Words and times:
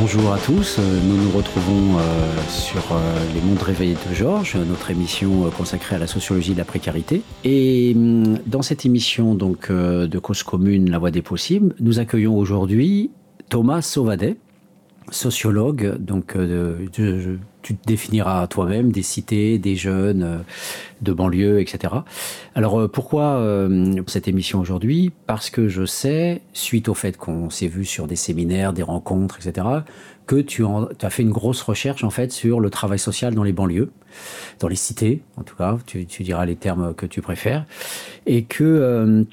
Bonjour 0.00 0.32
à 0.32 0.38
tous, 0.38 0.78
nous 0.78 1.24
nous 1.24 1.30
retrouvons 1.30 1.98
euh, 1.98 2.40
sur 2.48 2.80
euh, 2.90 3.34
Les 3.34 3.42
Mondes 3.42 3.60
Réveillés 3.60 3.98
de 4.08 4.14
Georges, 4.14 4.56
notre 4.56 4.90
émission 4.90 5.44
euh, 5.44 5.50
consacrée 5.50 5.96
à 5.96 5.98
la 5.98 6.06
sociologie 6.06 6.54
de 6.54 6.58
la 6.58 6.64
précarité. 6.64 7.20
Et 7.44 7.92
hum, 7.94 8.38
dans 8.46 8.62
cette 8.62 8.86
émission 8.86 9.34
donc 9.34 9.70
de 9.70 10.18
Cause 10.18 10.42
Commune, 10.42 10.90
La 10.90 10.98
Voix 10.98 11.10
des 11.10 11.20
Possibles, 11.20 11.74
nous 11.80 11.98
accueillons 11.98 12.34
aujourd'hui 12.38 13.10
Thomas 13.50 13.82
Sauvadet, 13.82 14.38
sociologue, 15.10 15.98
donc 15.98 16.34
tu 17.62 17.76
te 17.76 17.86
définiras 17.86 18.46
toi-même 18.46 18.92
des 18.92 19.02
cités, 19.02 19.58
des 19.58 19.76
jeunes, 19.76 20.22
euh, 20.22 20.38
de 21.00 21.12
banlieue, 21.12 21.60
etc. 21.60 21.94
Alors 22.54 22.80
euh, 22.80 22.88
pourquoi 22.88 23.36
euh, 23.36 24.02
cette 24.06 24.28
émission 24.28 24.60
aujourd'hui? 24.60 25.12
Parce 25.26 25.50
que 25.50 25.68
je 25.68 25.84
sais, 25.84 26.42
suite 26.52 26.88
au 26.88 26.94
fait 26.94 27.16
qu'on 27.16 27.50
s'est 27.50 27.68
vu 27.68 27.84
sur 27.84 28.06
des 28.06 28.16
séminaires, 28.16 28.72
des 28.72 28.82
rencontres, 28.82 29.38
etc., 29.38 29.66
que 30.26 30.36
tu, 30.36 30.64
as 31.02 31.10
fait 31.10 31.22
une 31.22 31.32
grosse 31.32 31.60
recherche 31.60 32.04
en 32.04 32.10
fait 32.10 32.30
sur 32.30 32.60
le 32.60 32.70
travail 32.70 33.00
social 33.00 33.34
dans 33.34 33.42
les 33.42 33.52
banlieues, 33.52 33.90
dans 34.60 34.68
les 34.68 34.76
cités, 34.76 35.22
en 35.36 35.42
tout 35.42 35.56
cas, 35.56 35.76
tu, 35.86 36.06
tu 36.06 36.22
diras 36.22 36.46
les 36.46 36.54
termes 36.54 36.94
que 36.94 37.04
tu 37.04 37.20
préfères, 37.20 37.64
et 38.26 38.44
que 38.44 39.26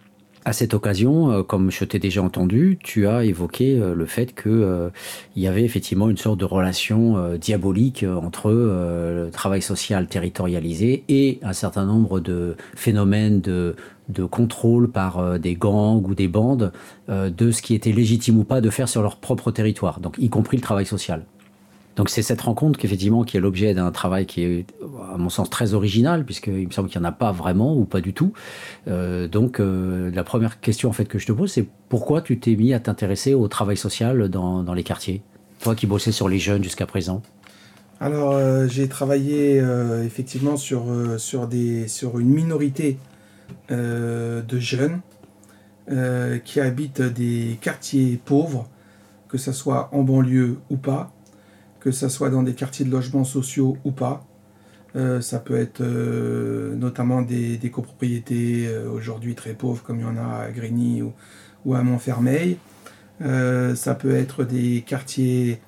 à 0.48 0.54
cette 0.54 0.74
occasion, 0.74 1.30
euh, 1.30 1.44
comme 1.44 1.72
je 1.72 1.84
t'ai 1.84 2.00
déjà 2.00 2.24
entendu, 2.24 2.80
tu 2.82 3.05
as 3.05 3.26
évoqué 3.26 3.78
euh, 3.78 3.94
le 3.94 4.05
fait 4.05 4.34
qu'il 4.34 4.50
euh, 4.50 4.90
y 5.36 5.46
avait 5.46 5.66
effectivement 5.66 6.10
une 6.10 6.16
sorte 6.16 6.40
de 6.40 6.46
relation 6.46 7.36
diabolique 7.36 8.05
entre 8.05 8.52
le 8.52 9.30
travail 9.30 9.62
social 9.62 10.08
territorialisé 10.08 11.04
et 11.10 11.40
un 11.44 11.52
certain 11.52 11.86
nombre 11.86 12.22
de 12.22 12.55
phénomènes 12.76 13.41
de, 13.41 13.76
de 14.08 14.24
contrôle 14.24 14.90
par 14.90 15.38
des 15.38 15.55
gangs 15.55 16.04
ou 16.08 16.16
des 16.16 16.30
bandes 16.30 16.72
de 17.10 17.52
ce 17.52 17.62
qui 17.62 17.76
était 17.76 17.91
légitime 17.91 18.40
ou 18.40 18.43
pas 18.43 18.62
de 18.62 18.70
faire 18.70 18.88
sur 18.88 19.02
leur 19.02 19.18
propre 19.18 19.52
territoire, 19.52 19.99
donc 19.99 20.16
y 20.18 20.30
compris 20.30 20.55
le 20.58 20.64
travail 20.64 20.86
social. 20.86 21.26
Donc 21.98 22.09
c'est 22.09 22.21
cette 22.21 22.41
rencontre 22.41 22.77
qui 22.77 22.87
est 22.87 23.40
l'objet 23.40 23.73
d'un 23.73 23.91
travail 23.91 24.27
qui 24.27 24.43
est 24.43 24.65
à 25.12 25.17
mon 25.17 25.29
sens 25.29 25.49
très 25.49 25.73
original 25.73 26.23
puisqu'il 26.26 26.67
me 26.67 26.71
semble 26.71 26.90
qu'il 26.90 27.01
n'y 27.01 27.07
en 27.07 27.09
a 27.09 27.12
pas 27.12 27.31
vraiment 27.31 27.76
ou 27.76 27.85
pas 27.85 28.01
du 28.01 28.13
tout. 28.13 28.34
Euh, 28.87 29.27
donc 29.27 29.59
euh, 29.59 30.12
la 30.13 30.23
première 30.23 30.59
question 30.62 30.91
que 30.91 31.18
je 31.18 31.25
te 31.25 31.31
pose 31.31 31.51
c'est 31.51 31.68
pourquoi 31.90 32.21
tu 32.21 32.40
t'es 32.40 32.55
mis 32.55 32.73
à 32.73 32.79
t'intéresser 32.79 33.34
au 33.34 33.48
travail 33.48 33.77
social 33.77 34.29
dans, 34.29 34.73
les 34.75 34.84
quartiers? 34.84 35.23
Toi 35.59 35.73
qui 35.73 35.87
bossais 35.87 36.12
sur 36.12 36.29
les 36.29 36.37
jeunes 36.37 36.63
jusqu'à 36.63 36.85
présent. 36.85 37.23
Alors 37.99 38.34
euh, 38.34 38.68
j'ai 38.68 38.87
travaillé 38.87 39.59
effectivement 40.05 40.55
sur 40.55 40.85
une 40.91 42.29
minorité 42.29 42.99
de 43.70 44.59
jeunes 44.59 45.01
qui 46.45 46.59
habitent 46.59 47.01
des 47.01 47.57
quartiers 47.59 48.20
pauvres, 48.23 48.70
que 49.29 49.40
ce 49.40 49.51
soit 49.51 49.90
en 49.93 50.03
banlieue 50.03 50.59
ou 50.70 50.77
pas 50.77 51.12
que 51.80 51.92
ce 51.92 52.10
soit 52.10 52.30
dans 52.30 52.44
des 52.44 52.54
quartiers 52.54 52.86
de 52.86 52.92
logements 52.92 53.24
sociaux 53.24 53.78
ou 53.84 53.92
pas. 53.92 54.26
Euh, 54.96 55.22
ça 55.22 55.40
peut 55.40 55.58
être 55.58 55.82
euh, 55.82 56.76
notamment 56.76 57.22
des, 57.22 57.60
copropriétés 57.72 58.68
euh, 58.68 58.90
aujourd'hui 58.90 59.36
très 59.36 59.54
pauvres 59.54 59.84
comme 59.84 60.00
il 60.00 60.04
y 60.04 60.05
en 60.05 60.18
a 60.18 60.46
à 60.46 60.52
Grigny 60.52 61.04
ou, 61.04 61.76
à 61.76 61.84
Montfermeil. 61.84 62.58
ça 63.20 63.96
peut 63.96 64.16
être 64.16 64.46
des 64.46 64.84
quartiers 64.88 65.59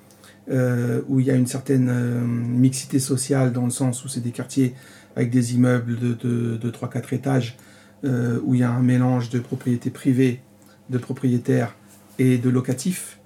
où 0.48 1.20
il 1.20 1.26
y 1.26 1.30
a 1.30 1.34
une 1.34 1.46
certaine 1.46 1.92
mixité 2.24 2.98
sociale 2.98 3.52
dans 3.52 3.64
le 3.64 3.70
sens 3.70 4.02
où 4.04 4.08
c'est 4.08 4.22
des 4.22 4.30
quartiers 4.30 4.74
avec 5.14 5.30
des 5.30 5.54
immeubles 5.54 5.98
de, 5.98 6.56
de 6.56 6.70
3-4 6.70 7.14
étages 7.14 7.58
où 8.02 8.54
il 8.54 8.60
y 8.60 8.62
a 8.62 8.70
un 8.70 8.80
mélange 8.80 9.28
de 9.28 9.40
propriétés 9.40 9.90
privées, 9.90 10.40
de 10.88 10.96
propriétaires 10.96 11.76
et 12.18 12.38
de 12.38 12.48
locatifs. 12.48 13.19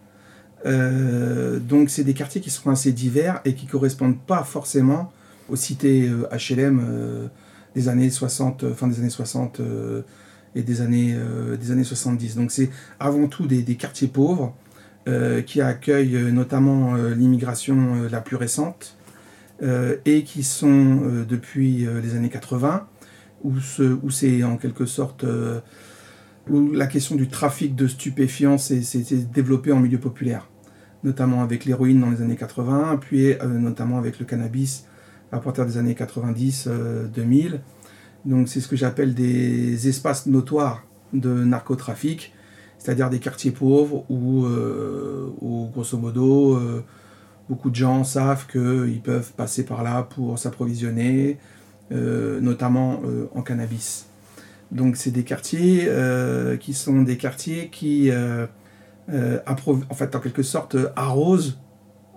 Euh, 0.67 1.59
donc 1.59 1.91
c'est 1.91 2.05
des 2.05 2.15
quartiers 2.15 2.41
qui 2.41 2.51
sont 2.51 2.71
assez 2.71 2.93
divers 2.93 3.41
et 3.45 3.55
qui 3.55 3.67
correspondent 3.67 4.19
pas 4.19 4.45
forcément 4.45 5.13
aux 5.49 5.57
cités 5.57 6.09
HLM 6.09 6.79
euh, 6.79 6.83
euh, 6.83 7.29
des 7.75 7.89
années 7.89 8.11
60, 8.11 8.73
fin 8.73 8.87
des 8.87 9.01
années 9.01 9.11
60 9.11 9.61
et 10.55 10.63
des 10.63 10.81
années, 10.81 11.17
des 11.61 11.73
années 11.73 11.83
70. 11.83 12.37
Donc 12.37 12.53
c'est 12.53 12.71
avant 13.01 13.27
tout 13.27 13.47
des, 13.49 13.65
quartiers 13.75 14.07
pauvres 14.07 14.55
qui 15.45 15.61
accueillent 15.61 16.33
notamment 16.33 16.95
l'immigration 16.95 18.05
la 18.09 18.21
plus 18.21 18.37
récente 18.37 18.97
et 19.61 20.23
qui 20.23 20.45
sont 20.45 21.25
depuis 21.29 21.89
les 22.01 22.15
années 22.15 22.29
80 22.29 22.87
où, 23.43 23.55
où 24.05 24.11
c'est 24.11 24.45
en 24.45 24.57
quelque 24.57 24.87
sorte 24.87 25.25
où 26.49 26.71
la 26.71 26.87
question 26.87 27.17
du 27.17 27.27
trafic 27.27 27.75
de 27.75 27.89
stupéfiants 27.89 28.57
s'est 28.57 28.85
développée 29.35 29.73
en 29.73 29.81
milieu 29.81 29.99
populaire 29.99 30.49
notamment 31.05 31.43
avec 31.43 31.67
l'héroïne 31.67 32.01
dans 32.01 32.11
les 32.11 32.23
années 32.23 32.37
80, 32.37 32.99
puis 33.01 33.35
euh, 33.35 33.47
notamment 33.47 33.99
avec 33.99 34.19
le 34.19 34.25
cannabis 34.25 34.87
à 35.31 35.39
partir 35.39 35.67
des 35.67 35.77
années 35.77 35.95
90-2000. 35.95 36.69
Euh, 36.69 37.09
Donc 38.25 38.49
c'est 38.49 38.61
ce 38.61 38.69
que 38.69 38.77
j'appelle 38.77 39.15
des 39.15 39.89
espaces 39.89 40.27
notoires 40.27 40.85
de 41.13 41.45
narcotrafic, 41.45 42.33
c'est-à-dire 42.79 43.11
des 43.11 43.21
quartiers 43.21 43.51
pauvres 43.51 44.05
où, 44.09 44.47
euh, 44.47 45.31
grosso 45.73 45.99
modo, 45.99 46.59
beaucoup 47.49 47.71
de 47.71 47.77
gens 47.77 48.03
savent 48.05 48.47
qu'ils 48.47 49.01
peuvent 49.03 49.33
passer 49.35 49.65
par 49.65 49.83
là 49.83 50.03
pour 50.03 50.39
s'approvisionner, 50.39 51.39
notamment 51.91 53.03
en 53.35 53.43
cannabis. 53.43 54.07
Donc 54.73 54.97
c'est 54.97 55.11
des 55.11 55.25
quartiers 55.25 55.89
qui 56.61 56.75
sont 56.75 57.03
des 57.03 57.17
quartiers 57.17 57.69
qui 57.71 58.11
euh, 59.11 59.39
en 59.47 59.95
fait, 59.95 60.15
en 60.15 60.21
quelque 60.21 60.43
sorte, 60.43 60.77
euh, 60.77 60.89
arrose 60.97 61.59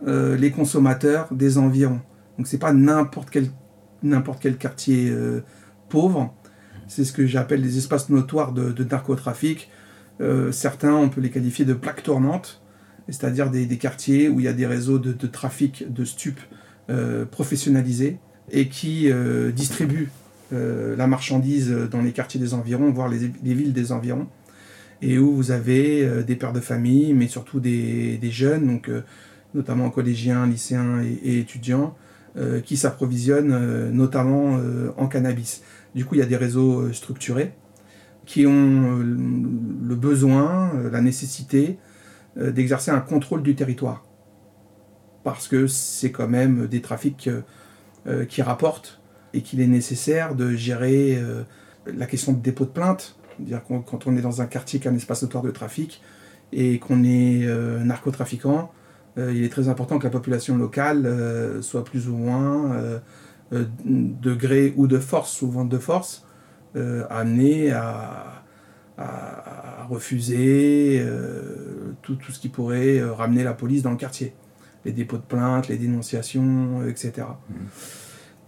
euh, 0.08 0.38
les 0.38 0.52
consommateurs 0.52 1.28
des 1.32 1.58
environs. 1.58 2.02
Donc, 2.38 2.48
c'est 2.48 2.58
pas 2.58 2.74
n'importe 2.74 3.30
quel, 3.30 3.50
n'importe 4.04 4.42
quel 4.42 4.58
quartier 4.58 5.12
pauvre. 5.90 6.34
C'est 6.88 7.04
ce 7.04 7.12
que 7.12 7.26
j'appelle 7.26 7.64
des 7.64 7.78
espaces 7.78 8.10
notoires 8.10 8.54
de, 8.54 8.84
narcotrafic. 8.84 9.72
certains, 10.52 10.94
on 10.94 11.10
peut 11.10 11.20
les 11.20 11.32
qualifier 11.32 11.66
de 11.66 11.74
plaques 11.74 12.04
tournantes, 12.04 12.62
c'est-à-dire 13.08 13.50
des, 13.50 13.78
quartiers 13.80 14.30
où 14.30 14.40
il 14.40 14.46
y 14.46 14.48
a 14.48 14.54
des 14.54 14.68
réseaux 14.68 15.00
de, 15.00 15.28
trafic 15.28 15.92
de 15.92 16.06
stupes 16.06 16.42
professionnalisés 17.32 18.20
et 18.52 18.70
qui 18.70 19.12
distribuent 19.56 20.12
la 20.52 21.08
marchandise 21.08 21.72
dans 21.90 22.02
les 22.02 22.12
quartiers 22.12 22.40
des 22.40 22.54
environs, 22.54 22.92
voire 22.92 23.10
les 23.10 23.32
villes 23.56 23.74
des 23.74 23.92
environs 23.92 24.28
et 25.02 25.18
où 25.18 25.34
vous 25.36 25.52
avez 25.52 26.04
euh, 26.04 26.24
des 26.24 26.36
pères 26.36 26.54
de 26.54 26.60
famille, 26.60 27.14
mais 27.14 27.28
surtout 27.28 27.60
des, 27.60 28.18
des 28.18 28.32
jeunes, 28.32 28.68
donc, 28.68 28.90
euh, 28.90 29.02
notamment 29.54 29.90
collégiens, 29.90 30.46
lycéens 30.46 31.02
et, 31.02 31.40
étudiants, 31.40 31.96
euh, 32.38 32.62
qui 32.62 32.78
s'approvisionnent 32.78 33.92
notamment 33.92 34.60
en 34.98 35.08
cannabis. 35.08 35.64
Du 35.96 36.06
coup, 36.06 36.16
il 36.16 36.20
y 36.20 36.22
a 36.22 36.28
des 36.28 36.38
réseaux 36.38 36.92
structurés 36.94 37.54
qui 38.26 38.46
ont 38.46 38.98
le 38.98 39.96
besoin, 39.96 40.74
la 40.92 41.02
nécessité 41.02 41.80
d'exercer 42.36 42.92
un 42.92 43.00
contrôle 43.00 43.42
du 43.42 43.56
territoire. 43.56 44.06
Parce 45.24 45.48
que 45.48 45.66
c'est 45.66 46.12
quand 46.12 46.28
même 46.28 46.68
des 46.68 46.82
trafics 46.82 47.30
qui 48.28 48.42
rapportent 48.42 49.02
et 49.34 49.42
qu'il 49.42 49.62
est 49.62 49.68
nécessaire 49.68 50.36
de 50.36 50.52
gérer 50.52 51.18
la 51.88 52.06
question 52.06 52.34
de 52.34 52.40
dépôt 52.40 52.66
de 52.66 52.70
plainte, 52.70 53.17
dire 53.40 53.62
quand 53.64 54.08
on 54.08 54.18
est 54.18 54.22
dans 54.22 54.42
un 54.42 54.46
quartier 54.46 54.80
qui 54.80 54.88
a 54.88 54.92
un 54.92 54.96
espace 54.96 55.22
notoire 55.22 55.44
de 55.44 55.52
trafic 55.52 56.02
et 56.52 56.80
qu'on 56.80 57.04
est 57.04 57.46
euh, 57.46 57.84
narcotrafiquant, 57.84 58.72
euh, 59.18 59.34
il 59.34 59.44
est 59.44 59.50
très 59.50 59.70
important 59.70 60.00
que 60.00 60.06
la 60.06 60.10
population 60.10 60.58
locale 60.58 61.06
euh, 61.06 61.62
soit 61.62 61.84
plus 61.84 62.08
ou 62.08 62.16
moins 62.16 63.02
de 63.52 64.34
gré 64.34 64.74
ou 64.76 64.88
de 64.88 65.00
force, 65.00 65.32
souvent 65.32 65.66
de 65.66 65.78
force, 65.78 66.26
amenée 67.10 67.72
à, 67.72 68.44
refuser 69.90 71.02
tout, 72.02 72.16
tout, 72.16 72.32
ce 72.34 72.40
qui 72.40 72.50
pourrait 72.50 73.02
ramener 73.02 73.44
la 73.44 73.54
police 73.54 73.84
dans 73.84 73.92
le 73.92 73.98
quartier. 73.98 74.34
Les 74.84 74.92
dépôts 74.92 75.16
de 75.16 75.22
plaintes, 75.22 75.70
les 75.70 75.78
dénonciations, 75.78 76.86
etc. 76.86 77.26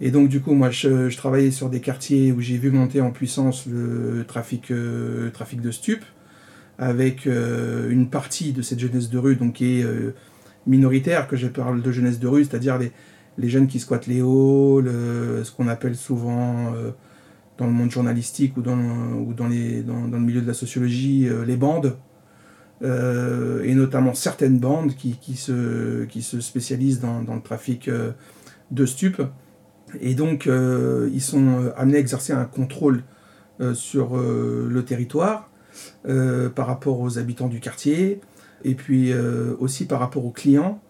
Et 0.01 0.12
donc 0.12 0.30
du 0.30 0.42
coup, 0.42 0.54
moi, 0.54 0.69
je, 0.69 1.16
travaillais 1.16 1.51
sur 1.51 1.69
des 1.69 1.81
quartiers 1.81 2.31
où 2.31 2.40
j'ai 2.40 2.57
vu 2.57 2.72
monter 2.72 3.01
en 3.01 3.12
puissance 3.12 3.66
le 3.66 4.24
trafic, 4.25 4.72
euh, 4.72 5.30
trafic 5.31 5.62
de 5.62 5.72
stupes, 5.72 6.06
avec 6.78 7.28
euh, 7.28 7.90
une 7.90 8.10
partie 8.10 8.54
de 8.54 8.62
cette 8.62 8.80
jeunesse 8.80 9.10
de 9.10 9.18
rue, 9.18 9.36
donc 9.36 9.54
qui 9.54 9.80
est 9.80 9.84
euh, 9.84 10.13
minoritaire, 10.68 11.28
que 11.28 11.36
je 11.36 11.48
parle 11.48 11.81
de 11.81 11.92
jeunesse 11.92 12.19
de 12.19 12.28
rue, 12.28 12.46
c'est-à-dire 12.46 12.78
les, 12.78 12.94
les, 13.38 13.50
jeunes 13.50 13.68
qui 13.68 13.80
squattent 13.80 14.07
les 14.07 14.22
halls, 14.22 14.90
ce 15.44 15.51
qu'on 15.51 15.68
appelle 15.68 15.96
souvent 15.96 16.74
dans 17.57 17.68
le 17.68 17.74
monde 17.74 17.92
journalistique 17.92 18.56
ou 18.56 18.62
dans, 18.62 18.78
ou 18.78 19.34
dans, 19.34 19.50
les, 19.50 19.81
dans, 19.81 20.07
dans, 20.07 20.18
le 20.18 20.24
milieu 20.24 20.42
de 20.42 20.48
la 20.48 20.54
sociologie, 20.54 21.28
les 21.45 21.57
bandes. 21.57 21.98
et 22.81 23.75
notamment 23.75 24.13
certaines 24.13 24.60
bandes 24.60 24.95
qui, 24.95 25.18
qui, 25.19 25.36
se, 25.36 26.06
qui 26.06 26.22
se 26.22 26.40
spécialisent 26.40 27.02
dans, 27.02 27.22
dans 27.22 27.36
le 27.36 27.42
trafic 27.42 27.90
de 28.72 28.86
stupes. 28.86 29.22
Et 30.00 30.16
donc, 30.16 30.48
euh, 30.48 31.10
ils 31.14 31.22
sont 31.22 31.48
euh, 31.48 31.72
amenés 31.78 31.98
à 31.98 32.00
exercer 32.00 32.34
un 32.34 32.46
contrôle 32.46 33.04
euh, 33.62 33.74
sur 33.74 34.18
le 34.18 34.84
territoire 34.84 35.50
par 36.56 36.68
rapport 36.68 37.00
aux 37.00 37.20
habitants 37.20 37.48
du 37.48 37.62
quartier, 37.62 38.20
et 38.66 38.76
puis 38.76 39.14
aussi 39.60 39.86
par 39.86 40.00
rapport 40.00 40.26
aux 40.26 40.32
clients, 40.32 40.82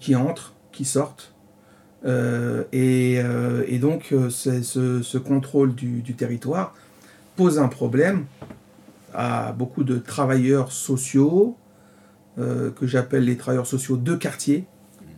qui 0.00 0.16
entrent, 0.16 0.54
qui 0.70 0.84
sortent. 0.84 1.32
Et, 2.04 3.22
donc 3.80 4.14
ce, 4.28 5.18
contrôle 5.18 5.74
du, 5.74 6.14
territoire 6.14 6.74
pose 7.36 7.58
un 7.58 7.68
problème 7.68 8.26
à 9.14 9.52
beaucoup 9.52 9.84
de 9.84 9.96
travailleurs 9.96 10.72
sociaux, 10.72 11.56
que 12.36 12.86
j'appelle 12.86 13.24
les 13.24 13.36
travailleurs 13.36 13.66
sociaux 13.66 13.96
de 13.96 14.14
quartier, 14.14 14.66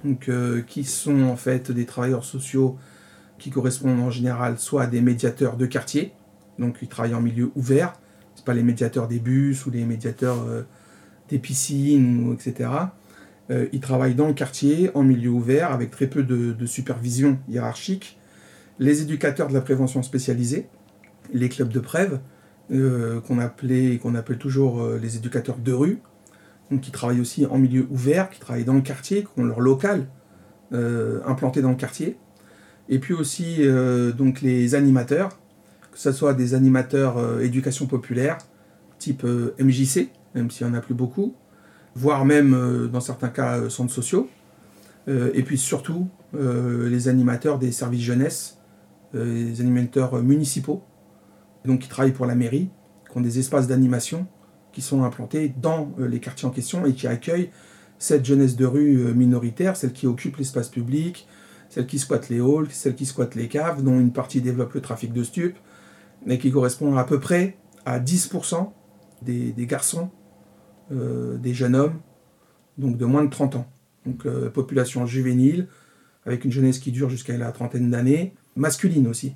donc, 0.04 0.30
qui 0.68 0.84
sont 0.84 1.22
en 1.22 1.36
fait 1.36 1.72
des 1.72 1.86
travailleurs 1.86 2.24
sociaux 2.24 2.78
qui 3.40 3.50
correspondent 3.50 4.00
en 4.00 4.10
général 4.10 4.58
soit 4.58 4.82
à 4.82 4.86
des 4.86 5.00
médiateurs 5.00 5.56
de 5.56 5.66
quartier, 5.66 6.12
donc 6.58 6.76
ils 6.82 6.88
travaillent 6.88 7.14
en 7.14 7.22
milieu 7.22 7.50
ouvert, 7.56 7.94
c'est 8.36 8.44
pas 8.44 8.54
les 8.54 8.62
médiateurs 8.62 9.08
des 9.08 9.18
bus 9.18 9.66
ou 9.66 9.70
les 9.70 9.84
médiateurs 9.84 10.44
euh, 10.46 10.62
des 11.28 11.38
piscines, 11.38 12.32
etc. 12.32 12.70
Euh, 13.50 13.66
ils 13.72 13.80
travaillent 13.80 14.14
dans 14.14 14.28
le 14.28 14.34
quartier, 14.34 14.90
en 14.94 15.02
milieu 15.02 15.30
ouvert, 15.30 15.72
avec 15.72 15.90
très 15.90 16.06
peu 16.06 16.22
de, 16.22 16.66
supervision 16.66 17.38
hiérarchique. 17.48 18.18
Les 18.78 19.02
éducateurs 19.02 19.48
de 19.48 19.54
la 19.54 19.60
prévention 19.60 20.02
spécialisée, 20.02 20.68
les 21.32 21.48
clubs 21.48 21.72
de 21.72 21.80
prève, 21.80 22.20
euh, 22.70 23.20
qu'on 23.20 23.38
appelait 23.38 23.98
qu'on 23.98 24.14
appelle 24.14 24.38
toujours 24.38 24.86
les 25.00 25.16
éducateurs 25.16 25.58
de 25.58 25.72
rue, 25.72 25.98
donc 26.70 26.82
qui 26.82 26.92
travaillent 26.92 27.20
aussi 27.20 27.46
en 27.46 27.58
milieu 27.58 27.86
ouvert, 27.90 28.30
qui 28.30 28.38
travaillent 28.38 28.64
dans 28.64 28.74
le 28.74 28.80
quartier, 28.80 29.22
qui 29.22 29.40
ont 29.40 29.44
leur 29.44 29.60
local 29.60 30.06
implanté 30.72 31.62
dans 31.62 31.70
le 31.70 31.76
quartier. 31.76 32.16
Et 32.90 32.98
puis 32.98 33.14
aussi 33.14 33.60
donc 34.16 34.40
les 34.40 34.74
animateurs, 34.74 35.30
que 35.92 35.98
ce 35.98 36.12
soit 36.12 36.34
des 36.34 36.54
animateurs 36.54 37.18
euh, 37.18 37.40
éducation 37.40 37.86
populaire, 37.86 38.38
type 38.98 39.24
euh, 39.24 39.54
MJC, 39.58 40.08
même 40.34 40.50
s'il 40.50 40.66
n'y 40.66 40.72
en 40.72 40.76
a 40.76 40.80
plus 40.80 40.94
beaucoup, 40.94 41.34
voire 41.94 42.24
même 42.24 42.54
euh, 42.54 42.86
dans 42.86 43.00
certains 43.00 43.28
cas 43.28 43.68
centres 43.68 43.92
sociaux, 43.92 44.28
et 45.34 45.42
puis 45.42 45.58
surtout 45.58 46.08
les 46.34 47.08
animateurs 47.08 47.58
des 47.58 47.72
services 47.72 48.02
jeunesse, 48.02 48.58
les 49.12 49.60
animateurs 49.60 50.22
municipaux, 50.22 50.84
donc 51.64 51.80
qui 51.80 51.88
travaillent 51.88 52.12
pour 52.12 52.26
la 52.26 52.36
mairie, 52.36 52.68
qui 53.10 53.18
ont 53.18 53.20
des 53.20 53.40
espaces 53.40 53.66
d'animation 53.66 54.28
qui 54.72 54.82
sont 54.82 55.02
implantés 55.02 55.52
dans 55.60 55.90
les 55.98 56.20
quartiers 56.20 56.46
en 56.46 56.52
question 56.52 56.86
et 56.86 56.92
qui 56.92 57.08
accueillent 57.08 57.50
cette 57.98 58.24
jeunesse 58.24 58.54
de 58.54 58.66
rue 58.66 59.12
minoritaire, 59.14 59.74
celle 59.74 59.92
qui 59.92 60.06
occupe 60.06 60.36
l'espace 60.36 60.68
public, 60.68 61.26
celle 61.70 61.86
qui 61.86 61.98
squatte 61.98 62.28
les 62.28 62.40
halls, 62.40 62.66
celle 62.70 62.96
qui 62.96 63.06
squatte 63.06 63.36
les 63.36 63.48
caves, 63.48 63.82
dont 63.82 63.98
une 63.98 64.12
partie 64.12 64.42
développe 64.42 64.74
le 64.74 64.82
trafic 64.82 65.12
de 65.12 65.22
stupes, 65.22 65.56
mais 66.26 66.36
qui 66.36 66.50
correspond 66.50 66.96
à 66.96 67.04
peu 67.04 67.20
près 67.20 67.56
à 67.86 68.00
10% 68.00 68.70
des, 69.22 69.54
garçons, 69.66 70.10
euh, 70.90 71.38
des 71.38 71.54
jeunes 71.54 71.76
hommes, 71.76 72.00
donc 72.76 72.98
de 72.98 73.04
moins 73.06 73.24
de 73.24 73.30
30 73.30 73.56
ans. 73.56 73.66
Donc 74.04 74.26
euh, 74.26 74.50
population 74.50 75.06
juvénile, 75.06 75.68
avec 76.26 76.44
une 76.44 76.50
jeunesse 76.50 76.80
qui 76.80 76.90
dure 76.90 77.08
jusqu'à 77.08 77.38
la 77.38 77.52
trentaine 77.52 77.88
d'années, 77.88 78.34
masculine 78.56 79.06
aussi. 79.06 79.34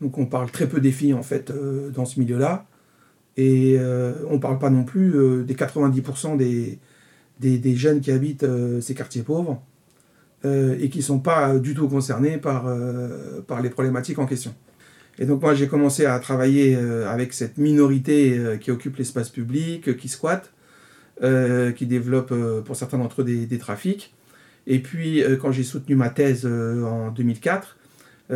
Donc 0.00 0.18
on 0.18 0.26
parle 0.26 0.50
très 0.50 0.68
peu 0.68 0.80
des 0.80 0.92
filles 0.92 1.14
en 1.14 1.22
fait 1.22 1.50
euh, 1.50 1.90
dans 1.90 2.04
ce 2.04 2.18
milieu-là, 2.18 2.66
et 3.36 3.78
on 4.28 4.34
ne 4.34 4.38
parle 4.38 4.60
pas 4.60 4.70
non 4.70 4.84
plus 4.84 5.44
des 5.44 5.54
90% 5.54 6.36
des, 6.36 6.78
des, 7.40 7.74
jeunes 7.74 8.00
qui 8.00 8.12
habitent 8.12 8.46
ces 8.80 8.94
quartiers 8.94 9.24
pauvres, 9.24 9.60
et 10.44 10.88
qui 10.90 10.98
ne 10.98 11.02
sont 11.02 11.20
pas 11.20 11.58
du 11.58 11.74
tout 11.74 11.88
concernés 11.88 12.38
par, 12.38 12.66
par 13.46 13.62
les 13.62 13.70
problématiques 13.70 14.18
en 14.18 14.26
question. 14.26 14.54
Et 15.18 15.26
donc 15.26 15.42
moi 15.42 15.54
j'ai 15.54 15.68
commencé 15.68 16.06
à 16.06 16.18
travailler 16.18 16.76
euh, 16.76 17.08
avec 17.08 17.32
cette 17.32 17.58
minorité 17.58 18.36
euh, 18.36 18.56
qui 18.56 18.70
occupe 18.70 18.96
l'espace 18.96 19.30
public, 19.30 19.96
qui 19.96 20.08
squatte, 20.08 20.52
euh, 21.22 21.72
qui 21.72 21.86
développe 21.86 22.34
pour 22.64 22.76
certains 22.76 22.98
d'entre 22.98 23.22
eux 23.22 23.24
des, 23.24 23.58
trafics. 23.58 24.14
Et 24.66 24.80
puis 24.80 25.22
quand 25.40 25.52
j'ai 25.52 25.62
soutenu 25.62 25.94
ma 25.94 26.08
thèse 26.08 26.46
en 26.46 27.10
2004, 27.10 27.76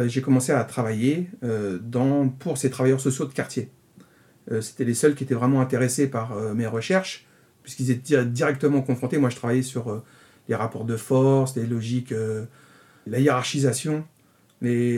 j'ai 0.04 0.20
commencé 0.20 0.52
à 0.52 0.62
travailler 0.64 1.30
dans, 1.80 2.28
pour 2.28 2.58
ces 2.58 2.68
travailleurs 2.68 3.00
sociaux 3.00 3.24
de 3.24 3.32
quartier. 3.32 3.70
C'était 4.60 4.84
les 4.84 4.92
seuls 4.92 5.14
qui 5.14 5.24
étaient 5.24 5.34
vraiment 5.34 5.62
intéressés 5.62 6.06
par 6.06 6.38
mes 6.54 6.66
recherches, 6.66 7.26
puisqu'ils 7.62 7.90
étaient 7.90 8.26
directement 8.26 8.82
confrontés. 8.82 9.16
Moi 9.16 9.30
je 9.30 9.36
travaillais 9.36 9.62
sur 9.62 10.02
les 10.48 10.54
rapports 10.54 10.84
de 10.84 10.96
force, 10.96 11.56
les 11.56 11.66
logiques, 11.66 12.14
la 13.06 13.18
hiérarchisation 13.18 14.04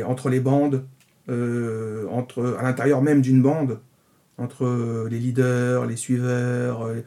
entre 0.07 0.29
les 0.29 0.41
bandes, 0.41 0.85
euh, 1.29 2.07
entre, 2.11 2.57
à 2.59 2.63
l'intérieur 2.63 3.03
même 3.03 3.21
d'une 3.21 3.43
bande, 3.43 3.79
entre 4.39 5.07
les 5.11 5.19
leaders, 5.19 5.87
les 5.87 5.97
suiveurs, 5.97 6.83
euh, 6.83 7.05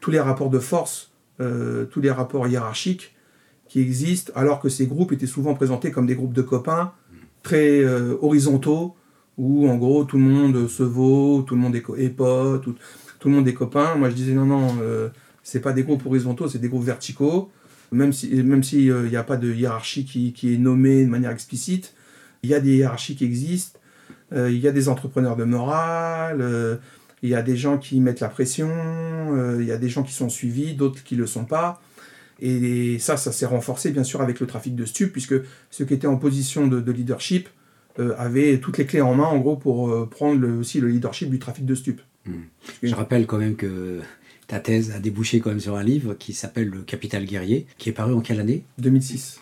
tous 0.00 0.10
les 0.10 0.20
rapports 0.20 0.50
de 0.50 0.58
force, 0.58 1.12
euh, 1.40 1.84
tous 1.84 2.00
les 2.00 2.10
rapports 2.10 2.48
hiérarchiques 2.48 3.14
qui 3.68 3.80
existent, 3.80 4.32
alors 4.34 4.60
que 4.60 4.68
ces 4.68 4.86
groupes 4.86 5.12
étaient 5.12 5.26
souvent 5.26 5.54
présentés 5.54 5.92
comme 5.92 6.06
des 6.06 6.16
groupes 6.16 6.32
de 6.32 6.42
copains, 6.42 6.92
très 7.42 7.84
horizontaux, 8.20 8.96
où 9.38 9.68
en 9.68 9.76
gros 9.76 10.04
tout 10.04 10.18
le 10.18 10.24
monde 10.24 10.68
se 10.68 10.82
vaut, 10.82 11.42
tout 11.46 11.54
le 11.54 11.60
monde 11.60 11.76
est, 11.76 12.10
pote, 12.10 12.62
tout, 12.62 12.74
tout, 13.20 13.28
le 13.28 13.34
monde 13.34 13.46
est 13.46 13.54
copain. 13.54 13.94
Moi 13.94 14.10
je 14.10 14.14
disais 14.16 14.32
non, 14.32 14.44
non, 14.44 14.74
c'est 15.44 15.60
pas 15.60 15.72
des 15.72 15.84
groupes 15.84 16.04
horizontaux, 16.04 16.48
c'est 16.48 16.58
des 16.58 16.68
groupes 16.68 16.84
verticaux. 16.84 17.50
Même 17.92 18.12
s'il 18.12 18.30
si, 18.30 18.42
même 18.42 18.62
si, 18.62 18.90
n'y 18.90 19.16
a 19.16 19.24
pas 19.24 19.36
de 19.36 19.52
hiérarchie 19.52 20.04
qui, 20.04 20.32
qui, 20.32 20.54
est 20.54 20.58
nommée 20.58 21.04
de 21.04 21.10
manière 21.10 21.30
explicite, 21.30 21.94
il 22.42 22.50
y 22.50 22.54
a 22.54 22.60
des 22.60 22.76
hiérarchies 22.76 23.16
qui 23.16 23.24
existent, 23.24 23.78
euh, 24.32 24.50
il 24.50 24.58
y 24.58 24.68
a 24.68 24.72
des 24.72 24.88
entrepreneurs 24.88 25.36
de 25.36 25.44
morale, 25.44 26.40
euh, 26.40 26.76
il 27.22 27.30
y 27.30 27.34
a 27.34 27.42
des 27.42 27.56
gens 27.56 27.78
qui 27.78 28.00
mettent 28.00 28.20
la 28.20 28.28
pression, 28.28 28.70
euh, 28.70 29.58
il 29.60 29.66
y 29.66 29.72
a 29.72 29.76
des 29.76 29.88
gens 29.88 30.02
qui 30.02 30.12
sont 30.12 30.28
suivis, 30.28 30.74
d'autres 30.74 31.02
qui 31.02 31.16
ne 31.16 31.20
le 31.20 31.26
sont 31.26 31.44
pas. 31.44 31.82
Et 32.40 32.98
ça, 32.98 33.16
ça 33.16 33.32
s'est 33.32 33.46
renforcé 33.46 33.90
bien 33.90 34.04
sûr 34.04 34.22
avec 34.22 34.40
le 34.40 34.46
trafic 34.46 34.74
de 34.74 34.84
stupes, 34.86 35.12
puisque 35.12 35.34
ceux 35.70 35.84
qui 35.84 35.92
étaient 35.92 36.06
en 36.06 36.16
position 36.16 36.66
de, 36.66 36.90
leadership 36.90 37.48
avaient 38.16 38.58
toutes 38.60 38.78
les 38.78 38.86
clés 38.86 39.02
en 39.02 39.14
main, 39.14 39.26
en 39.26 39.36
gros, 39.36 39.56
pour 39.56 40.08
prendre 40.08 40.48
aussi 40.58 40.80
le 40.80 40.88
leadership 40.88 41.28
du 41.28 41.38
trafic 41.38 41.66
de 41.66 41.74
stupes. 41.74 42.00
Hmm. 42.24 42.44
Je 42.82 42.94
rappelle 42.94 43.26
quand 43.26 43.36
même 43.36 43.56
que 43.56 44.00
ta 44.50 44.58
thèse 44.58 44.90
a 44.90 44.98
débouché 44.98 45.38
quand 45.38 45.50
même 45.50 45.60
sur 45.60 45.76
un 45.76 45.84
livre 45.84 46.14
qui 46.14 46.32
s'appelle 46.32 46.66
Le 46.66 46.82
Capital 46.82 47.24
guerrier, 47.24 47.66
qui 47.78 47.88
est 47.88 47.92
paru 47.92 48.12
en 48.12 48.20
quelle 48.20 48.40
année? 48.40 48.64
2006. 48.78 49.40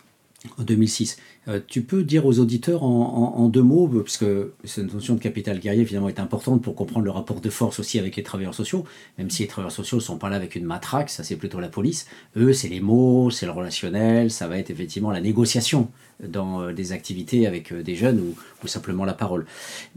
En 0.58 0.64
2006. 0.64 1.16
Euh, 1.48 1.60
tu 1.66 1.82
peux 1.82 2.02
dire 2.02 2.26
aux 2.26 2.38
auditeurs 2.38 2.82
en, 2.82 3.48
deux 3.48 3.62
mots, 3.62 3.88
parce 3.88 4.18
que 4.18 4.52
cette 4.64 4.92
notion 4.92 5.14
de 5.14 5.20
capital 5.20 5.58
guerrier 5.58 5.84
finalement 5.86 6.08
est 6.08 6.20
importante 6.20 6.62
pour 6.62 6.74
comprendre 6.74 7.04
le 7.04 7.10
rapport 7.10 7.40
de 7.40 7.50
force 7.50 7.78
aussi 7.78 7.98
avec 7.98 8.16
les 8.16 8.22
travailleurs 8.22 8.54
sociaux, 8.54 8.84
même 9.16 9.30
si 9.30 9.42
les 9.42 9.48
travailleurs 9.48 9.72
sociaux 9.72 9.96
ne 9.96 10.02
sont 10.02 10.18
pas 10.18 10.28
là 10.28 10.36
avec 10.36 10.54
une 10.54 10.64
matraque, 10.64 11.08
ça 11.08 11.24
c'est 11.24 11.36
plutôt 11.36 11.60
la 11.60 11.68
police. 11.68 12.06
Eux, 12.36 12.52
c'est 12.52 12.68
les 12.68 12.80
mots, 12.80 13.30
c'est 13.30 13.46
le 13.46 13.52
relationnel, 13.52 14.30
ça 14.30 14.48
va 14.48 14.58
être 14.58 14.70
effectivement 14.70 15.10
la 15.10 15.20
négociation 15.20 15.88
dans 16.22 16.60
euh, 16.60 16.72
des 16.72 16.92
activités 16.92 17.46
avec 17.46 17.72
euh, 17.72 17.82
des 17.82 17.94
jeunes 17.94 18.20
ou, 18.20 18.68
simplement 18.68 19.06
la 19.06 19.14
parole. 19.14 19.46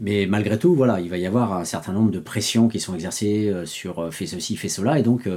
Mais 0.00 0.24
malgré 0.24 0.58
tout, 0.58 0.74
voilà, 0.74 1.00
il 1.00 1.10
va 1.10 1.18
y 1.18 1.26
avoir 1.26 1.52
un 1.52 1.64
certain 1.64 1.92
nombre 1.92 2.10
de 2.10 2.20
pressions 2.20 2.68
qui 2.68 2.80
sont 2.80 2.94
exercées 2.94 3.52
sur 3.66 4.10
fais 4.10 4.24
ceci, 4.24 4.56
fais 4.56 4.70
cela, 4.70 4.98
et 4.98 5.02
donc 5.02 5.28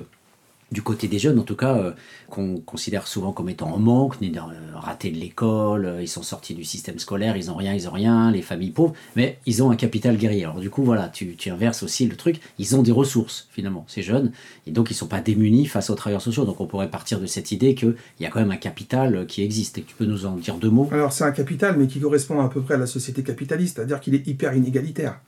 du 0.75 0.81
côté 0.81 1.07
des 1.07 1.19
jeunes, 1.19 1.39
en 1.39 1.43
tout 1.43 1.55
cas, 1.55 1.77
euh, 1.77 1.91
qu'on 2.29 2.57
considère 2.57 3.07
souvent 3.07 3.31
comme 3.31 3.47
étant 3.47 3.73
en 3.73 3.79
manque, 3.79 4.15
euh, 4.21 4.37
ratés 4.75 5.09
de 5.09 5.17
l'école, 5.17 5.85
euh, 5.85 6.01
ils 6.01 6.07
sont 6.09 6.21
sortis 6.21 6.53
du 6.53 6.65
système 6.65 6.99
scolaire, 6.99 7.37
ils 7.37 7.49
ont 7.49 7.55
rien, 7.55 7.73
ils 7.73 7.87
ont 7.87 7.93
rien, 7.93 8.29
les 8.29 8.41
familles 8.41 8.71
pauvres, 8.71 8.93
mais 9.15 9.39
ils 9.45 9.63
ont 9.63 9.71
un 9.71 9.77
capital 9.77 10.17
guerrier. 10.17 10.43
Alors 10.43 10.59
du 10.59 10.69
coup, 10.69 10.83
voilà, 10.83 11.07
tu, 11.07 11.33
inverses 11.49 11.81
aussi 11.81 12.05
le 12.07 12.17
truc, 12.17 12.41
ils 12.59 12.75
ont 12.75 12.83
des 12.83 12.91
ressources, 12.91 13.47
finalement, 13.51 13.85
ces 13.87 14.01
jeunes, 14.01 14.33
et 14.67 14.71
donc 14.71 14.91
ils 14.91 14.95
sont 14.95 15.07
pas 15.07 15.21
démunis 15.21 15.65
face 15.65 15.89
aux 15.89 15.95
travailleurs 15.95 16.21
sociaux. 16.21 16.43
Donc 16.43 16.59
on 16.59 16.67
pourrait 16.67 16.91
partir 16.91 17.21
de 17.21 17.25
cette 17.25 17.53
idée 17.53 17.73
qu'il 17.73 17.95
y 18.19 18.25
a 18.25 18.29
quand 18.29 18.41
même 18.41 18.51
un 18.51 18.57
capital 18.57 19.25
qui 19.27 19.43
existe, 19.43 19.77
et 19.77 19.83
tu 19.83 19.95
peux 19.95 20.05
nous 20.05 20.25
en 20.25 20.35
dire 20.35 20.57
deux 20.57 20.69
mots? 20.69 20.89
Alors 20.91 21.13
c'est 21.13 21.23
un 21.23 21.31
capital, 21.31 21.77
mais 21.77 21.87
qui 21.87 22.01
correspond 22.01 22.41
à 22.41 22.49
peu 22.49 22.61
près 22.61 22.73
à 22.73 22.77
la 22.77 22.87
société 22.87 23.23
capitaliste, 23.23 23.77
c'est-à-dire 23.77 24.01
qu'il 24.01 24.13
est 24.13 24.27
hyper 24.27 24.53
inégalitaire. 24.53 25.21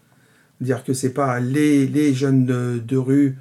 Dire 0.60 0.84
que 0.84 0.92
c'est 0.92 1.14
pas 1.14 1.40
les, 1.40 2.14
jeunes 2.14 2.46
de 2.46 2.98
rue 2.98 3.38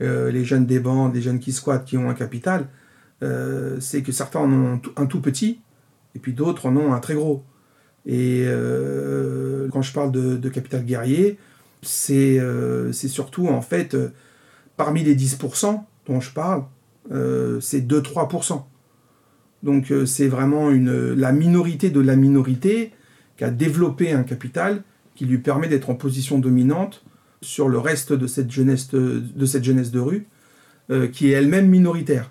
euh, 0.00 0.30
les 0.30 0.44
jeunes 0.44 0.66
des 0.66 0.78
bandes, 0.78 1.14
les 1.14 1.22
jeunes 1.22 1.40
qui 1.40 1.52
squattent, 1.52 1.84
qui 1.84 1.96
ont 1.96 2.08
un 2.08 2.14
capital, 2.14 2.68
euh, 3.22 3.78
c'est 3.80 4.02
que 4.02 4.12
certains 4.12 4.40
en 4.40 4.52
ont 4.52 4.80
un 4.96 5.06
tout 5.06 5.20
petit, 5.20 5.60
et 6.14 6.18
puis 6.18 6.32
d'autres 6.32 6.66
en 6.66 6.76
ont 6.76 6.92
un 6.92 7.00
très 7.00 7.14
gros. 7.14 7.44
Et 8.06 8.44
euh, 8.46 9.68
quand 9.72 9.82
je 9.82 9.92
parle 9.92 10.12
de, 10.12 10.48
capital 10.48 10.84
guerrier, 10.84 11.38
c'est 11.82 12.40
surtout 12.92 13.48
en 13.48 13.60
fait, 13.60 13.96
parmi 14.76 15.02
les 15.02 15.16
10% 15.16 15.82
dont 16.06 16.20
je 16.20 16.32
parle, 16.32 16.64
c'est 17.60 17.86
2-3%. 17.86 18.62
Donc 19.64 19.92
c'est 20.06 20.28
vraiment 20.28 20.70
une, 20.70 21.12
la 21.14 21.32
minorité 21.32 21.90
de 21.90 22.00
la 22.00 22.14
minorité 22.14 22.92
qui 23.36 23.44
a 23.44 23.50
développé 23.50 24.12
un 24.12 24.22
capital 24.22 24.82
qui 25.14 25.26
lui 25.26 25.38
permet 25.38 25.68
d'être 25.68 25.90
en 25.90 25.96
position 25.96 26.38
dominante 26.38 27.04
sur 27.40 27.68
le 27.68 27.78
reste 27.78 28.12
de 28.12 28.26
cette 28.26 28.50
jeunesse 28.50 28.88
de, 28.90 29.46
cette 29.46 29.64
jeunesse 29.64 29.90
de 29.90 30.00
rue, 30.00 30.26
euh, 30.90 31.08
qui 31.08 31.32
est 31.32 31.34
elle-même 31.34 31.68
minoritaire. 31.68 32.30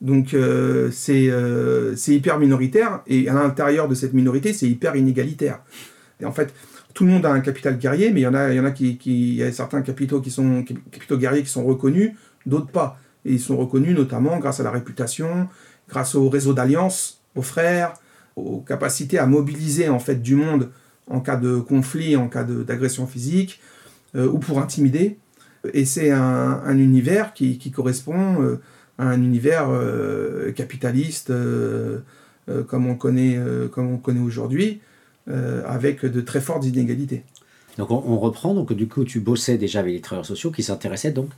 Donc 0.00 0.34
euh, 0.34 0.90
euh, 1.08 1.92
c'est 1.96 2.14
hyper 2.14 2.38
minoritaire, 2.38 3.02
et 3.06 3.28
à 3.28 3.34
l'intérieur 3.34 3.88
de 3.88 3.94
cette 3.94 4.12
minorité, 4.12 4.52
c'est 4.52 4.68
hyper 4.68 4.96
inégalitaire. 4.96 5.60
Et 6.20 6.24
en 6.24 6.32
fait, 6.32 6.54
tout 6.94 7.04
le 7.04 7.10
monde 7.10 7.26
a 7.26 7.32
un 7.32 7.40
capital 7.40 7.78
guerrier, 7.78 8.10
mais 8.10 8.20
il 8.20 8.24
y 8.24 8.26
en 8.26 8.34
a, 8.34 8.52
il 8.52 8.56
y 8.56 8.60
en 8.60 8.64
a 8.64 8.70
qui, 8.70 8.98
qui 8.98 9.36
y 9.36 9.42
a 9.42 9.52
certains 9.52 9.82
capitaux 9.82 10.20
qui 10.20 10.30
sont 10.30 10.64
capitaux 10.90 11.16
guerriers 11.16 11.42
qui 11.42 11.50
sont 11.50 11.64
reconnus, 11.64 12.12
d'autres 12.46 12.70
pas. 12.70 12.98
Et 13.24 13.32
ils 13.32 13.40
sont 13.40 13.56
reconnus 13.56 13.94
notamment 13.94 14.38
grâce 14.38 14.60
à 14.60 14.62
la 14.62 14.70
réputation, 14.70 15.48
grâce 15.88 16.14
au 16.14 16.28
réseau 16.28 16.54
d'alliance, 16.54 17.20
aux 17.34 17.42
frères, 17.42 17.94
aux 18.36 18.60
capacités 18.60 19.18
à 19.18 19.26
mobiliser 19.26 19.88
en 19.88 19.98
fait 19.98 20.22
du 20.22 20.36
monde 20.36 20.70
en 21.08 21.20
cas 21.20 21.36
de 21.36 21.58
conflit, 21.58 22.16
en 22.16 22.28
cas 22.28 22.44
d'agression 22.44 23.06
physique, 23.06 23.60
ou 24.24 24.38
pour 24.38 24.60
intimider. 24.60 25.18
Et 25.72 25.84
c'est 25.84 26.10
un, 26.10 26.78
univers 26.78 27.32
qui, 27.32 27.58
correspond 27.70 28.42
euh, 28.42 28.60
à 28.98 29.08
un 29.08 29.22
univers 29.22 29.68
euh, 29.70 30.52
capitaliste 30.52 31.32
comme 32.68 32.86
on 32.86 32.94
connaît, 32.94 33.36
comme 33.72 33.92
on 33.92 33.96
connaît 33.96 34.20
aujourd'hui, 34.20 34.80
avec 35.26 36.04
de 36.04 36.20
très 36.20 36.40
fortes 36.40 36.64
inégalités. 36.64 37.24
Donc 37.78 37.90
on, 37.90 38.18
reprend, 38.18 38.54
donc 38.54 38.72
du 38.72 38.88
coup 38.88 39.04
tu 39.04 39.20
bossais 39.20 39.58
déjà 39.58 39.80
avec 39.80 39.92
les 39.92 40.00
travailleurs 40.00 40.26
sociaux 40.26 40.50
qui 40.50 40.62
s'intéressaient 40.62 41.10
donc 41.10 41.28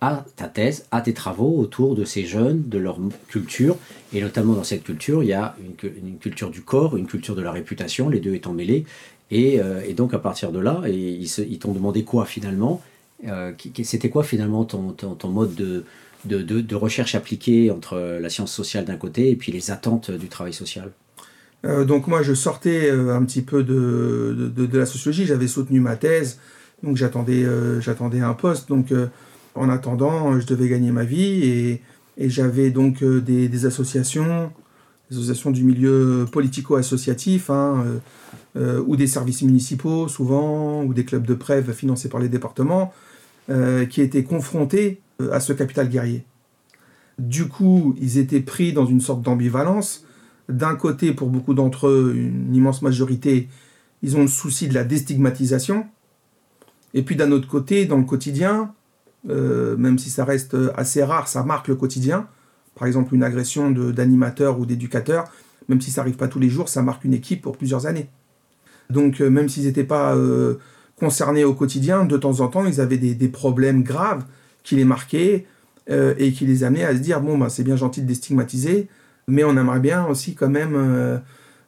à 0.00 0.24
ta 0.36 0.46
thèse, 0.46 0.84
à 0.90 1.00
tes 1.00 1.14
travaux 1.14 1.58
autour 1.58 1.94
de 1.94 2.04
ces 2.04 2.26
jeunes, 2.26 2.68
de 2.68 2.78
leur 2.78 2.98
culture, 3.28 3.78
et 4.12 4.20
notamment 4.20 4.52
dans 4.52 4.64
cette 4.64 4.84
culture, 4.84 5.22
il 5.22 5.30
y 5.30 5.32
a 5.32 5.56
une, 5.64 6.18
culture 6.18 6.50
du 6.50 6.60
corps, 6.60 6.98
une 6.98 7.06
culture 7.06 7.34
de 7.34 7.40
la 7.40 7.50
réputation, 7.50 8.10
les 8.10 8.20
deux 8.20 8.34
étant 8.34 8.52
mêlés, 8.52 8.84
et, 9.30 9.60
euh, 9.60 9.92
donc 9.92 10.14
à 10.14 10.18
partir 10.18 10.52
de 10.52 10.60
là, 10.60 10.82
et 10.86 10.94
ils, 10.94 11.58
t'ont 11.58 11.72
demandé 11.72 12.04
quoi 12.04 12.26
finalement 12.26 12.80
euh, 13.26 13.52
C'était 13.82 14.10
quoi 14.10 14.22
finalement 14.22 14.64
ton, 14.64 14.92
ton, 14.92 15.28
mode 15.28 15.54
de, 15.54 15.84
de, 16.24 16.42
de, 16.42 16.74
recherche 16.74 17.14
appliquée 17.14 17.70
entre 17.70 18.18
la 18.20 18.28
science 18.28 18.52
sociale 18.52 18.84
d'un 18.84 18.96
côté 18.96 19.30
et 19.30 19.36
puis 19.36 19.52
les 19.52 19.70
attentes 19.70 20.10
du 20.10 20.28
travail 20.28 20.52
social? 20.52 20.92
Euh, 21.64 21.84
donc 21.84 22.06
moi 22.06 22.22
je 22.22 22.34
sortais 22.34 22.90
un 22.90 23.24
petit 23.24 23.42
peu 23.42 23.64
de, 23.64 24.52
de, 24.54 24.78
la 24.78 24.86
sociologie, 24.86 25.26
j'avais 25.26 25.48
soutenu 25.48 25.80
ma 25.80 25.96
thèse, 25.96 26.38
donc 26.82 26.96
j'attendais 26.96 27.44
j'attendais 27.80 28.20
un 28.20 28.34
poste, 28.34 28.68
donc 28.68 28.92
en 29.56 29.70
attendant, 29.70 30.38
je 30.38 30.46
devais 30.46 30.68
gagner 30.68 30.92
ma 30.92 31.04
vie. 31.04 31.44
Et, 31.44 31.82
j'avais 32.18 32.70
donc 32.70 33.04
des, 33.04 33.66
associations, 33.66 34.50
des 35.10 35.16
associations 35.16 35.50
du 35.50 35.64
milieu 35.64 36.26
politico-associatif, 36.32 37.50
hein, 37.50 37.84
euh, 38.56 38.78
euh, 38.78 38.84
ou 38.86 38.96
des 38.96 39.06
services 39.06 39.42
municipaux 39.42 40.08
souvent, 40.08 40.82
ou 40.82 40.94
des 40.94 41.04
clubs 41.04 41.26
de 41.26 41.34
prêve 41.34 41.72
financés 41.72 42.08
par 42.08 42.20
les 42.20 42.28
départements, 42.28 42.92
qui 43.90 44.00
étaient 44.00 44.24
confrontés 44.24 45.00
à 45.30 45.38
ce 45.38 45.52
capital 45.52 45.88
guerrier. 45.88 46.24
Du 47.20 47.46
coup, 47.46 47.94
ils 48.00 48.18
étaient 48.18 48.40
pris 48.40 48.72
dans 48.72 48.86
une 48.86 49.00
sorte 49.00 49.22
d'ambivalence. 49.22 50.04
D'un 50.48 50.74
côté, 50.74 51.12
pour 51.12 51.28
beaucoup 51.28 51.54
d'entre 51.54 51.86
eux, 51.86 52.14
une 52.16 52.52
immense 52.52 52.82
majorité, 52.82 53.48
ils 54.02 54.16
ont 54.16 54.22
le 54.22 54.28
souci 54.28 54.66
de 54.66 54.74
la 54.74 54.82
déstigmatisation. 54.82 55.86
Et 56.92 57.02
puis 57.02 57.14
d'un 57.14 57.30
autre 57.30 57.46
côté, 57.46 57.86
dans 57.86 57.98
le 57.98 58.04
quotidien, 58.04 58.74
euh, 59.28 59.76
même 59.76 59.98
si 59.98 60.10
ça 60.10 60.24
reste 60.24 60.56
assez 60.76 61.04
rare, 61.04 61.28
ça 61.28 61.44
marque 61.44 61.68
le 61.68 61.76
quotidien. 61.76 62.26
Par 62.74 62.88
exemple, 62.88 63.14
une 63.14 63.22
agression 63.22 63.70
d'animateur 63.70 64.58
ou 64.58 64.66
d'éducateur, 64.66 65.24
même 65.68 65.80
si 65.80 65.90
ça 65.90 66.00
n'arrive 66.00 66.16
pas 66.16 66.28
tous 66.28 66.40
les 66.40 66.48
jours, 66.48 66.68
ça 66.68 66.82
marque 66.82 67.04
une 67.04 67.14
équipe 67.14 67.42
pour 67.42 67.56
plusieurs 67.56 67.86
années. 67.86 68.08
Donc, 68.90 69.20
euh, 69.20 69.28
même 69.28 69.48
s'ils 69.48 69.64
n'étaient 69.64 69.84
pas 69.84 70.14
euh, 70.14 70.54
concernés 70.98 71.44
au 71.44 71.54
quotidien, 71.54 72.04
de 72.04 72.16
temps 72.16 72.40
en 72.40 72.48
temps, 72.48 72.66
ils 72.66 72.80
avaient 72.80 72.98
des, 72.98 73.28
problèmes 73.28 73.82
graves 73.82 74.24
qui 74.62 74.76
les 74.76 74.84
marquaient 74.84 75.46
et 75.88 76.32
qui 76.32 76.46
les 76.46 76.64
amenaient 76.64 76.84
à 76.84 76.96
se 76.96 77.00
dire 77.00 77.20
bon, 77.20 77.38
bah, 77.38 77.48
c'est 77.48 77.62
bien 77.62 77.76
gentil 77.76 78.02
de 78.02 78.08
déstigmatiser, 78.08 78.88
mais 79.28 79.44
on 79.44 79.56
aimerait 79.56 79.78
bien 79.78 80.04
aussi 80.06 80.34
quand 80.34 80.48
même 80.48 81.22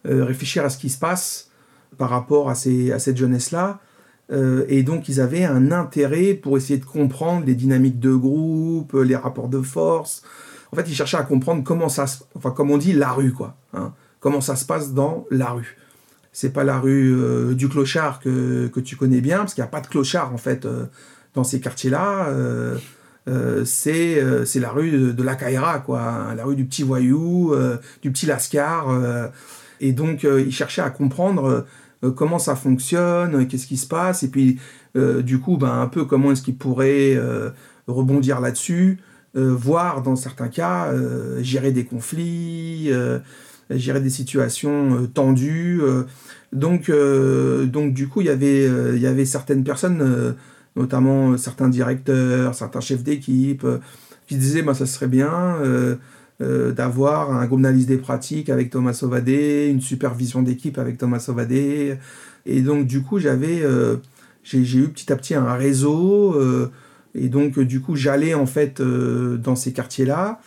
réfléchir 0.04 0.64
à 0.64 0.70
ce 0.70 0.78
qui 0.78 0.88
se 0.88 0.98
passe 0.98 1.50
par 1.98 2.10
rapport 2.10 2.50
à, 2.50 2.56
ces, 2.56 2.90
à 2.90 2.98
cette 2.98 3.16
jeunesse-là 3.16 3.80
euh, 4.30 4.64
et 4.68 4.82
donc 4.82 5.08
ils 5.08 5.20
avaient 5.20 5.44
un 5.44 5.72
intérêt 5.72 6.34
pour 6.34 6.56
essayer 6.56 6.78
de 6.78 6.84
comprendre 6.84 7.46
les 7.46 7.54
dynamiques 7.54 7.98
de 7.98 8.14
groupe, 8.14 8.92
les 8.92 9.16
rapports 9.16 9.48
de 9.48 9.62
force. 9.62 10.22
En 10.70 10.76
fait, 10.76 10.88
ils 10.88 10.94
cherchaient 10.94 11.16
à 11.16 11.22
comprendre 11.22 11.64
comment 11.64 11.88
ça, 11.88 12.06
se, 12.06 12.22
enfin 12.34 12.50
comme 12.50 12.70
on 12.70 12.78
dit, 12.78 12.92
la 12.92 13.12
rue 13.12 13.32
quoi. 13.32 13.56
Hein. 13.72 13.92
comment 14.20 14.40
ça 14.40 14.56
se 14.56 14.66
passe 14.66 14.92
dans 14.92 15.26
la 15.30 15.50
rue. 15.50 15.76
C'est 16.40 16.50
pas 16.50 16.64
la 16.64 16.78
rue 16.78 17.14
euh, 17.14 17.54
du 17.54 17.68
clochard 17.68 18.20
que, 18.20 18.68
que, 18.68 18.80
tu 18.80 18.96
connais 18.96 19.20
bien, 19.20 19.38
parce 19.38 19.54
qu'il 19.54 19.62
n'y 19.62 19.68
a 19.68 19.70
pas 19.70 19.80
de 19.80 19.86
clochard 19.88 20.32
en 20.32 20.38
fait 20.38 20.66
euh, 20.66 20.84
dans 21.34 21.44
ces 21.44 21.60
quartiers-là. 21.60 22.28
c'est 23.64 24.22
c'est 24.46 24.60
la 24.60 24.70
rue 24.70 25.12
de, 25.12 25.22
la 25.22 25.34
Caïra, 25.34 25.80
quoi, 25.80 26.00
hein. 26.00 26.34
la 26.34 26.44
rue 26.44 26.56
du 26.56 26.64
petit 26.64 26.82
voyou, 26.82 27.54
du 28.02 28.10
petit 28.10 28.26
lascar. 28.26 28.88
et 29.80 29.92
donc 29.92 30.22
ils 30.22 30.52
cherchaient 30.52 30.82
à 30.82 30.90
comprendre 30.90 31.66
euh, 32.04 32.12
comment 32.12 32.38
ça 32.38 32.54
fonctionne, 32.54 33.34
euh, 33.34 33.44
qu'est-ce 33.44 33.66
qui 33.66 33.76
se 33.76 33.86
passe, 33.86 34.22
et 34.22 34.28
puis 34.28 34.58
euh, 34.96 35.22
du 35.22 35.40
coup, 35.40 35.56
ben, 35.56 35.80
un 35.80 35.88
peu 35.88 36.04
comment 36.04 36.32
est-ce 36.32 36.42
qu'il 36.42 36.56
pourrait 36.56 37.18
rebondir 37.86 38.40
là-dessus, 38.40 38.98
voir 39.34 40.02
dans 40.02 40.16
certains 40.16 40.48
cas 40.48 40.92
gérer 41.40 41.70
des 41.70 41.84
conflits, 41.84 42.90
gérer 43.70 44.00
des 44.00 44.10
situations 44.10 45.06
tendues. 45.12 45.80
Donc, 46.52 46.90
donc 46.90 47.94
du 47.94 48.08
coup, 48.08 48.20
il 48.20 48.26
y 48.26 48.30
avait, 48.30 48.66
avait 49.06 49.24
certaines 49.24 49.64
personnes, 49.64 50.34
notamment 50.76 51.36
certains 51.36 51.68
directeurs, 51.68 52.54
certains 52.54 52.80
chefs 52.80 53.02
d'équipe, 53.02 53.66
qui 54.26 54.36
disaient 54.36 54.62
ben, 54.62 54.74
ça 54.74 54.86
serait 54.86 55.08
bien 55.08 55.56
euh, 56.40 56.70
d'avoir 56.70 57.32
un 57.32 57.44
groupe 57.46 57.62
d'analyse 57.62 57.86
des 57.86 57.96
pratiques 57.96 58.48
avec 58.48 58.70
Thomas 58.70 58.92
Sauvadé, 58.92 59.70
une 59.72 59.80
supervision 59.80 60.40
d'équipe 60.40 60.78
avec 60.78 60.96
Thomas 60.96 61.18
Sauvadé. 61.18 61.96
Et 62.46 62.60
donc, 62.60 62.86
du 62.86 63.02
coup, 63.02 63.18
j'avais, 63.18 63.60
euh, 63.62 63.96
j'ai, 64.44 64.60
eu 64.60 64.88
petit 64.88 65.12
à 65.12 65.16
petit 65.16 65.34
un 65.34 65.54
réseau. 65.54 66.34
Euh, 66.34 66.70
et 67.16 67.28
donc, 67.28 67.58
du 67.58 67.80
coup, 67.80 67.96
j'allais 67.96 68.34
en 68.34 68.46
fait 68.46 68.80
dans 68.80 69.56
ces 69.56 69.72
quartiers-là. 69.72 70.40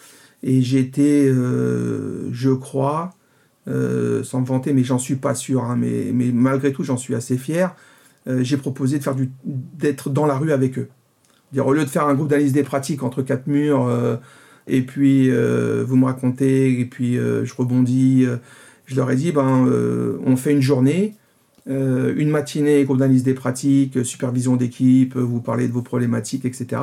Et 0.43 0.61
j'étais, 0.61 1.27
je 1.27 2.51
crois, 2.51 3.13
sans 3.67 4.41
me 4.41 4.45
vanter, 4.45 4.73
mais 4.73 4.83
j'en 4.83 4.99
suis 4.99 5.15
pas 5.15 5.35
sûr, 5.35 5.63
hein, 5.63 5.77
mais, 5.77 6.11
malgré 6.33 6.71
tout, 6.73 6.83
j'en 6.83 6.97
suis 6.97 7.15
assez 7.15 7.37
fier. 7.37 7.75
j'ai 8.27 8.57
proposé 8.57 8.97
de 8.97 9.03
faire 9.03 9.15
d'être 9.43 10.09
dans 10.09 10.25
la 10.25 10.37
rue 10.37 10.51
avec 10.51 10.77
eux. 10.79 10.89
Dire, 11.53 11.67
au 11.67 11.73
lieu 11.73 11.83
de 11.83 11.89
faire 11.89 12.07
un 12.07 12.13
groupe 12.13 12.29
d'analyse 12.29 12.53
des 12.53 12.63
pratiques 12.63 13.03
entre 13.03 13.21
quatre 13.21 13.47
murs, 13.47 13.87
et 14.67 14.81
puis 14.81 15.29
euh, 15.29 15.83
vous 15.85 15.95
me 15.95 16.05
racontez, 16.05 16.79
et 16.79 16.85
puis 16.85 17.17
euh, 17.17 17.45
je 17.45 17.53
rebondis. 17.53 18.25
Euh, 18.25 18.37
je 18.85 18.95
leur 18.95 19.09
ai 19.09 19.15
dit, 19.15 19.31
ben, 19.31 19.69
on 20.25 20.35
fait 20.35 20.51
une 20.51 20.61
journée, 20.61 21.15
une 21.65 22.29
matinée, 22.29 22.83
groupe 22.83 22.97
d'analyse 22.97 23.23
des 23.23 23.33
pratiques, 23.33 24.03
supervision 24.03 24.57
d'équipe, 24.57 25.15
vous 25.15 25.39
parlez 25.39 25.69
de 25.69 25.71
vos 25.71 25.81
problématiques, 25.81 26.43
etc. 26.43 26.81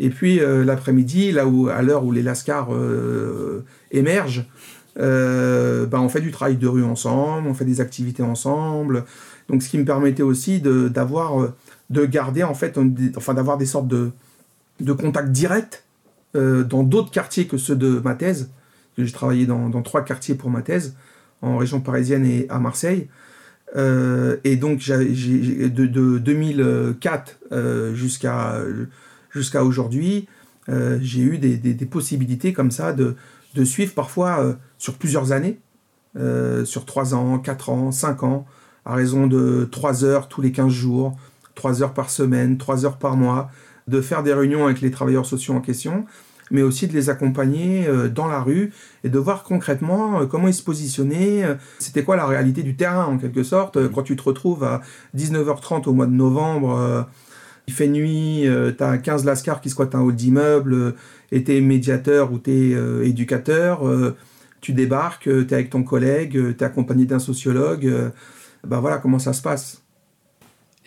Et 0.00 0.10
puis 0.10 0.40
l'après-midi, 0.40 1.30
là 1.30 1.46
où, 1.46 1.68
à 1.68 1.80
l'heure 1.82 2.04
où 2.04 2.10
les 2.10 2.22
lascars 2.22 2.70
émergent, 3.92 4.48
ben, 4.98 6.00
on 6.00 6.08
fait 6.08 6.20
du 6.20 6.32
travail 6.32 6.56
de 6.56 6.66
rue 6.66 6.84
ensemble, 6.84 7.48
on 7.48 7.54
fait 7.54 7.64
des 7.64 7.80
activités 7.80 8.22
ensemble. 8.22 9.04
Donc 9.48 9.62
ce 9.62 9.68
qui 9.68 9.78
me 9.78 9.84
permettait 9.84 10.22
aussi 10.22 10.60
d'avoir, 10.60 11.52
de, 11.90 12.04
garder 12.04 12.42
en 12.42 12.54
fait, 12.54 12.78
enfin 13.16 13.34
d'avoir 13.34 13.58
des 13.58 13.66
sortes 13.66 13.88
de, 13.88 14.10
de 14.80 14.92
contacts 14.92 15.30
directs 15.30 15.84
euh, 16.36 16.62
dans 16.62 16.82
d'autres 16.82 17.10
quartiers 17.10 17.46
que 17.46 17.56
ceux 17.56 17.76
de 17.76 18.00
ma 18.04 18.14
thèse. 18.14 18.50
J'ai 18.96 19.10
travaillé 19.12 19.46
dans, 19.46 19.70
trois 19.82 20.04
quartiers 20.04 20.34
pour 20.34 20.50
ma 20.50 20.60
thèse, 20.60 20.94
en 21.40 21.56
région 21.56 21.80
parisienne 21.80 22.26
et 22.26 22.46
à 22.50 22.58
Marseille. 22.58 23.08
Euh, 23.76 24.36
et 24.44 24.56
donc, 24.56 24.80
j'ai, 24.80 25.68
de, 25.68 25.86
de, 25.86 26.18
2004 26.18 27.38
euh, 27.52 27.94
jusqu'à, 27.94 28.60
jusqu'à 29.30 29.64
aujourd'hui, 29.64 30.28
j'ai 30.68 31.22
eu 31.22 31.38
des, 31.38 31.56
des, 31.56 31.86
possibilités 31.86 32.52
comme 32.52 32.70
ça 32.70 32.92
de, 32.92 33.14
de 33.54 33.64
suivre 33.64 33.94
parfois 33.94 34.58
sur 34.78 34.94
plusieurs 34.94 35.32
années, 35.32 35.58
sur 36.64 36.84
3 36.84 37.14
ans, 37.14 37.38
4 37.38 37.70
ans, 37.70 37.92
5 37.92 38.22
ans, 38.22 38.46
à 38.84 38.94
raison 38.94 39.26
de 39.26 39.68
3 39.70 40.04
heures 40.04 40.28
tous 40.28 40.40
les 40.40 40.50
15 40.50 40.72
jours, 40.72 41.16
3 41.54 41.82
heures 41.82 41.94
par 41.94 42.10
semaine, 42.10 42.56
3 42.56 42.86
heures 42.86 42.96
par 42.96 43.16
mois, 43.16 43.50
de 43.86 44.00
faire 44.00 44.22
des 44.22 44.32
réunions 44.32 44.64
avec 44.64 44.80
les 44.80 44.90
travailleurs 44.90 45.26
sociaux 45.26 45.54
en 45.54 45.60
question, 45.60 46.06
mais 46.50 46.62
aussi 46.62 46.86
de 46.86 46.92
les 46.92 47.10
accompagner 47.10 47.86
euh, 47.86 48.08
dans 48.08 48.26
la 48.26 48.40
rue 48.40 48.72
et 49.04 49.08
de 49.08 49.18
voir 49.18 49.42
concrètement 49.42 50.20
euh, 50.20 50.26
comment 50.26 50.48
ils 50.48 50.54
se 50.54 50.62
positionnaient, 50.62 51.44
euh, 51.44 51.54
c'était 51.78 52.04
quoi 52.04 52.16
la 52.16 52.26
réalité 52.26 52.62
du 52.62 52.76
terrain 52.76 53.04
en 53.06 53.18
quelque 53.18 53.42
sorte. 53.42 53.88
Quand 53.92 54.02
tu 54.02 54.16
te 54.16 54.22
retrouves 54.22 54.64
à 54.64 54.80
19h30 55.16 55.88
au 55.88 55.92
mois 55.92 56.06
de 56.06 56.12
novembre, 56.12 57.06
il 57.66 57.74
fait 57.74 57.88
nuit, 57.88 58.46
tu 58.46 58.82
as 58.82 58.98
15 58.98 59.24
lascars 59.24 59.60
qui 59.60 59.68
squattent 59.68 59.94
un 59.94 60.00
hall 60.00 60.14
d'immeuble, 60.14 60.94
et 61.32 61.44
tu 61.44 61.54
es 61.54 61.60
médiateur 61.60 62.32
ou 62.32 62.38
tu 62.38 62.50
es 62.50 63.06
éducateur, 63.06 63.82
tu 64.60 64.72
débarques, 64.72 65.24
tu 65.24 65.30
es 65.30 65.52
avec 65.52 65.70
ton 65.70 65.82
collègue, 65.82 66.32
tu 66.32 66.62
es 66.62 66.62
accompagné 66.64 67.04
d'un 67.06 67.18
sociologue, 67.18 68.12
ben 68.64 68.80
voilà 68.80 68.98
comment 68.98 69.18
ça 69.18 69.32
se 69.32 69.42
passe? 69.42 69.82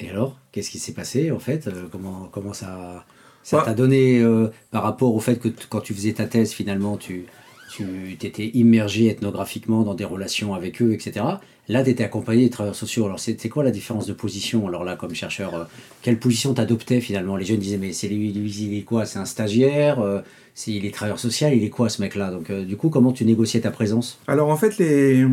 Et 0.01 0.09
alors, 0.09 0.37
qu'est-ce 0.51 0.69
qui 0.69 0.79
s'est 0.79 0.93
passé 0.93 1.31
en 1.31 1.39
fait? 1.39 1.67
Euh, 1.67 1.85
comment, 1.91 2.27
comment 2.31 2.53
ça 2.53 3.05
ça 3.43 3.57
bah 3.57 3.63
t'a 3.65 3.73
donné 3.73 4.19
euh, 4.19 4.49
par 4.71 4.83
rapport 4.83 5.15
au 5.15 5.19
fait 5.19 5.37
que 5.37 5.49
quand 5.69 5.81
tu 5.81 5.93
faisais 5.93 6.13
ta 6.13 6.25
thèse, 6.25 6.51
finalement, 6.51 6.97
tu, 6.97 7.25
tu 7.69 8.17
étais 8.21 8.47
immergé 8.53 9.07
ethnographiquement 9.07 9.83
dans 9.83 9.95
des 9.95 10.05
relations 10.05 10.53
avec 10.53 10.81
eux, 10.81 10.93
etc. 10.93 11.25
Là, 11.71 11.85
tu 11.85 11.89
étais 11.89 12.03
accompagné 12.03 12.43
des 12.43 12.49
travailleurs 12.49 12.75
sociaux. 12.75 13.05
Alors, 13.05 13.17
c'est 13.17 13.47
quoi 13.47 13.63
la 13.63 13.71
différence 13.71 14.05
de 14.05 14.11
position 14.11 14.67
Alors 14.67 14.83
là, 14.83 14.97
comme 14.97 15.15
chercheur, 15.15 15.55
euh, 15.55 15.63
quelle 16.01 16.19
position 16.19 16.53
t'adoptais 16.53 16.99
finalement? 16.99 17.37
Les 17.37 17.45
jeunes 17.45 17.59
disaient, 17.59 17.77
mais 17.77 17.93
c'est 17.93 18.09
lui, 18.09 18.33
lui, 18.33 18.51
il 18.51 18.77
est 18.77 18.81
quoi? 18.81 19.05
C'est 19.05 19.19
un 19.19 19.25
stagiaire 19.25 20.01
euh, 20.01 20.19
c'est, 20.53 20.71
Il 20.71 20.85
est 20.85 20.93
travailleur 20.93 21.17
social 21.17 21.53
Il 21.55 21.63
est 21.63 21.69
quoi 21.69 21.87
ce 21.87 22.01
mec-là? 22.01 22.29
Donc, 22.29 22.49
euh, 22.49 22.65
du 22.65 22.75
coup, 22.75 22.89
comment 22.89 23.13
tu 23.13 23.23
négociais 23.23 23.61
ta 23.61 23.71
présence? 23.71 24.19
Alors, 24.27 24.49
en 24.49 24.57
fait, 24.57 24.77
les, 24.79 25.25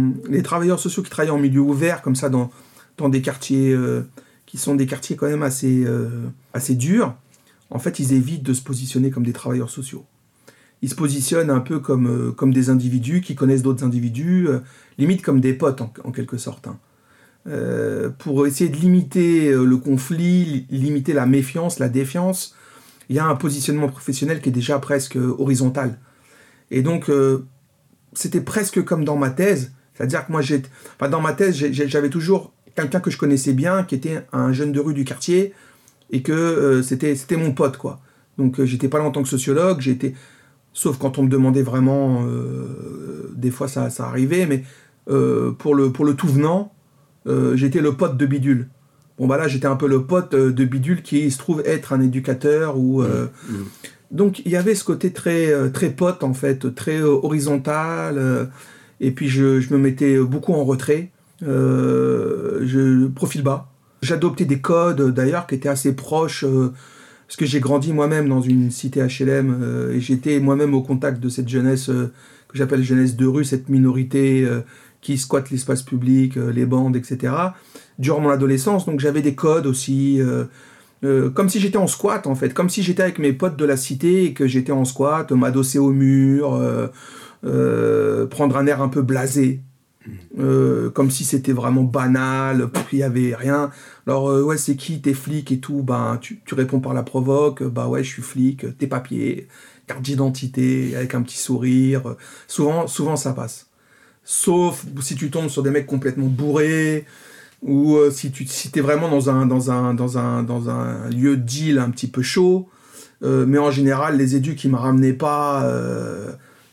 travailleurs 0.45 0.79
sociaux 0.79 1.03
qui 1.03 1.11
travaillent 1.11 1.33
en 1.33 1.39
milieu 1.39 1.61
ouvert, 1.61 2.03
comme 2.03 2.15
ça, 2.15 2.29
dans, 2.29 2.53
dans 2.99 3.09
des 3.09 3.21
quartiers 3.21 3.77
qui 4.47 4.59
sont 4.59 4.77
des 4.77 4.87
quartiers 4.87 5.17
quand 5.17 5.27
même 5.27 5.43
assez, 5.43 5.85
assez 6.55 6.77
durs, 6.77 7.17
en 7.71 7.81
fait, 7.81 7.99
ils 7.99 8.13
évitent 8.13 8.45
de 8.45 8.55
se 8.55 8.63
positionner 8.63 9.11
comme 9.11 9.25
des 9.25 9.33
travailleurs 9.33 9.71
sociaux 9.71 10.05
ils 10.83 10.89
se 10.89 10.95
positionnent 10.95 11.51
un 11.51 11.61
peu 11.61 11.81
comme, 11.81 12.07
euh, 12.07 12.33
comme 12.33 12.53
des 12.53 12.71
individus 12.71 13.21
qui 13.21 13.35
connaissent 13.35 13.63
d'autres 13.63 13.85
individus, 13.85 14.47
euh, 14.49 14.61
limite 14.99 15.23
comme 15.23 15.41
des 15.41 15.53
potes 15.55 15.81
en, 15.81 16.13
quelque 16.13 16.37
sorte. 16.37 16.69
Hein. 16.69 16.79
Euh, 17.49 18.11
pour 18.11 18.47
essayer 18.47 18.71
de 18.71 18.77
limiter 18.77 19.53
le 19.53 19.77
conflit, 19.77 20.67
limiter 20.71 21.13
la 21.13 21.27
méfiance, 21.27 21.79
la 21.79 21.89
défiance, 21.89 22.55
il 23.09 23.17
y 23.17 23.19
a 23.19 23.27
un 23.27 23.37
positionnement 23.37 23.89
professionnel 23.89 24.41
qui 24.41 24.51
est 24.51 24.53
déjà 24.53 24.79
presque 24.79 25.17
horizontal. 25.17 25.99
Et 26.71 26.83
donc, 26.83 27.11
c'était 28.13 28.43
presque 28.43 28.85
comme 28.85 29.03
dans 29.03 29.17
ma 29.17 29.31
thèse, 29.31 29.73
c'est-à-dire 29.95 30.27
que 30.27 30.33
moi, 30.33 30.43
j'ai, 30.43 30.63
dans 31.11 31.23
ma 31.23 31.33
thèse, 31.33 31.57
j'avais 31.57 32.11
toujours 32.11 32.53
quelqu'un 32.77 33.01
que 33.01 33.11
je 33.11 33.17
connaissais 33.17 33.55
bien, 33.55 33.83
qui 33.85 33.95
était 33.95 34.27
un 34.35 34.53
jeune 34.53 34.73
de 34.73 34.81
rue 34.81 34.93
du 34.93 35.07
quartier, 35.07 35.55
et 36.11 36.21
que 36.21 36.83
c'était, 36.83 37.37
mon 37.39 37.53
pote, 37.53 37.79
quoi. 37.79 38.01
Donc, 38.37 38.63
j'étais 38.63 38.89
pas 38.89 38.99
là 38.99 39.05
en 39.05 39.11
tant 39.11 39.23
que 39.23 39.29
sociologue, 39.29 39.81
j'étais 39.81 40.13
Sauf 40.79 40.97
quand 40.97 41.19
on 41.19 41.25
me 41.25 41.29
demandait 41.29 41.63
vraiment, 41.63 42.25
euh, 42.25 43.33
des 43.35 43.51
fois 43.51 43.67
ça, 43.67 43.91
ça 43.91 44.07
arrivait, 44.07 44.47
mais 44.47 44.63
euh, 45.11 45.51
pour, 45.51 45.75
le, 45.75 45.91
pour 45.91 46.05
le 46.05 46.15
tout 46.15 46.29
venant, 46.29 46.73
euh, 47.27 47.57
j'étais 47.57 47.81
le 47.81 47.95
pote 47.95 48.17
de 48.17 48.25
Bidule. 48.27 48.69
Bon 49.19 49.27
bah 49.27 49.39
là 49.39 49.49
j'étais 49.49 49.67
un 49.67 49.75
peu 49.75 49.89
le 49.89 50.05
pote 50.05 50.37
de 50.37 50.65
Bidule 50.65 51.03
qui 51.03 51.33
se 51.33 51.39
trouve 51.39 51.65
être 51.67 51.93
un 51.93 52.01
éducateur 52.01 52.79
ou... 52.79 53.03
Mmh, 53.03 53.07
mmh. 53.49 53.55
Donc 54.13 54.39
il 54.45 54.53
y 54.53 54.57
avait 54.57 54.77
ce 54.77 54.85
côté 54.85 55.13
très, 55.13 55.69
très 55.73 55.91
pote 55.91 56.23
en 56.23 56.33
fait, 56.33 56.73
très 56.77 57.03
horizontal, 57.03 58.49
et 59.01 59.11
puis 59.11 59.29
je, 59.29 59.59
je, 59.59 59.75
me 59.75 59.79
mettais 59.79 60.17
beaucoup 60.21 60.53
en 60.53 60.65
retrait, 60.65 61.11
je 61.43 63.09
profil 63.09 63.43
bas. 63.43 63.69
J'adoptais 64.01 64.45
des 64.45 64.61
codes 64.61 65.13
d'ailleurs 65.13 65.49
qui 65.49 65.57
étaient 65.57 65.69
assez 65.69 65.97
proches 65.97 66.45
parce 67.29 67.37
que 67.37 67.45
j'ai 67.45 67.61
grandi 67.61 67.93
moi-même 67.93 68.27
dans 68.27 68.41
une 68.41 68.71
cité 68.71 69.03
HLM 69.03 69.59
euh, 69.63 69.93
et 69.93 70.01
j'étais 70.01 70.41
moi-même 70.41 70.73
au 70.73 70.81
contact 70.81 71.21
de 71.21 71.29
cette 71.29 71.47
jeunesse 71.47 71.91
euh, 71.91 72.11
que 72.49 72.57
j'appelle 72.57 72.83
jeunesse 72.83 73.17
de 73.17 73.27
rue, 73.27 73.45
cette 73.45 73.69
minorité 73.69 74.47
euh, 74.47 74.61
qui 75.03 75.19
squatte 75.19 75.51
l'espace 75.51 75.83
public, 75.83 76.37
les 76.37 76.65
bandes, 76.65 76.97
etc. 76.97 77.35
Durant 77.99 78.21
mon 78.21 78.31
adolescence, 78.31 78.87
donc 78.87 78.99
j'avais 78.99 79.21
des 79.21 79.35
codes 79.35 79.67
aussi, 79.67 80.21
comme 81.03 81.49
si 81.49 81.61
j'étais 81.61 81.77
en 81.77 81.87
squat 81.87 82.27
en 82.27 82.35
fait, 82.35 82.53
comme 82.53 82.69
si 82.69 82.83
j'étais 82.83 83.05
avec 83.05 83.21
mes 83.21 83.33
potes 83.33 83.57
de 83.57 83.65
la 83.65 83.77
cité 83.77 84.25
et 84.25 84.33
que 84.33 84.49
j'étais 84.49 84.73
en 84.73 84.85
squat, 84.85 85.31
m'adosser 85.31 85.79
au 85.79 85.91
mur, 85.91 86.61
prendre 87.43 88.57
un 88.57 88.67
air 88.67 88.83
un 88.83 88.89
peu 88.89 89.03
blasé. 89.03 89.63
Euh, 90.39 90.91
comme 90.91 91.11
si 91.11 91.25
c'était 91.25 91.53
vraiment 91.53 91.83
banal, 91.83 92.69
il 92.93 92.97
n'y 92.99 93.03
avait 93.03 93.35
rien. 93.35 93.71
Alors, 94.07 94.31
euh, 94.31 94.43
ouais, 94.43 94.59
c'est 94.59 94.77
qui 94.77 95.01
T'es 95.01 95.15
flic 95.15 95.51
et 95.53 95.59
tout? 95.59 95.83
Ben, 95.83 96.19
tu, 96.21 96.41
tu, 96.45 96.55
réponds 96.55 96.81
par 96.81 96.95
la 96.95 97.03
provoque, 97.03 97.63
bah 97.63 97.89
ouais, 97.89 98.05
je 98.05 98.09
suis 98.09 98.23
flic, 98.23 98.79
tes 98.79 98.87
papiers, 98.87 99.49
carte 99.87 100.03
d'identité, 100.03 100.95
avec 100.97 101.15
un 101.15 101.23
petit 101.23 101.39
sourire. 101.39 102.17
Souvent, 102.47 102.87
souvent 102.87 103.17
ça 103.17 103.33
passe. 103.33 103.69
Sauf 104.25 104.85
si 105.01 105.17
tu 105.17 105.31
tombes 105.31 105.49
sur 105.49 105.63
des 105.63 105.71
mecs 105.71 105.87
complètement 105.87 106.27
bourrés, 106.27 107.07
ou 107.63 107.97
euh, 107.97 108.11
si 108.11 108.31
tu 108.31 108.47
si 108.47 108.71
es 108.75 108.81
vraiment 108.81 109.09
dans 109.09 109.31
un, 109.31 109.47
dans, 109.47 109.71
un, 109.71 109.95
dans, 109.95 110.19
un, 110.19 110.43
dans 110.43 110.71
un 110.71 111.09
lieu 111.11 111.37
de 111.37 111.43
deal 111.43 111.79
un 111.79 111.91
petit 111.91 112.09
peu 112.09 112.23
chaud. 112.23 112.69
mais 113.23 113.59
en 113.59 113.71
général, 113.71 114.17
les 114.17 114.37
édus 114.37 114.55
qui 114.55 114.69
me 114.69 114.77
ramenaient 114.77 115.13
pas 115.13 115.69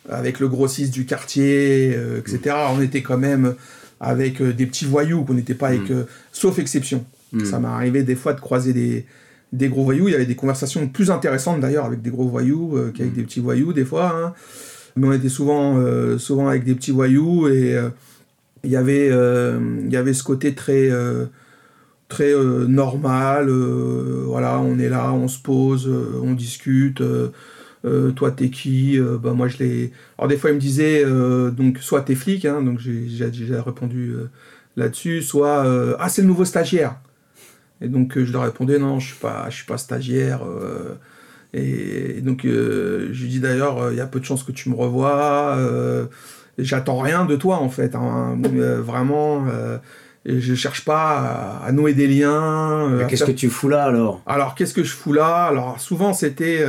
avec 0.09 0.39
le 0.39 0.47
grossiste 0.47 0.93
du 0.93 1.05
quartier, 1.05 1.93
euh, 1.95 2.19
etc. 2.19 2.55
On 2.75 2.81
était 2.81 3.01
quand 3.01 3.17
même 3.17 3.55
avec 3.99 4.41
euh, 4.41 4.53
des 4.53 4.65
petits 4.65 4.85
voyous, 4.85 5.23
qu'on 5.23 5.33
n'était 5.33 5.53
pas 5.53 5.69
avec, 5.69 5.89
mm. 5.89 5.93
euh, 5.93 6.03
sauf 6.31 6.59
exception. 6.59 7.05
Mm. 7.31 7.45
Ça 7.45 7.59
m'est 7.59 7.67
arrivé 7.67 8.03
des 8.03 8.15
fois 8.15 8.33
de 8.33 8.39
croiser 8.39 8.73
des, 8.73 9.05
des 9.53 9.69
gros 9.69 9.83
voyous. 9.83 10.07
Il 10.07 10.11
y 10.11 10.15
avait 10.15 10.25
des 10.25 10.35
conversations 10.35 10.87
plus 10.87 11.11
intéressantes 11.11 11.59
d'ailleurs 11.59 11.85
avec 11.85 12.01
des 12.01 12.09
gros 12.09 12.27
voyous 12.27 12.77
qu'avec 12.95 13.13
mm. 13.13 13.15
des 13.15 13.23
petits 13.23 13.39
voyous 13.39 13.73
des 13.73 13.85
fois. 13.85 14.15
Hein. 14.15 14.33
Mais 14.95 15.07
on 15.07 15.13
était 15.13 15.29
souvent, 15.29 15.77
souvent 16.17 16.47
avec 16.47 16.63
des 16.63 16.73
petits 16.73 16.91
voyous 16.91 17.49
et 17.49 17.77
il 18.63 18.71
y 18.71 18.77
avait, 18.77 19.07
il 19.07 19.91
y 19.91 19.97
avait 19.97 20.13
ce 20.13 20.23
côté 20.23 20.55
très, 20.55 20.89
très 22.07 22.33
normal. 22.33 23.49
voilà, 23.49 24.61
on 24.61 24.79
est 24.79 24.87
là, 24.87 25.11
on 25.11 25.27
se 25.27 25.37
pose, 25.37 25.91
on 26.23 26.31
discute. 26.31 27.03
Euh, 27.85 28.11
toi 28.11 28.31
t'es 28.31 28.49
qui? 28.49 28.99
Euh, 28.99 29.17
bah 29.17 29.33
moi 29.33 29.47
je 29.47 29.57
l'ai 29.57 29.91
alors 30.17 30.27
des 30.27 30.37
fois 30.37 30.49
il 30.49 30.55
me 30.55 30.59
disait 30.59 31.03
euh, 31.05 31.51
donc 31.51 31.77
soit 31.79 32.01
t'es 32.01 32.15
flic 32.15 32.45
hein, 32.45 32.61
donc 32.63 32.79
j'ai 32.79 33.29
déjà 33.29 33.61
répondu 33.61 34.15
là-dessus 34.75 35.21
soit 35.21 35.65
ah 35.99 36.09
c'est 36.09 36.21
le 36.21 36.27
nouveau 36.27 36.45
stagiaire. 36.45 36.95
Et 37.81 37.87
donc 37.87 38.17
je 38.17 38.31
leur 38.31 38.43
répondais 38.43 38.79
non 38.79 38.99
je 38.99 39.07
suis 39.07 39.19
pas 39.19 39.47
je 39.49 39.57
suis 39.57 39.65
pas 39.65 39.77
stagiaire 39.77 40.41
et, 41.53 42.21
donc 42.21 42.41
je 42.43 43.21
lui 43.21 43.29
dis 43.29 43.39
d'ailleurs 43.39 43.91
il 43.91 43.97
y 43.97 44.01
a 44.01 44.07
peu 44.07 44.19
de 44.19 44.25
chances 44.25 44.43
que 44.43 44.51
tu 44.51 44.69
me 44.69 44.75
revois 44.75 45.57
j'attends 46.57 46.99
rien 46.99 47.25
de 47.25 47.35
toi 47.35 47.57
en 47.57 47.69
fait 47.69 47.93
hein, 47.93 48.39
vraiment 48.81 49.45
et 50.27 50.39
je 50.39 50.55
cherche 50.55 50.85
pas 50.85 51.59
à, 51.63 51.71
nouer 51.71 51.93
des 51.93 52.07
liens. 52.07 53.05
Qu'est-ce 53.07 53.25
que 53.25 53.31
tu 53.31 53.49
fous 53.49 53.69
là 53.69 53.83
alors? 53.83 54.23
Alors 54.25 54.55
qu'est-ce 54.55 54.73
que 54.73 54.83
je 54.83 54.91
fous 54.91 55.13
là? 55.13 55.45
Alors 55.45 55.79
souvent 55.79 56.13
c'était 56.13 56.65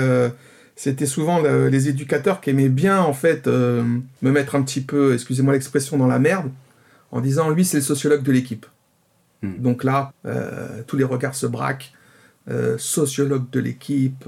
c'était 0.77 1.07
souvent 1.07 1.41
les 1.41 1.89
éducateurs 1.89 2.43
qui 2.43 2.51
aimaient 2.51 2.69
bien 2.69 3.01
en 3.01 3.15
fait 3.15 3.47
euh, 3.47 3.83
me 4.21 4.31
mettre 4.31 4.55
un 4.55 4.62
petit 4.62 4.83
peu, 4.83 5.15
excusez-moi 5.15 5.55
l'expression, 5.55 5.97
dans 5.97 6.07
la 6.07 6.19
merde, 6.19 6.51
en 7.11 7.23
disant 7.23 7.49
lui 7.49 7.65
c'est 7.65 7.79
le 7.79 7.83
sociologue 7.83 8.23
de 8.23 8.31
l'équipe. 8.31 8.67
Hmm. 9.43 9.57
Donc 9.59 9.85
là, 9.85 10.12
euh, 10.27 10.83
tous 10.87 10.99
les 10.99 11.05
regards 11.05 11.35
se 11.35 11.47
braquent. 11.47 11.93
Euh, 12.49 12.77
sociologue 12.79 13.51
de 13.51 13.59
l'équipe, 13.59 14.25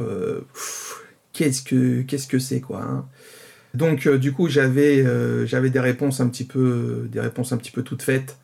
qu'est-ce 1.33 1.63
que 1.63 2.03
qu'est-ce 2.03 2.27
que 2.27 2.41
c'est 2.41 2.61
quoi 2.61 2.83
hein 2.83 3.07
Donc 3.75 4.09
du 4.09 4.33
coup 4.33 4.49
j'avais 4.49 5.05
j'avais 5.47 5.71
des 5.71 5.79
réponses 5.79 6.19
un 6.21 6.29
petit 6.29 6.43
peu 6.43 7.07
des 7.13 7.21
réponses 7.21 7.53
un 7.53 7.59
petit 7.59 7.71
peu 7.71 7.83
toutes 7.83 8.03
faites 8.03 8.37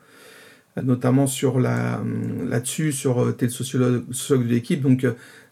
notamment 0.81 1.27
sur 1.27 1.59
la 1.59 2.01
là-dessus 2.45 2.93
sur 2.93 3.37
tel 3.37 3.51
sociologue, 3.51 4.05
sociologue 4.12 4.47
de 4.47 4.53
l'équipe 4.53 4.81
donc 4.81 5.05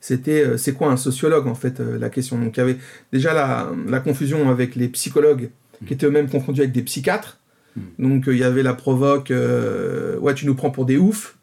c'était 0.02 0.44
euh, 0.44 0.56
c'est 0.58 0.72
quoi 0.72 0.90
un 0.90 0.96
sociologue 0.96 1.46
en 1.46 1.54
fait 1.54 1.78
euh, 1.80 1.96
la 1.96 2.10
question? 2.10 2.36
Donc 2.36 2.56
il 2.56 2.60
y 2.60 2.62
avait 2.62 2.76
déjà 3.12 3.32
la, 3.32 4.00
confusion 4.00 4.50
avec 4.50 4.74
les 4.74 4.88
psychologues 4.88 5.50
qui 5.86 5.94
étaient 5.94 6.06
eux-mêmes 6.06 6.28
confondus 6.28 6.60
avec 6.60 6.72
des 6.72 6.82
psychiatres. 6.82 7.38
Hmm. 7.76 7.82
Donc 8.00 8.24
il 8.26 8.36
y 8.36 8.42
avait 8.42 8.64
la 8.64 8.74
provoque 8.74 9.30
euh, 9.30 10.18
ouais 10.18 10.34
tu 10.34 10.44
nous 10.44 10.56
prends 10.56 10.70
pour 10.70 10.86
des 10.86 10.98
oufs. 10.98 11.36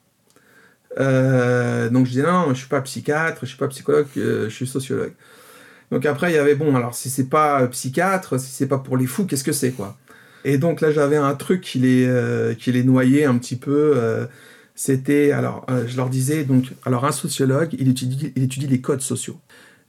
donc 0.98 2.06
je 2.06 2.10
disais 2.10 2.24
non 2.24 2.50
je 2.50 2.60
suis 2.60 2.68
pas 2.68 2.82
psychiatre, 2.82 3.40
je 3.44 3.48
suis 3.48 3.58
pas 3.58 3.70
psychologue, 3.70 4.08
je 4.16 4.50
suis 4.50 4.68
sociologue. 4.68 5.14
Donc 5.90 6.06
après 6.06 6.30
il 6.30 6.36
y 6.36 6.38
avait 6.38 6.56
bon 6.56 6.76
alors 6.76 6.94
si 6.94 7.10
c'est 7.10 7.30
pas 7.30 7.66
psychiatre, 7.68 8.38
si 8.38 8.52
c'est 8.52 8.68
pas 8.68 8.80
pour 8.80 8.98
les 8.98 9.08
fous, 9.08 9.26
qu'est-ce 9.26 9.46
que 9.46 9.54
c'est 9.54 9.72
quoi? 9.72 9.98
Et 10.44 10.58
donc 10.58 10.82
là 10.82 10.92
j'avais 10.92 11.16
un 11.16 11.34
truc 11.34 11.62
qui 11.62 11.80
les 11.80 12.56
qui 12.60 12.74
les 12.74 12.84
noyait 12.84 13.24
un 13.24 13.38
petit 13.38 13.56
peu 13.56 14.28
c'était, 14.82 15.34
alors, 15.34 15.66
euh, 15.70 15.86
je 15.90 15.98
leur 15.98 16.10
disais, 16.10 16.46
donc, 16.46 16.72
alors 16.86 17.04
un 17.04 17.12
sociologue, 17.12 17.76
il 17.78 17.90
étudie, 17.90 18.32
il 18.38 18.44
étudie 18.44 18.66
les 18.66 18.80
codes 18.80 19.02
sociaux. 19.02 19.38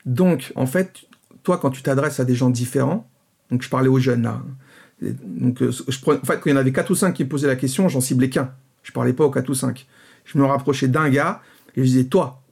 Donc, 0.05 0.53
en 0.57 0.67
fait, 0.67 1.03
toi, 1.45 1.59
quand 1.59 1.71
tu 1.71 1.81
t'adresses 1.81 2.19
à 2.19 2.25
des 2.25 2.35
gens 2.35 2.51
différents, 2.51 3.09
donc 3.53 3.63
je 3.63 3.69
parlais 3.69 3.87
aux 3.87 4.01
jeunes 4.01 4.23
là, 4.23 4.43
donc, 5.01 5.63
euh, 5.63 5.71
je 5.71 6.11
en 6.11 6.19
fait, 6.25 6.41
quand 6.41 6.47
il 6.47 6.51
y 6.51 6.53
en 6.55 6.57
avait 6.57 6.73
4 6.73 6.91
ou 6.91 6.97
5 6.97 7.13
qui 7.13 7.23
me 7.23 7.29
posaient 7.29 7.47
la 7.47 7.55
question, 7.55 7.89
j'en 7.89 8.01
ciblais 8.01 8.31
qu'un. 8.31 8.53
Je 8.83 8.91
parlais 8.91 9.13
pas 9.13 9.25
aux 9.25 9.31
4 9.31 9.49
ou 9.49 9.55
5. 9.55 9.87
Je 10.25 10.39
me 10.39 10.45
rapprochais 10.45 10.89
d'un 10.89 11.09
gars 11.09 11.41
et 11.77 11.83
je 11.83 11.87
disais, 11.87 12.05
toi, 12.05 12.43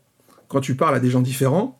quand 0.46 0.60
tu 0.60 0.76
parles 0.76 0.94
à 0.94 1.00
des 1.00 1.10
gens 1.10 1.22
différents, 1.22 1.76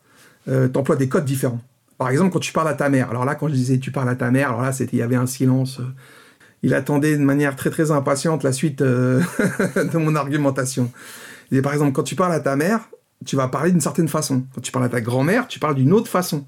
euh, 0.49 0.67
tu 0.67 0.77
emploies 0.77 0.97
des 0.97 1.07
codes 1.07 1.23
différents. 1.23 1.61
Par 1.97 2.09
exemple, 2.09 2.33
quand 2.33 2.39
tu 2.39 2.51
parles 2.51 2.67
à 2.67 2.73
ta 2.73 2.89
mère. 2.89 3.09
Alors 3.11 3.23
là, 3.23 3.35
quand 3.35 3.47
je 3.47 3.53
disais 3.53 3.79
tu 3.79 3.91
parles 3.91 4.09
à 4.09 4.15
ta 4.15 4.29
mère, 4.29 4.49
alors 4.49 4.61
là, 4.61 4.77
il 4.77 4.99
y 4.99 5.01
avait 5.01 5.15
un 5.15 5.25
silence 5.25 5.79
il 6.63 6.73
attendait 6.73 7.17
de 7.17 7.23
manière 7.23 7.55
très 7.55 7.69
très 7.69 7.91
impatiente 7.91 8.43
la 8.43 8.51
suite 8.51 8.81
euh, 8.81 9.21
de 9.75 9.97
mon 9.97 10.15
argumentation. 10.15 10.91
Par 11.63 11.73
exemple, 11.73 11.93
quand 11.93 12.03
tu 12.03 12.15
parles 12.15 12.33
à 12.33 12.39
ta 12.39 12.55
mère, 12.55 12.89
tu 13.25 13.35
vas 13.35 13.47
parler 13.47 13.71
d'une 13.71 13.81
certaine 13.81 14.07
façon. 14.07 14.45
Quand 14.53 14.61
tu 14.61 14.71
parles 14.71 14.85
à 14.85 14.89
ta 14.89 15.01
grand-mère, 15.01 15.47
tu 15.47 15.59
parles 15.59 15.75
d'une 15.75 15.93
autre 15.93 16.07
façon. 16.07 16.45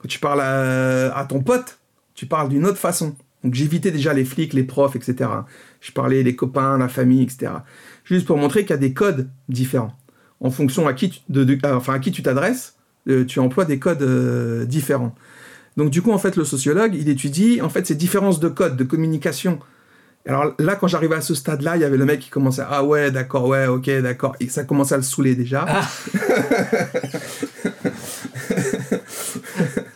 Quand 0.00 0.08
tu 0.08 0.18
parles 0.18 0.40
à, 0.40 1.26
ton 1.28 1.42
pote, 1.42 1.78
tu 2.14 2.26
parles 2.26 2.48
d'une 2.48 2.66
autre 2.66 2.78
façon. 2.78 3.14
Donc 3.44 3.54
j'évitais 3.54 3.90
déjà 3.90 4.12
les 4.12 4.24
flics, 4.24 4.52
les 4.52 4.64
profs, 4.64 4.96
etc. 4.96 5.30
Je 5.80 5.92
parlais 5.92 6.22
des 6.24 6.36
copains, 6.36 6.76
la 6.78 6.88
famille, 6.88 7.22
etc. 7.22 7.52
Juste 8.04 8.26
pour 8.26 8.36
montrer 8.36 8.62
qu'il 8.62 8.70
y 8.70 8.74
a 8.74 8.78
des 8.78 8.92
codes 8.92 9.30
différents. 9.48 9.96
En 10.40 10.50
fonction 10.50 10.86
à 10.86 10.94
qui 10.94 11.10
tu, 11.10 11.22
enfin, 11.64 11.94
à 11.94 11.98
qui 11.98 12.12
tu 12.12 12.22
t'adresses, 12.22 12.76
euh, 13.08 13.24
tu 13.24 13.38
emploies 13.40 13.64
des 13.64 13.78
codes 13.78 14.02
euh, 14.02 14.64
différents. 14.64 15.14
Donc 15.80 15.88
du 15.88 16.02
coup, 16.02 16.12
en 16.12 16.18
fait, 16.18 16.36
le 16.36 16.44
sociologue, 16.44 16.94
il 16.94 17.08
étudie 17.08 17.62
en 17.62 17.70
fait 17.70 17.86
ces 17.86 17.94
différences 17.94 18.38
de 18.38 18.50
code, 18.50 18.76
de 18.76 18.84
communication. 18.84 19.60
Alors 20.26 20.52
là, 20.58 20.76
quand 20.76 20.88
j'arrivais 20.88 21.14
à 21.14 21.22
ce 21.22 21.34
stade-là, 21.34 21.76
il 21.76 21.80
y 21.80 21.86
avait 21.86 21.96
le 21.96 22.04
mec 22.04 22.20
qui 22.20 22.28
commençait 22.28 22.60
ah 22.68 22.84
ouais, 22.84 23.10
d'accord, 23.10 23.46
ouais, 23.46 23.66
ok, 23.66 23.88
d'accord, 24.02 24.36
et 24.40 24.48
ça 24.50 24.64
commençait 24.64 24.92
à 24.92 24.98
le 24.98 25.02
saouler 25.02 25.34
déjà. 25.34 25.64
Ah. 25.66 25.88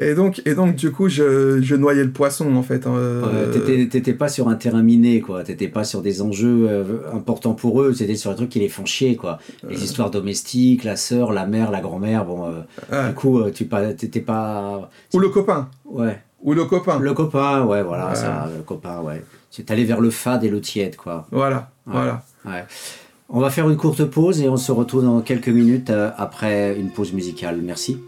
et 0.00 0.14
donc, 0.14 0.40
et 0.46 0.54
donc 0.54 0.76
du 0.76 0.90
coup, 0.90 1.08
je, 1.08 1.60
je 1.60 1.76
noyais 1.76 2.02
le 2.02 2.10
poisson 2.10 2.56
en 2.56 2.62
fait. 2.62 2.86
Euh... 2.86 3.52
T'étais 3.86 4.14
pas 4.14 4.28
sur 4.28 4.48
un 4.48 4.54
terrain 4.54 4.82
miné, 4.82 5.20
quoi. 5.20 5.44
T'étais 5.44 5.68
pas 5.68 5.84
sur 5.84 6.00
des 6.00 6.22
enjeux 6.22 6.66
euh, 6.68 6.84
importants 7.12 7.52
pour 7.54 7.82
eux. 7.82 7.92
C'était 7.92 8.16
sur 8.16 8.30
des 8.30 8.36
trucs 8.36 8.48
qui 8.48 8.60
les 8.60 8.70
font 8.70 8.86
chier, 8.86 9.16
quoi. 9.16 9.38
Les 9.68 9.76
euh. 9.76 9.84
histoires 9.84 10.10
domestiques, 10.10 10.84
la 10.84 10.96
sœur, 10.96 11.32
la 11.32 11.46
mère, 11.46 11.70
la 11.70 11.80
grand-mère. 11.80 12.24
Bon, 12.24 12.46
euh, 12.92 13.08
du 13.08 13.14
coup, 13.14 13.42
tu 13.50 13.68
t'étais 13.68 14.20
pas. 14.20 14.90
Ou 15.12 15.18
le 15.18 15.28
copain. 15.28 15.68
Ouais. 15.84 16.18
Ou 16.42 16.54
le 16.54 16.64
copain. 16.64 16.98
Le 16.98 17.12
copain, 17.12 17.64
ouais, 17.66 17.82
voilà, 17.82 18.14
ça, 18.14 18.48
le 18.56 18.62
copain, 18.62 19.02
ouais. 19.02 19.22
C'est 19.50 19.70
aller 19.70 19.84
vers 19.84 20.00
le 20.00 20.10
fade 20.10 20.44
et 20.44 20.48
le 20.48 20.60
tiède, 20.60 20.96
quoi. 20.96 21.26
Voilà, 21.30 21.70
voilà. 21.84 22.22
Ouais. 22.46 22.64
On 23.28 23.40
va 23.40 23.50
faire 23.50 23.68
une 23.68 23.76
courte 23.76 24.04
pause 24.04 24.40
et 24.40 24.48
on 24.48 24.56
se 24.56 24.72
retrouve 24.72 25.04
dans 25.04 25.20
quelques 25.20 25.48
minutes 25.48 25.92
après 26.16 26.74
une 26.78 26.90
pause 26.90 27.12
musicale. 27.12 27.60
Merci. 27.62 27.98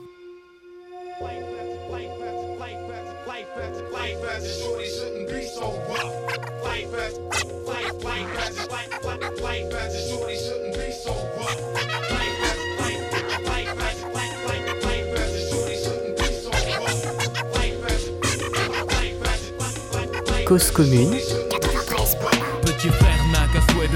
Cause 20.53 20.71
commune 20.71 21.17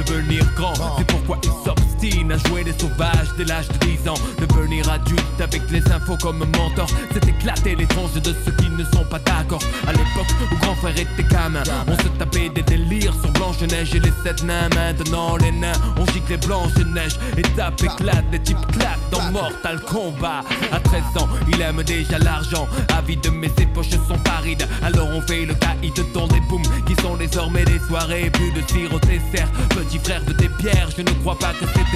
devenir 0.04 0.42
grand. 0.54 0.72
C'est 0.96 1.06
pourquoi 1.06 1.38
il 1.42 1.50
à 2.06 2.48
jouer 2.48 2.62
des 2.62 2.72
sauvages 2.72 3.28
dès 3.36 3.44
l'âge 3.44 3.68
de 3.68 3.86
10 3.86 4.08
ans. 4.08 4.14
Devenir 4.38 4.88
adulte 4.88 5.40
avec 5.40 5.62
les 5.70 5.82
infos 5.90 6.16
comme 6.22 6.38
mentor, 6.38 6.86
c'est 7.12 7.26
éclater 7.28 7.74
les 7.74 7.86
tranches 7.86 8.12
de 8.14 8.34
ceux 8.44 8.52
qui 8.52 8.70
ne 8.70 8.84
sont 8.84 9.04
pas 9.10 9.18
d'accord. 9.18 9.62
À 9.86 9.92
l'époque 9.92 10.32
où 10.52 10.56
grand 10.56 10.74
frère 10.76 10.96
était 10.96 11.24
gamin, 11.24 11.62
on 11.88 11.96
se 11.96 12.08
tapait 12.18 12.48
des 12.48 12.62
délires 12.62 13.14
sur 13.20 13.30
Blanche-Neige 13.32 13.94
et 13.94 14.00
les 14.00 14.12
sept 14.22 14.44
nains. 14.44 14.68
Maintenant, 14.74 15.36
les 15.36 15.50
nains, 15.50 15.72
on 15.98 16.06
gicle 16.06 16.30
les 16.30 16.36
Blanche-Neige. 16.36 17.18
Étape 17.36 17.82
éclate, 17.82 18.24
les 18.30 18.40
types 18.40 18.66
claquent 18.72 19.10
dans 19.10 19.32
Mortal 19.32 19.80
Kombat. 19.80 20.44
À 20.72 20.80
13 20.80 21.02
ans, 21.22 21.28
il 21.48 21.60
aime 21.60 21.82
déjà 21.82 22.18
l'argent. 22.18 22.68
Avide, 22.96 23.26
mais 23.32 23.50
ses 23.58 23.66
poches 23.66 23.90
sont 23.90 24.18
parides. 24.24 24.66
Alors 24.82 25.08
on 25.08 25.20
fait 25.22 25.44
le 25.44 25.54
caïd 25.54 25.94
dans 26.14 26.28
des 26.28 26.40
booms 26.48 26.62
qui 26.86 26.94
sont 27.02 27.16
désormais 27.16 27.64
des 27.64 27.80
soirées. 27.80 28.30
Plus 28.30 28.52
de 28.52 28.62
sirop 28.68 29.00
dessert 29.00 29.50
petit 29.70 29.98
frère 29.98 30.24
de 30.24 30.32
tes 30.32 30.48
pierres. 30.48 30.88
Je 30.96 31.02
ne 31.02 31.10
crois 31.20 31.38
pas 31.38 31.52
que 31.52 31.66
c'était 31.66 31.95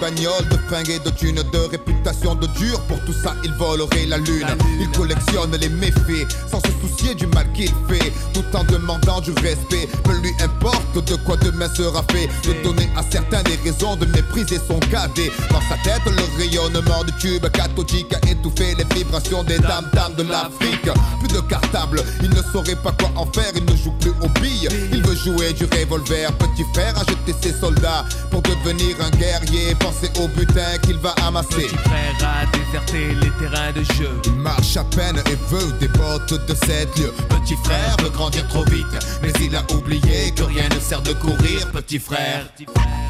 De 0.00 0.56
fringues 0.66 0.88
et 0.88 0.98
de 0.98 1.10
thunes, 1.10 1.42
de 1.52 1.58
réputation 1.70 2.34
de 2.34 2.46
dur. 2.58 2.80
Pour 2.88 2.98
tout 3.04 3.12
ça, 3.12 3.34
il 3.44 3.52
volerait 3.52 4.06
la 4.06 4.16
lune. 4.16 4.46
Il 4.80 4.90
collectionne 4.92 5.54
les 5.60 5.68
méfaits 5.68 6.26
sans 6.50 6.58
se 6.60 6.70
soucier 6.80 7.14
du 7.14 7.26
mal 7.26 7.46
qu'il 7.52 7.70
fait, 7.86 8.10
tout 8.32 8.44
en 8.54 8.64
demandant 8.64 9.20
du 9.20 9.32
respect. 9.32 9.88
Peu 10.04 10.16
lui 10.20 10.32
importe 10.42 11.04
de 11.04 11.16
quoi 11.16 11.36
demain 11.36 11.68
sera 11.74 12.02
fait. 12.10 12.28
De 12.48 12.62
donner 12.62 12.88
à 12.96 13.02
certains 13.10 13.42
des 13.42 13.56
raisons 13.62 13.96
de 13.96 14.06
mépriser 14.06 14.58
son 14.66 14.80
cadet. 14.90 15.30
Dans 15.50 15.60
sa 15.68 15.76
tête, 15.84 16.02
le 16.06 16.38
rayonnement 16.38 17.04
du 17.04 17.12
tube 17.18 17.46
cathodique 17.50 18.14
a 18.14 18.30
étouffé 18.30 18.74
les 18.76 18.94
vibrations 18.94 19.44
des 19.44 19.58
dames 19.58 19.90
dames 19.92 20.14
de 20.16 20.22
l'Afrique. 20.22 20.88
Plus 21.18 21.28
de 21.28 21.40
cartable, 21.40 22.02
il 22.22 22.30
ne 22.30 22.42
saurait 22.52 22.76
pas 22.76 22.92
quoi 22.92 23.10
en 23.16 23.26
faire. 23.26 23.52
Il 23.54 23.64
ne 23.66 23.76
joue 23.76 23.92
plus 24.00 24.12
aux 24.22 24.40
billes, 24.40 24.68
il 24.92 25.02
veut 25.02 25.09
jouer 25.24 25.52
du 25.52 25.64
revolver. 25.64 26.32
Petit 26.38 26.64
frère 26.74 26.96
a 26.96 27.00
jeté 27.00 27.34
ses 27.40 27.58
soldats 27.58 28.04
pour 28.30 28.42
devenir 28.42 28.96
un 29.00 29.10
guerrier? 29.10 29.74
Au 30.18 30.28
butin 30.28 30.78
qu'il 30.82 30.98
va 30.98 31.10
amasser. 31.26 31.48
Petit 31.48 31.76
frère 31.76 32.16
a 32.22 32.46
déserté 32.56 33.14
les 33.14 33.30
terrains 33.38 33.72
de 33.72 33.82
jeu. 33.94 34.10
Il 34.24 34.32
marche 34.32 34.76
à 34.76 34.84
peine 34.84 35.18
et 35.26 35.36
veut 35.50 35.72
des 35.78 35.88
bottes 35.88 36.46
de 36.46 36.54
sept 36.54 36.98
lieux. 36.98 37.12
Petit 37.28 37.56
frère 37.64 37.96
veut 38.02 38.10
grandir 38.10 38.46
trop 38.48 38.64
vite, 38.64 38.86
mais 39.22 39.32
il 39.40 39.54
a 39.54 39.62
oublié 39.74 40.32
que 40.34 40.42
rien 40.42 40.68
ne 40.74 40.80
sert 40.80 41.02
de 41.02 41.12
courir. 41.12 41.70
Petit 41.72 41.98
frère. 41.98 42.48
Petit 42.56 42.66
frère. 42.66 43.09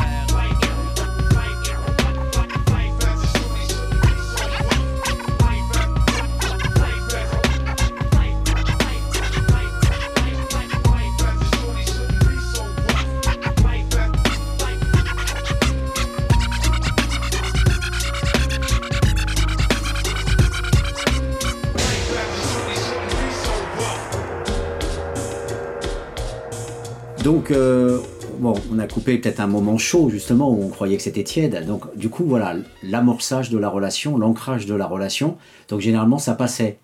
Donc, 27.31 27.49
euh, 27.51 27.99
bon, 28.39 28.55
on 28.73 28.77
a 28.77 28.87
coupé 28.87 29.17
peut-être 29.17 29.39
un 29.39 29.47
moment 29.47 29.77
chaud, 29.77 30.09
justement, 30.09 30.51
où 30.51 30.61
on 30.61 30.67
croyait 30.67 30.97
que 30.97 31.03
c'était 31.03 31.23
tiède. 31.23 31.65
Donc, 31.65 31.83
du 31.95 32.09
coup, 32.09 32.25
voilà, 32.25 32.57
l'amorçage 32.83 33.49
de 33.49 33.57
la 33.57 33.69
relation, 33.69 34.17
l'ancrage 34.17 34.65
de 34.65 34.75
la 34.75 34.85
relation. 34.85 35.37
Donc, 35.69 35.79
généralement, 35.79 36.17
ça 36.17 36.33
passait. 36.33 36.79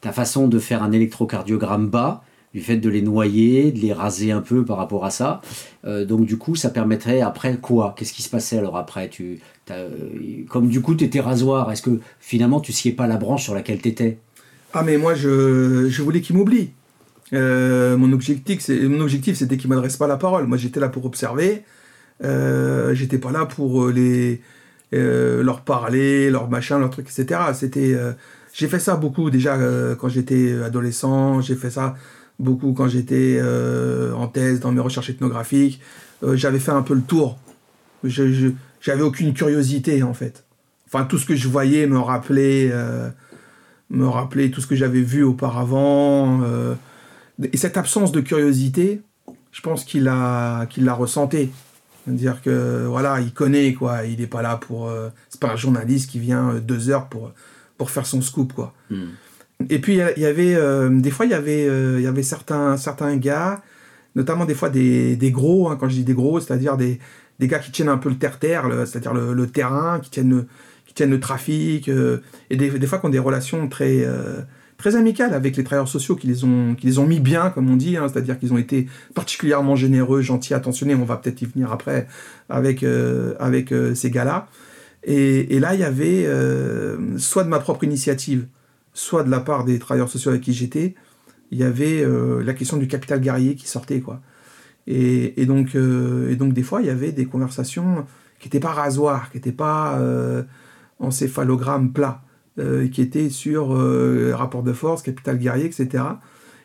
Ta 0.00 0.12
façon 0.12 0.48
de 0.48 0.58
faire 0.58 0.82
un 0.82 0.90
électrocardiogramme 0.90 1.86
bas, 1.86 2.22
du 2.54 2.62
fait 2.62 2.78
de 2.78 2.88
les 2.88 3.02
noyer, 3.02 3.70
de 3.70 3.78
les 3.80 3.92
raser 3.92 4.32
un 4.32 4.40
peu 4.40 4.64
par 4.64 4.78
rapport 4.78 5.04
à 5.04 5.10
ça. 5.10 5.42
Euh, 5.84 6.06
donc, 6.06 6.24
du 6.24 6.38
coup, 6.38 6.56
ça 6.56 6.70
permettrait 6.70 7.20
après 7.20 7.58
quoi? 7.58 7.94
Qu'est-ce 7.94 8.14
qui 8.14 8.22
se 8.22 8.30
passait 8.30 8.56
alors 8.56 8.78
après? 8.78 9.10
Tu, 9.10 9.38
euh, 9.70 9.90
Comme 10.48 10.68
du 10.68 10.80
coup, 10.80 10.94
tu 10.94 11.04
étais 11.04 11.20
rasoir, 11.20 11.70
est-ce 11.70 11.82
que 11.82 12.00
finalement, 12.20 12.60
tu 12.60 12.72
sciais 12.72 12.92
pas 12.92 13.06
la 13.06 13.18
branche 13.18 13.44
sur 13.44 13.54
laquelle 13.54 13.82
tu 13.82 13.90
étais 13.90 14.16
Ah, 14.72 14.82
mais 14.82 14.96
moi, 14.96 15.14
je, 15.14 15.90
je 15.90 16.02
voulais 16.02 16.22
qu'il 16.22 16.36
m'oublie. 16.36 16.70
Euh, 17.32 17.96
mon 17.96 18.12
objectif, 18.12 18.60
c'est, 18.60 18.80
mon 18.80 19.00
objectif, 19.00 19.36
c'était 19.36 19.56
qu'ils 19.56 19.68
m'adressent 19.68 19.96
pas 19.96 20.06
la 20.06 20.16
parole. 20.16 20.46
Moi, 20.46 20.56
j'étais 20.56 20.80
là 20.80 20.88
pour 20.88 21.04
observer. 21.04 21.64
Euh, 22.24 22.94
j'étais 22.94 23.18
pas 23.18 23.30
là 23.30 23.46
pour 23.46 23.84
euh, 23.84 23.92
les 23.92 24.40
euh, 24.94 25.42
leur 25.42 25.60
parler, 25.60 26.30
leur 26.30 26.48
machin, 26.48 26.78
leur 26.78 26.90
truc, 26.90 27.08
etc. 27.10 27.40
C'était, 27.54 27.96
j'ai 28.52 28.68
fait 28.68 28.78
ça 28.78 28.96
beaucoup 28.96 29.30
déjà 29.30 29.58
quand 29.98 30.08
j'étais 30.08 30.54
adolescent. 30.62 31.40
J'ai 31.40 31.54
fait 31.54 31.70
ça 31.70 31.94
beaucoup 32.38 32.72
quand 32.72 32.88
j'étais 32.88 33.40
en 34.14 34.26
thèse 34.28 34.60
dans 34.60 34.72
mes 34.72 34.80
recherches 34.80 35.10
ethnographiques. 35.10 35.80
j'avais 36.22 36.58
fait 36.58 36.72
un 36.72 36.82
peu 36.82 36.94
le 36.94 37.02
tour. 37.02 37.38
Je, 38.04 38.50
j'avais 38.80 39.02
aucune 39.02 39.34
curiosité 39.34 40.02
en 40.02 40.14
fait. 40.14 40.44
Enfin, 40.86 41.04
tout 41.04 41.18
ce 41.18 41.26
que 41.26 41.36
je 41.36 41.48
voyais 41.48 41.86
me 41.86 41.98
rappelait, 41.98 42.72
me 43.90 44.06
rappelait 44.06 44.50
tout 44.50 44.62
ce 44.62 44.66
que 44.66 44.74
j'avais 44.74 45.02
vu 45.02 45.22
auparavant. 45.22 46.40
Et 47.52 47.56
cette 47.56 47.76
absence 47.76 48.12
de 48.12 48.20
curiosité, 48.20 49.00
je 49.52 49.60
pense 49.60 49.84
qu'il 49.84 50.08
a 50.08 50.66
qu'il 50.66 50.84
l'a 50.84 50.94
ressenti. 50.94 51.50
dire 52.06 52.40
que 52.42 52.86
voilà, 52.86 53.20
il 53.20 53.32
connaît 53.32 53.74
quoi, 53.74 54.04
il 54.04 54.18
n'est 54.18 54.26
pas 54.26 54.42
là 54.42 54.56
pour. 54.56 54.88
Euh, 54.88 55.08
c'est 55.28 55.40
pas 55.40 55.52
un 55.52 55.56
journaliste 55.56 56.10
qui 56.10 56.18
vient 56.18 56.50
euh, 56.50 56.60
deux 56.60 56.90
heures 56.90 57.08
pour 57.08 57.32
pour 57.76 57.90
faire 57.90 58.06
son 58.06 58.20
scoop 58.20 58.52
quoi. 58.52 58.74
Hmm. 58.90 59.10
Et 59.70 59.80
puis 59.80 59.94
il 59.94 60.22
y 60.22 60.26
avait 60.26 60.54
euh, 60.54 60.88
des 60.90 61.10
fois 61.10 61.26
il 61.26 61.32
y 61.32 61.34
avait 61.34 61.66
il 61.66 62.02
y 62.02 62.06
avait 62.06 62.22
certains 62.22 62.76
certains 62.76 63.16
gars, 63.16 63.62
notamment 64.14 64.44
des 64.44 64.54
fois 64.54 64.70
des, 64.70 65.16
des 65.16 65.30
gros. 65.30 65.68
Hein, 65.68 65.76
quand 65.78 65.88
je 65.88 65.94
dis 65.94 66.04
des 66.04 66.14
gros, 66.14 66.40
c'est-à-dire 66.40 66.76
des 66.76 66.98
des 67.38 67.46
gars 67.46 67.60
qui 67.60 67.70
tiennent 67.70 67.88
un 67.88 67.98
peu 67.98 68.08
le 68.08 68.18
terre-terre, 68.18 68.68
c'est-à-dire 68.84 69.14
le, 69.14 69.32
le, 69.32 69.46
terrain, 69.46 70.00
qui 70.00 70.10
tiennent 70.10 70.30
le, 70.30 70.46
qui 70.86 70.94
tiennent 70.94 71.10
le 71.10 71.20
trafic, 71.20 71.88
et 72.50 72.56
des, 72.56 72.68
des, 72.70 72.86
fois 72.88 72.98
qui 72.98 73.06
ont 73.06 73.10
des 73.10 73.20
relations 73.20 73.68
très 73.68 74.04
très 74.78 74.94
amical 74.94 75.34
avec 75.34 75.56
les 75.56 75.64
travailleurs 75.64 75.88
sociaux 75.88 76.14
qui 76.16 76.28
les 76.28 76.44
ont, 76.44 77.06
mis 77.06 77.20
bien, 77.20 77.50
comme 77.50 77.68
on 77.68 77.76
dit, 77.76 77.96
hein, 77.96 78.06
c'est-à-dire 78.08 78.38
qu'ils 78.38 78.52
ont 78.52 78.58
été 78.58 78.86
particulièrement 79.14 79.74
généreux, 79.74 80.22
gentils, 80.22 80.54
attentionnés. 80.54 80.94
On 80.94 81.04
va 81.04 81.16
peut-être 81.16 81.42
y 81.42 81.46
venir 81.46 81.72
après 81.72 82.06
avec, 82.48 82.84
euh, 82.84 83.34
euh, 83.40 83.94
ces 83.94 84.10
gars-là. 84.10 84.46
Et, 85.02 85.58
là, 85.58 85.74
il 85.74 85.80
y 85.80 85.84
avait, 85.84 86.26
euh, 86.26 87.18
soit 87.18 87.42
de 87.42 87.48
ma 87.48 87.58
propre 87.58 87.84
initiative, 87.84 88.46
soit 88.94 89.24
de 89.24 89.30
la 89.30 89.40
part 89.40 89.64
des 89.64 89.78
travailleurs 89.78 90.08
sociaux 90.08 90.30
avec 90.30 90.42
qui 90.42 90.52
j'étais, 90.52 90.94
il 91.50 91.58
y 91.58 91.64
avait 91.64 92.06
la 92.44 92.52
question 92.52 92.76
du 92.76 92.86
capital 92.88 93.20
guerrier 93.20 93.54
qui 93.54 93.66
sortait. 93.66 94.00
quoi. 94.00 94.20
Et, 94.86 95.46
donc, 95.46 95.72
des 95.74 96.62
fois, 96.62 96.82
il 96.82 96.86
y 96.86 96.90
avait 96.90 97.10
des 97.12 97.24
conversations 97.24 98.06
qui 98.38 98.48
n'étaient 98.48 98.60
pas 98.60 98.72
rasoirs, 98.72 99.30
qui 99.30 99.38
n'étaient 99.38 99.50
pas 99.50 99.98
encéphalogramme 100.98 101.92
plat. 101.92 102.22
Euh, 102.58 102.88
qui 102.88 103.02
était 103.02 103.30
sur 103.30 103.72
euh, 103.72 104.32
rapport 104.34 104.64
de 104.64 104.72
force, 104.72 105.02
capital 105.02 105.38
guerrier, 105.38 105.66
etc. 105.66 106.02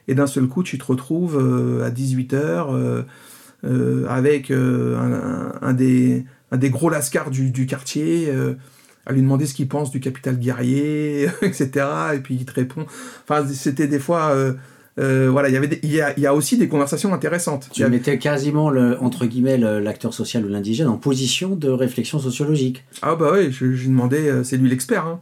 Et 0.08 0.16
d'un 0.16 0.26
seul 0.26 0.48
coup, 0.48 0.64
tu 0.64 0.80
te 0.80 0.86
retrouves 0.86 1.38
euh, 1.38 1.86
à 1.86 1.92
18h 1.92 3.04
avec 4.10 4.52
un, 4.52 5.74
des, 5.74 6.26
un 6.52 6.58
des 6.58 6.70
gros 6.72 6.90
lascars 6.90 7.30
du, 7.30 7.52
du 7.52 7.66
quartier 7.68 8.34
à 9.06 9.14
lui 9.14 9.22
demander 9.22 9.46
ce 9.46 9.54
qu'il 9.54 9.68
pense 9.68 9.92
du 9.92 10.00
capital 10.00 10.38
guerrier, 10.38 11.30
etc. 11.44 11.70
Et 12.16 12.20
puis 12.20 12.36
il 12.36 12.46
te 12.46 12.54
répond. 12.54 12.86
Enfin, 13.24 13.46
c'était 13.54 13.88
des 13.88 14.00
fois. 14.00 14.36
voilà, 14.98 15.48
il 15.50 15.54
y 15.54 15.58
avait, 15.58 15.80
il, 15.84 15.92
y 15.92 16.02
a, 16.02 16.18
il 16.18 16.24
y 16.24 16.28
a 16.28 16.34
aussi 16.34 16.58
des 16.58 16.68
conversations 16.68 17.14
intéressantes. 17.14 17.70
Tu 17.72 17.86
mettais 17.86 18.18
quasiment 18.18 18.70
le, 18.72 19.00
entre 19.00 19.28
guillemets 19.28 19.58
l'acteur 19.58 20.14
social 20.14 20.44
ou 20.44 20.50
l'indigène 20.50 20.88
en 20.88 20.98
position 20.98 21.56
de 21.56 21.70
réflexion 21.70 22.18
sociologique. 22.18 22.84
Ah 23.04 23.16
bah 23.16 23.32
oui, 23.34 23.52
je, 23.52 23.66
lui 23.66 23.88
demandais, 23.88 24.44
c'est 24.44 24.58
lui 24.58 24.70
l'expert. 24.70 25.06
Hein. 25.06 25.22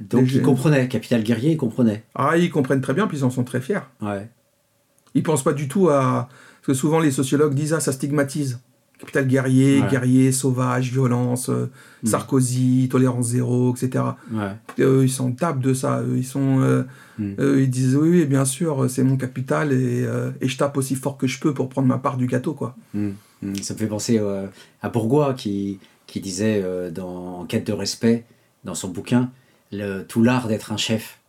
Donc 0.00 0.32
ils 0.32 0.42
comprenaient, 0.42 0.88
Capital 0.88 1.22
Guerrier, 1.22 1.52
ils 1.52 1.56
comprenaient. 1.56 2.04
Ah, 2.14 2.36
ils 2.36 2.50
comprennent 2.50 2.80
très 2.80 2.94
bien, 2.94 3.06
puis 3.06 3.18
ils 3.18 3.24
en 3.24 3.30
sont 3.30 3.44
très 3.44 3.60
fiers. 3.60 3.80
Ouais. 4.00 4.28
Ils 5.14 5.22
pensent 5.22 5.44
pas 5.44 5.52
du 5.52 5.68
tout 5.68 5.88
à... 5.88 6.28
Parce 6.60 6.66
que 6.66 6.74
souvent 6.74 6.98
les 6.98 7.10
sociologues 7.10 7.54
disent, 7.54 7.72
ah, 7.72 7.80
ça 7.80 7.92
stigmatise. 7.92 8.58
Capital 8.98 9.26
guerrier, 9.26 9.82
guerrier, 9.90 10.32
sauvage, 10.32 10.90
violence, 10.90 11.50
euh, 11.50 11.70
mm. 12.02 12.06
Sarkozy, 12.06 12.88
tolérance 12.90 13.26
zéro, 13.26 13.74
etc. 13.74 14.02
Ouais. 14.32 14.56
ils 14.78 15.10
s'en 15.10 15.32
tapent 15.32 15.60
de 15.60 15.74
ça. 15.74 16.02
ils 16.16 16.24
sont, 16.24 16.60
euh, 16.60 16.82
mm. 17.18 17.58
ils 17.58 17.68
disent 17.68 17.94
oui, 17.94 18.24
bien 18.24 18.46
sûr, 18.46 18.88
c'est 18.88 19.02
mon 19.02 19.18
capital 19.18 19.72
et, 19.72 20.02
euh, 20.06 20.30
et, 20.40 20.48
je 20.48 20.56
tape 20.56 20.78
aussi 20.78 20.94
fort 20.94 21.18
que 21.18 21.26
je 21.26 21.38
peux 21.38 21.52
pour 21.52 21.68
prendre 21.68 21.88
ma 21.88 21.98
part 21.98 22.16
du 22.16 22.26
gâteau, 22.26 22.54
quoi. 22.54 22.74
Mm. 22.94 23.10
Ça 23.60 23.74
me 23.74 23.78
fait 23.78 23.86
penser 23.86 24.18
à 24.80 24.88
Bourgois 24.88 25.34
qui, 25.34 25.78
qui 26.06 26.20
disait 26.20 26.64
dans 26.90 27.40
En 27.40 27.44
quête 27.44 27.66
de 27.66 27.74
respect, 27.74 28.24
dans 28.64 28.74
son 28.74 28.88
bouquin, 28.88 29.30
le, 29.72 30.02
tout 30.02 30.22
l'art 30.22 30.48
d'être 30.48 30.72
un 30.72 30.76
chef. 30.76 31.20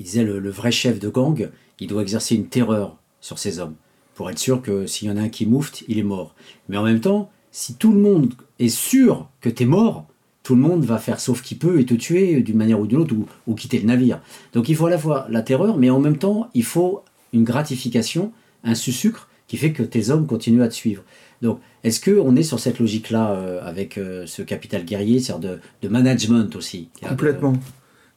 Il 0.00 0.06
disait 0.06 0.24
le, 0.24 0.38
le, 0.38 0.50
vrai 0.50 0.72
chef 0.72 0.98
de 0.98 1.08
gang, 1.08 1.50
il 1.80 1.86
doit 1.86 2.02
exercer 2.02 2.34
une 2.34 2.46
terreur 2.46 2.96
sur 3.20 3.38
ses 3.38 3.58
hommes, 3.58 3.74
pour 4.14 4.30
être 4.30 4.38
sûr 4.38 4.62
que 4.62 4.86
s'il 4.86 5.08
y 5.08 5.10
en 5.10 5.16
a 5.16 5.22
un 5.22 5.28
qui 5.28 5.46
moufte, 5.46 5.84
il 5.88 5.98
est 5.98 6.04
mort. 6.04 6.34
Mais 6.68 6.76
en 6.76 6.82
même 6.82 7.00
temps, 7.00 7.30
si 7.52 7.74
tout 7.74 7.92
le 7.92 8.00
monde 8.00 8.34
est 8.58 8.68
sûr 8.68 9.28
que 9.40 9.48
tu 9.48 9.62
es 9.62 9.66
mort, 9.66 10.06
tout 10.42 10.54
le 10.54 10.60
monde 10.60 10.84
va 10.84 10.98
faire 10.98 11.20
sauf 11.20 11.42
qu'il 11.42 11.58
peut 11.58 11.78
et 11.78 11.86
te 11.86 11.94
tuer 11.94 12.40
d'une 12.42 12.56
manière 12.56 12.80
ou 12.80 12.86
d'une 12.86 12.98
autre, 12.98 13.14
ou, 13.46 13.54
quitter 13.54 13.78
le 13.78 13.86
navire. 13.86 14.20
Donc 14.52 14.68
il 14.68 14.74
faut 14.74 14.86
à 14.86 14.90
la 14.90 14.98
fois 14.98 15.26
la 15.28 15.42
terreur, 15.42 15.76
mais 15.78 15.90
en 15.90 16.00
même 16.00 16.18
temps, 16.18 16.50
il 16.54 16.64
faut 16.64 17.02
une 17.32 17.44
gratification, 17.44 18.32
un 18.64 18.74
sucre 18.74 19.28
qui 19.46 19.56
fait 19.56 19.72
que 19.72 19.82
tes 19.82 20.10
hommes 20.10 20.26
continuent 20.26 20.62
à 20.62 20.68
te 20.68 20.74
suivre. 20.74 21.04
Donc, 21.42 21.60
est-ce 21.84 22.00
qu'on 22.00 22.36
est 22.36 22.42
sur 22.42 22.60
cette 22.60 22.78
logique-là 22.78 23.32
euh, 23.32 23.60
avec 23.62 23.98
euh, 23.98 24.24
ce 24.26 24.42
capital 24.42 24.84
guerrier, 24.84 25.18
c'est-à-dire 25.18 25.56
de, 25.56 25.60
de, 25.82 25.88
management 25.88 26.54
aussi? 26.54 26.88
Complètement 27.06 27.54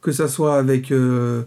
que 0.06 0.12
ça 0.12 0.28
soit 0.28 0.60
avec, 0.60 0.92
euh, 0.92 1.42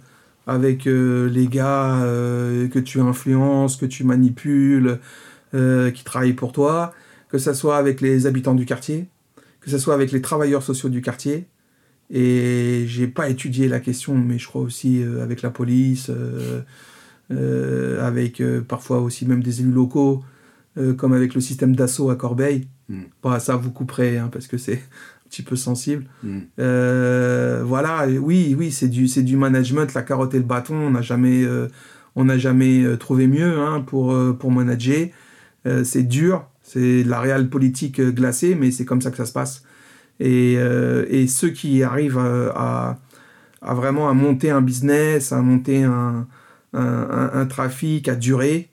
avec 0.49 0.89
euh, 0.89 1.29
les 1.29 1.47
gars 1.47 2.03
euh, 2.03 2.67
que 2.67 2.81
tu 2.81 3.01
influences, 3.01 3.77
que 3.77 3.87
tu 3.87 4.03
manipules, 4.03 4.99
qui 5.53 6.05
travaillent 6.05 6.35
pour 6.35 6.51
toi, 6.53 6.93
que 7.31 7.39
ça 7.39 7.55
soit 7.55 7.79
avec 7.79 8.01
les 8.01 8.27
habitants 8.27 8.57
du 8.57 8.67
quartier, 8.67 9.07
que 9.61 9.71
ça 9.71 9.79
soit 9.79 9.95
avec 9.95 10.11
les 10.11 10.21
travailleurs 10.21 10.65
sociaux 10.65 10.89
du 10.89 11.01
quartier. 11.01 11.47
Et 12.11 12.85
j'ai 12.87 13.07
pas 13.07 13.31
étudié 13.31 13.69
la 13.69 13.81
question, 13.81 14.15
mais 14.15 14.39
je 14.39 14.47
crois 14.47 14.61
aussi 14.61 15.03
avec 15.23 15.41
la 15.41 15.49
police, 15.51 16.11
avec 17.31 18.43
parfois 18.67 19.01
aussi 19.01 19.25
même 19.25 19.43
des 19.43 19.61
élus 19.61 19.73
locaux, 19.73 20.23
comme 20.99 21.15
avec 21.15 21.33
le 21.33 21.41
système 21.41 21.75
d'assaut 21.75 22.11
à 22.11 22.17
Corbeil. 22.17 22.69
Hmm. 22.91 23.05
Bah, 23.23 23.41
ça 23.41 23.57
vous 23.57 23.71
couperez, 23.71 24.19
hein, 24.19 24.29
parce 24.31 24.49
que 24.49 24.59
c'est 24.59 24.83
petit 25.29 25.43
peu 25.43 25.57
sensible. 25.57 26.07
Mm. 26.23 26.39
Euh, 26.59 27.63
voilà, 27.65 28.07
oui, 28.07 28.55
oui, 28.59 28.73
c'est 28.73 28.89
du, 28.89 29.09
c'est 29.09 29.23
du 29.23 29.37
management, 29.37 29.93
la 29.95 30.03
carotte 30.03 30.35
et 30.35 30.39
le 30.39 30.45
bâton. 30.45 30.75
On 30.75 30.91
n'a 30.91 31.03
jamais, 31.03 31.45
euh, 31.45 31.69
on 32.17 32.25
n'a 32.25 32.39
jamais 32.39 32.83
euh, 32.83 32.97
trouvé 32.97 33.27
mieux 33.27 33.59
hein, 33.59 33.81
pour, 33.87 34.17
pour 34.39 34.51
manager. 34.51 35.09
c'est 35.85 36.03
dur, 36.03 36.49
c'est 36.63 37.05
la 37.05 37.21
réelle 37.21 37.49
politique 37.49 38.01
glacée, 38.01 38.55
mais 38.55 38.71
c'est 38.71 38.85
comme 38.85 39.03
ça 39.03 39.11
que 39.11 39.17
ça 39.17 39.27
se 39.27 39.33
passe. 39.33 39.63
Et, 40.21 40.55
et 40.55 41.27
ceux 41.29 41.51
qui 41.51 41.83
arrivent 41.83 42.19
à, 42.19 42.99
à, 43.61 43.75
vraiment 43.75 44.09
à 44.09 44.15
monter 44.15 44.51
un 44.51 44.63
business, 44.63 45.31
à 45.33 45.43
monter 45.43 45.85
un, 45.85 46.27
un, 46.73 47.31
un, 47.35 47.47
trafic, 47.47 48.09
à 48.09 48.17
durer, 48.17 48.71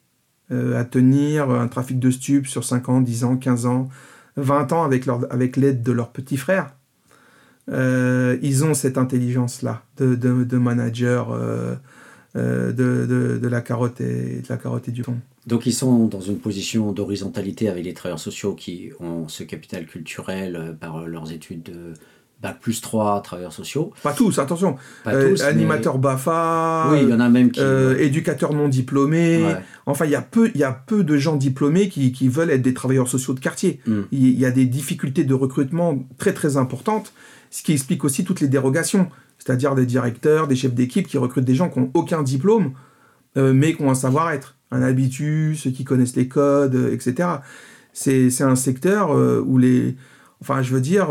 à 0.50 0.86
tenir 0.86 1.52
un 1.52 1.68
trafic 1.68 2.00
de 2.00 2.10
stupes 2.10 2.48
sur 2.48 2.64
5 2.64 2.90
ans, 2.90 3.02
10 3.02 3.26
ans, 3.26 3.36
15 3.36 3.66
ans, 3.66 3.90
20 4.38 4.74
ans 4.74 4.84
avec, 4.84 5.06
leur, 5.06 5.32
avec 5.32 5.58
l'aide 5.58 5.84
de 5.84 5.92
leurs 5.92 6.12
petits 6.12 6.38
frères. 6.38 6.76
Euh, 7.72 8.38
ils 8.42 8.64
ont 8.64 8.74
cette 8.74 8.98
intelligence-là 8.98 9.84
de, 9.98 10.58
manager 10.58 11.32
euh, 11.32 11.76
euh, 12.36 12.72
de, 12.72 13.48
la 13.48 13.62
carotte 13.62 14.02
et, 14.02 14.42
de 14.42 14.48
la 14.50 14.58
carotte 14.58 14.88
et 14.88 14.92
du 14.92 15.04
fond. 15.04 15.18
Donc 15.48 15.66
ils 15.66 15.74
sont 15.74 16.08
dans 16.08 16.22
une 16.22 16.38
position 16.38 16.92
d'horizontalité 16.92 17.70
avec 17.70 17.86
les 17.86 17.94
travailleurs 17.94 18.20
sociaux 18.20 18.54
qui 18.56 18.92
ont 19.00 19.28
ce 19.28 19.44
capital 19.44 19.86
culturel 19.86 20.76
par 20.80 21.08
leurs 21.08 21.32
études 21.32 21.64
de, 21.64 21.94
Bac 22.42 22.60
plus 22.60 22.82
3 22.82 23.22
travailleurs 23.22 23.54
sociaux. 23.54 23.94
Pas 24.04 24.14
tous, 24.14 24.40
attention. 24.40 24.76
Pas 25.04 25.14
euh, 25.14 25.36
animateur 25.44 25.98
BAFA. 25.98 26.90
Oui, 26.92 27.00
il 27.04 27.10
y 27.10 27.14
en 27.14 27.20
a 27.20 27.30
même 27.30 27.50
qui. 27.50 27.62
Euh, 27.62 27.98
éducateur 27.98 28.54
non 28.54 28.68
diplômé. 28.68 29.56
Enfin, 29.86 30.06
il 30.06 30.12
y, 30.12 30.16
a 30.16 30.22
peu, 30.22 30.52
il 30.54 30.60
y 30.60 30.64
a 30.64 30.72
peu 30.72 31.04
de 31.04 31.18
gens 31.18 31.38
diplômés 31.38 31.88
qui, 31.90 32.12
qui 32.12 32.28
veulent 32.28 32.52
être 32.52 32.62
des 32.62 32.74
travailleurs 32.74 33.08
sociaux 33.08 33.34
de 33.34 33.40
quartier. 33.40 33.80
Hmm. 33.88 34.02
Il 34.12 34.38
y 34.38 34.46
a 34.46 34.52
des 34.52 34.66
difficultés 34.66 35.24
de 35.24 35.34
recrutement 35.34 36.06
très 36.18 36.34
très 36.34 36.58
importantes, 36.58 37.14
ce 37.52 37.64
qui 37.64 37.72
explique 37.72 38.04
aussi 38.04 38.26
toutes 38.26 38.42
les 38.42 38.48
dérogations. 38.48 39.10
C'est-à-dire 39.38 39.74
des 39.74 39.86
directeurs, 39.86 40.48
des 40.48 40.56
chefs 40.56 40.74
d'équipe 40.74 41.08
qui 41.08 41.18
recrutent 41.18 41.46
des 41.46 41.56
gens 41.56 41.70
qui 41.70 41.80
n'ont 41.80 41.92
aucun 41.94 42.22
diplôme, 42.22 42.74
euh, 43.38 43.54
mais 43.54 43.76
qui 43.76 43.82
ont 43.82 43.92
un 43.92 43.96
savoir-être. 43.96 44.56
un 44.72 44.82
habitus, 44.82 45.70
qui 45.74 45.84
connaissent 45.84 46.16
les 46.16 46.28
codes, 46.28 46.90
etc. 46.92 47.30
C'est 47.94 48.42
un 48.42 48.56
secteur 48.56 49.12
où 49.12 49.58
les, 49.58 49.96
enfin, 50.42 50.62
je 50.62 50.74
veux 50.74 50.82
dire, 50.82 51.08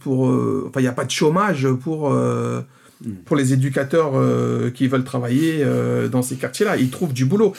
pour, 0.00 0.22
enfin, 0.66 0.80
il 0.80 0.82
n'y 0.82 0.88
a 0.88 0.92
pas 0.92 1.04
de 1.04 1.10
chômage 1.10 1.68
pour 1.82 2.12
Mm. 3.04 3.12
pour 3.26 3.36
les 3.36 3.52
éducateurs 3.52 4.12
euh, 4.14 4.70
qui 4.70 4.88
veulent 4.88 5.04
travailler 5.04 5.58
euh, 5.60 6.08
dans 6.08 6.22
ces 6.22 6.36
quartiers-là. 6.36 6.76
Ils 6.76 6.90
trouvent 6.90 7.12
du 7.12 7.26
boulot. 7.26 7.52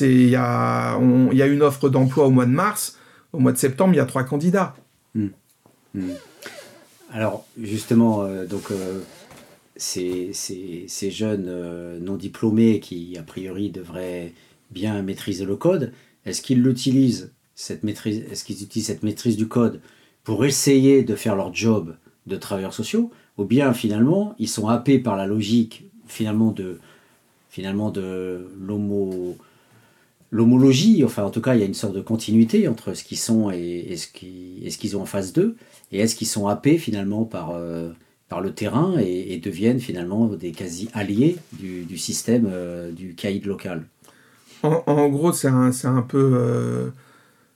Il 0.00 0.28
y, 0.30 0.36
a, 0.36 0.98
y 1.32 1.42
a 1.42 1.46
une 1.46 1.62
offre 1.62 1.88
d'emploi 1.88 2.26
au 2.26 2.30
mois 2.30 2.46
de 2.46 2.50
mars. 2.50 2.98
Au 3.32 3.38
mois 3.38 3.52
de 3.52 3.58
septembre, 3.58 3.94
il 3.94 3.98
y 3.98 4.00
a 4.00 4.06
trois 4.06 4.24
candidats. 4.24 4.74
Mm. 5.14 5.26
Mm. 5.94 6.10
Alors, 7.12 7.46
justement, 7.60 8.22
euh, 8.22 8.46
donc, 8.46 8.68
ces, 9.76 10.30
ces, 10.32 10.84
ces, 10.88 11.10
jeunes 11.10 11.98
non 12.00 12.16
diplômés 12.16 12.80
qui, 12.80 13.16
a 13.18 13.22
priori, 13.22 13.70
devraient 13.70 14.32
bien 14.70 15.02
maîtriser 15.02 15.44
le 15.44 15.56
code, 15.56 15.92
est-ce 16.26 16.42
qu'ils 16.42 16.62
l'utilisent, 16.62 17.32
cette 17.60 17.84
maîtrise, 17.84 18.24
est-ce 18.30 18.42
qu'ils 18.42 18.62
utilisent 18.62 18.86
cette 18.86 19.02
maîtrise 19.02 19.36
du 19.36 19.46
code 19.46 19.80
pour 20.24 20.44
essayer 20.44 21.02
de 21.02 21.14
faire 21.14 21.36
leur 21.36 21.54
job 21.54 21.94
de 22.26 22.36
travailleurs 22.36 22.72
sociaux 22.72 23.10
ou 23.36 23.44
bien 23.44 23.74
finalement 23.74 24.34
ils 24.38 24.48
sont 24.48 24.68
happés 24.68 24.98
par 24.98 25.16
la 25.16 25.26
logique 25.26 25.84
finalement 26.06 26.52
de 26.52 26.78
finalement 27.50 27.90
de 27.90 28.48
l'homo 28.58 29.36
l'homologie, 30.30 31.04
enfin 31.04 31.24
en 31.24 31.30
tout 31.30 31.40
cas 31.40 31.54
il 31.54 31.60
y 31.60 31.62
a 31.62 31.66
une 31.66 31.74
sorte 31.74 31.94
de 31.94 32.00
continuité 32.00 32.66
entre 32.68 32.94
ce 32.94 33.04
qu'ils 33.04 33.18
sont 33.18 33.50
et, 33.50 33.96
ce 33.96 34.06
qu'ils 34.78 34.96
ont 34.96 35.02
en 35.02 35.06
face 35.06 35.32
d'eux, 35.32 35.56
et 35.92 35.98
est-ce 35.98 36.14
qu'ils 36.14 36.28
sont 36.28 36.46
happés 36.46 36.78
finalement 36.78 37.24
par, 37.24 37.50
euh, 37.50 37.90
par 38.28 38.40
le 38.40 38.54
terrain 38.54 38.96
et, 38.98 39.36
deviennent 39.38 39.80
finalement 39.80 40.28
des 40.28 40.52
quasi-alliés 40.52 41.36
du, 41.52 41.98
système 41.98 42.48
euh, 42.48 42.92
du 42.92 43.14
caïd 43.14 43.44
local? 43.44 43.84
En, 44.62 45.08
gros 45.08 45.32
c'est 45.32 45.48
un, 45.48 45.72
un, 45.84 46.02
peu 46.02 46.30
euh, 46.34 46.90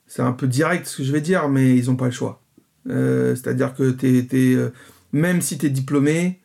c'est 0.07 0.21
un 0.21 0.31
peu 0.31 0.47
direct 0.47 0.85
ce 0.85 0.97
que 0.97 1.03
je 1.03 1.11
vais 1.11 1.21
dire, 1.21 1.49
mais 1.49 1.75
ils 1.75 1.85
n'ont 1.85 1.95
pas 1.95 2.05
le 2.05 2.11
choix. 2.11 2.41
C'est-à-dire 2.87 3.73
que 3.73 3.95
es, 4.05 4.71
même 5.11 5.41
si 5.41 5.57
tu 5.57 5.65
es 5.65 5.69
diplômé, 5.69 6.39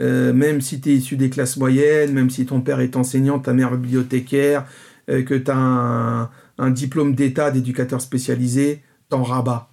euh, 0.00 0.32
même 0.32 0.60
si 0.60 0.80
tu 0.80 0.90
es 0.90 0.94
issu 0.94 1.16
des 1.16 1.30
classes 1.30 1.56
moyennes, 1.56 2.12
même 2.12 2.30
si 2.30 2.46
ton 2.46 2.60
père 2.60 2.80
est 2.80 2.96
enseignant, 2.96 3.38
ta 3.38 3.52
mère 3.52 3.76
bibliothécaire, 3.76 4.66
euh, 5.10 5.22
que 5.22 5.34
tu 5.34 5.50
as 5.50 6.30
un, 6.58 6.70
diplôme 6.70 7.14
d'état 7.14 7.50
d'éducateur 7.50 8.00
spécialisé, 8.00 8.82
t'en 9.08 9.22
rabats. 9.22 9.68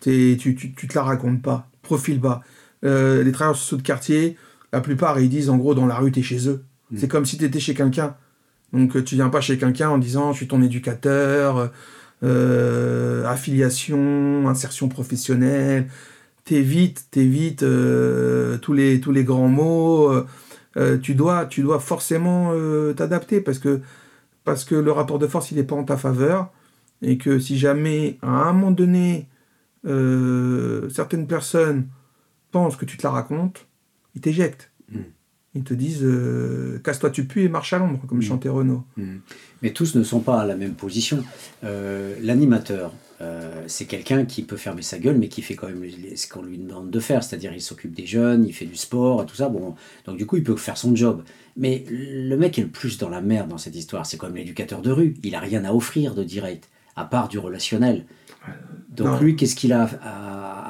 Tu, 0.00 0.36
tu, 0.38 0.54
tu, 0.54 0.74
te 0.74 0.94
la 0.94 1.02
racontes 1.02 1.42
pas, 1.42 1.68
profile 1.82 2.20
bas. 2.20 2.42
Euh, 2.84 3.22
les 3.24 3.32
travailleurs 3.32 3.56
sociaux 3.56 3.78
de 3.78 3.82
quartier, 3.82 4.36
la 4.72 4.80
plupart, 4.80 5.18
ils 5.18 5.28
disent 5.28 5.50
en 5.50 5.56
gros, 5.56 5.74
dans 5.74 5.86
la 5.86 5.96
rue, 5.96 6.12
tu 6.12 6.20
es 6.20 6.22
chez 6.22 6.48
eux. 6.48 6.62
Mm. 6.90 6.96
C'est 6.98 7.08
comme 7.08 7.26
si 7.26 7.36
tu 7.36 7.44
étais 7.44 7.60
chez 7.60 7.74
quelqu'un. 7.74 8.14
Donc 8.72 9.02
tu 9.04 9.16
viens 9.16 9.30
pas 9.30 9.40
chez 9.40 9.58
quelqu'un 9.58 9.88
en 9.88 9.98
disant, 9.98 10.32
je 10.32 10.38
suis 10.38 10.48
ton 10.48 10.62
éducateur, 10.62 11.72
affiliation, 12.22 14.48
insertion 14.48 14.88
professionnelle 14.88 15.88
t'évites, 16.48 17.08
t'évites 17.10 17.62
euh, 17.62 18.56
tous, 18.58 18.72
les, 18.72 19.00
tous 19.00 19.12
les 19.12 19.22
grands 19.22 19.48
mots. 19.48 20.10
Euh, 20.10 20.26
euh, 20.78 20.96
tu, 20.96 21.14
dois, 21.14 21.44
tu 21.44 21.62
dois 21.62 21.78
forcément 21.78 22.52
t'adapter 22.94 23.40
parce 23.40 23.58
que, 23.58 23.80
parce 24.44 24.64
que 24.64 24.74
le 24.74 24.90
rapport 24.90 25.18
de 25.18 25.26
force, 25.26 25.50
il 25.50 25.58
n'est 25.58 25.64
pas 25.64 25.76
en 25.76 25.84
ta 25.84 25.96
faveur. 25.96 26.50
Et 27.02 27.18
que 27.18 27.38
si 27.38 27.58
jamais, 27.58 28.18
à 28.22 28.48
un 28.48 28.52
moment 28.52 28.70
donné, 28.70 29.28
certaines 29.84 31.26
personnes 31.26 31.88
pensent 32.50 32.76
que 32.76 32.86
tu 32.86 32.96
te 32.96 33.02
la 33.02 33.10
racontes, 33.10 33.66
ils 34.14 34.20
t'éjectent. 34.20 34.70
Hmm. 34.90 35.02
Ils 35.54 35.64
te 35.64 35.74
disent 35.74 36.06
casse-toi 36.82 37.10
tu 37.10 37.24
pues 37.24 37.44
et 37.44 37.48
marche 37.48 37.72
à 37.72 37.78
l'ombre, 37.78 38.00
comme 38.06 38.18
hmm. 38.18 38.22
chantait 38.22 38.48
Renaud. 38.48 38.84
Hmm. 38.96 39.18
Mais 39.62 39.70
tous 39.70 39.94
ne 39.94 40.02
sont 40.02 40.20
pas 40.20 40.40
à 40.40 40.46
la 40.46 40.56
même 40.56 40.74
position. 40.74 41.22
L'animateur, 41.62 42.92
euh, 43.20 43.64
c'est 43.66 43.86
quelqu'un 43.86 44.24
qui 44.24 44.42
peut 44.42 44.56
fermer 44.56 44.82
sa 44.82 44.98
gueule, 44.98 45.18
mais 45.18 45.28
qui 45.28 45.42
fait 45.42 45.54
quand 45.54 45.66
même 45.66 45.84
ce 46.14 46.28
qu'on 46.28 46.42
lui 46.42 46.58
demande 46.58 46.90
de 46.90 47.00
faire. 47.00 47.22
C'est-à-dire, 47.24 47.52
il 47.52 47.60
s'occupe 47.60 47.92
des 47.94 48.06
jeunes, 48.06 48.44
il 48.46 48.52
fait 48.52 48.64
du 48.64 48.76
sport 48.76 49.22
et 49.22 49.26
tout 49.26 49.34
ça. 49.34 49.48
Bon, 49.48 49.74
donc 50.06 50.16
du 50.16 50.26
coup, 50.26 50.36
il 50.36 50.44
peut 50.44 50.56
faire 50.56 50.76
son 50.76 50.94
job. 50.94 51.22
Mais 51.56 51.84
le 51.90 52.36
mec 52.36 52.58
est 52.58 52.62
le 52.62 52.68
plus 52.68 52.98
dans 52.98 53.08
la 53.08 53.20
merde 53.20 53.48
dans 53.48 53.58
cette 53.58 53.74
histoire. 53.74 54.06
C'est 54.06 54.16
comme 54.16 54.36
l'éducateur 54.36 54.82
de 54.82 54.92
rue. 54.92 55.14
Il 55.24 55.34
a 55.34 55.40
rien 55.40 55.64
à 55.64 55.72
offrir 55.72 56.14
de 56.14 56.22
direct, 56.22 56.68
à 56.94 57.04
part 57.04 57.28
du 57.28 57.38
relationnel. 57.38 58.04
Donc 58.90 59.20
lui, 59.20 59.36
qu'est-ce 59.36 59.56
qu'il 59.56 59.72
a 59.72 59.88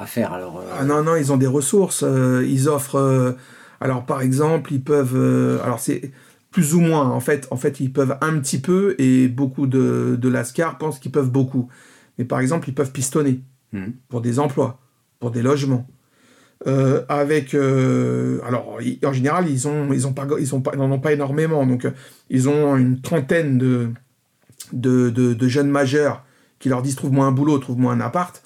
à, 0.00 0.04
faire 0.06 0.32
alors 0.32 0.58
euh? 0.58 0.78
ah 0.78 0.84
Non, 0.84 1.02
non, 1.02 1.16
ils 1.16 1.32
ont 1.32 1.36
des 1.36 1.46
ressources. 1.46 2.02
Euh, 2.02 2.46
ils 2.48 2.68
offrent. 2.68 3.36
alors, 3.80 4.06
par 4.06 4.22
exemple, 4.22 4.72
ils 4.72 4.82
peuvent. 4.82 5.60
alors, 5.62 5.80
c'est 5.80 6.10
plus 6.50 6.74
ou 6.74 6.80
moins. 6.80 7.08
En 7.08 7.20
fait, 7.20 7.46
en 7.50 7.56
fait, 7.56 7.80
ils 7.80 7.92
peuvent 7.92 8.16
un 8.20 8.38
petit 8.38 8.60
peu, 8.60 8.94
et 8.98 9.28
beaucoup 9.28 9.66
de, 9.66 10.16
de 10.20 10.28
Lascar 10.28 10.78
pensent 10.78 10.98
qu'ils 10.98 11.12
peuvent 11.12 11.30
beaucoup. 11.30 11.68
Mais 12.18 12.24
par 12.24 12.40
exemple, 12.40 12.68
ils 12.68 12.74
peuvent 12.74 12.92
pistonner 12.92 13.40
hmm. 13.72 13.90
pour 14.08 14.20
des 14.20 14.38
emplois, 14.38 14.80
pour 15.20 15.30
des 15.30 15.42
logements. 15.42 15.86
Euh, 16.66 17.04
avec 17.08 17.54
euh, 17.54 18.40
alors 18.44 18.80
en 19.04 19.12
général 19.12 19.48
ils 19.48 19.68
ont 19.68 19.92
ils 19.92 20.08
ont 20.08 20.12
pas 20.12 20.26
ils 20.40 20.56
ont 20.56 20.60
pas 20.60 20.74
n'en 20.74 20.90
ont 20.90 20.98
pas 20.98 21.12
énormément 21.12 21.64
donc 21.64 21.84
euh, 21.84 21.92
ils 22.30 22.48
ont 22.48 22.76
une 22.76 23.00
trentaine 23.00 23.58
de 23.58 23.90
de, 24.72 25.08
de 25.10 25.48
jeunes 25.48 25.70
majeurs 25.70 26.24
qui 26.58 26.68
leur 26.68 26.82
disent 26.82 26.96
trouve-moi 26.96 27.26
un 27.26 27.30
boulot 27.30 27.58
trouve-moi 27.58 27.92
un 27.92 28.00
appart 28.00 28.42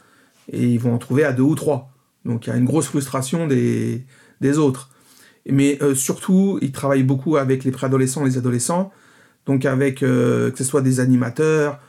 et 0.53 0.63
ils 0.63 0.79
vont 0.79 0.93
en 0.93 0.99
trouver 0.99 1.25
à 1.25 1.33
deux 1.33 1.43
ou 1.43 1.55
trois 1.55 1.91
donc 2.27 2.47
il 2.47 2.51
y 2.51 2.53
a 2.53 2.57
une 2.57 2.67
grosse 2.67 2.85
frustration 2.87 3.47
des, 3.47 4.05
des 4.43 4.59
autres 4.59 4.91
mais 5.49 5.79
surtout 5.95 6.59
ils 6.63 6.73
travaillent 6.73 7.03
beaucoup 7.03 7.37
avec 7.37 7.65
les 7.65 7.73
préadolescents 7.73 8.25
les 8.25 8.39
adolescents 8.39 8.93
donc 9.47 9.65
avec 9.65 10.01
que 10.01 10.53
ce 10.55 10.65
soit 10.65 10.83
des 10.83 11.01
animateurs 11.01 11.81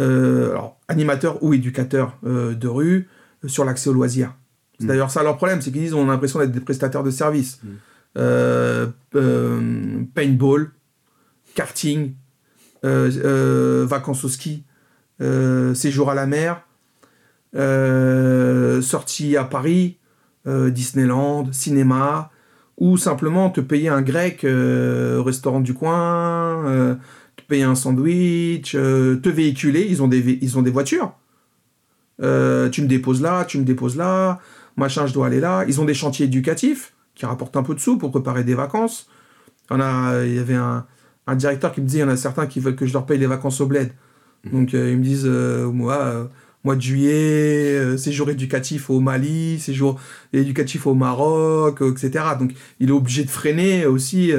euh, 0.00 0.50
alors, 0.50 0.80
animateurs 0.88 1.42
ou 1.42 1.52
éducateurs 1.52 2.16
euh, 2.24 2.54
de 2.54 2.68
rue 2.68 3.08
euh, 3.44 3.48
sur 3.48 3.64
l'accès 3.64 3.90
aux 3.90 3.92
loisirs. 3.92 4.34
C'est 4.78 4.84
mm. 4.84 4.88
d'ailleurs 4.88 5.10
ça 5.10 5.22
leur 5.22 5.36
problème, 5.36 5.60
c'est 5.60 5.70
qu'ils 5.70 5.94
ont 5.94 6.06
l'impression 6.06 6.38
d'être 6.38 6.52
des 6.52 6.60
prestataires 6.60 7.02
de 7.02 7.10
services. 7.10 7.60
Mm. 8.14 8.92
paintball, 10.14 10.70
karting, 11.54 12.14
vacances 12.82 14.24
au 14.24 14.28
ski, 14.28 14.64
séjour 15.74 16.10
à 16.10 16.14
la 16.14 16.26
mer, 16.26 16.62
sortie 18.82 19.36
à 19.36 19.44
Paris, 19.44 19.98
Disneyland, 20.46 21.52
cinéma, 21.52 22.31
ou 22.82 22.96
simplement 22.96 23.48
te 23.50 23.60
payer 23.60 23.88
un 23.88 24.02
grec 24.02 24.44
au 24.44 25.22
restaurant 25.22 25.60
du 25.60 25.72
coin, 25.72 26.98
payer 27.52 27.64
un 27.64 27.74
sandwich, 27.74 28.74
euh, 28.74 29.16
te 29.16 29.28
véhiculer, 29.28 29.86
ils 29.88 30.02
ont 30.02 30.08
des, 30.08 30.38
ils 30.40 30.58
ont 30.58 30.62
des 30.62 30.70
voitures. 30.70 31.12
Euh, 32.22 32.70
tu 32.70 32.80
me 32.80 32.86
déposes 32.86 33.20
là, 33.20 33.44
tu 33.44 33.58
me 33.58 33.64
déposes 33.64 33.96
là, 33.96 34.40
machin, 34.76 35.06
je 35.06 35.12
dois 35.12 35.26
aller 35.26 35.40
là. 35.40 35.64
Ils 35.68 35.78
ont 35.78 35.84
des 35.84 35.94
chantiers 35.94 36.24
éducatifs 36.24 36.94
qui 37.14 37.26
rapportent 37.26 37.56
un 37.56 37.62
peu 37.62 37.74
de 37.74 37.80
sous 37.80 37.98
pour 37.98 38.10
préparer 38.10 38.42
des 38.42 38.54
vacances. 38.54 39.08
On 39.68 39.80
a, 39.80 40.24
il 40.24 40.34
y 40.34 40.38
avait 40.38 40.54
un, 40.54 40.86
directeur 41.36 41.72
qui 41.72 41.82
me 41.82 41.86
disait, 41.86 41.98
il 41.98 42.02
y 42.02 42.04
en 42.04 42.08
a 42.08 42.16
certains 42.16 42.46
qui 42.46 42.58
veulent 42.58 42.76
que 42.76 42.86
je 42.86 42.94
leur 42.94 43.04
paye 43.04 43.18
les 43.18 43.26
vacances 43.26 43.60
au 43.60 43.66
bled. 43.66 43.92
Mmh. 44.44 44.50
Donc 44.50 44.74
euh, 44.74 44.90
ils 44.90 44.98
me 44.98 45.04
disent, 45.04 45.26
moi, 45.26 46.30
mois 46.64 46.76
de 46.76 46.80
juillet, 46.80 47.96
séjour 47.98 48.30
éducatif 48.30 48.90
au 48.90 49.00
Mali, 49.00 49.58
séjour 49.58 50.00
éducatif 50.32 50.86
au 50.86 50.94
Maroc, 50.94 51.82
etc. 51.82 52.24
Donc 52.38 52.52
il 52.80 52.90
est 52.90 52.92
obligé 52.92 53.24
de 53.24 53.30
freiner 53.30 53.86
aussi 53.86 54.32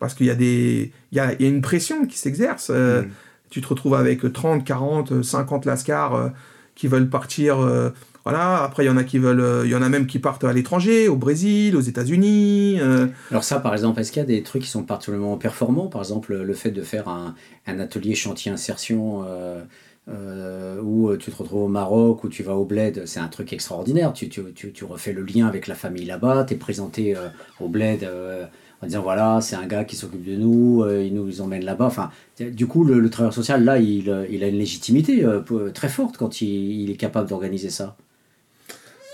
parce 0.00 0.14
qu'il 0.14 0.26
y 0.26 0.30
a 0.30 0.34
des 0.34 0.92
il 1.12 1.16
y 1.16 1.20
a, 1.20 1.40
une 1.40 1.60
pression 1.60 2.06
qui 2.06 2.18
s'exerce. 2.18 2.70
Euh, 2.74 3.02
mm. 3.02 3.10
Tu 3.50 3.60
te 3.60 3.68
retrouves 3.68 3.94
avec 3.94 4.32
30, 4.32 4.64
40, 4.64 5.22
50 5.22 5.64
lascars 5.64 6.14
euh, 6.14 6.28
qui 6.74 6.88
veulent 6.88 7.08
partir. 7.08 7.60
Euh, 7.60 7.90
voilà. 8.24 8.62
Après, 8.62 8.84
il 8.84 8.86
y 8.86 8.90
en 8.90 8.96
a 8.96 9.04
qui 9.04 9.18
veulent, 9.18 9.64
il 9.64 9.70
y 9.70 9.74
en 9.74 9.82
a 9.82 9.88
même 9.88 10.06
qui 10.06 10.18
partent 10.18 10.44
à 10.44 10.52
l'étranger, 10.52 11.08
au 11.08 11.16
Brésil, 11.16 11.74
aux 11.76 11.80
États-Unis. 11.80 12.78
Alors 13.30 13.44
ça, 13.44 13.60
par 13.60 13.72
exemple, 13.72 13.98
est-ce 14.00 14.12
qu'il 14.12 14.20
y 14.20 14.22
a 14.22 14.28
des 14.28 14.42
trucs 14.42 14.62
qui 14.62 14.68
sont 14.68 14.84
particulièrement 14.84 15.36
performants? 15.36 15.88
Par 15.88 16.02
exemple, 16.02 16.34
le 16.34 16.54
fait 16.54 16.70
de 16.70 16.82
faire 16.82 17.08
un, 17.08 17.34
atelier 17.66 18.14
chantier 18.14 18.52
insertion. 18.52 19.24
Où 20.82 21.16
tu 21.16 21.30
te 21.30 21.36
retrouves 21.36 21.64
au 21.64 21.68
Maroc, 21.68 22.24
où 22.24 22.28
tu 22.28 22.42
vas 22.42 22.56
au 22.56 22.64
bled, 22.64 23.02
c'est 23.06 23.20
un 23.20 23.28
truc 23.28 23.52
extraordinaire. 23.52 24.12
Tu, 24.12 24.28
tu, 24.28 24.42
tu, 24.52 24.84
refais 24.84 25.12
le 25.12 25.22
lien 25.22 25.46
avec 25.46 25.66
la 25.66 25.74
famille 25.74 26.04
là-bas, 26.04 26.44
tu 26.44 26.54
es 26.54 26.56
présenté 26.56 27.16
au 27.60 27.68
bled 27.68 28.08
en 28.82 28.86
disant 28.86 29.02
voilà, 29.02 29.40
c'est 29.40 29.56
un 29.56 29.66
gars 29.66 29.84
qui 29.84 29.96
s'occupe 29.96 30.24
de 30.24 30.36
nous, 30.36 30.82
euh, 30.82 31.04
il 31.04 31.14
nous 31.14 31.40
emmène 31.40 31.64
là-bas. 31.64 31.84
Enfin, 31.84 32.10
du 32.38 32.66
coup, 32.66 32.84
le, 32.84 33.08
travailleur 33.10 33.34
social, 33.34 33.62
là, 33.64 33.78
il, 33.78 34.08
euh, 34.08 34.26
il 34.30 34.42
a 34.42 34.48
une 34.48 34.56
légitimité 34.56 35.24
euh, 35.24 35.70
très 35.70 35.88
forte 35.88 36.16
quand 36.16 36.40
il, 36.40 36.82
il 36.82 36.90
est 36.90 36.96
capable 36.96 37.28
d'organiser 37.28 37.70
ça. 37.70 37.96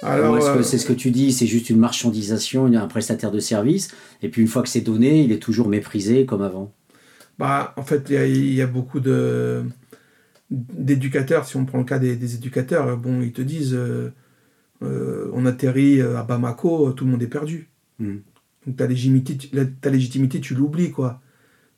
Alors, 0.02 0.36
est-ce 0.36 0.52
que 0.54 0.62
c'est 0.62 0.78
ce 0.78 0.86
que 0.86 0.92
tu 0.92 1.10
dis, 1.10 1.32
c'est 1.32 1.46
juste 1.46 1.70
une 1.70 1.78
marchandisation, 1.78 2.66
un 2.66 2.86
prestataire 2.86 3.30
de 3.30 3.40
service, 3.40 3.88
et 4.22 4.28
puis 4.28 4.42
une 4.42 4.48
fois 4.48 4.62
que 4.62 4.68
c'est 4.68 4.82
donné, 4.82 5.22
il 5.22 5.32
est 5.32 5.38
toujours 5.38 5.68
méprisé 5.68 6.26
comme 6.26 6.42
avant? 6.42 6.70
Bah, 7.38 7.72
en 7.76 7.82
fait, 7.82 8.10
il 8.10 8.52
y, 8.52 8.62
a 8.62 8.66
beaucoup 8.66 9.00
de 9.00 9.64
d'éducateurs, 10.50 11.44
si 11.44 11.56
on 11.56 11.64
prend 11.64 11.78
le 11.78 11.84
cas 11.84 11.98
des, 11.98 12.34
éducateurs, 12.34 12.96
bon, 12.96 13.20
ils 13.20 13.32
te 13.32 13.42
disent, 13.42 13.78
on 14.80 15.46
atterrit 15.46 16.00
à 16.00 16.22
Bamako, 16.22 16.92
tout 16.92 17.04
le 17.04 17.10
monde 17.10 17.22
est 17.22 17.28
perdu. 17.28 17.68
Hmm. 17.98 18.18
Donc 18.66 18.76
ta 18.76 18.86
légitimité, 18.86 19.38
ta 19.80 19.90
légitimité 19.90 20.40
tu 20.40 20.54
l'oublies, 20.54 20.90
quoi. 20.90 21.20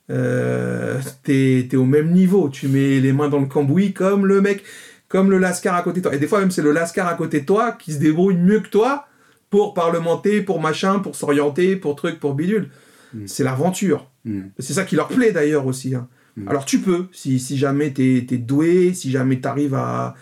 euh, 0.09 0.99
t'es 1.23 1.67
es 1.71 1.75
au 1.75 1.85
même 1.85 2.11
niveau. 2.11 2.49
Tu 2.49 2.67
mets 2.67 2.99
les 2.99 3.13
mains 3.13 3.29
dans 3.29 3.39
le 3.39 3.45
cambouis 3.45 3.93
comme 3.93 4.25
le 4.25 4.41
mec, 4.41 4.63
comme 5.07 5.29
le 5.29 5.37
lascar 5.37 5.75
à 5.75 5.83
côté 5.83 5.99
de 5.99 6.03
toi. 6.03 6.15
Et 6.15 6.19
des 6.19 6.27
fois 6.27 6.39
même 6.39 6.51
c'est 6.51 6.63
le 6.63 6.71
lascar 6.71 7.07
à 7.07 7.13
côté 7.13 7.41
de 7.41 7.45
toi 7.45 7.73
qui 7.73 7.93
se 7.93 7.99
débrouille 7.99 8.37
mieux 8.37 8.59
que 8.59 8.69
toi 8.69 9.05
pour 9.49 9.73
parlementer, 9.73 10.41
pour 10.41 10.59
machin, 10.61 10.99
pour 10.99 11.15
s'orienter, 11.15 11.75
pour 11.75 11.95
truc, 11.95 12.19
pour 12.19 12.33
bidule. 12.33 12.69
Mm. 13.13 13.27
C'est 13.27 13.43
l'aventure. 13.43 14.09
Mm. 14.25 14.41
C'est 14.57 14.73
ça 14.73 14.83
qui 14.83 14.95
leur 14.95 15.07
plaît 15.07 15.31
d'ailleurs 15.31 15.65
aussi. 15.67 15.95
Hein. 15.95 16.07
Mm. 16.39 16.49
Alors 16.49 16.65
tu 16.65 16.79
peux, 16.79 17.07
si, 17.11 17.39
jamais 17.57 17.91
t'es 17.91 18.25
es 18.29 18.37
doué, 18.37 18.93
si 18.93 19.11
jamais 19.11 19.39
t'arrives 19.39 19.75
à, 19.75 20.15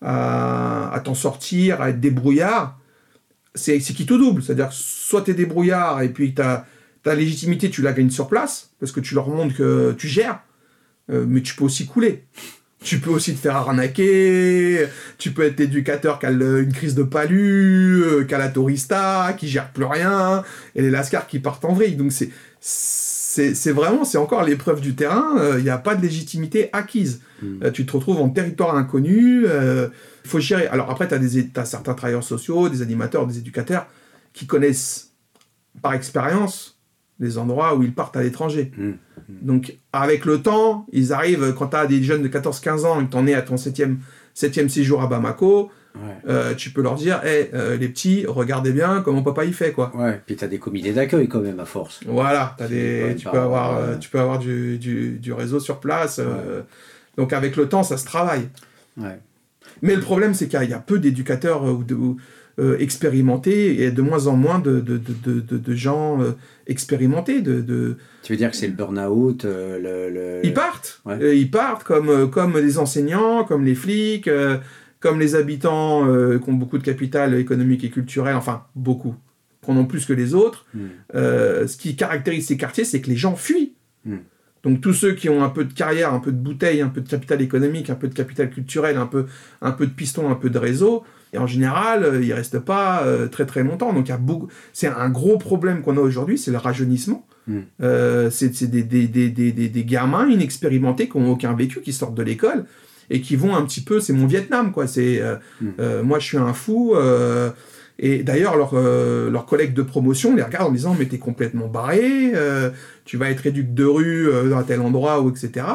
à, 0.00 1.00
t'en 1.04 1.14
sortir, 1.14 1.80
à 1.80 1.90
être 1.90 2.00
débrouillard, 2.00 2.78
c'est 3.54 3.78
qui 3.78 4.06
tout 4.06 4.18
double. 4.18 4.42
C'est-à-dire 4.42 4.72
soit 4.72 5.22
t'es 5.22 5.34
débrouillard 5.34 6.02
et 6.02 6.08
puis 6.08 6.34
ta 6.34 6.66
légitimité, 7.04 7.70
tu 7.70 7.82
la 7.82 7.92
gagnes 7.92 8.10
sur 8.10 8.28
place, 8.28 8.70
parce 8.80 8.92
que 8.92 9.00
tu 9.00 9.14
leur 9.14 9.28
montres 9.28 9.56
que 9.56 9.94
tu 9.98 10.08
gères, 10.08 10.40
euh, 11.10 11.24
mais 11.28 11.42
tu 11.42 11.54
peux 11.54 11.64
aussi 11.64 11.86
couler. 11.86 12.24
Tu 12.84 12.98
peux 12.98 13.10
aussi 13.10 13.32
te 13.32 13.38
faire 13.38 13.54
arnaquer, 13.54 14.88
tu 15.16 15.30
peux 15.30 15.42
être 15.42 15.60
éducateur 15.60 16.18
qui 16.18 16.26
a 16.26 16.30
une 16.30 16.72
crise 16.72 16.96
de 16.96 17.04
palu, 17.04 18.02
euh, 18.02 18.24
qui 18.24 18.34
a 18.34 18.38
la 18.38 18.48
tourista, 18.48 19.36
qui 19.38 19.46
gère 19.46 19.70
plus 19.70 19.84
rien, 19.84 20.42
et 20.74 20.82
les 20.82 20.90
lascars 20.90 21.28
qui 21.28 21.38
partent 21.38 21.64
en 21.64 21.74
vrille. 21.74 21.94
Donc 21.94 22.10
c'est 22.10 22.30
c'est 23.54 23.72
vraiment, 23.72 24.04
c'est 24.04 24.18
encore 24.18 24.44
l'épreuve 24.44 24.80
du 24.80 24.94
terrain, 24.94 25.32
il 25.36 25.40
euh, 25.40 25.60
n'y 25.60 25.70
a 25.70 25.78
pas 25.78 25.94
de 25.94 26.02
légitimité 26.02 26.68
acquise. 26.72 27.22
Hmm. 27.42 27.70
tu 27.72 27.86
te 27.86 27.92
retrouves 27.92 28.20
en 28.20 28.28
territoire 28.28 28.76
inconnu, 28.76 29.44
il 29.44 29.90
faut 30.28 30.38
gérer. 30.38 30.66
Alors 30.68 30.90
après, 30.90 31.08
tu 31.08 31.14
as, 31.14 31.60
as, 31.60 31.64
certains 31.64 31.94
travailleurs 31.94 32.22
sociaux, 32.22 32.68
des 32.68 32.82
animateurs, 32.82 33.26
des 33.26 33.38
éducateurs 33.38 33.86
qui 34.32 34.46
connaissent 34.46 35.10
par 35.80 35.94
expérience 35.94 36.78
les 37.18 37.38
endroits 37.38 37.74
où 37.76 37.82
ils 37.82 37.94
partent 37.94 38.16
à 38.16 38.22
l'étranger. 38.22 38.72
Mmh. 38.76 38.88
Mmh. 38.88 38.96
Donc, 39.42 39.76
avec 39.92 40.24
le 40.24 40.42
temps, 40.42 40.86
ils 40.92 41.12
arrivent, 41.12 41.54
quand 41.56 41.68
tu 41.68 41.76
as 41.76 41.86
des 41.86 42.02
jeunes 42.02 42.22
de 42.22 42.28
14-15 42.28 42.84
ans 42.84 43.00
et 43.00 43.06
que 43.06 43.10
tu 43.10 43.16
en 43.16 43.26
es 43.26 43.34
à 43.34 43.42
ton 43.42 43.56
septième, 43.56 44.00
septième 44.34 44.68
séjour 44.68 45.02
à 45.02 45.06
Bamako, 45.06 45.70
euh, 46.26 46.54
tu 46.54 46.70
peux 46.70 46.82
leur 46.82 46.94
dire, 46.94 47.24
hey, 47.24 47.50
euh, 47.54 47.76
les 47.76 47.88
petits, 47.88 48.24
regardez 48.26 48.72
bien 48.72 49.02
comment 49.02 49.22
papa 49.22 49.44
y 49.44 49.52
fait, 49.52 49.72
quoi. 49.72 49.92
Ouais, 49.94 50.20
puis 50.24 50.36
tu 50.36 50.44
as 50.44 50.48
des 50.48 50.58
comités 50.58 50.92
d'accueil 50.92 51.28
quand 51.28 51.40
même, 51.40 51.60
à 51.60 51.64
force. 51.64 52.00
Voilà, 52.06 52.56
as 52.58 52.68
des, 52.68 53.14
tu, 53.18 53.28
peux 53.28 53.38
avoir, 53.38 53.76
euh, 53.76 53.96
tu 53.96 54.08
peux 54.08 54.20
avoir 54.20 54.38
du, 54.38 54.78
du, 54.78 55.18
du 55.18 55.32
réseau 55.32 55.60
sur 55.60 55.80
place. 55.80 56.20
donc, 57.16 57.32
avec 57.32 57.56
le 57.56 57.68
temps, 57.68 57.82
ça 57.82 57.96
se 57.96 58.04
travaille. 58.04 58.48
Mais 59.82 59.94
le 59.94 60.00
problème, 60.00 60.34
c'est 60.34 60.48
qu'il 60.48 60.68
y, 60.68 60.74
a 60.74 60.78
peu 60.78 60.98
d'éducateurs 60.98 61.64
ou 61.64 61.84
de, 61.84 61.96
expérimentés 62.78 63.82
et 63.82 63.90
de 63.90 64.02
moins 64.02 64.26
en 64.26 64.36
moins 64.36 64.58
de, 64.58 64.80
de, 64.80 64.98
de, 64.98 65.40
de 65.40 65.74
gens 65.74 66.20
expérimentés. 66.66 67.40
De, 67.40 67.96
Tu 68.22 68.32
veux 68.32 68.36
dire 68.36 68.50
que 68.50 68.56
c'est 68.56 68.68
le 68.68 68.74
burn-out 68.74 69.44
le, 69.44 70.40
Ils 70.42 70.54
partent 70.54 71.02
Ils 71.20 71.50
partent 71.50 71.84
comme, 71.84 72.30
comme 72.30 72.58
les 72.58 72.78
enseignants, 72.78 73.44
comme 73.44 73.64
les 73.64 73.74
flics, 73.74 74.28
comme 75.02 75.20
les 75.20 75.34
habitants 75.34 76.06
qui 76.38 76.48
ont 76.48 76.54
beaucoup 76.54 76.78
de 76.78 76.82
capital 76.82 77.34
économique 77.34 77.84
et 77.84 77.90
culturel, 77.90 78.36
enfin 78.36 78.64
beaucoup, 78.74 79.14
prenons 79.60 79.84
plus 79.84 80.06
que 80.06 80.14
les 80.14 80.32
autres. 80.32 80.64
Hmm. 80.72 80.88
ce 81.12 81.76
qui 81.76 81.96
caractérise 81.96 82.46
ces 82.46 82.56
quartiers, 82.56 82.84
c'est 82.84 83.02
que 83.02 83.10
les 83.10 83.16
gens 83.16 83.36
fuient. 83.36 83.74
Hmm. 84.06 84.18
Donc 84.62 84.80
tous 84.80 84.94
ceux 84.94 85.12
qui 85.14 85.28
ont 85.28 85.42
un 85.42 85.48
peu 85.48 85.64
de 85.64 85.72
carrière, 85.72 86.14
un 86.14 86.20
peu 86.20 86.30
de 86.30 86.36
bouteille, 86.36 86.80
un 86.80 86.88
peu 86.88 87.00
de 87.00 87.08
capital 87.08 87.42
économique, 87.42 87.90
un 87.90 87.96
peu 87.96 88.08
de 88.08 88.14
capital 88.14 88.48
culturel, 88.50 88.96
un 88.96 89.06
peu, 89.06 89.26
un 89.60 89.72
peu 89.72 89.86
de 89.86 89.92
piston, 89.92 90.30
un 90.30 90.36
peu 90.36 90.50
de 90.50 90.58
réseau, 90.58 91.04
et 91.32 91.38
en 91.38 91.46
général, 91.46 92.04
euh, 92.04 92.22
ils 92.22 92.32
restent 92.32 92.60
pas 92.60 93.04
euh, 93.04 93.26
très 93.26 93.46
très 93.46 93.62
longtemps. 93.62 93.92
Donc, 93.92 94.10
beaucoup... 94.20 94.48
c'est 94.72 94.86
un 94.86 95.08
gros 95.08 95.38
problème 95.38 95.82
qu'on 95.82 95.96
a 95.96 96.00
aujourd'hui, 96.00 96.38
c'est 96.38 96.50
le 96.50 96.58
rajeunissement. 96.58 97.26
Euh, 97.82 98.30
c'est 98.30 98.66
des, 98.66 98.84
des, 98.84 99.08
des, 99.08 99.28
des, 99.50 99.84
gamins 99.84 100.28
inexpérimentés 100.28 101.08
qui 101.08 101.18
n'ont 101.18 101.32
aucun 101.32 101.54
vécu, 101.54 101.80
qui 101.80 101.92
sortent 101.92 102.14
de 102.14 102.22
l'école 102.22 102.66
et 103.12 103.20
qui 103.20 103.36
vont 103.36 103.54
un 103.54 103.62
petit 103.62 103.80
peu. 103.80 104.00
C'est 104.00 104.12
mon 104.12 104.26
Vietnam, 104.26 104.72
quoi. 104.72 104.88
C'est 104.88 105.22
hmm. 105.60 106.02
moi, 106.02 106.18
je 106.18 106.26
suis 106.26 106.38
un 106.38 106.52
fou. 106.52 106.94
et 107.98 108.22
d'ailleurs, 108.24 108.56
leurs 108.56 108.74
leur 108.74 109.46
collègues 109.46 109.74
de 109.74 109.82
promotion 109.82 110.34
les 110.34 110.42
regardent 110.42 110.70
en 110.70 110.72
disant 110.72 110.96
Mais 110.98 111.06
t'es 111.06 111.18
complètement 111.18 111.68
barré, 111.68 112.32
tu 113.04 113.16
vas 113.16 113.30
être 113.30 113.46
éduque 113.46 113.74
de 113.74 113.84
rue 113.84 114.30
à 114.54 114.64
tel 114.64 114.80
endroit, 114.80 115.20
ou 115.20 115.30
etc. 115.30 115.66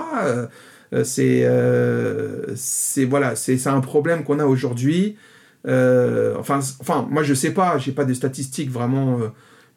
c'est 1.03 1.47
c'est 2.55 3.05
voilà, 3.05 3.35
c'est 3.35 3.67
un 3.67 3.81
problème 3.81 4.23
qu'on 4.23 4.39
a 4.39 4.45
aujourd'hui. 4.45 5.15
Euh, 5.67 6.35
enfin, 6.37 6.59
enfin, 6.79 7.07
moi 7.09 7.23
je 7.23 7.33
sais 7.33 7.51
pas, 7.51 7.77
j'ai 7.77 7.91
pas 7.91 8.05
des 8.05 8.15
statistiques 8.15 8.71
vraiment. 8.71 9.19
Euh, 9.19 9.27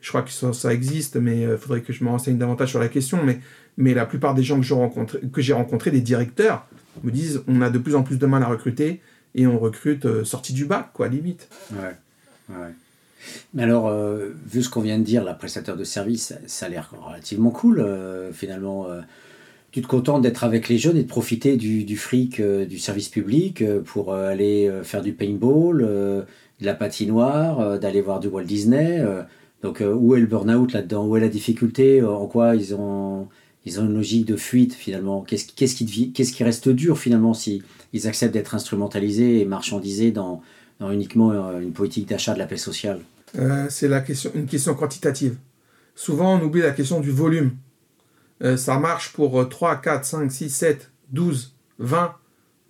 je 0.01 0.09
crois 0.09 0.23
que 0.23 0.31
ça, 0.31 0.73
existe, 0.73 1.17
mais 1.17 1.41
il 1.41 1.45
euh, 1.45 1.59
faudrait 1.59 1.83
que 1.83 1.93
je 1.93 2.03
me 2.05 2.09
renseigne 2.09 2.39
davantage 2.39 2.71
sur 2.71 2.81
la 2.81 2.89
question. 2.89 3.23
Mais, 3.23 3.41
mais 3.77 3.93
la 3.93 4.07
plupart 4.07 4.35
des 4.35 4.43
gens 4.43 4.57
que 4.57 4.63
j'ai 4.63 4.75
rencontrés, 4.75 5.21
que 5.33 5.43
j'ai 5.43 5.53
rencontrés, 5.53 5.91
des 5.91 6.01
directeurs, 6.01 6.67
me 7.03 7.11
disent 7.11 7.43
on 7.47 7.63
a 7.63 7.71
de 7.71 7.79
plus 7.79 7.95
en 7.95 8.03
plus 8.03 8.19
de 8.19 8.27
mal 8.27 8.43
à 8.43 8.47
recruter 8.47 9.01
et 9.35 9.47
on 9.47 9.59
recrute 9.59 10.25
sorti 10.25 10.53
du 10.53 10.65
bac, 10.65 10.91
quoi, 10.93 11.09
limite. 11.09 11.49
Ouais, 11.73 11.97
ouais. 12.51 12.75
Mais 13.55 13.63
alors, 13.63 13.95
vu 14.47 14.63
ce 14.63 14.71
qu'on 14.71 14.81
vient 14.81 14.99
de 14.99 15.05
dire, 15.05 15.23
la 15.23 15.35
prestataire 15.35 15.77
de 15.77 15.85
service, 15.85 16.35
ça, 16.47 16.67
a 16.67 16.69
l'air 16.69 16.91
relativement 17.07 17.51
cool, 17.51 17.87
finalement 18.33 18.89
tu 19.71 19.83
te 19.83 19.87
contentes 19.87 20.23
d'être 20.23 20.45
avec 20.45 20.69
les 20.69 20.79
jeunes 20.79 20.97
et 20.97 21.03
de 21.03 21.09
profiter 21.09 21.57
du, 21.57 21.85
du 21.85 21.97
fric 21.97 22.41
euh, 22.41 22.65
du 22.65 22.79
service 22.79 23.09
public 23.09 23.63
euh, 23.63 23.81
pour 23.81 24.13
euh, 24.13 24.29
aller 24.29 24.71
faire 24.83 25.03
du 25.03 25.13
paintball, 25.13 25.83
de 25.83 26.27
la 26.61 26.75
patinoire, 26.75 27.79
d'aller 27.79 28.01
voir 28.01 28.21
du 28.21 28.29
Walt 28.29 28.45
Disney. 28.45 29.03
donc 29.63 29.83
où 29.83 30.15
est 30.15 30.21
le 30.21 30.27
burn-out 30.27 30.73
là-dedans? 30.73 31.07
Où 31.07 31.17
est 31.17 31.21
la 31.21 31.29
difficulté? 31.29 32.03
En 32.03 32.27
quoi 32.27 32.55
ils 32.55 32.75
ont, 32.75 33.29
ils 33.67 33.81
ont 33.81 33.85
une 33.85 33.95
logique 33.95 34.27
de 34.27 34.37
fuite 34.37 34.75
finalement 34.75 35.23
Qu'est-ce 35.23 35.75
qui, 35.75 36.45
reste 36.45 36.69
dur 36.69 36.99
finalement 36.99 37.35
si 37.35 37.63
ils 37.93 38.07
acceptent 38.07 38.35
d'être 38.35 38.55
instrumentalisés 38.55 39.41
et 39.41 39.45
marchandisés 39.45 40.13
dans, 40.13 40.43
dans 40.79 40.91
uniquement 40.91 41.59
une 41.61 41.73
politique 41.73 42.09
d'achat 42.09 42.35
de 42.35 42.39
la 42.39 42.47
paix 42.47 42.57
sociale? 42.57 43.01
C'est 43.69 43.89
la 43.89 44.01
question, 44.01 44.31
une 44.35 44.47
question 44.47 44.75
quantitative. 44.75 45.37
Souvent 45.95 46.39
on 46.39 46.43
oublie 46.43 46.63
la 46.63 46.71
question 46.71 47.01
du 47.01 47.11
volume. 47.11 47.53
Euh, 48.43 48.57
ça 48.57 48.79
marche 48.79 49.13
pour 49.13 49.49
3, 49.49 49.77
4, 49.77 50.05
5, 50.05 50.33
6, 50.33 50.51
7, 50.51 50.91
12, 51.11 51.55
20, 51.79 52.15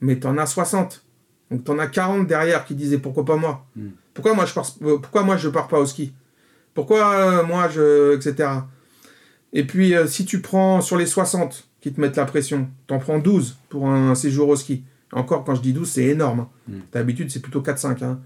mais 0.01 0.19
tu 0.19 0.27
en 0.27 0.37
as 0.39 0.47
60. 0.47 1.05
Donc 1.51 1.65
tu 1.65 1.71
en 1.71 1.79
as 1.79 1.87
40 1.87 2.27
derrière 2.27 2.65
qui 2.65 2.75
disaient 2.75 2.99
pourquoi 2.99 3.25
pas 3.25 3.37
moi? 3.37 3.67
Hmm. 3.77 3.91
Pourquoi 4.15 4.35
moi 4.35 4.47
je 4.47 4.55
pars, 4.55 4.67
euh, 4.83 4.99
pourquoi 4.99 5.23
moi 5.23 5.37
je 5.37 5.49
pars 5.49 5.69
pas 5.69 5.79
au 5.79 5.87
ski? 5.87 6.13
Pourquoi 6.75 7.15
euh, 7.15 7.45
moi 7.45 7.69
je. 7.69 8.17
etc. 8.17 8.49
Et 9.53 9.65
puis 9.65 9.95
si 10.07 10.25
tu 10.25 10.41
prends 10.41 10.81
sur 10.81 10.97
les 10.97 11.07
60 11.07 11.69
qui 11.81 11.93
te 11.93 12.01
mettent 12.01 12.17
la 12.17 12.27
pression, 12.27 12.69
tu 12.87 12.95
en 12.95 12.99
prends 12.99 13.19
12 13.19 13.59
pour 13.69 13.89
un 13.89 14.15
séjour 14.15 14.49
au 14.49 14.57
ski. 14.57 14.85
Encore 15.13 15.45
quand 15.45 15.57
je 15.57 15.61
dis 15.61 15.73
12, 15.73 15.89
c'est 15.89 16.05
énorme. 16.05 16.47
Hmm. 16.69 16.81
D'habitude 16.93 17.31
c'est 17.31 17.41
plutôt 17.41 17.61
4-5. 17.61 18.05
Hein. 18.05 18.21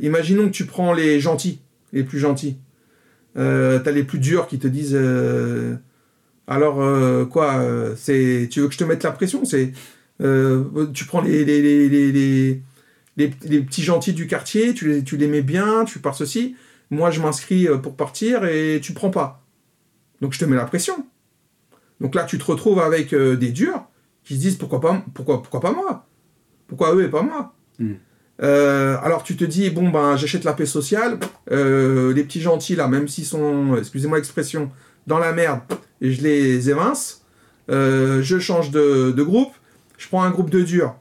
imaginons 0.00 0.46
que 0.46 0.52
tu 0.52 0.66
prends 0.66 0.92
les 0.92 1.18
gentils, 1.18 1.60
les 1.92 2.04
plus 2.04 2.18
gentils. 2.18 2.58
Euh, 3.36 3.78
t'as 3.78 3.92
les 3.92 4.04
plus 4.04 4.18
durs 4.18 4.48
qui 4.48 4.58
te 4.58 4.66
disent 4.66 4.96
euh, 4.96 5.76
alors 6.48 6.82
euh, 6.82 7.24
quoi 7.24 7.62
c'est 7.96 8.48
tu 8.50 8.60
veux 8.60 8.68
que 8.68 8.72
je 8.72 8.78
te 8.78 8.84
mette 8.84 9.02
la 9.02 9.12
pression? 9.12 9.44
C'est 9.44 9.72
tu 10.18 11.04
prends 11.06 11.20
les 11.20 11.44
les, 11.44 11.62
les, 11.62 11.88
les, 11.88 12.62
les, 13.16 13.60
petits 13.60 13.82
gentils 13.82 14.12
du 14.12 14.26
quartier 14.26 14.74
tu 14.74 14.88
les, 14.88 15.04
tu 15.04 15.16
les 15.16 15.28
mets 15.28 15.42
bien 15.42 15.84
tu 15.84 16.00
pars 16.00 16.14
ceci 16.14 16.56
moi 16.90 17.10
je 17.10 17.20
m'inscris 17.20 17.68
pour 17.82 17.96
partir 17.96 18.44
et 18.44 18.80
tu 18.82 18.92
prends 18.92 19.10
pas. 19.10 19.44
Donc 20.20 20.32
je 20.32 20.38
te 20.38 20.44
mets 20.44 20.56
la 20.56 20.64
pression. 20.64 21.06
Donc 22.00 22.14
là 22.14 22.24
tu 22.24 22.38
te 22.38 22.44
retrouves 22.44 22.80
avec 22.80 23.14
des 23.14 23.50
durs 23.50 23.84
qui 24.24 24.36
se 24.36 24.40
disent 24.40 24.56
pourquoi 24.56 24.80
pas 24.80 25.02
pourquoi 25.14 25.42
pourquoi 25.42 25.60
pas 25.60 25.72
moi? 25.72 26.06
Pourquoi 26.66 26.94
eux 26.94 27.04
et 27.04 27.08
pas 27.08 27.22
moi? 27.22 27.54
Hmm. 27.78 27.94
Euh, 28.40 28.96
alors 29.02 29.24
tu 29.24 29.36
te 29.36 29.44
dis, 29.44 29.70
bon, 29.70 29.88
ben 29.88 30.16
j'achète 30.16 30.44
la 30.44 30.52
paix 30.52 30.66
sociale, 30.66 31.18
euh, 31.50 32.12
les 32.14 32.22
petits 32.22 32.40
gentils 32.40 32.76
là, 32.76 32.86
même 32.86 33.08
s'ils 33.08 33.24
sont, 33.24 33.76
excusez-moi 33.76 34.18
l'expression, 34.18 34.70
dans 35.06 35.18
la 35.18 35.32
merde, 35.32 35.60
et 36.00 36.12
je 36.12 36.22
les 36.22 36.70
évince, 36.70 37.24
euh, 37.70 38.22
je 38.22 38.38
change 38.38 38.70
de, 38.70 39.22
groupe, 39.22 39.52
je 39.96 40.06
prends 40.06 40.22
un 40.22 40.30
groupe 40.30 40.50
de 40.50 40.62
dur, 40.62 40.94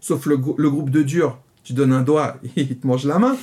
sauf 0.00 0.26
le, 0.26 0.38
le 0.58 0.70
groupe 0.70 0.90
de 0.90 1.02
dur, 1.02 1.38
tu 1.66 1.72
donnes 1.72 1.92
un 1.92 2.02
doigt, 2.02 2.38
il 2.56 2.78
te 2.78 2.86
mange 2.86 3.04
la 3.06 3.18
main, 3.18 3.36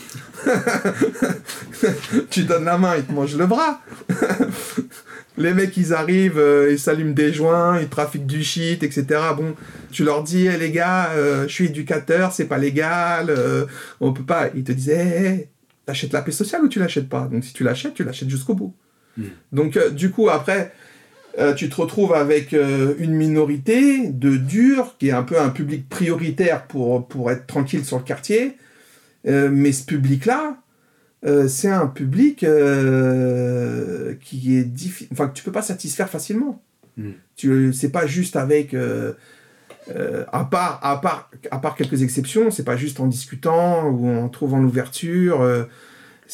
tu 2.30 2.44
donnes 2.46 2.64
la 2.64 2.78
main, 2.78 2.96
il 2.96 3.04
te 3.04 3.12
mange 3.12 3.36
le 3.36 3.46
bras. 3.46 3.82
les 5.38 5.54
mecs, 5.54 5.76
ils 5.76 5.94
arrivent, 5.94 6.40
euh, 6.40 6.72
ils 6.72 6.80
s'allument 6.80 7.14
des 7.14 7.34
joints, 7.34 7.82
ils 7.82 7.90
trafiquent 7.90 8.26
du 8.26 8.42
shit, 8.42 8.82
etc. 8.82 9.20
Bon, 9.36 9.56
tu 9.92 10.06
leur 10.06 10.24
dis, 10.24 10.48
les 10.48 10.72
gars, 10.72 11.10
euh, 11.12 11.44
je 11.50 11.54
suis 11.54 11.66
éducateur, 11.66 12.32
c'est 12.32 12.46
pas 12.46 12.58
légal, 12.58 13.30
euh, 13.30 13.66
on 14.00 14.14
peut 14.14 14.24
pas. 14.24 14.48
Ils 14.56 14.64
te 14.64 14.72
disaient, 14.72 15.50
t'achètes 15.86 16.14
la 16.14 16.22
paix 16.22 16.32
sociale 16.32 16.64
ou 16.64 16.70
tu 16.70 16.80
l'achètes 16.80 17.10
pas? 17.10 17.28
Donc 17.30 17.44
si 17.44 17.52
tu 17.52 17.66
l'achètes, 17.66 17.94
tu 17.94 18.06
l'achètes 18.06 18.30
jusqu'au 18.30 18.56
bout. 18.56 18.74
Hmm. 19.18 19.24
Donc 19.52 19.78
du 19.94 20.12
coup, 20.12 20.30
après, 20.30 20.74
tu 21.58 21.70
te 21.70 21.76
retrouves 21.76 22.14
avec 22.14 22.54
une 22.54 23.14
minorité 23.14 24.08
de 24.08 24.38
durs, 24.38 24.96
qui 25.00 25.08
est 25.10 25.14
un 25.14 25.24
peu 25.24 25.40
un 25.40 25.50
public 25.50 25.90
prioritaire 25.90 26.68
pour, 26.68 27.08
pour 27.08 27.32
être 27.32 27.48
tranquille 27.48 27.84
sur 27.86 27.98
le 27.98 28.04
quartier. 28.04 28.58
mais 29.26 29.72
ce 29.72 29.84
public-là, 29.86 30.58
euh, 31.26 31.48
c'est 31.48 31.70
un 31.70 31.88
public 31.88 32.44
euh, 32.44 34.14
qui 34.22 34.58
est 34.58 34.66
difficile, 34.66 35.08
enfin 35.14 35.28
que 35.28 35.34
tu 35.34 35.44
peux 35.44 35.52
pas 35.52 35.62
satisfaire 35.62 36.10
facilement. 36.10 36.62
Mm. 36.98 37.12
Tu, 37.38 37.74
c'est 37.74 37.92
pas 37.92 38.06
juste 38.08 38.36
avec, 38.36 38.74
euh, 38.74 39.14
euh, 39.96 40.26
à 40.34 40.44
part, 40.44 40.80
à 40.84 41.00
part, 41.00 41.32
à 41.50 41.60
part 41.60 41.76
quelques 41.76 42.02
exceptions, 42.04 42.52
c'est 42.52 42.66
pas 42.66 42.76
juste 42.76 43.00
en 43.00 43.08
discutant 43.08 43.88
ou 43.90 44.08
en 44.10 44.28
trouvant 44.28 44.60
l'ouverture. 44.60 45.68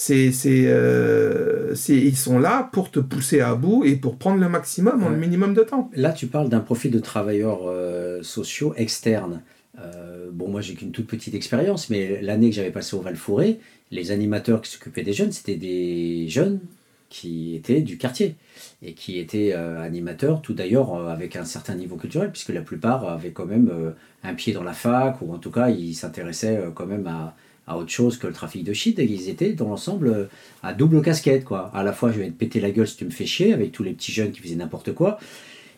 C'est, 0.02 0.32
c'est, 0.32 0.68
euh, 0.68 1.76
c'est, 1.76 1.98
ils 1.98 2.16
sont 2.16 2.40
là 2.40 2.70
pour 2.72 2.90
te 2.90 3.02
pousser 3.02 3.42
à 3.42 3.56
bout 3.56 3.84
et 3.84 3.98
pour 3.98 4.16
prendre 4.16 4.40
le 4.40 4.48
maximum 4.48 5.04
en 5.04 5.10
le 5.10 5.18
minimum 5.18 5.54
de 5.54 5.62
temps. 5.62 5.92
Là, 5.94 6.14
tu 6.14 6.28
parles 6.28 6.48
d'un 6.48 6.62
profil 6.62 6.90
de 6.90 7.00
travailleurs 7.00 7.64
euh, 7.68 8.24
sociaux 8.24 8.74
externes. 8.78 9.42
Euh, 9.78 10.30
bon, 10.32 10.48
moi, 10.48 10.62
j'ai 10.62 10.76
qu'une 10.76 10.94
toute 10.94 11.06
petite 11.06 11.36
expérience, 11.36 11.90
mais 11.90 12.22
l'année 12.22 12.50
que 12.50 12.56
j'avais 12.56 12.72
passée 12.72 12.96
au 12.96 13.02
Val-Fouré, 13.02 13.60
les 13.92 14.12
animateurs 14.12 14.62
qui 14.62 14.72
s'occupaient 14.72 15.04
des 15.04 15.12
jeunes, 15.12 15.34
c'était 15.34 15.58
des 15.58 16.30
jeunes 16.30 16.62
qui 17.10 17.56
étaient 17.56 17.82
du 17.82 17.98
quartier 17.98 18.38
et 18.82 18.94
qui 18.94 19.20
étaient 19.20 19.52
animateurs, 19.52 20.42
tout 20.42 20.54
d'ailleurs 20.54 20.96
avec 21.10 21.36
un 21.36 21.44
certain 21.44 21.76
niveau 21.76 21.98
culturel, 21.98 22.32
puisque 22.32 22.50
la 22.50 22.62
plupart 22.62 23.06
avaient 23.10 23.32
quand 23.32 23.48
même 23.48 23.94
un 24.24 24.34
pied 24.34 24.54
dans 24.54 24.64
la 24.64 24.74
fac, 24.74 25.22
ou 25.22 25.34
en 25.34 25.40
tout 25.40 25.52
cas, 25.52 25.70
ils 25.70 25.94
s'intéressaient 25.94 26.64
quand 26.74 26.86
même 26.86 27.08
à, 27.08 27.36
à 27.70 27.78
autre 27.78 27.92
chose 27.92 28.18
que 28.18 28.28
le 28.28 28.34
trafic 28.34 28.64
de 28.66 28.74
shit, 28.74 29.00
et 29.00 29.06
ils 29.06 29.30
étaient 29.30 29.54
dans 29.54 29.70
l'ensemble 29.70 30.08
euh, 30.10 30.26
à 30.64 30.74
double 30.74 31.02
casquette, 31.02 31.46
quoi. 31.46 31.72
À 31.74 31.84
la 31.84 31.94
fois, 31.94 32.12
je 32.12 32.20
vais 32.20 32.28
te 32.28 32.32
péter 32.38 32.60
la 32.60 32.72
gueule 32.72 32.88
si 32.88 32.98
tu 32.98 33.06
me 33.06 33.12
fais 33.12 33.26
chier, 33.26 33.54
avec 33.54 33.72
tous 33.72 33.84
les 33.84 33.94
petits 33.94 34.12
jeunes 34.12 34.32
qui 34.32 34.42
faisaient 34.42 34.56
n'importe 34.56 34.94
quoi, 34.94 35.20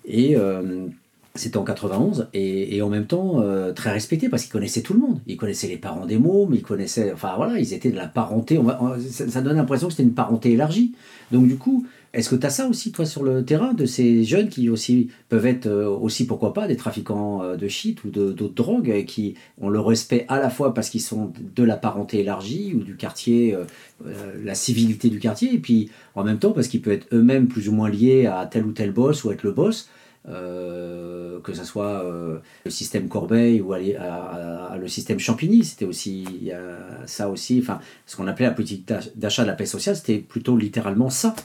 et 0.06 0.36
euh, 0.36 0.88
c'était 1.36 1.58
en 1.58 1.64
91, 1.64 2.28
et, 2.34 2.76
et 2.76 2.82
en 2.82 2.90
même 2.90 3.06
temps 3.06 3.42
euh, 3.42 3.72
très 3.72 3.92
respecté 3.92 4.28
parce 4.30 4.44
qu'ils 4.44 4.52
connaissaient 4.52 4.82
tout 4.82 4.94
le 4.94 5.00
monde. 5.00 5.20
Ils 5.28 5.38
connaissaient 5.38 5.68
les 5.68 5.78
parents 5.78 6.06
des 6.06 6.18
mômes, 6.18 6.54
ils 6.54 6.62
connaissaient. 6.62 7.12
Enfin 7.14 7.34
voilà, 7.38 7.58
ils 7.60 7.74
étaient 7.74 7.92
de 7.92 7.96
la 7.96 8.08
parenté. 8.08 8.58
On 8.58 8.64
va- 8.64 8.98
ça, 9.10 9.30
ça 9.30 9.42
donne 9.42 9.56
l'impression 9.58 9.88
que 9.88 9.94
c'était 9.94 10.04
une 10.04 10.14
parenté 10.14 10.52
élargie. 10.52 10.92
Donc 11.32 11.48
du 11.48 11.56
coup, 11.58 11.86
est-ce 12.14 12.30
que 12.30 12.36
tu 12.36 12.46
as 12.46 12.50
ça 12.50 12.68
aussi, 12.68 12.92
toi, 12.92 13.06
sur 13.06 13.24
le 13.24 13.46
terrain, 13.46 13.74
de 13.74 13.86
ces 13.86 14.24
jeunes 14.26 14.50
qui 14.50 14.70
aussi 14.70 15.10
peuvent 15.30 15.46
être 15.46 15.68
euh, 15.68 15.88
aussi, 15.88 16.26
pourquoi 16.26 16.54
pas, 16.54 16.68
des 16.68 16.76
trafiquants 16.76 17.42
euh, 17.42 17.56
de 17.56 17.68
shit 17.70 18.04
ou 18.04 18.10
d'autres 18.10 18.54
drogues, 18.54 18.90
et 18.90 19.06
qui 19.06 19.36
ont 19.60 19.70
le 19.70 19.80
respect 19.80 20.26
à 20.28 20.40
la 20.40 20.50
fois 20.50 20.74
parce 20.74 20.90
qu'ils 20.90 21.02
sont 21.02 21.32
de 21.56 21.64
la 21.64 21.78
parenté 21.78 22.20
élargie 22.20 22.74
ou 22.76 22.84
du 22.84 22.98
quartier, 22.98 23.56
euh, 23.56 23.64
euh, 24.06 24.34
la 24.44 24.56
civilité 24.56 25.10
du 25.10 25.20
quartier, 25.20 25.54
et 25.54 25.60
puis 25.60 25.90
en 26.16 26.24
même 26.24 26.40
temps 26.40 26.52
parce 26.52 26.68
qu'ils 26.68 26.82
peuvent 26.82 26.94
être 26.94 27.08
eux-mêmes 27.14 27.48
plus 27.48 27.70
ou 27.70 27.72
moins 27.72 27.90
liés 27.90 28.26
à 28.26 28.46
tel 28.46 28.66
ou 28.66 28.72
tel 28.74 28.92
boss 28.92 29.24
ou 29.24 29.32
être 29.32 29.44
le 29.44 29.52
boss. 29.52 29.88
euh, 30.28 31.40
que 31.42 31.54
ce 31.54 31.64
soit 31.64 32.04
euh, 32.04 32.38
le 32.66 32.72
système 32.72 33.08
Corbeil 33.08 33.62
ou 33.62 33.74
aller 33.74 33.98
le 34.80 34.88
système 34.88 35.20
Champigny, 35.20 35.64
c'était 35.64 35.86
aussi 35.86 36.52
ça 37.06 37.30
aussi, 37.30 37.60
enfin 37.62 37.80
ce 38.06 38.16
qu'on 38.16 38.28
appelait 38.28 38.46
la 38.46 38.52
politique 38.52 38.88
d'ach- 38.88 39.10
d'achat 39.16 39.44
de 39.44 39.48
la 39.48 39.54
paix 39.54 39.66
sociale, 39.66 39.96
c'était 39.96 40.20
plutôt 40.20 40.58
littéralement 40.58 41.10
ça. 41.10 41.36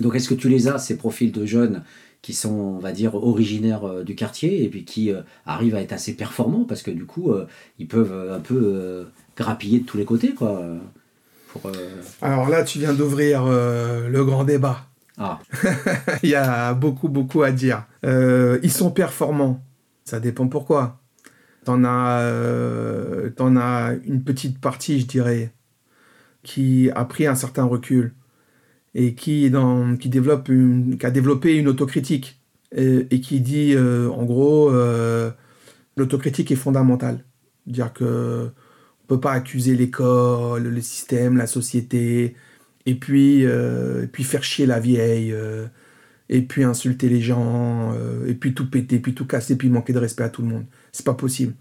Donc 0.00 0.14
est-ce 0.14 0.28
que 0.28 0.34
tu 0.34 0.48
les 0.48 0.68
as, 0.68 0.78
ces 0.78 0.96
profils 0.96 1.32
de 1.32 1.44
jeunes 1.44 1.82
qui 2.22 2.34
sont, 2.34 2.50
on 2.50 2.78
va 2.78 2.92
dire, 2.92 3.14
originaires 3.14 3.84
euh, 3.84 4.02
du 4.02 4.14
quartier 4.14 4.64
et 4.64 4.68
puis 4.68 4.84
qui 4.84 5.12
euh, 5.12 5.22
arrivent 5.46 5.74
à 5.74 5.80
être 5.80 5.92
assez 5.92 6.14
performants 6.14 6.64
parce 6.64 6.82
que 6.82 6.90
du 6.90 7.04
coup, 7.04 7.30
euh, 7.30 7.46
ils 7.78 7.86
peuvent 7.86 8.32
un 8.32 8.40
peu 8.40 9.06
grappiller 9.36 9.80
de 9.80 9.84
tous 9.84 9.96
les 9.96 10.04
côtés, 10.04 10.34
quoi. 10.34 10.62
Pour, 11.52 11.70
Alors 12.20 12.48
là, 12.48 12.64
tu 12.64 12.78
viens 12.78 12.92
d'ouvrir 12.92 13.44
le 13.46 14.24
grand 14.24 14.44
débat. 14.44 14.86
Ah, 15.16 15.38
Il 16.22 16.28
y 16.28 16.34
a 16.34 16.74
beaucoup, 16.74 17.08
beaucoup 17.08 17.42
à 17.42 17.52
dire. 17.52 17.86
Ils 18.04 18.70
sont 18.70 18.90
performants. 18.90 19.62
Ça 20.04 20.20
dépend 20.20 20.48
pourquoi. 20.48 21.00
T'en 21.64 21.84
as, 21.84 22.30
t'en 23.36 23.56
as 23.56 23.94
une 24.04 24.22
petite 24.22 24.60
partie, 24.60 25.00
je 25.00 25.06
dirais, 25.06 25.52
qui 26.42 26.90
a 26.94 27.04
pris 27.04 27.26
un 27.26 27.34
certain 27.34 27.64
recul 27.64 28.12
et 28.94 29.14
qui, 29.14 29.50
dans, 29.50 29.96
qui, 29.96 30.08
développe 30.08 30.48
une, 30.48 30.98
qui 30.98 31.06
a 31.06 31.10
développé 31.10 31.56
une 31.56 31.68
autocritique 31.68 32.40
et, 32.74 33.06
et 33.10 33.20
qui 33.20 33.40
dit, 33.40 33.74
euh, 33.74 34.10
en 34.10 34.24
gros, 34.24 34.70
euh, 34.70 35.30
l'autocritique 35.96 36.50
est 36.50 36.56
fondamentale. 36.56 37.24
Dire 37.66 37.92
que 37.92 38.50
on 39.04 39.06
peut 39.06 39.20
pas 39.20 39.32
accuser 39.32 39.74
l'école, 39.74 40.64
le 40.64 40.80
système, 40.82 41.36
la 41.36 41.46
société, 41.46 42.34
et 42.88 42.94
puis, 42.94 43.44
euh, 43.44 44.04
et 44.04 44.06
puis 44.06 44.24
faire 44.24 44.42
chier 44.42 44.66
la 44.66 44.80
vieille, 44.80 45.32
euh, 45.32 45.66
et 46.28 46.42
puis 46.42 46.64
insulter 46.64 47.08
les 47.08 47.20
gens, 47.20 47.92
euh, 47.94 48.26
et 48.26 48.34
puis 48.34 48.54
tout 48.54 48.68
péter, 48.70 48.98
puis 48.98 49.14
tout 49.14 49.26
casser, 49.26 49.56
puis 49.56 49.68
manquer 49.68 49.92
de 49.92 49.98
respect 49.98 50.24
à 50.24 50.28
tout 50.30 50.42
le 50.42 50.48
monde. 50.48 50.64
C'est 50.92 51.04
pas 51.04 51.14
possible. 51.14 51.54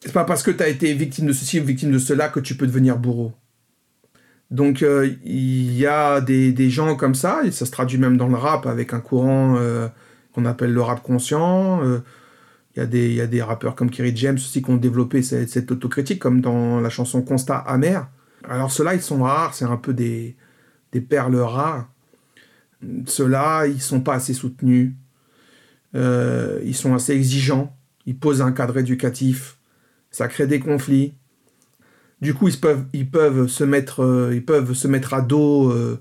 C'est 0.00 0.12
pas 0.12 0.24
parce 0.24 0.42
que 0.42 0.50
tu 0.50 0.62
as 0.62 0.68
été 0.68 0.92
victime 0.94 1.26
de 1.26 1.32
ceci 1.32 1.60
ou 1.60 1.64
victime 1.64 1.92
de 1.92 1.98
cela 1.98 2.28
que 2.28 2.40
tu 2.40 2.56
peux 2.56 2.66
devenir 2.66 2.98
bourreau. 2.98 3.32
Donc 4.52 4.82
euh, 4.82 5.10
il 5.24 5.72
y 5.72 5.86
a 5.86 6.20
des, 6.20 6.70
gens 6.70 6.94
comme 6.94 7.14
ça, 7.14 7.42
et 7.42 7.50
ça 7.50 7.64
se 7.64 7.70
traduit 7.70 7.98
même 7.98 8.18
dans 8.18 8.28
le 8.28 8.36
rap 8.36 8.66
avec 8.66 8.92
un 8.92 9.00
courant 9.00 9.56
euh, 9.56 9.88
qu'on 10.34 10.44
appelle 10.44 10.74
le 10.74 10.82
rap 10.82 11.02
conscient. 11.02 11.82
euh, 11.82 12.00
il 12.76 12.80
y, 13.14 13.20
a 13.20 13.26
des, 13.26 13.42
rappeurs 13.42 13.74
comme 13.74 13.90
Kerry 13.90 14.14
James 14.16 14.36
aussi 14.36 14.62
qui 14.62 14.70
ont 14.70 14.76
développé 14.76 15.22
cette, 15.22 15.70
autocritique, 15.70 16.18
comme 16.18 16.40
dans 16.40 16.80
la 16.80 16.90
chanson 16.90 17.22
Constat 17.22 17.58
amer. 17.58 18.08
Alors 18.48 18.70
ceux-là, 18.70 18.94
ils 18.94 19.02
sont 19.02 19.22
rares, 19.22 19.54
c'est 19.54 19.64
un 19.64 19.76
peu 19.76 19.94
des, 19.94 20.36
perles 21.08 21.36
rares. 21.36 21.88
Ceux-là, 23.06 23.66
ils 23.66 23.80
sont 23.80 24.00
pas 24.00 24.14
assez 24.14 24.32
soutenus. 24.34 24.92
Ils 25.94 26.74
sont 26.74 26.94
assez 26.94 27.12
exigeants. 27.12 27.76
Ils 28.06 28.16
posent 28.16 28.40
un 28.40 28.52
cadre 28.52 28.78
éducatif. 28.78 29.58
Ça 30.10 30.28
crée 30.28 30.46
des 30.46 30.60
conflits. 30.60 31.12
Du 32.22 32.32
coup, 32.32 32.48
ils 32.48 32.58
peuvent, 32.58 32.84
ils 32.94 33.10
peuvent, 33.10 33.48
se, 33.48 33.64
mettre, 33.64 34.02
euh, 34.02 34.34
ils 34.34 34.44
peuvent 34.44 34.72
se 34.72 34.88
mettre 34.88 35.12
à 35.12 35.20
dos 35.20 35.70
euh, 35.70 36.00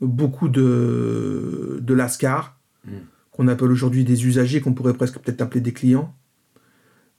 beaucoup 0.00 0.48
de, 0.48 1.78
de 1.80 1.94
lascars, 1.94 2.58
Mm. 2.84 2.90
qu'on 3.30 3.48
appelle 3.48 3.70
aujourd'hui 3.70 4.04
des 4.04 4.26
usagers, 4.26 4.60
qu'on 4.60 4.74
pourrait 4.74 4.94
presque 4.94 5.18
peut-être 5.18 5.40
appeler 5.40 5.60
des 5.60 5.72
clients. 5.72 6.14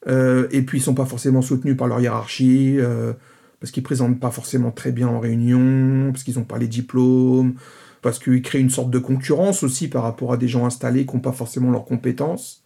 Euh, 0.07 0.47
et 0.51 0.61
puis, 0.61 0.79
ils 0.79 0.81
sont 0.81 0.93
pas 0.93 1.05
forcément 1.05 1.41
soutenus 1.41 1.77
par 1.77 1.87
leur 1.87 1.99
hiérarchie, 2.01 2.75
euh, 2.79 3.13
parce 3.59 3.71
qu'ils 3.71 3.83
présentent 3.83 4.19
pas 4.19 4.31
forcément 4.31 4.71
très 4.71 4.91
bien 4.91 5.07
en 5.07 5.19
réunion, 5.19 6.11
parce 6.11 6.23
qu'ils 6.23 6.37
n'ont 6.37 6.43
pas 6.43 6.57
les 6.57 6.67
diplômes, 6.67 7.55
parce 8.01 8.19
qu'ils 8.19 8.41
créent 8.41 8.59
une 8.59 8.69
sorte 8.69 8.91
de 8.91 8.99
concurrence 8.99 9.63
aussi 9.63 9.87
par 9.87 10.03
rapport 10.03 10.33
à 10.33 10.37
des 10.37 10.49
gens 10.49 10.65
installés 10.65 11.05
qui 11.05 11.15
n'ont 11.15 11.21
pas 11.21 11.31
forcément 11.31 11.71
leurs 11.71 11.85
compétences. 11.85 12.63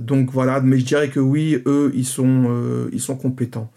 Donc 0.00 0.32
voilà, 0.32 0.60
mais 0.60 0.80
je 0.80 0.84
dirais 0.84 1.08
que 1.08 1.20
oui, 1.20 1.62
eux, 1.66 1.92
ils 1.94 2.04
sont, 2.04 2.46
euh, 2.48 2.88
ils 2.92 3.00
sont 3.00 3.16
compétents. 3.16 3.70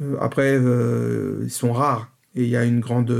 Euh, 0.00 0.16
après, 0.20 0.56
euh, 0.56 1.40
ils 1.42 1.50
sont 1.50 1.72
rares, 1.72 2.10
et 2.34 2.44
il 2.44 2.48
y 2.48 2.56
a 2.56 2.64
une 2.64 2.80
grande, 2.80 3.10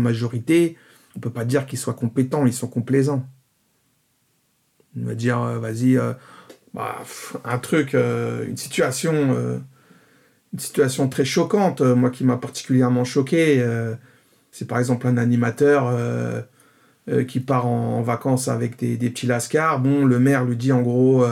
majorité. 0.00 0.76
On 1.16 1.20
peut 1.20 1.30
pas 1.30 1.44
dire 1.44 1.66
qu'ils 1.66 1.78
soient 1.78 1.94
compétents, 1.94 2.46
ils 2.46 2.52
sont 2.52 2.68
complaisants. 2.68 3.26
On 5.00 5.06
va 5.06 5.14
dire, 5.14 5.40
euh, 5.40 5.58
vas-y, 5.58 5.98
bah, 6.74 6.98
un 7.44 7.58
truc, 7.58 7.94
une 7.94 8.56
situation, 8.56 9.60
très 11.10 11.24
choquante, 11.24 11.80
moi 11.80 12.10
qui 12.10 12.24
m'a 12.24 12.36
particulièrement 12.36 13.04
choqué. 13.04 13.64
c'est 14.52 14.66
par 14.66 14.78
exemple 14.78 15.06
un 15.06 15.16
animateur 15.16 16.44
qui 17.26 17.40
part 17.40 17.66
en, 17.66 18.02
vacances 18.02 18.48
avec 18.48 18.78
des, 18.78 18.96
des 18.96 19.10
petits 19.10 19.26
lascars. 19.26 19.80
Bon, 19.80 20.04
le 20.04 20.18
maire 20.20 20.44
lui 20.44 20.56
dit 20.56 20.72
en 20.72 20.82
gros, 20.82 21.24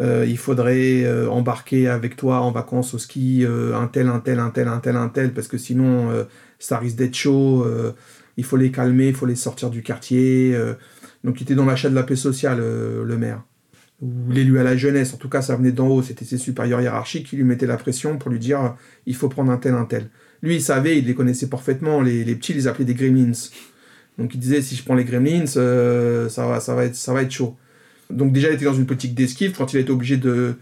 euh, 0.00 0.24
il 0.26 0.38
faudrait 0.38 1.04
euh, 1.04 1.28
embarquer 1.28 1.88
avec 1.88 2.16
toi 2.16 2.40
en 2.40 2.52
vacances 2.52 2.94
au 2.94 2.98
ski 2.98 3.44
euh, 3.44 3.76
un 3.76 3.86
tel, 3.86 4.08
un 4.08 4.20
tel, 4.20 4.38
un 4.38 4.50
tel, 4.50 4.68
un 4.68 4.78
tel, 4.78 4.96
un 4.96 5.08
tel, 5.08 5.34
parce 5.34 5.46
que 5.46 5.58
sinon 5.58 6.08
ça 6.58 6.78
risque 6.78 6.96
d'être 6.96 7.14
chaud. 7.14 7.66
il 8.36 8.44
faut 8.44 8.56
les 8.56 8.70
calmer, 8.70 9.08
il 9.08 9.14
faut 9.14 9.26
les 9.26 9.36
sortir 9.36 9.70
du 9.70 9.82
quartier. 9.82 10.56
donc 11.24 11.40
il 11.40 11.44
était 11.44 11.54
dans 11.54 11.66
l'achat 11.66 11.90
de 11.90 11.94
la 11.94 12.02
paix 12.02 12.16
sociale, 12.16 12.58
le 12.58 13.16
maire. 13.16 13.42
Ou 14.02 14.30
l'élu 14.30 14.58
à 14.58 14.62
la 14.62 14.76
jeunesse, 14.76 15.12
en 15.12 15.18
tout 15.18 15.28
cas 15.28 15.42
ça 15.42 15.56
venait 15.56 15.72
d'en 15.72 15.88
haut, 15.88 16.02
c'était 16.02 16.24
ses 16.24 16.38
supérieurs 16.38 16.80
hiérarchiques 16.80 17.26
qui 17.26 17.36
lui 17.36 17.44
mettaient 17.44 17.66
la 17.66 17.76
pression 17.76 18.16
pour 18.16 18.30
lui 18.30 18.38
dire 18.38 18.76
il 19.04 19.14
faut 19.14 19.28
prendre 19.28 19.52
un 19.52 19.58
tel, 19.58 19.74
un 19.74 19.84
tel. 19.84 20.08
Lui 20.42 20.56
il 20.56 20.62
savait, 20.62 20.98
il 20.98 21.06
les 21.06 21.14
connaissait 21.14 21.48
parfaitement, 21.48 22.00
les, 22.00 22.24
les 22.24 22.34
petits 22.34 22.52
ils 22.52 22.56
les 22.56 22.66
appelaient 22.66 22.86
des 22.86 22.94
gremlins. 22.94 23.32
Donc 24.18 24.34
il 24.34 24.40
disait 24.40 24.62
si 24.62 24.74
je 24.76 24.84
prends 24.84 24.94
les 24.94 25.04
gremlins, 25.04 25.46
ça, 25.46 26.46
va, 26.46 26.60
ça, 26.60 26.74
va 26.74 26.84
être, 26.84 26.94
ça 26.94 27.12
va 27.12 27.22
être 27.22 27.30
chaud. 27.30 27.56
Donc 28.10 28.32
déjà 28.32 28.48
il 28.48 28.54
était 28.54 28.64
dans 28.64 28.74
une 28.74 28.86
politique 28.86 29.14
d'esquive 29.14 29.52
quand 29.56 29.72
il 29.72 29.86
a 29.86 29.90
obligé 29.90 30.16
de, 30.16 30.54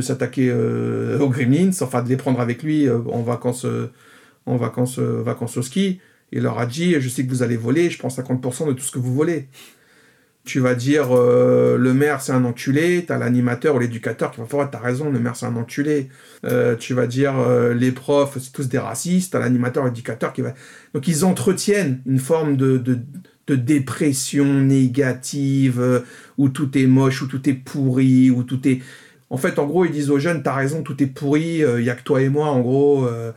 s'attaquer 0.00 0.50
euh, 0.50 1.18
aux 1.18 1.30
gremlins, 1.30 1.70
enfin 1.80 2.02
de 2.02 2.08
les 2.08 2.16
prendre 2.16 2.40
avec 2.40 2.62
lui 2.62 2.86
euh, 2.86 2.98
en 3.10 3.22
vacances, 3.22 3.64
euh, 3.64 3.90
vacances, 4.46 5.56
au 5.56 5.62
ski. 5.62 6.00
Il 6.32 6.42
leur 6.42 6.58
a 6.58 6.66
dit 6.66 7.00
je 7.00 7.08
sais 7.08 7.24
que 7.24 7.30
vous 7.30 7.42
allez 7.42 7.56
voler, 7.56 7.88
je 7.88 7.98
prends 7.98 8.08
50% 8.08 8.68
de 8.68 8.72
tout 8.72 8.82
ce 8.84 8.92
que 8.92 8.98
vous 8.98 9.14
volez. 9.14 9.48
Tu 10.44 10.60
vas 10.60 10.76
dire 10.76 11.08
le 11.12 11.92
maire 11.92 12.20
c'est 12.20 12.30
un 12.30 12.44
enculé, 12.44 13.04
t'as 13.04 13.18
l'animateur 13.18 13.74
ou 13.74 13.78
l'éducateur 13.80 14.30
qui 14.30 14.40
va 14.40 14.46
faire 14.46 14.70
t'as 14.70 14.78
raison, 14.78 15.10
le 15.10 15.18
maire 15.18 15.34
c'est 15.34 15.46
un 15.46 15.56
enculé. 15.56 16.08
Tu 16.78 16.94
vas 16.94 17.06
dire 17.06 17.34
les 17.74 17.90
profs 17.90 18.38
c'est 18.38 18.52
tous 18.52 18.68
des 18.68 18.78
racistes, 18.78 19.32
t'as 19.32 19.40
l'animateur 19.40 19.84
l'éducateur 19.84 20.32
qui 20.32 20.42
va. 20.42 20.54
Donc 20.94 21.08
ils 21.08 21.24
entretiennent 21.24 22.00
une 22.06 22.20
forme 22.20 22.56
de, 22.56 22.80
de 23.46 23.56
dépression 23.56 24.44
négative 24.44 25.80
euh, 25.80 26.00
où 26.38 26.48
tout 26.48 26.76
est 26.76 26.86
moche, 26.86 27.22
où 27.22 27.26
tout 27.26 27.48
est 27.48 27.54
pourri, 27.54 28.30
où 28.30 28.42
tout 28.42 28.66
est. 28.68 28.80
En 29.30 29.36
fait, 29.36 29.58
en 29.58 29.66
gros, 29.66 29.84
ils 29.84 29.92
disent 29.92 30.10
aux 30.10 30.18
jeunes 30.18 30.42
t'as 30.42 30.54
raison, 30.54 30.82
tout 30.82 31.02
est 31.02 31.06
pourri, 31.06 31.62
il 31.78 31.84
y 31.84 31.90
a 31.90 31.94
que 31.94 32.02
toi 32.02 32.22
et 32.22 32.28
moi, 32.28 32.48
en 32.48 32.60
gros. 32.60 33.06
euh, 33.06 33.32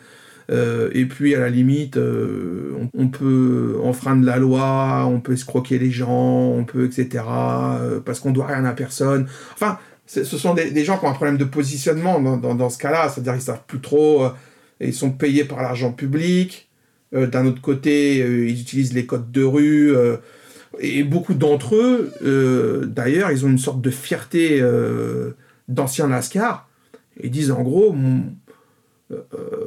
Euh, 0.50 0.90
et 0.94 1.06
puis 1.06 1.36
à 1.36 1.40
la 1.40 1.50
limite, 1.50 1.98
euh, 1.98 2.76
on, 2.94 3.08
peut 3.08 3.80
enfreindre 3.84 4.26
la 4.26 4.38
loi, 4.38 5.06
on 5.06 5.20
peut 5.20 5.34
escroquer 5.34 5.78
les 5.78 5.92
gens, 5.92 6.10
on 6.12 6.64
peut 6.66 6.86
etc. 6.86 7.24
euh, 7.28 8.00
parce 8.00 8.20
qu'on 8.20 8.32
doit 8.32 8.48
rien 8.48 8.66
à 8.66 8.74
personne. 8.74 9.28
Enfin, 9.54 9.78
ce 10.08 10.24
sont 10.24 10.56
des, 10.56 10.84
gens 10.84 10.98
qui 10.98 11.06
ont 11.06 11.10
un 11.10 11.14
problème 11.14 11.38
de 11.38 11.46
positionnement 11.46 12.20
dans, 12.20 12.38
dans, 12.38 12.56
dans 12.56 12.70
ce 12.72 12.80
cas-là, 12.80 13.10
c'est-à-dire 13.10 13.36
ils 13.36 13.42
savent 13.42 13.62
plus 13.68 13.80
trop, 13.80 14.26
euh, 14.26 14.30
et 14.80 14.88
ils 14.88 14.94
sont 14.94 15.12
payés 15.12 15.44
par 15.44 15.62
l'argent 15.62 15.92
public. 15.92 16.69
Euh, 17.14 17.28
D'un 17.28 17.46
autre 17.46 17.62
côté, 17.62 18.22
euh, 18.22 18.48
ils 18.48 18.62
utilisent 18.62 18.94
les 18.94 19.06
codes 19.06 19.32
de 19.32 19.44
rue. 19.44 19.96
euh, 19.96 20.18
et 20.80 21.04
beaucoup 21.04 21.34
d'entre 21.34 21.76
eux, 21.76 22.12
d'ailleurs, 22.86 23.32
ils 23.32 23.44
ont 23.44 23.50
une 23.50 23.58
sorte 23.58 23.82
de 23.82 23.90
fierté 23.90 24.64
d'anciens 25.68 26.08
lascar. 26.08 26.70
Ils 27.22 27.32
disent 27.32 27.50
en 27.50 27.64
gros, 27.64 27.94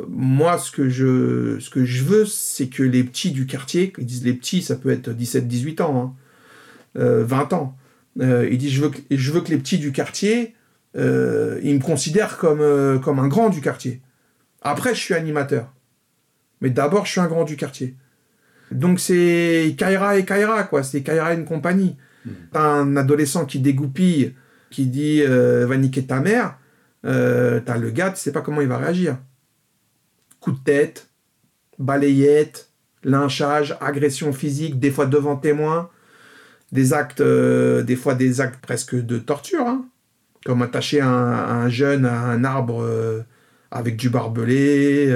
moi, 0.09 0.59
ce 0.59 0.71
que 0.71 0.89
je, 0.89 1.59
ce 1.59 1.71
que 1.71 1.85
je 1.85 2.05
veux, 2.05 2.25
c'est 2.25 2.69
que 2.69 2.85
les 2.85 3.03
petits 3.03 3.33
du 3.33 3.47
quartier, 3.47 3.93
ils 3.99 4.07
disent 4.07 4.25
les 4.25 4.33
petits, 4.33 4.63
ça 4.63 4.77
peut 4.77 4.91
être 4.91 5.11
17-18 5.11 5.83
ans, 5.83 6.15
hein, 6.97 7.01
euh, 7.01 7.25
20 7.25 7.53
ans. 7.53 7.77
Ils 8.21 8.57
disent 8.57 8.73
je 8.73 8.83
veux, 8.83 8.91
que, 8.91 9.01
je 9.11 9.33
veux 9.33 9.41
que 9.41 9.51
les 9.51 9.59
petits 9.59 9.79
du 9.79 9.91
quartier, 9.91 10.55
ils 10.95 11.01
me 11.01 11.81
considèrent 11.83 12.39
comme, 12.39 13.01
comme 13.03 13.19
un 13.19 13.29
grand 13.29 13.51
du 13.51 13.61
quartier. 13.61 14.01
Après, 14.63 14.95
je 14.95 15.01
suis 15.01 15.15
animateur. 15.15 15.73
Mais 16.63 16.71
d'abord, 16.71 17.05
je 17.05 17.11
suis 17.11 17.21
un 17.21 17.27
grand 17.27 17.45
du 17.45 17.57
quartier. 17.57 17.97
Donc 18.71 19.01
c'est 19.01 19.75
Kaira 19.77 20.17
et 20.17 20.25
Kaira, 20.25 20.63
quoi. 20.63 20.83
C'est 20.83 21.03
Kaira 21.03 21.35
et 21.35 21.37
une 21.37 21.45
compagnie. 21.45 21.97
T'as 22.53 22.63
un 22.63 22.97
adolescent 22.97 23.45
qui 23.45 23.59
dégoupille, 23.59 24.35
qui 24.71 24.87
dit 24.87 25.23
euh, 25.23 25.67
va 25.67 25.77
niquer 25.77 26.07
ta 26.07 26.21
mère. 26.21 26.57
Euh, 27.05 27.61
T'as 27.67 27.77
le 27.77 27.91
gars, 27.91 28.11
tu 28.11 28.21
sais 28.21 28.31
pas 28.31 28.41
comment 28.41 28.61
il 28.61 28.69
va 28.69 28.79
réagir. 28.79 29.19
Coup 30.39 30.53
de 30.53 30.59
tête, 30.59 31.11
balayette, 31.81 32.71
lynchage, 33.03 33.77
agression 33.81 34.33
physique, 34.33 34.79
des 34.79 34.93
fois 34.93 35.07
devant 35.07 35.37
témoin, 35.37 35.91
des 36.71 36.93
actes, 36.93 37.21
euh, 37.21 37.83
des 37.83 37.97
fois 37.97 38.15
des 38.15 38.41
actes 38.41 38.61
presque 38.61 38.95
de 38.95 39.19
torture, 39.19 39.67
hein. 39.67 39.85
comme 40.47 40.63
attacher 40.63 41.01
un, 41.01 41.09
un 41.09 41.69
jeune 41.69 42.07
à 42.07 42.21
un 42.21 42.45
arbre 42.45 42.89
avec 43.73 43.97
du 43.97 44.11
barbelé. 44.11 45.13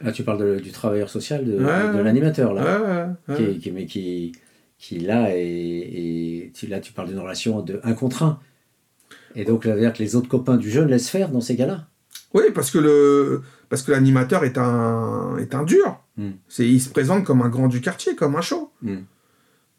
Là, 0.00 0.12
tu 0.12 0.22
parles 0.22 0.38
de- 0.38 0.60
du 0.60 0.70
travailleur 0.70 1.10
social, 1.10 1.44
de, 1.44 1.52
Ouais, 1.52 1.58
de 1.58 1.96
ouais. 1.96 2.02
l'animateur, 2.04 2.54
là. 2.54 2.62
ouais, 2.62 2.86
ouais, 2.86 3.36
ouais. 3.44 3.52
Qui, 3.54 3.58
qui- 3.58 3.70
mais 3.72 3.86
qui, 3.86 4.32
qui 4.78 4.98
là, 5.00 5.30
est, 5.34 5.40
est- 5.40 6.52
tu, 6.54 6.66
là, 6.68 6.78
tu 6.80 6.92
parles 6.92 7.08
d'une 7.08 7.18
relation 7.18 7.60
de 7.62 7.80
un 7.82 7.94
contre 7.94 8.22
un. 8.22 8.38
Et 9.34 9.44
donc, 9.44 9.66
veut 9.66 9.78
dire 9.78 9.92
que 9.92 9.98
les 10.02 10.14
autres 10.16 10.28
copains 10.28 10.56
du 10.56 10.70
jeune 10.70 10.88
laissent 10.88 11.10
faire 11.10 11.30
dans 11.30 11.40
ces 11.40 11.56
cas-là. 11.56 11.86
Oui, 12.34 12.44
parce 12.54 12.70
que 12.70 12.78
le 12.78 13.42
parce 13.70 13.82
que 13.82 13.90
l'animateur 13.90 14.44
est 14.44 14.58
un 14.58 15.36
est 15.38 15.54
un 15.54 15.64
dur. 15.64 15.98
Mm. 16.16 16.30
C'est 16.48 16.66
il 16.68 16.80
se 16.80 16.90
présente 16.90 17.24
comme 17.24 17.42
un 17.42 17.48
grand 17.48 17.68
du 17.68 17.80
quartier, 17.80 18.14
comme 18.14 18.36
un 18.36 18.40
show. 18.42 18.70
Mm. 18.82 18.96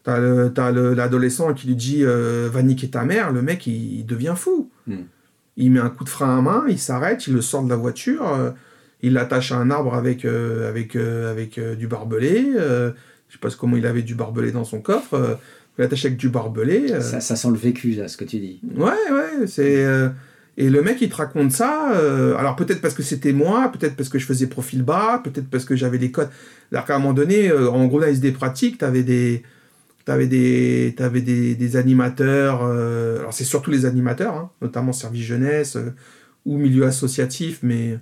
T'as 0.04 0.20
le 0.20 0.52
t'as 0.54 0.72
le- 0.72 0.94
l'adolescent 0.96 1.54
qui 1.54 1.68
lui 1.68 1.76
dit 1.76 2.04
euh, 2.04 2.50
va 2.52 2.64
niquer 2.64 2.90
ta 2.90 3.04
mère, 3.06 3.32
le 3.32 3.42
mec 3.42 3.68
il, 3.68 4.00
il 4.00 4.06
devient 4.06 4.34
fou. 4.36 4.70
Mm. 4.88 4.96
Il 5.58 5.72
met 5.72 5.80
un 5.80 5.90
coup 5.90 6.04
de 6.04 6.10
frein 6.10 6.38
à 6.40 6.42
main, 6.42 6.64
il 6.70 6.80
s'arrête, 6.80 7.28
il 7.28 7.34
le 7.34 7.42
sort 7.42 7.64
de 7.64 7.70
la 7.70 7.76
voiture, 7.76 8.28
euh, 8.34 8.52
il 9.02 9.14
l'attache 9.14 9.52
à 9.52 9.58
un 9.58 9.72
arbre 9.72 9.96
avec 9.96 10.26
euh, 10.26 10.70
avec 10.70 10.96
euh, 10.96 11.32
avec 11.32 11.58
euh, 11.58 11.76
du 11.76 11.88
barbelé. 11.88 12.52
je 12.54 13.34
sais 13.34 13.40
pas 13.40 13.50
comment 13.58 13.78
il 13.78 13.86
avait 13.86 14.02
du 14.02 14.16
barbelé 14.16 14.52
dans 14.52 14.66
son 14.66 14.82
coffre. 14.82 15.38
il 15.78 15.82
l'attache 15.82 16.06
avec 16.06 16.18
du 16.18 16.30
barbelé. 16.30 16.88
Ça, 17.02 17.22
ça 17.22 17.36
sent 17.36 17.50
le 17.50 17.58
vécu, 17.58 17.92
là, 17.92 18.08
ce 18.08 18.18
que 18.18 18.26
tu 18.26 18.40
dis. 18.40 18.60
Ouais, 18.76 18.92
ouais, 19.12 19.48
c'est. 19.48 19.86
Et 20.58 20.70
le 20.70 20.82
mec, 20.82 20.98
il 21.00 21.10
te 21.10 21.16
raconte 21.16 21.52
ça. 21.52 21.90
alors 22.38 22.56
peut-être 22.56 22.82
parce 22.82 22.94
que 22.94 23.04
c'était 23.04 23.34
moi, 23.34 23.72
peut-être 23.72 23.96
parce 23.96 24.10
que 24.10 24.20
je 24.20 24.26
faisais 24.26 24.48
profil 24.48 24.84
bas, 24.84 25.22
peut-être 25.24 25.50
parce 25.50 25.66
que 25.66 25.76
j'avais 25.76 25.98
des 25.98 26.12
codes. 26.12 26.30
Alors 26.72 26.86
qu'à 26.86 26.96
un 26.96 27.00
moment 27.00 27.14
donné, 27.14 27.52
en 27.52 27.86
gros, 27.88 28.02
des 28.02 28.32
pratiques, 28.32 28.78
t'avais 28.80 29.04
des. 29.04 29.44
T'avais 30.06 30.26
des, 30.26 30.96
t'avais 30.98 31.22
des, 31.22 31.54
des 31.54 31.76
animateurs, 31.76 32.62
euh, 32.64 33.20
alors 33.20 33.32
c'est 33.32 33.44
surtout 33.44 33.70
les 33.70 33.86
animateurs, 33.86 34.34
hein, 34.34 34.50
notamment 34.60 34.92
service 34.92 35.24
jeunesse 35.24 35.76
euh, 35.76 35.94
ou 36.46 36.58
milieu 36.58 36.86
associatif, 36.86 37.60
mais, 37.62 38.00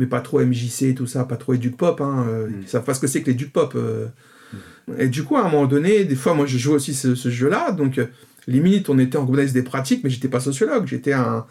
mais 0.00 0.06
pas 0.06 0.20
trop 0.20 0.40
MJC, 0.40 0.94
tout 0.96 1.06
ça, 1.06 1.24
pas 1.24 1.36
trop 1.36 1.54
éduc 1.54 1.76
pop. 1.76 2.00
Hein, 2.00 2.26
euh, 2.28 2.48
Mm. 2.48 2.54
Ils 2.62 2.68
savent 2.68 2.82
pas 2.84 2.94
ce 2.94 3.00
que 3.00 3.06
c'est 3.06 3.22
que 3.22 3.28
l'éduc 3.30 3.52
pop. 3.52 3.72
euh. 3.76 4.06
Et 4.98 5.06
du 5.06 5.22
coup, 5.22 5.36
à 5.36 5.40
un 5.42 5.48
moment 5.48 5.66
donné, 5.66 6.04
des 6.04 6.16
fois, 6.16 6.34
moi 6.34 6.46
je 6.46 6.58
joue 6.58 6.72
aussi 6.72 6.94
ce, 6.94 7.14
ce 7.14 7.30
jeu-là, 7.30 7.70
donc 7.70 7.98
euh, 7.98 8.06
limite, 8.48 8.88
on 8.88 8.98
était 8.98 9.16
en 9.18 9.24
groupe 9.24 9.38
des 9.40 9.62
pratiques, 9.62 10.02
mais 10.02 10.10
j'étais 10.10 10.26
pas 10.28 10.40
sociologue, 10.40 10.86
j'étais 10.88 11.12
un, 11.12 11.46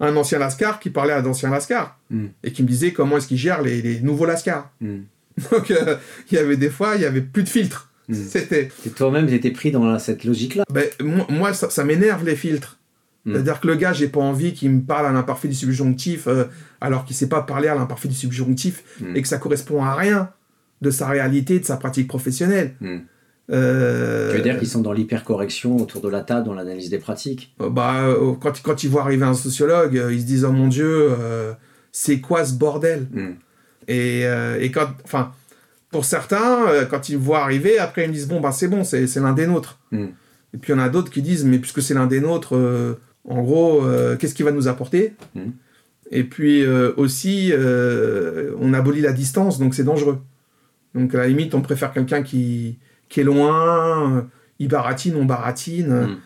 un 0.00 0.16
ancien 0.16 0.38
lascar 0.38 0.78
qui 0.80 0.90
parlait 0.90 1.14
à 1.14 1.22
d'anciens 1.22 1.48
lascars 1.48 1.96
Mm. 2.10 2.26
et 2.44 2.52
qui 2.52 2.62
me 2.62 2.68
disait 2.68 2.92
comment 2.92 3.16
est-ce 3.16 3.28
qu'ils 3.28 3.38
gèrent 3.38 3.62
les, 3.62 3.80
les 3.80 4.00
nouveaux 4.00 4.26
lascars. 4.26 4.70
Mm. 4.82 4.96
Donc, 5.52 5.70
euh, 5.70 5.96
il 6.30 6.34
y 6.34 6.38
avait 6.38 6.58
des 6.58 6.68
fois, 6.68 6.96
il 6.96 7.02
y 7.02 7.06
avait 7.06 7.22
plus 7.22 7.44
de 7.44 7.48
filtres. 7.48 7.88
Mm. 8.08 8.14
C'était. 8.14 8.68
Et 8.84 8.90
toi-même, 8.90 9.26
tu 9.26 9.34
étais 9.34 9.52
pris 9.52 9.70
dans 9.70 9.98
cette 9.98 10.24
logique-là? 10.24 10.64
Ben, 10.70 10.84
moi, 11.00 11.26
moi, 11.30 11.52
ça, 11.54 11.70
ça 11.70 11.84
m'énerve 11.84 12.26
les 12.26 12.36
filtres. 12.36 12.78
Mm. 13.24 13.32
C'est-à-dire 13.32 13.60
que 13.60 13.66
le 13.68 13.74
gars, 13.76 13.92
j'ai 13.92 14.08
pas 14.08 14.20
envie 14.20 14.52
qu'il 14.52 14.70
me 14.70 14.80
parle 14.82 15.06
à 15.06 15.12
l'imparfait 15.12 15.48
du 15.48 15.54
subjonctif 15.54 16.26
euh, 16.26 16.44
alors 16.80 17.04
qu'il 17.04 17.14
sait 17.14 17.28
pas 17.28 17.42
parler 17.42 17.68
à 17.68 17.74
l'imparfait 17.74 18.08
du 18.08 18.14
subjonctif 18.14 18.82
Mm. 19.00 19.16
et 19.16 19.22
que 19.22 19.28
ça 19.28 19.38
correspond 19.38 19.82
à 19.84 19.94
rien 19.94 20.30
de 20.80 20.90
sa 20.90 21.06
réalité, 21.08 21.60
de 21.60 21.64
sa 21.64 21.76
pratique 21.76 22.08
professionnelle. 22.08 22.74
Mm. 22.80 22.98
Euh, 23.50 24.30
Tu 24.30 24.36
veux 24.38 24.42
dire 24.42 24.58
qu'ils 24.58 24.68
sont 24.68 24.80
dans 24.80 24.92
l'hypercorrection 24.92 25.76
autour 25.76 26.00
de 26.00 26.08
la 26.08 26.20
table, 26.22 26.46
dans 26.46 26.54
l'analyse 26.54 26.90
des 26.90 26.98
pratiques? 26.98 27.54
Euh, 27.60 27.68
bah, 27.70 28.04
euh, 28.04 28.32
quand, 28.40 28.60
quand 28.62 28.82
ils 28.84 28.90
voient 28.90 29.02
arriver 29.02 29.24
un 29.24 29.34
sociologue, 29.34 30.00
ils 30.10 30.20
se 30.20 30.26
disent 30.26 30.44
Oh 30.44 30.52
mon 30.52 30.68
Dieu, 30.68 31.08
euh, 31.10 31.52
c'est 31.92 32.20
quoi 32.20 32.44
ce 32.44 32.54
bordel? 32.54 33.06
Mm. 33.12 33.28
et, 33.88 34.26
euh, 34.26 34.58
et 34.60 34.70
quand, 34.70 34.88
enfin, 35.04 35.32
pour 35.90 36.04
certains, 36.06 36.64
quand 36.88 37.08
ils 37.10 37.18
voient 37.18 37.42
arriver, 37.42 37.78
après 37.78 38.04
ils 38.04 38.08
me 38.08 38.14
disent 38.14 38.28
Bon, 38.28 38.40
bah 38.40 38.52
c'est 38.52 38.68
bon, 38.68 38.82
c'est 38.84 39.06
c'est 39.06 39.20
l'un 39.20 39.32
des 39.34 39.46
nôtres. 39.46 39.78
Mm. 39.90 40.06
Et 40.54 40.58
puis 40.58 40.72
il 40.72 40.76
y 40.76 40.78
en 40.80 40.82
a 40.82 40.88
d'autres 40.88 41.10
qui 41.10 41.20
disent 41.22 41.44
Mais 41.44 41.58
puisque 41.58 41.82
c'est 41.82 41.94
l'un 41.94 42.06
des 42.06 42.20
nôtres, 42.20 42.56
euh, 42.56 42.94
en 43.28 43.42
gros, 43.42 43.84
euh, 43.84 44.16
qu'est-ce 44.16 44.34
qu'il 44.34 44.44
va 44.44 44.52
nous 44.52 44.68
apporter 44.68 45.14
Mm. 45.34 45.40
Et 46.14 46.24
puis 46.24 46.62
euh, 46.62 46.92
aussi, 46.98 47.52
euh, 47.52 48.52
on 48.60 48.74
abolit 48.74 49.00
la 49.00 49.12
distance, 49.12 49.58
donc 49.58 49.74
c'est 49.74 49.84
dangereux. 49.84 50.18
Donc 50.94 51.14
à 51.14 51.18
la 51.18 51.26
limite, 51.28 51.54
on 51.54 51.62
préfère 51.62 51.92
quelqu'un 51.92 52.22
qui, 52.22 52.76
qui 53.08 53.20
est 53.20 53.24
loin, 53.24 54.28
il 54.58 54.68
baratine, 54.68 55.16
on 55.16 55.24
baratine. 55.24 55.88
Mm. 55.94 56.16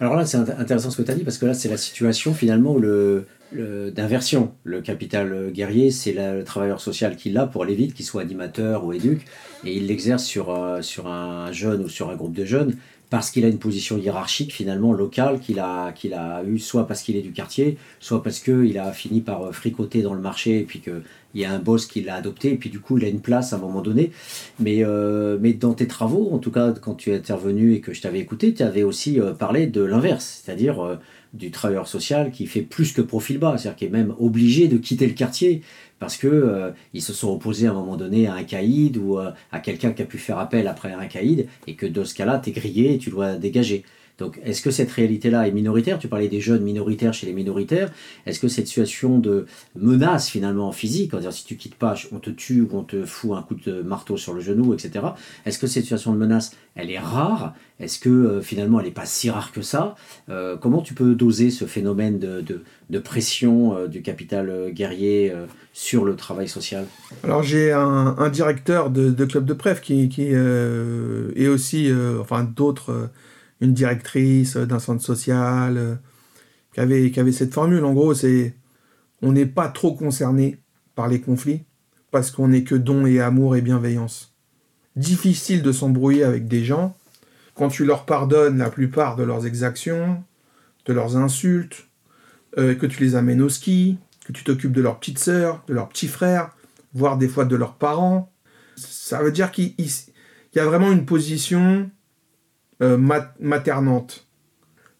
Alors 0.00 0.16
là, 0.16 0.26
c'est 0.26 0.38
int- 0.38 0.58
intéressant 0.58 0.90
ce 0.90 0.96
que 0.96 1.02
tu 1.02 1.12
as 1.12 1.14
dit, 1.14 1.22
parce 1.22 1.38
que 1.38 1.46
là, 1.46 1.54
c'est 1.54 1.68
la 1.68 1.76
situation 1.76 2.34
finalement 2.34 2.72
où 2.74 2.80
le, 2.80 3.26
le- 3.52 3.92
d'inversion. 3.92 4.52
Le 4.64 4.80
capital 4.80 5.52
guerrier, 5.52 5.92
c'est 5.92 6.12
le 6.12 6.42
travailleur 6.42 6.80
social 6.80 7.14
qui 7.14 7.30
l'a 7.30 7.46
pour 7.46 7.62
aller 7.62 7.76
vite, 7.76 7.94
qu'il 7.94 8.04
soit 8.04 8.22
animateur 8.22 8.84
ou 8.84 8.92
éduc, 8.92 9.24
et 9.64 9.76
il 9.76 9.86
l'exerce 9.86 10.24
sur, 10.24 10.50
euh, 10.50 10.82
sur 10.82 11.06
un 11.06 11.52
jeune 11.52 11.84
ou 11.84 11.88
sur 11.88 12.10
un 12.10 12.16
groupe 12.16 12.34
de 12.34 12.44
jeunes, 12.44 12.74
parce 13.10 13.30
qu'il 13.30 13.44
a 13.44 13.48
une 13.48 13.58
position 13.58 13.98
hiérarchique 13.98 14.52
finalement 14.52 14.92
locale 14.92 15.40
qu'il 15.40 15.60
a, 15.60 15.92
qu'il 15.92 16.16
eu, 16.46 16.58
soit 16.58 16.86
parce 16.86 17.02
qu'il 17.02 17.16
est 17.16 17.22
du 17.22 17.32
quartier, 17.32 17.76
soit 18.00 18.22
parce 18.22 18.40
qu'il 18.40 18.78
a 18.78 18.92
fini 18.92 19.20
par 19.20 19.42
euh, 19.42 19.52
fricoter 19.52 20.02
dans 20.02 20.14
le 20.14 20.20
marché, 20.20 20.58
et 20.60 20.64
puis 20.64 20.80
qu'il 20.80 21.02
y 21.34 21.44
a 21.44 21.52
un 21.52 21.58
boss 21.58 21.86
qui 21.86 22.02
l'a 22.02 22.16
adopté, 22.16 22.52
et 22.52 22.56
puis 22.56 22.70
du 22.70 22.80
coup, 22.80 22.98
il 22.98 23.04
a 23.04 23.08
une 23.08 23.20
place 23.20 23.52
à 23.52 23.56
un 23.56 23.58
moment 23.60 23.82
donné. 23.82 24.10
Mais, 24.58 24.84
euh, 24.84 25.38
dans 25.60 25.74
tes 25.74 25.86
travaux, 25.86 26.30
en 26.32 26.38
tout 26.38 26.50
cas, 26.50 26.72
quand 26.72 26.94
tu 26.94 27.10
es 27.12 27.16
intervenu 27.16 27.74
et 27.74 27.80
que 27.80 27.92
je 27.92 28.02
t'avais 28.02 28.18
écouté, 28.18 28.54
tu 28.54 28.62
avais 28.62 28.82
aussi 28.82 29.20
euh, 29.20 29.32
parlé 29.32 29.66
de 29.66 29.82
l'inverse, 29.82 30.42
c'est-à-dire 30.44 30.98
du 31.34 31.50
travailleur 31.50 31.86
social 31.86 32.30
qui 32.30 32.46
fait 32.46 32.62
plus 32.62 32.92
que 32.92 33.02
profil 33.02 33.38
bas, 33.38 33.58
c'est-à-dire 33.58 33.76
qui 33.76 33.84
est 33.84 33.90
même 33.90 34.14
obligé 34.18 34.68
de 34.68 34.78
quitter 34.78 35.06
le 35.06 35.12
quartier 35.12 35.62
parce 35.98 36.16
que 36.16 36.28
euh, 36.28 36.70
ils 36.92 37.02
se 37.02 37.12
sont 37.12 37.32
opposés 37.32 37.66
à 37.66 37.70
un 37.70 37.74
moment 37.74 37.96
donné 37.96 38.26
à 38.26 38.34
un 38.34 38.44
caïd 38.44 38.96
ou 38.96 39.18
euh, 39.18 39.30
à 39.52 39.60
quelqu'un 39.60 39.92
qui 39.92 40.02
a 40.02 40.04
pu 40.06 40.18
faire 40.18 40.38
appel 40.38 40.68
après 40.68 40.92
un 40.92 41.06
caïd 41.06 41.48
et 41.66 41.74
que 41.74 41.86
dans 41.86 42.04
ce 42.04 42.14
cas-là, 42.14 42.40
tu 42.42 42.50
es 42.50 42.52
grillé 42.52 42.94
et 42.94 42.98
tu 42.98 43.10
dois 43.10 43.34
dégager. 43.34 43.84
Donc, 44.18 44.40
est-ce 44.44 44.62
que 44.62 44.70
cette 44.70 44.92
réalité-là 44.92 45.48
est 45.48 45.50
minoritaire? 45.50 45.98
Tu 45.98 46.06
parlais 46.06 46.28
des 46.28 46.40
jeunes 46.40 46.62
minoritaires 46.62 47.12
chez 47.12 47.26
les 47.26 47.32
minoritaires. 47.32 47.90
Est-ce 48.26 48.38
que 48.38 48.46
cette 48.46 48.68
situation 48.68 49.18
de 49.18 49.46
menace 49.74 50.28
finalement 50.28 50.70
physique, 50.70 51.10
c'est-à-dire 51.10 51.32
si 51.32 51.44
tu 51.44 51.56
quittes 51.56 51.74
pas, 51.74 51.94
on 52.12 52.20
te 52.20 52.30
tue 52.30 52.60
ou 52.60 52.68
on 52.74 52.84
te 52.84 53.04
fout 53.04 53.32
un 53.36 53.42
coup 53.42 53.56
de 53.56 53.82
marteau 53.82 54.16
sur 54.16 54.32
le 54.32 54.40
genou, 54.40 54.72
etc. 54.72 55.04
Est-ce 55.46 55.58
que 55.58 55.66
cette 55.66 55.82
situation 55.82 56.12
de 56.12 56.18
menace, 56.18 56.52
elle 56.76 56.92
est 56.92 56.98
rare? 56.98 57.54
Est-ce 57.80 57.98
que 57.98 58.08
euh, 58.08 58.40
finalement 58.40 58.78
elle 58.78 58.86
n'est 58.86 58.92
pas 58.92 59.04
si 59.04 59.30
rare 59.30 59.50
que 59.50 59.62
ça? 59.62 59.96
Euh, 60.28 60.56
Comment 60.56 60.80
tu 60.80 60.94
peux 60.94 61.16
doser 61.16 61.50
ce 61.50 61.64
phénomène 61.64 62.20
de, 62.20 62.40
de- 62.88 62.98
pression 63.00 63.76
euh, 63.76 63.88
du 63.88 64.00
capital 64.02 64.70
guerrier 64.72 65.32
sur 65.72 66.04
le 66.04 66.14
travail 66.14 66.48
social? 66.48 66.86
Alors 67.24 67.42
j'ai 67.42 67.72
un, 67.72 68.28
directeur 68.30 68.90
de, 68.90 69.24
club 69.24 69.44
de 69.44 69.54
préf 69.54 69.80
qui, 69.80 70.08
qui 70.08 70.22
est 70.22 71.48
aussi, 71.48 71.90
enfin 72.20 72.44
d'autres, 72.44 73.10
une 73.64 73.74
directrice 73.74 74.56
d'un 74.56 74.78
centre 74.78 75.02
social, 75.02 75.76
euh, 75.76 75.94
qui, 76.72 76.80
avait, 76.80 77.10
qui 77.10 77.20
avait 77.20 77.32
cette 77.32 77.52
formule. 77.52 77.84
En 77.84 77.92
gros, 77.92 78.14
c'est 78.14 78.54
on 79.22 79.32
n'est 79.32 79.46
pas 79.46 79.68
trop 79.68 79.94
concerné 79.94 80.58
par 80.94 81.08
les 81.08 81.20
conflits 81.20 81.64
parce 82.10 82.30
qu'on 82.30 82.48
n'est 82.48 82.64
que 82.64 82.74
don 82.74 83.06
et 83.06 83.20
amour 83.20 83.56
et 83.56 83.62
bienveillance. 83.62 84.34
Difficile 84.96 85.62
de 85.62 85.72
s'embrouiller 85.72 86.24
avec 86.24 86.46
des 86.46 86.64
gens 86.64 86.96
quand 87.54 87.68
tu 87.68 87.84
leur 87.84 88.04
pardonnes 88.04 88.58
la 88.58 88.70
plupart 88.70 89.16
de 89.16 89.22
leurs 89.22 89.46
exactions, 89.46 90.22
de 90.86 90.92
leurs 90.92 91.16
insultes, 91.16 91.86
euh, 92.58 92.74
que 92.74 92.86
tu 92.86 93.02
les 93.02 93.16
amènes 93.16 93.42
au 93.42 93.48
ski, 93.48 93.98
que 94.26 94.32
tu 94.32 94.44
t'occupes 94.44 94.72
de 94.72 94.82
leur 94.82 94.98
petite 94.98 95.18
sœur, 95.18 95.64
de 95.66 95.74
leur 95.74 95.88
petit 95.88 96.08
frère, 96.08 96.50
voire 96.94 97.16
des 97.16 97.28
fois 97.28 97.44
de 97.44 97.56
leurs 97.56 97.74
parents. 97.74 98.32
Ça 98.76 99.22
veut 99.22 99.32
dire 99.32 99.50
qu'il 99.52 99.74
y 99.78 100.58
a 100.58 100.64
vraiment 100.64 100.92
une 100.92 101.06
position 101.06 101.90
euh, 102.82 102.96
maternante. 103.40 104.26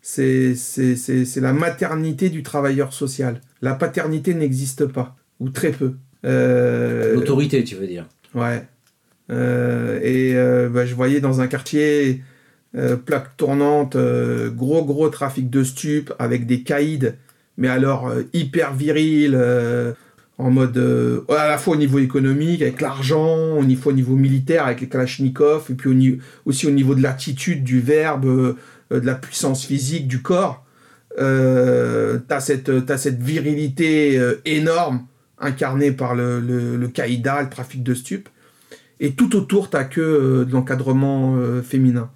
C'est 0.00 0.54
la 1.36 1.52
maternité 1.52 2.28
du 2.28 2.42
travailleur 2.42 2.92
social. 2.92 3.40
La 3.62 3.74
paternité 3.74 4.34
n'existe 4.34 4.86
pas, 4.86 5.16
ou 5.40 5.48
très 5.48 5.70
peu. 5.70 5.94
Euh, 6.24 7.14
L'autorité, 7.14 7.64
tu 7.64 7.74
veux 7.74 7.86
dire 7.86 8.06
Ouais. 8.34 8.64
Euh, 9.30 10.00
et 10.02 10.34
bah, 10.68 10.84
je 10.84 10.94
voyais 10.94 11.20
dans 11.20 11.40
un 11.40 11.46
quartier, 11.46 12.22
plaque 13.06 13.36
tournante, 13.36 13.96
gros 13.96 14.84
gros 14.84 15.08
trafic 15.08 15.48
de 15.48 15.64
stupes 15.64 16.12
avec 16.18 16.46
des 16.46 16.62
caïds, 16.62 17.12
mais 17.56 17.68
alors 17.68 18.12
hyper 18.34 18.74
viril, 18.74 19.38
en 20.39 20.51
mode 20.51 20.76
à 21.28 21.49
la 21.49 21.59
fois 21.59 21.74
au 21.74 21.78
niveau 21.78 21.99
économique, 21.99 22.62
avec 22.62 22.80
l'argent, 22.80 23.57
au 23.57 23.64
niveau, 23.64 23.91
au 23.91 23.93
niveau 23.93 24.16
militaire, 24.16 24.66
avec 24.66 24.80
les 24.80 24.89
Kalachnikov, 24.89 25.66
et 25.70 25.74
puis 25.74 26.20
aussi 26.45 26.66
au 26.66 26.70
niveau 26.70 26.95
de 26.95 27.03
l'attitude, 27.03 27.62
du 27.62 27.80
verbe, 27.80 28.57
de 28.91 29.07
la 29.07 29.14
puissance 29.14 29.64
physique 29.64 30.09
du 30.09 30.22
corps 30.22 30.64
euh, 31.18 32.18
t'as 32.26 32.41
cette, 32.41 32.70
as 32.89 32.99
cette 32.99 33.22
virilité 33.22 34.18
euh, 34.18 34.41
énorme 34.45 35.07
incarnée 35.39 35.93
par 35.93 36.14
le, 36.14 36.41
le, 36.41 36.76
le 36.76 36.89
caïda, 36.89 37.43
le 37.43 37.51
trafic 37.51 37.82
de 37.82 37.95
stupes. 37.95 38.28
Et 39.01 39.12
tout 39.12 39.37
autour, 39.37 39.70
t'as 39.70 39.85
que 39.85 40.01
euh, 40.01 40.45
de 40.45 40.53
l'encadrement 40.53 41.37
euh, 41.37 41.62
féminin. 41.62 42.11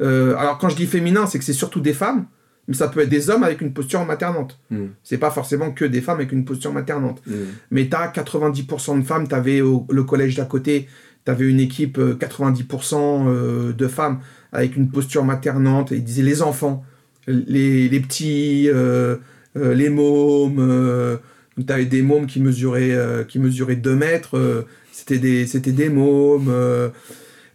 alors 0.00 0.58
quand 0.58 0.68
je 0.68 0.76
dis 0.76 0.86
féminin, 0.86 1.26
c'est 1.26 1.38
que 1.38 1.44
c'est 1.44 1.52
surtout 1.52 1.80
des 1.80 1.92
femmes, 1.92 2.26
mais 2.68 2.74
ça 2.74 2.88
peut 2.88 3.00
être 3.00 3.08
des 3.08 3.30
hommes 3.30 3.42
avec 3.42 3.60
une 3.60 3.72
posture 3.72 4.04
maternante. 4.04 4.58
Mm. 4.70 4.86
C'est 5.02 5.18
pas 5.18 5.30
forcément 5.30 5.72
que 5.72 5.84
des 5.84 6.00
femmes 6.00 6.16
avec 6.16 6.32
une 6.32 6.44
posture 6.44 6.72
maternante. 6.72 7.22
Mm. 7.26 7.34
Mais 7.70 7.88
t'as 7.88 8.08
90% 8.08 9.00
de 9.00 9.04
femmes, 9.04 9.28
t'avais 9.28 9.60
au 9.60 9.86
le 9.90 10.04
collège 10.04 10.36
d'à 10.36 10.44
côté, 10.44 10.88
t'avais 11.24 11.48
une 11.48 11.60
équipe 11.60 11.98
90% 11.98 13.74
de 13.74 13.88
femmes 13.88 14.20
avec 14.52 14.76
une 14.76 14.90
posture 14.90 15.24
maternante, 15.24 15.92
et 15.92 15.96
ils 15.96 16.04
disaient 16.04 16.22
les 16.22 16.42
enfants 16.42 16.84
les, 17.26 17.88
les 17.88 18.00
petits, 18.00 18.68
euh, 18.68 19.16
euh, 19.56 19.74
les 19.74 19.88
mômes. 19.88 20.58
Euh, 20.58 21.16
tu 21.56 21.72
avais 21.72 21.84
des 21.84 22.02
mômes 22.02 22.26
qui 22.26 22.40
mesuraient, 22.40 22.96
qui 23.28 23.38
mesuraient 23.38 23.76
2 23.76 23.94
mètres. 23.94 24.64
c'était 24.92 25.18
des, 25.18 25.46
c'était 25.46 25.72
des 25.72 25.90
mômes. 25.90 26.50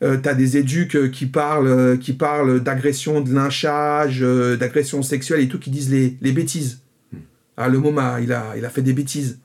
Euh, 0.03 0.17
tu 0.21 0.27
as 0.27 0.33
des 0.33 0.57
éduques 0.57 1.11
qui 1.11 1.25
parlent, 1.25 1.97
qui 1.99 2.13
parlent 2.13 2.61
d'agression, 2.61 3.21
de 3.21 3.33
lynchage, 3.33 4.21
d'agression 4.21 5.01
sexuelle 5.01 5.41
et 5.41 5.47
tout, 5.47 5.59
qui 5.59 5.69
disent 5.69 5.89
les, 5.89 6.17
les 6.21 6.31
bêtises. 6.31 6.81
Hmm. 7.11 7.17
Ah, 7.57 7.69
le 7.69 7.79
môme, 7.79 8.01
il, 8.21 8.33
a, 8.33 8.55
il 8.57 8.65
a 8.65 8.69
fait 8.69 8.81
des 8.81 8.93
bêtises. 8.93 9.39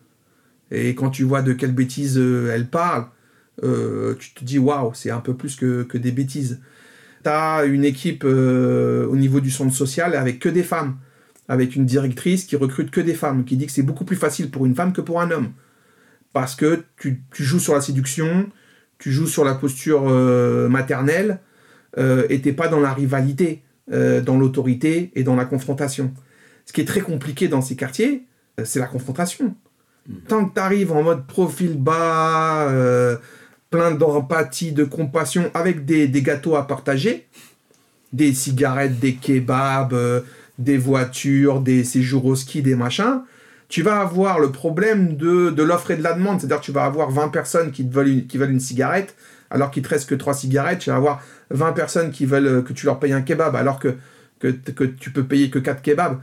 Et 0.70 0.94
quand 0.94 1.10
tu 1.10 1.24
vois 1.24 1.42
de 1.42 1.52
quelles 1.52 1.74
bêtises 1.74 2.16
elle 2.16 2.68
parle, 2.68 3.06
tu 3.62 4.34
te 4.34 4.44
dis 4.44 4.58
waouh, 4.58 4.92
c'est 4.94 5.10
un 5.10 5.20
peu 5.20 5.34
plus 5.34 5.56
que, 5.56 5.82
que 5.82 5.98
des 5.98 6.12
bêtises. 6.12 6.60
T'as 7.22 7.66
une 7.66 7.84
équipe 7.84 8.24
euh, 8.24 9.06
au 9.06 9.16
niveau 9.16 9.40
du 9.40 9.50
centre 9.50 9.74
social 9.74 10.14
avec 10.14 10.38
que 10.38 10.48
des 10.48 10.62
femmes, 10.62 10.96
avec 11.48 11.76
une 11.76 11.84
directrice 11.84 12.44
qui 12.44 12.56
recrute 12.56 12.90
que 12.90 13.00
des 13.00 13.14
femmes, 13.14 13.44
qui 13.44 13.56
dit 13.56 13.66
que 13.66 13.72
c'est 13.72 13.82
beaucoup 13.82 14.04
plus 14.04 14.16
facile 14.16 14.50
pour 14.50 14.64
une 14.64 14.74
femme 14.74 14.92
que 14.92 15.02
pour 15.02 15.20
un 15.20 15.30
homme. 15.30 15.52
Parce 16.32 16.54
que 16.54 16.84
tu, 16.96 17.22
joues 17.34 17.58
sur 17.58 17.74
la 17.74 17.80
séduction, 17.80 18.48
tu 19.00 19.10
joues 19.10 19.26
sur 19.26 19.44
la 19.44 19.54
posture 19.54 20.04
euh, 20.08 20.68
maternelle, 20.68 21.40
euh, 21.98 22.24
et 22.30 22.40
t'es 22.40 22.52
pas 22.52 22.68
dans 22.68 22.80
la 22.80 22.92
rivalité, 22.92 23.62
dans 23.90 24.38
l'autorité 24.38 25.10
et 25.16 25.24
dans 25.24 25.34
la 25.34 25.44
confrontation. 25.44 26.14
Ce 26.64 26.72
qui 26.72 26.80
est 26.80 26.84
très 26.84 27.00
compliqué 27.00 27.48
dans 27.48 27.60
ces 27.60 27.74
quartiers, 27.74 28.22
c'est 28.62 28.78
la 28.78 28.86
confrontation. 28.86 29.56
Mmh. 30.06 30.14
Tant 30.28 30.44
que 30.44 30.54
tu 30.54 30.60
arrives 30.60 30.92
en 30.92 31.02
mode 31.02 31.26
profil 31.26 31.76
bas, 31.76 32.68
plein 33.70 33.92
d'empathie, 33.92 34.72
de 34.72 34.84
compassion, 34.84 35.50
avec 35.54 35.84
des, 35.84 36.08
gâteaux 36.22 36.56
à 36.56 36.66
partager, 36.66 37.26
des 38.12 38.34
cigarettes, 38.34 38.98
des 38.98 39.14
kebabs, 39.14 39.92
euh, 39.92 40.20
des 40.58 40.76
voitures, 40.76 41.60
des 41.60 41.84
séjours 41.84 42.26
au 42.26 42.34
ski, 42.34 42.62
des 42.62 42.74
machins, 42.74 43.22
tu 43.70 43.82
vas 43.82 44.00
avoir 44.00 44.40
le 44.40 44.50
problème 44.50 45.16
de, 45.16 45.50
de 45.50 45.62
l'offre 45.62 45.92
et 45.92 45.96
de 45.96 46.02
la 46.02 46.12
demande. 46.12 46.40
C'est-à-dire 46.40 46.60
tu 46.60 46.72
vas 46.72 46.84
avoir 46.84 47.10
20 47.10 47.28
personnes 47.28 47.70
qui, 47.70 47.88
veulent 47.88 48.08
une, 48.08 48.26
qui 48.26 48.36
veulent 48.36 48.50
une 48.50 48.60
cigarette, 48.60 49.14
alors 49.48 49.70
qu'il 49.70 49.84
te 49.84 49.88
reste 49.88 50.08
que 50.10 50.16
3 50.16 50.34
cigarettes. 50.34 50.80
Tu 50.80 50.90
vas 50.90 50.96
avoir 50.96 51.22
20 51.50 51.72
personnes 51.72 52.10
qui 52.10 52.26
veulent 52.26 52.46
euh, 52.46 52.62
que 52.62 52.72
tu 52.72 52.84
leur 52.84 52.98
payes 52.98 53.12
un 53.12 53.22
kebab, 53.22 53.54
alors 53.54 53.78
que, 53.78 53.94
que, 54.40 54.48
que 54.48 54.84
tu 54.84 55.12
peux 55.12 55.24
payer 55.24 55.50
que 55.50 55.60
4 55.60 55.82
kebabs. 55.82 56.20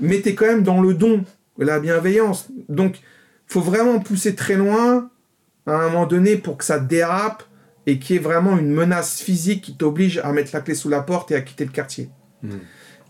Mais 0.00 0.22
tu 0.22 0.30
es 0.30 0.34
quand 0.34 0.46
même 0.46 0.62
dans 0.62 0.80
le 0.80 0.94
don, 0.94 1.24
la 1.58 1.78
bienveillance. 1.78 2.48
Donc, 2.70 3.00
faut 3.46 3.60
vraiment 3.60 4.00
pousser 4.00 4.34
très 4.34 4.56
loin 4.56 5.10
à 5.66 5.72
un 5.72 5.90
moment 5.90 6.06
donné 6.06 6.36
pour 6.36 6.56
que 6.56 6.64
ça 6.64 6.78
dérape 6.78 7.44
et 7.86 7.98
qu'il 7.98 8.16
y 8.16 8.18
ait 8.18 8.22
vraiment 8.22 8.56
une 8.56 8.70
menace 8.70 9.20
physique 9.20 9.62
qui 9.62 9.76
t'oblige 9.76 10.18
à 10.24 10.32
mettre 10.32 10.50
la 10.54 10.62
clé 10.62 10.74
sous 10.74 10.88
la 10.88 11.02
porte 11.02 11.32
et 11.32 11.34
à 11.34 11.42
quitter 11.42 11.66
le 11.66 11.70
quartier. 11.70 12.08
Hmm. 12.42 12.58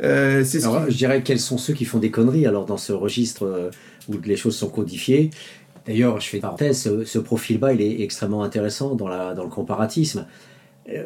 Euh, 0.03 0.45
c'est 0.45 0.61
Je 0.61 0.97
dirais 0.97 1.23
quels 1.23 1.41
sont 1.41 1.59
ceux 1.59 1.73
qui 1.73 1.85
font 1.85 1.99
des 1.99 2.11
conneries 2.11 2.47
alors 2.47 2.67
dans 2.67 2.77
ce 2.77 2.93
registre 2.93 3.45
euh, 3.45 3.71
où 4.09 4.15
les 4.25 4.37
choses 4.37 4.57
sont 4.57 4.69
codifiées. 4.69 5.31
D'ailleurs, 5.87 6.21
je 6.21 6.29
fais 6.29 6.37
une 6.37 6.43
parenthèse, 6.43 7.03
ce, 7.05 7.19
profil-bas, 7.19 7.73
il 7.73 7.81
est 7.81 8.03
extrêmement 8.03 8.43
intéressant 8.43 8.95
dans, 8.95 9.09
la, 9.09 9.35
dans 9.35 9.45
le 9.45 9.49
comparatisme. 9.49 10.27
Euh, 10.91 11.05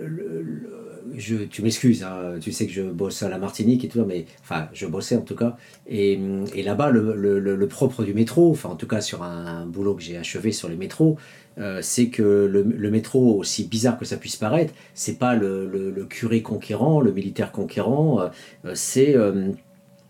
je, 1.16 1.36
tu 1.36 1.62
m'excuses, 1.62 2.02
hein, 2.02 2.38
tu 2.40 2.52
sais 2.52 2.66
que 2.66 2.72
je 2.72 2.82
bosse 2.82 3.22
à 3.22 3.28
la 3.28 3.38
Martinique 3.38 3.84
et 3.84 3.88
tout, 3.88 4.04
mais 4.04 4.26
enfin, 4.40 4.68
je 4.72 4.86
bossais 4.86 5.16
en 5.16 5.22
tout 5.22 5.34
cas. 5.36 5.56
Et, 5.86 6.18
et 6.54 6.62
là-bas, 6.62 6.90
le, 6.90 7.14
le, 7.14 7.38
le, 7.38 7.68
propre 7.68 8.04
du 8.04 8.14
métro, 8.14 8.50
enfin, 8.50 8.70
en 8.70 8.76
tout 8.76 8.86
cas 8.86 9.00
sur 9.00 9.22
un, 9.22 9.66
boulot 9.66 9.94
que 9.94 10.02
j'ai 10.02 10.16
achevé 10.16 10.52
sur 10.52 10.68
les 10.68 10.76
métros, 10.76 11.16
euh, 11.58 11.80
c'est 11.82 12.08
que 12.08 12.22
le, 12.22 12.90
métro, 12.90 13.38
aussi 13.38 13.64
bizarre 13.64 13.98
que 13.98 14.04
ça 14.04 14.16
puisse 14.16 14.36
paraître, 14.36 14.74
c'est 14.94 15.18
pas 15.18 15.34
le, 15.34 16.06
curé 16.08 16.42
conquérant, 16.42 17.00
le 17.00 17.12
militaire 17.12 17.52
conquérant, 17.52 18.20
euh, 18.20 18.72
c'est 18.74 19.14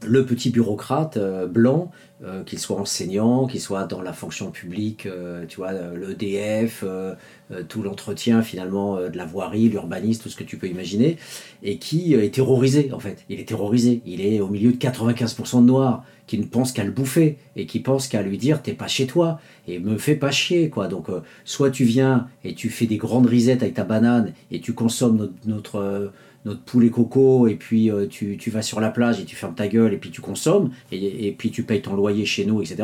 le 0.05 0.25
petit 0.25 0.51
bureaucrate 0.51 1.19
blanc 1.49 1.91
euh, 2.25 2.45
qu'il 2.45 2.61
soit 2.61 2.79
enseignant, 2.79 3.49
qu'il 3.49 3.61
soit 3.61 3.83
dans 3.83 4.01
la 4.01 4.13
fonction 4.13 4.53
publique, 4.53 5.07
euh, 5.07 5.45
tu 5.49 5.57
vois, 5.57 5.73
euh, 5.73 5.97
l'EDF, 5.97 6.85
tout 7.69 7.83
l'entretien 7.83 8.43
finalement 8.43 8.97
de 8.97 9.17
la 9.17 9.27
voirie, 9.27 9.69
l'urbanisme, 9.69 10.23
tout 10.23 10.29
ce 10.29 10.37
que 10.37 10.45
tu 10.45 10.57
peux 10.57 10.69
imaginer, 10.69 11.19
et 11.65 11.79
qui 11.79 12.15
est 12.15 12.33
terrorisé 12.33 12.93
en 12.93 13.01
fait. 13.01 13.25
Il 13.29 13.41
est 13.41 13.49
terrorisé. 13.49 14.01
Il 14.07 14.21
est 14.21 14.41
au 14.41 14.49
milieu 14.49 14.71
de 14.71 14.77
95% 14.77 15.61
de 15.63 15.67
noirs 15.67 16.05
qui 16.29 16.39
ne 16.39 16.45
pensent 16.45 16.73
qu'à 16.73 16.85
le 16.85 16.93
bouffer 16.93 17.39
et 17.57 17.67
qui 17.67 17.81
pensent 17.81 18.07
qu'à 18.07 18.23
lui 18.23 18.39
dire 18.39 18.63
t'es 18.63 18.73
pas 18.73 18.87
chez 18.87 19.07
toi 19.07 19.39
et 19.67 19.81
me 19.81 19.99
fais 19.99 20.15
pas 20.15 20.31
chier 20.31 20.71
quoi. 20.71 20.89
Donc 20.89 21.09
soit 21.45 21.71
tu 21.71 21.85
viens 21.85 22.29
et 22.45 22.55
tu 22.55 22.71
fais 22.71 22.87
des 22.87 22.97
grandes 22.97 23.27
risettes 23.27 23.63
avec 23.63 23.75
ta 23.75 23.85
banane 23.85 24.33
et 24.51 24.61
tu 24.61 24.73
consommes 24.73 25.17
notre 25.19 25.33
notre 25.45 26.13
poulet 26.67 26.91
coco, 26.91 27.47
et 27.47 27.55
puis 27.55 27.91
euh, 27.91 28.07
tu, 28.07 28.37
tu, 28.37 28.51
vas 28.51 28.63
sur 28.63 28.81
la 28.81 28.91
plage 28.91 29.21
et 29.21 29.25
tu 29.25 29.37
fermes 29.37 29.55
ta 29.55 29.69
gueule, 29.69 29.93
et 29.93 29.97
puis 29.97 30.11
tu 30.11 30.21
consommes, 30.21 30.71
et, 30.91 31.29
et, 31.29 31.33
puis 31.33 31.51
tu 31.51 31.63
payes 31.63 31.83
ton 31.83 31.95
loyer 31.95 32.25
chez 32.25 32.45
nous, 32.45 32.61
etc. 32.61 32.83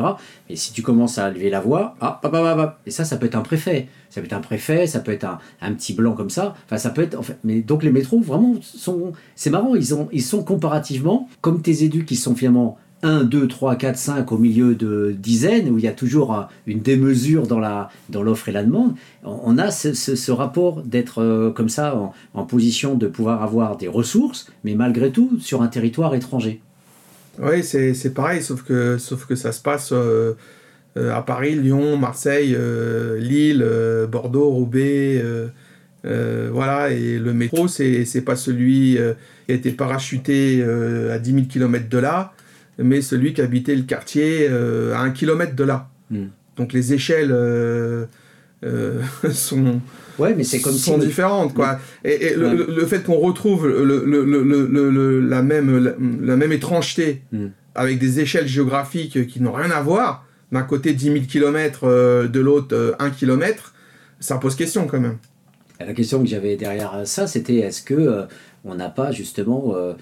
Et 0.49 0.55
si 0.55 0.71
tu 0.73 0.81
commences 0.81 1.17
à 1.17 1.29
lever 1.29 1.49
la 1.49 1.59
voix, 1.59 1.95
ah, 2.01 2.21
et 2.85 2.91
ça, 2.91 3.05
ça 3.05 3.17
peut 3.17 3.25
être 3.25 3.35
un 3.35 3.41
préfet. 3.41 3.87
Ça 4.09 4.21
peut 4.21 4.25
être 4.25 4.33
un 4.33 4.41
préfet, 4.41 4.87
ça 4.87 4.99
peut 4.99 5.11
être 5.11 5.25
un, 5.25 5.39
un 5.61 5.73
petit 5.73 5.93
blanc 5.93 6.13
comme 6.13 6.29
ça. 6.29 6.55
Enfin, 6.65 6.77
ça 6.77 6.89
peut 6.89 7.03
être. 7.03 7.17
En 7.17 7.21
fait, 7.21 7.37
mais 7.43 7.61
donc 7.61 7.83
les 7.83 7.91
métros, 7.91 8.19
vraiment, 8.19 8.55
sont. 8.61 9.13
C'est 9.35 9.49
marrant, 9.49 9.75
ils, 9.75 9.93
ont, 9.93 10.09
ils 10.11 10.23
sont 10.23 10.43
comparativement, 10.43 11.29
comme 11.41 11.61
tes 11.61 11.83
éducs 11.83 12.05
qui 12.05 12.15
sont 12.15 12.35
finalement 12.35 12.77
1, 13.01 13.23
2, 13.23 13.47
3, 13.47 13.75
4, 13.75 13.97
5 13.97 14.31
au 14.31 14.37
milieu 14.37 14.75
de 14.75 15.15
dizaines, 15.17 15.69
où 15.69 15.77
il 15.77 15.85
y 15.85 15.87
a 15.87 15.93
toujours 15.93 16.47
une 16.67 16.79
démesure 16.79 17.47
dans 17.47 17.59
l'offre 17.59 18.45
dans 18.45 18.51
et 18.51 18.51
la 18.51 18.63
demande, 18.63 18.95
on 19.23 19.57
a 19.57 19.71
ce, 19.71 20.31
rapport 20.31 20.81
d'être 20.83 21.21
euh, 21.21 21.51
comme 21.51 21.69
ça 21.69 21.95
en, 22.33 22.43
position 22.43 22.95
de 22.95 23.07
pouvoir 23.07 23.43
avoir 23.43 23.77
des 23.77 23.87
ressources, 23.87 24.51
mais 24.63 24.75
malgré 24.75 25.11
tout 25.11 25.39
sur 25.39 25.61
un 25.61 25.67
territoire 25.67 26.15
étranger. 26.15 26.61
Oui, 27.41 27.63
c'est 27.63 28.13
pareil, 28.13 28.41
sauf 28.41 28.63
que, 28.63 28.97
sauf 28.97 29.25
que 29.25 29.35
ça 29.35 29.51
se 29.51 29.61
passe 29.61 29.91
euh, 29.93 30.33
euh, 30.97 31.15
à 31.15 31.21
Paris, 31.21 31.55
Lyon, 31.55 31.95
Marseille, 31.95 32.57
Lille, 33.17 33.65
Bordeaux, 34.11 34.49
Roubaix. 34.49 35.23
voilà, 36.03 36.89
et 36.89 37.17
le 37.17 37.33
métro, 37.33 37.69
c'est 37.69 38.23
pas 38.25 38.35
celui 38.35 38.97
qui 39.45 39.51
a 39.51 39.55
été 39.55 39.71
parachuté 39.71 40.63
à 40.63 41.17
10 41.17 41.33
000 41.33 41.45
km 41.45 41.87
de 41.87 41.97
là, 41.97 42.33
mais 42.81 43.01
celui 43.01 43.33
qui 43.33 43.41
habitait 43.41 43.75
le 43.75 43.83
quartier 43.83 44.47
euh, 44.49 44.93
à 44.95 44.99
un 44.99 45.11
kilomètre 45.11 45.55
de 45.55 45.63
là. 45.63 45.89
Hmm. 46.09 46.27
Donc 46.55 46.73
les 46.73 46.93
échelles 46.93 47.31
euh, 47.31 48.05
euh, 48.63 49.01
sont, 49.31 49.81
ouais, 50.17 50.33
mais 50.35 50.43
c'est 50.43 50.61
comme 50.61 50.73
sont 50.73 50.97
différentes. 50.97 51.53
Quoi. 51.53 51.79
Et, 52.03 52.33
le, 52.35 52.85
fait 52.85 53.03
qu'on 53.03 53.17
retrouve 53.17 53.67
le, 53.67 55.19
la, 55.19 55.41
même, 55.41 55.95
la, 56.21 56.35
même 56.35 56.51
étrangeté 56.51 57.21
hmm. 57.31 57.47
avec 57.75 57.99
des 57.99 58.19
échelles 58.19 58.47
géographiques 58.47 59.27
qui 59.27 59.41
n'ont 59.41 59.53
rien 59.53 59.71
à 59.71 59.81
voir, 59.81 60.25
d'un 60.51 60.63
côté 60.63 60.93
10 60.93 61.03
000 61.05 61.19
km, 61.29 62.27
de 62.27 62.39
l'autre 62.39 62.95
1 62.99 63.09
km, 63.11 63.73
ça 64.19 64.37
pose 64.37 64.55
question 64.55 64.87
quand 64.87 64.99
même. 64.99 65.17
La 65.79 65.93
question 65.93 66.21
que 66.21 66.27
j'avais 66.27 66.57
derrière 66.57 67.03
ça, 67.05 67.25
c'était 67.25 67.55
est-ce 67.57 67.81
que 67.81 68.27
on 68.65 68.75
n'a 68.75 68.89
pas 68.89 69.11
justement 69.11 69.75
euh, 69.75 69.93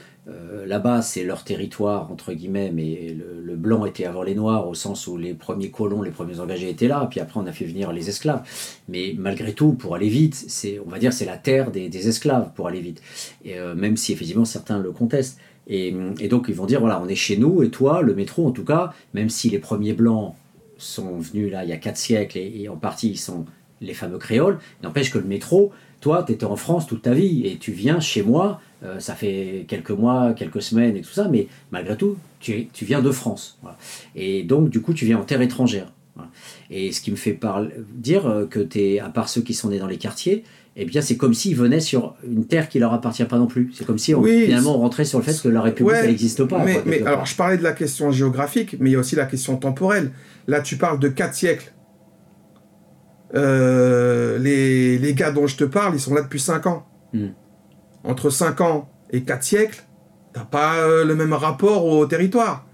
là-bas, 0.65 1.01
c'est 1.01 1.23
leur 1.23 1.43
territoire, 1.43 2.11
entre 2.11 2.33
guillemets, 2.33 2.71
mais 2.73 3.15
le, 3.17 3.55
blanc 3.55 3.85
était 3.85 4.05
avant 4.05 4.23
les 4.23 4.35
noirs, 4.35 4.67
au 4.67 4.75
sens 4.75 5.07
où 5.07 5.17
les 5.17 5.33
premiers 5.33 5.71
colons, 5.71 6.01
les 6.01 6.11
premiers 6.11 6.39
engagés 6.39 6.69
étaient 6.69 6.87
là, 6.87 7.07
puis 7.09 7.19
après 7.19 7.39
on 7.39 7.47
a 7.47 7.51
fait 7.51 7.65
venir 7.65 7.91
les 7.91 8.09
esclaves. 8.09 8.43
Mais 8.87 9.15
malgré 9.17 9.53
tout, 9.53 9.73
pour 9.73 9.95
aller 9.95 10.09
vite, 10.09 10.35
c'est, 10.35 10.79
on 10.85 10.89
va 10.89 10.99
dire, 10.99 11.11
c'est 11.11 11.25
la 11.25 11.37
terre 11.37 11.71
des, 11.71 12.07
esclaves 12.07 12.51
pour 12.53 12.67
aller 12.67 12.81
vite. 12.81 13.01
Et, 13.43 13.57
euh, 13.57 13.73
même 13.73 13.97
si 13.97 14.13
effectivement 14.13 14.45
certains 14.45 14.79
le 14.79 14.91
contestent. 14.91 15.39
Et, 15.67 15.91
donc 16.29 16.45
ils 16.47 16.55
vont 16.55 16.65
dire, 16.65 16.79
voilà, 16.79 17.01
on 17.01 17.07
est 17.07 17.15
chez 17.15 17.37
nous, 17.37 17.63
et 17.63 17.69
toi, 17.69 18.01
le 18.01 18.15
métro, 18.15 18.47
en 18.47 18.51
tout 18.51 18.63
cas, 18.63 18.93
même 19.13 19.29
si 19.29 19.49
les 19.49 19.59
premiers 19.59 19.93
blancs 19.93 20.33
sont 20.77 21.17
venus 21.17 21.51
là 21.51 21.63
il 21.63 21.69
y 21.69 21.73
a 21.73 21.77
quatre 21.77 21.97
siècles, 21.97 22.37
et, 22.37 22.69
en 22.69 22.77
partie 22.77 23.09
ils 23.09 23.17
sont 23.17 23.45
les 23.81 23.93
fameux 23.93 24.17
créoles, 24.17 24.59
n'empêche 24.83 25.11
que 25.11 25.17
le 25.17 25.25
métro, 25.25 25.71
toi, 25.99 26.23
tu 26.25 26.33
étais 26.33 26.45
en 26.45 26.55
France 26.55 26.87
toute 26.87 27.01
ta 27.01 27.13
vie, 27.13 27.45
et 27.45 27.57
tu 27.57 27.71
viens 27.71 27.99
chez 27.99 28.23
moi, 28.23 28.61
euh, 28.83 28.99
ça 28.99 29.15
fait 29.15 29.65
quelques 29.67 29.91
mois, 29.91 30.33
quelques 30.33 30.61
semaines 30.61 30.95
et 30.95 31.01
tout 31.01 31.11
ça, 31.11 31.27
mais 31.29 31.47
malgré 31.71 31.97
tout, 31.97 32.17
tu, 32.39 32.67
tu 32.71 32.85
viens 32.85 33.01
de 33.01 33.11
France. 33.11 33.59
Et 34.15 34.43
donc, 34.43 34.69
du 34.69 34.81
coup, 34.81 34.93
tu 34.93 35.05
viens 35.05 35.17
en 35.17 35.23
terre 35.23 35.41
étrangère. 35.41 35.91
Et 36.69 36.91
ce 36.91 37.01
qui 37.01 37.11
me 37.11 37.15
fait 37.15 37.39
dire 37.95 38.25
euh, 38.25 38.45
que 38.45 38.59
tu 38.59 38.79
es, 38.79 38.99
à 38.99 39.09
part 39.09 39.29
ceux 39.29 39.41
qui 39.41 39.53
sont 39.53 39.69
nés 39.69 39.79
dans 39.79 39.87
les 39.87 39.97
quartiers, 39.97 40.43
eh 40.75 40.85
bien, 40.85 41.01
c'est 41.01 41.17
comme 41.17 41.33
s'ils 41.33 41.55
venaient 41.55 41.79
sur 41.79 42.15
une 42.27 42.45
terre 42.45 42.69
qui 42.69 42.77
leur 42.77 42.93
appartient 42.93 43.25
pas 43.25 43.39
non 43.39 43.47
plus. 43.47 43.71
C'est 43.73 43.85
comme 43.85 43.97
si 43.97 44.13
on, 44.13 44.23
finalement 44.23 44.75
on 44.75 44.79
rentrait 44.79 45.05
sur 45.05 45.17
le 45.17 45.23
fait 45.23 45.39
que 45.41 45.49
la 45.49 45.61
République 45.61 46.03
n'existe 46.03 46.43
pas. 46.45 46.63
Mais, 46.63 46.81
mais 46.85 47.01
alors, 47.01 47.25
je 47.25 47.35
parlais 47.35 47.57
de 47.57 47.63
la 47.63 47.71
question 47.71 48.11
géographique, 48.11 48.75
mais 48.79 48.91
il 48.91 48.93
y 48.93 48.95
a 48.95 48.99
aussi 48.99 49.15
la 49.15 49.25
question 49.25 49.57
temporelle. 49.57 50.11
Là, 50.47 50.61
tu 50.61 50.77
parles 50.77 50.99
de 50.99 51.07
quatre 51.07 51.33
siècles. 51.33 51.73
Euh, 53.35 54.37
les, 54.39 54.97
les, 54.97 55.13
gars 55.13 55.31
dont 55.31 55.47
je 55.47 55.57
te 55.57 55.63
parle, 55.65 55.95
ils 55.95 55.99
sont 55.99 56.13
là 56.13 56.21
depuis 56.21 56.39
5 56.39 56.65
ans. 56.67 56.87
Hmm 57.13 57.27
entre 58.07 58.29
5 58.29 58.61
ans 58.61 58.89
et 59.11 59.23
4 59.23 59.43
siècles, 59.43 59.83
t'as 60.33 60.45
pas 60.45 60.77
euh, 60.77 61.05
le 61.05 61.15
même 61.15 61.33
rapport 61.33 61.85
au 61.85 62.05
territoire. 62.05 62.65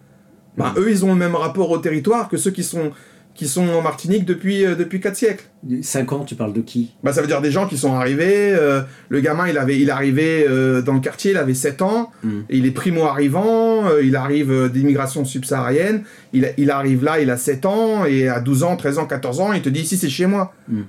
Bah, 0.55 0.73
eux, 0.77 0.91
ils 0.91 1.03
ont 1.03 1.09
le 1.09 1.15
même 1.15 1.35
rapport 1.35 1.71
au 1.71 1.79
territoire 1.79 2.29
que 2.29 2.37
ceux 2.37 2.51
qui 2.51 2.63
sont, 2.63 2.91
qui 3.35 3.47
sont 3.47 3.67
en 3.67 3.81
Martinique 3.81 4.25
depuis, 4.25 4.65
euh, 4.65 4.75
depuis 4.75 4.99
4 4.99 5.15
siècles. 5.15 5.45
5 5.81 6.11
ans, 6.13 6.23
tu 6.23 6.35
parles 6.35 6.53
de 6.53 6.61
qui? 6.61 6.93
Bah, 7.03 7.13
Ça 7.13 7.21
veut 7.21 7.27
dire 7.27 7.41
des 7.41 7.51
gens 7.51 7.67
qui 7.67 7.77
sont 7.77 7.93
arrivés. 7.93 8.53
Euh, 8.53 8.81
le 9.09 9.21
gamin, 9.21 9.47
il, 9.47 9.57
avait, 9.57 9.79
il 9.79 9.89
arrivait 9.89 10.45
dans 10.83 10.93
le 10.93 10.99
quartier, 10.99 11.31
il 11.31 11.37
avait 11.37 11.53
7 11.53 11.81
ans. 11.81 12.11
Hmm. 12.23 12.41
il 12.49 12.65
est 12.65 12.71
primo-arrivant. 12.71 13.83
il 13.97 14.15
arrive 14.15 14.69
d'immigration 14.71 15.25
subsaharienne. 15.25 16.03
Il, 16.33 16.53
il 16.57 16.69
arrive 16.69 17.03
là, 17.03 17.19
il 17.19 17.29
a 17.29 17.37
7 17.37 17.65
ans. 17.65 18.05
Et 18.05 18.27
à 18.27 18.39
12 18.39 18.63
ans, 18.63 18.75
13 18.75 18.99
ans, 18.99 19.05
14 19.05 19.39
ans, 19.39 19.53
il 19.53 19.61
te 19.61 19.69
dit 19.69 19.81
ici, 19.81 19.97
c'est 19.97 20.09
chez 20.09 20.25
moi. 20.25 20.53
Hmm. 20.67 20.83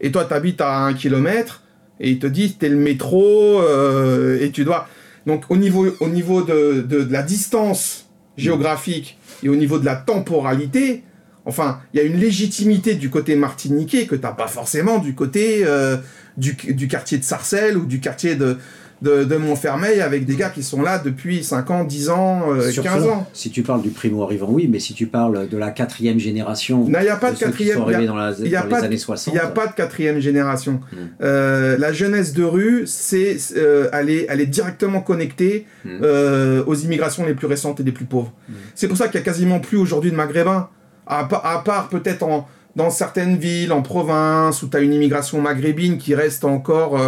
Et 0.00 0.12
toi, 0.12 0.24
tu 0.24 0.34
habites 0.34 0.60
à 0.60 0.84
1 0.84 0.94
km 0.94 1.62
et 2.02 2.10
ils 2.10 2.18
te 2.18 2.26
disent 2.26 2.58
t'es 2.58 2.68
le 2.68 2.76
métro 2.76 3.60
euh, 3.60 4.38
et 4.40 4.50
tu 4.50 4.64
dois 4.64 4.88
donc 5.26 5.44
au 5.48 5.56
niveau 5.56 5.86
au 6.00 6.08
niveau 6.08 6.42
de, 6.42 6.82
de, 6.82 7.06
la 7.10 7.22
distance 7.22 8.10
géographique 8.36 9.18
et 9.42 9.48
au 9.48 9.56
niveau 9.56 9.78
de 9.78 9.84
la 9.84 9.96
temporalité 9.96 11.04
enfin 11.44 11.80
il 11.92 12.00
y 12.00 12.02
a 12.02 12.06
une 12.06 12.18
légitimité 12.18 12.94
du 12.94 13.10
côté 13.10 13.36
martiniquais 13.36 14.06
que 14.06 14.14
t'as 14.14 14.32
pas 14.32 14.46
forcément 14.46 14.98
du 14.98 15.14
côté 15.14 15.62
euh, 15.64 15.96
du, 16.36 16.54
du, 16.54 16.88
quartier 16.88 17.18
de 17.18 17.24
Sarcelles 17.24 17.76
ou 17.76 17.84
du 17.84 18.00
quartier 18.00 18.36
de 18.36 18.58
de, 19.02 19.36
Montfermeil 19.36 20.00
avec 20.00 20.24
des 20.24 20.36
gars 20.36 20.50
qui 20.50 20.62
sont 20.62 20.82
là 20.82 20.98
depuis 20.98 21.42
5 21.42 21.70
ans, 21.70 21.84
10 21.84 22.10
ans, 22.10 22.42
15 22.82 23.04
euh, 23.04 23.10
ans. 23.10 23.26
Si 23.32 23.50
tu 23.50 23.62
parles 23.62 23.82
du 23.82 23.90
primo 23.90 24.22
arrivant, 24.22 24.48
oui, 24.48 24.68
mais 24.70 24.78
si 24.78 24.94
tu 24.94 25.06
parles 25.06 25.48
de 25.48 25.56
la 25.56 25.70
quatrième 25.70 26.18
génération, 26.18 26.84
il 26.86 26.90
n'y 26.90 27.08
a 27.08 27.16
pas 27.16 27.32
de, 27.32 27.38
quatrième 27.38 27.78
60. 27.78 29.26
Il 29.26 29.32
n'y 29.32 29.38
a 29.38 29.48
pas 29.48 29.66
de 29.66 29.72
quatrième 29.72 30.20
génération. 30.20 30.80
Euh, 31.20 31.76
la 31.78 31.92
jeunesse 31.92 32.32
de 32.32 32.44
rue, 32.44 32.84
c'est 32.86 33.36
euh, 33.56 33.88
elle, 33.92 34.10
est, 34.10 34.26
elle 34.28 34.40
est 34.40 34.46
directement 34.46 35.00
connectée 35.00 35.66
hmm. 35.84 36.04
aux 36.66 36.74
immigrations 36.74 37.26
les 37.26 37.34
plus 37.34 37.46
récentes 37.46 37.80
et 37.80 37.82
les 37.82 37.92
plus 37.92 38.04
pauvres. 38.04 38.32
Hmm. 38.48 38.54
C'est 38.74 38.88
pour 38.88 38.96
ça 38.96 39.08
qu'il 39.08 39.18
n'y 39.18 39.22
a 39.22 39.24
quasiment 39.24 39.58
plus 39.58 39.78
aujourd'hui 39.78 40.10
de 40.10 40.16
maghrébins, 40.16 40.68
à, 41.06 41.20
à 41.20 41.58
part 41.58 41.88
peut-être 41.88 42.22
en 42.22 42.48
dans 42.74 42.88
certaines 42.88 43.36
villes, 43.36 43.70
en 43.70 43.82
province, 43.82 44.62
où 44.62 44.68
tu 44.68 44.78
as 44.78 44.80
une 44.80 44.94
immigration 44.94 45.42
maghrébine 45.42 45.98
qui 45.98 46.14
reste 46.14 46.42
encore 46.42 46.98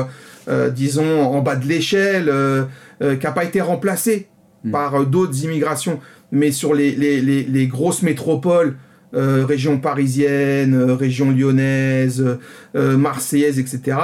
euh, 0.48 0.70
disons, 0.70 1.22
en 1.22 1.40
bas 1.40 1.56
de 1.56 1.66
l'échelle, 1.66 2.28
euh, 2.28 2.64
euh, 3.02 3.16
qui 3.16 3.24
n'a 3.24 3.32
pas 3.32 3.44
été 3.44 3.60
remplacé 3.60 4.28
hmm. 4.64 4.70
par 4.70 5.06
d'autres 5.06 5.44
immigrations. 5.44 6.00
Mais 6.32 6.52
sur 6.52 6.74
les, 6.74 6.92
les, 6.92 7.20
les, 7.20 7.66
grosses 7.66 8.02
métropoles, 8.02 8.76
région 9.12 9.78
parisienne, 9.78 10.74
région 10.90 11.30
lyonnaise, 11.30 12.24
marseillaise, 12.74 13.60
etc., 13.60 13.96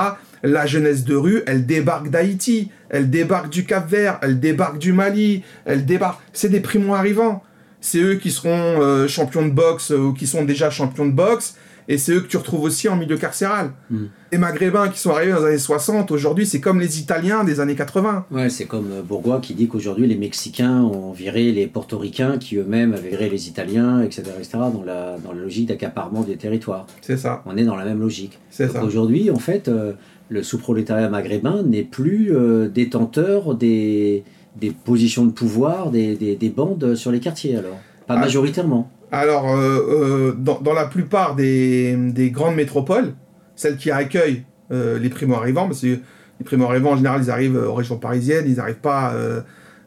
la 0.45 0.67
jeunesse 0.67 1.03
de 1.05 1.17
rue, 1.17 1.43
elle 1.49 1.67
débarque 1.67 2.11
d'Haïti, 2.11 2.71
elle 2.89 3.11
débarque 3.11 3.51
du 3.51 3.65
Cap-Vert, 3.65 4.21
elle 4.23 4.39
débarque 4.39 4.79
du 4.79 4.93
Mali, 4.93 5.43
elle 5.65 5.85
débarque. 5.85 6.21
C'est 6.33 6.51
des 6.51 6.61
primo-arrivants. 6.61 7.43
C'est 7.81 7.99
eux 7.99 8.15
qui 8.17 8.31
seront 8.31 9.07
champions 9.09 9.47
de 9.47 9.53
boxe 9.53 9.91
ou 9.91 10.13
qui 10.13 10.27
sont 10.27 10.45
déjà 10.45 10.71
champions 10.71 11.07
de 11.07 11.13
boxe 11.13 11.55
et 11.91 11.99
c'est 11.99 12.13
eux 12.13 12.21
que 12.21 12.29
tu 12.29 12.37
retrouves 12.37 12.63
aussi 12.63 12.89
en 12.89 12.95
milieu 12.95 13.17
carcéral. 13.17 13.73
Hmm. 13.91 14.05
Les 14.31 14.39
Maghrébins 14.39 14.89
qui 14.91 15.01
sont 15.01 15.11
arrivés 15.11 15.33
dans 15.33 15.41
les 15.41 15.47
années 15.47 15.59
60, 15.59 16.13
aujourd'hui, 16.13 16.47
c'est 16.47 16.61
comme 16.61 16.79
les 16.79 17.01
Italiens 17.01 17.43
des 17.43 17.59
années 17.59 17.75
80. 17.75 18.27
Ouais, 18.31 18.49
c'est 18.49 18.67
comme 18.67 18.93
euh, 18.93 19.03
Bourgois 19.03 19.41
qui 19.41 19.55
dit 19.55 19.67
qu'aujourd'hui, 19.67 20.07
les 20.07 20.15
Mexicains 20.15 20.83
ont 20.83 21.11
viré 21.11 21.51
les 21.51 21.67
Portoricains 21.67 22.39
qui 22.39 22.57
eux-mêmes 22.59 22.95
avaient 22.95 23.09
viré 23.11 23.29
les 23.29 23.49
Italiens, 23.49 24.03
etc., 24.03 24.23
etc., 24.39 24.59
dans 24.73 24.85
la, 24.87 25.17
dans 25.19 25.33
la 25.33 25.41
logique 25.41 25.67
d'accaparement 25.67 26.23
des 26.23 26.37
territoires. 26.37 26.87
C'est 27.01 27.17
ça. 27.17 27.43
On 27.45 27.57
est 27.57 27.65
dans 27.65 27.75
la 27.75 27.85
même 27.85 27.99
logique. 27.99 28.39
C'est 28.51 28.69
ça. 28.69 28.85
Aujourd'hui, 28.85 29.33
en 29.33 29.41
fait, 29.41 29.67
euh, 29.67 29.95
le 30.29 30.45
sous-prolétariat 30.45 31.09
maghrébin 31.09 31.65
n'est 31.65 31.83
plus 31.83 32.29
euh, 32.31 32.69
détenteur 32.69 33.57
des, 33.57 34.23
des 34.61 34.71
positions 34.71 35.25
de 35.25 35.33
pouvoir 35.33 35.91
des, 35.91 36.17
des, 36.17 36.37
des 36.37 36.51
bandes 36.51 36.95
sur 36.95 37.11
les 37.11 37.21
quartiers, 37.21 37.57
alors? 37.57 37.79
Pas 38.07 38.15
ah. 38.15 38.21
majoritairement. 38.21 38.91
Alors, 39.13 39.51
euh, 39.51 39.79
euh, 39.89 40.33
dans, 40.33 40.73
la 40.73 40.85
plupart 40.85 41.35
des, 41.35 42.31
grandes 42.33 42.55
métropoles, 42.55 43.15
celles 43.57 43.77
qui 43.77 43.91
accueillent 43.91 44.45
euh, 44.73 44.99
les 44.99 45.09
primo-arrivants, 45.09 45.67
parce 45.67 45.81
que 45.81 45.87
les 45.87 46.45
primo-arrivants, 46.45 46.93
en 46.93 46.97
général, 46.97 47.23
ils 47.23 47.31
arrivent 47.31 47.57
aux 47.57 47.75
régions 47.75 47.99
parisiennes, 47.99 48.45
ils 48.47 48.57
n'arrivent 48.57 48.77
pas 48.77 49.15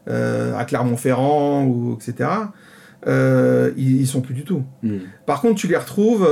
à 0.06 0.64
Clermont-Ferrand, 0.64 1.64
ou 1.64 1.94
etc., 1.94 2.30
ils, 3.06 4.00
ne 4.00 4.06
sont 4.06 4.20
plus 4.20 4.34
du 4.34 4.44
tout. 4.44 4.62
Hmm. 4.82 4.98
Par 5.26 5.40
contre, 5.40 5.56
tu 5.56 5.68
les 5.68 5.76
retrouves 5.76 6.28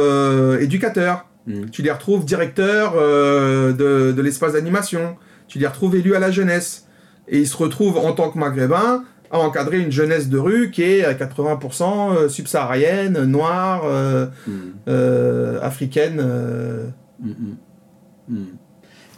éducateurs, 0.60 1.26
hmm. 1.46 1.70
tu 1.70 1.82
les 1.82 1.90
retrouves 1.90 2.24
directeurs 2.24 2.94
de, 2.94 4.12
de 4.12 4.22
l'espace 4.22 4.52
d'animation, 4.52 5.16
tu 5.48 5.58
les 5.58 5.66
retrouves 5.66 5.96
élus 5.96 6.14
à 6.14 6.20
la 6.20 6.30
jeunesse. 6.30 6.86
Et 7.28 7.40
ils 7.40 7.48
se 7.48 7.56
retrouvent 7.56 7.98
en 7.98 8.12
tant 8.12 8.30
que 8.30 8.38
maghrébins 8.38 9.04
à 9.32 9.38
encadrer 9.38 9.80
une 9.80 9.90
jeunesse 9.90 10.28
de 10.28 10.38
rue 10.38 10.70
qui 10.70 10.82
est 10.82 11.04
à 11.04 11.14
80% 11.14 12.14
euh, 12.14 12.28
subsaharienne, 12.28 13.24
noire, 13.24 13.82
euh, 13.86 14.26
euh, 14.88 15.58
africaine. 15.62 16.22
Hmm, 17.18 17.32
hmm. 18.28 18.44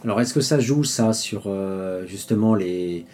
Alors 0.05 0.21
est-ce 0.21 0.33
que 0.33 0.41
ça 0.41 0.59
joue 0.59 0.83
ça 0.83 1.13
sur 1.13 1.51
justement 2.07 2.55
les 2.55 3.05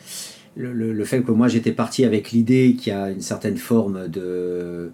le, 0.57 1.03
fait 1.05 1.21
que 1.21 1.31
moi 1.31 1.47
j'étais 1.47 1.71
parti 1.71 2.03
avec 2.03 2.31
l'idée 2.31 2.75
qu'il 2.77 2.91
y 2.91 2.95
a 2.95 3.09
une 3.09 3.21
certaine 3.21 3.55
forme 3.57 4.09
de, 4.09 4.91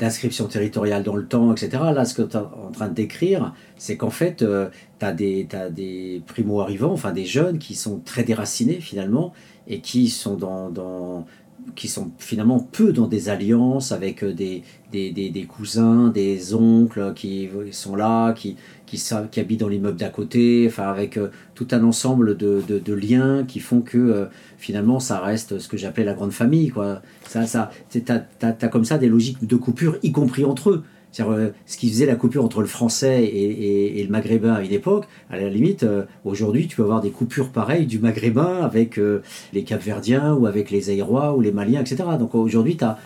d'inscription 0.00 0.46
territoriale 0.46 1.02
dans 1.04 1.14
le 1.14 1.26
temps, 1.26 1.52
etc. 1.52 1.70
Là, 1.94 2.04
ce 2.04 2.14
que 2.14 2.22
tu 2.22 2.36
es 2.36 2.40
en 2.40 2.72
train 2.72 2.88
de 2.88 2.94
décrire, 2.94 3.54
c'est 3.76 3.96
qu'en 3.96 4.10
fait, 4.10 4.36
tu 4.36 5.04
as 5.04 5.12
des, 5.12 5.46
des 5.70 6.22
primo-arrivants, 6.26 6.92
enfin 6.92 7.12
des 7.12 7.26
jeunes 7.26 7.58
qui 7.58 7.74
sont 7.74 8.00
très 8.00 8.24
déracinés 8.24 8.80
finalement, 8.80 9.32
et 9.68 9.80
qui 9.80 10.08
sont 10.08 10.34
dans, 10.36 11.26
qui 11.74 11.88
sont 11.88 12.10
finalement 12.18 12.58
peu 12.60 12.92
dans 12.92 13.06
des 13.06 13.28
alliances 13.28 13.92
avec 13.92 14.22
euh, 14.22 14.32
des, 14.32 14.62
des, 14.92 15.10
des, 15.12 15.44
cousins, 15.44 16.08
des 16.08 16.54
oncles 16.54 17.12
qui 17.14 17.48
sont 17.70 17.96
là, 17.96 18.32
qui, 18.32 18.56
qui, 18.86 19.02
qui 19.30 19.40
habitent 19.40 19.60
dans 19.60 19.68
l'immeuble 19.68 19.98
d'à 19.98 20.08
côté, 20.08 20.64
enfin 20.68 20.88
avec 20.88 21.16
euh, 21.16 21.30
tout 21.54 21.68
un 21.70 21.84
ensemble 21.84 22.36
de, 22.36 22.62
de, 22.66 22.94
liens 22.94 23.44
qui 23.44 23.60
font 23.60 23.80
que 23.80 23.98
euh, 23.98 24.26
finalement 24.58 25.00
ça 25.00 25.20
reste 25.20 25.58
ce 25.58 25.68
que 25.68 25.76
j'appelais 25.76 26.04
la 26.04 26.14
grande 26.14 26.32
famille. 26.32 26.70
Quoi. 26.70 27.02
Ça, 27.24 27.46
ça, 27.46 27.70
tu 27.90 28.02
as, 28.08 28.68
comme 28.68 28.84
ça 28.84 28.98
des 28.98 29.08
logiques 29.08 29.46
de 29.46 29.56
coupure, 29.56 29.96
y 30.02 30.12
compris 30.12 30.44
entre 30.44 30.70
eux. 30.70 30.84
Euh, 31.18 31.50
ce 31.66 31.76
qui 31.76 31.90
faisait 31.90 32.06
la 32.06 32.14
coupure 32.14 32.44
entre 32.44 32.60
le 32.60 32.66
français 32.66 33.24
et, 33.24 34.02
le 34.02 34.10
maghrébin 34.10 34.54
à 34.54 34.62
une 34.62 34.72
époque, 34.72 35.06
à 35.30 35.36
la 35.36 35.48
limite, 35.48 35.82
euh, 35.82 36.04
aujourd'hui, 36.24 36.66
tu 36.68 36.76
peux 36.76 36.82
avoir 36.82 37.00
des 37.00 37.10
coupures 37.10 37.50
pareilles 37.50 37.86
du 37.86 37.98
maghrébin 37.98 38.62
avec 38.62 38.98
euh, 38.98 39.22
les 39.52 39.64
capverdiens 39.64 40.34
ou 40.34 40.46
avec 40.46 40.70
les 40.70 40.90
aérois 40.90 41.34
ou 41.34 41.40
les 41.40 41.52
maliens, 41.52 41.80
etc. 41.80 42.04
Donc 42.18 42.34
aujourd'hui, 42.34 42.76
tu 42.76 42.84
as 42.84 42.98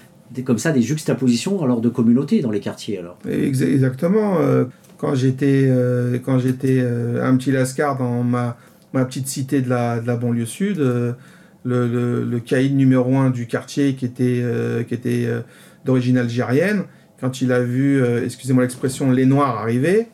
comme 0.44 0.58
ça 0.58 0.72
des 0.72 0.82
juxtapositions 0.82 1.62
alors 1.62 1.80
de 1.80 1.88
communautés 1.88 2.40
dans 2.40 2.50
les 2.50 2.60
quartiers. 2.60 2.98
Alors. 2.98 3.18
Exactement. 3.28 4.38
Quand 4.98 5.14
j'étais 5.14 5.70
quand 6.24 6.38
j'étais 6.40 6.80
un 6.80 7.36
petit 7.36 7.52
lascar 7.52 7.96
dans 7.96 8.24
ma, 8.24 8.56
ma 8.92 9.04
petite 9.04 9.28
cité 9.28 9.60
de 9.60 9.68
la, 9.68 10.00
de 10.00 10.06
la 10.06 10.16
banlieue 10.16 10.46
sud, 10.46 10.78
le, 10.78 11.14
le, 11.64 12.24
le, 12.24 12.40
caïd 12.40 12.74
numéro 12.74 13.16
un 13.16 13.30
du 13.30 13.46
quartier 13.46 13.94
qui 13.94 14.06
était, 14.06 14.42
qui 14.88 14.94
était 14.94 15.28
d'origine 15.84 16.18
algérienne, 16.18 16.84
quand 17.20 17.40
il 17.40 17.52
a 17.52 17.60
vu, 17.60 18.02
euh, 18.02 18.24
excusez-moi 18.24 18.64
l'expression, 18.64 19.10
les 19.10 19.26
Noirs 19.26 19.58
arriver, 19.58 20.08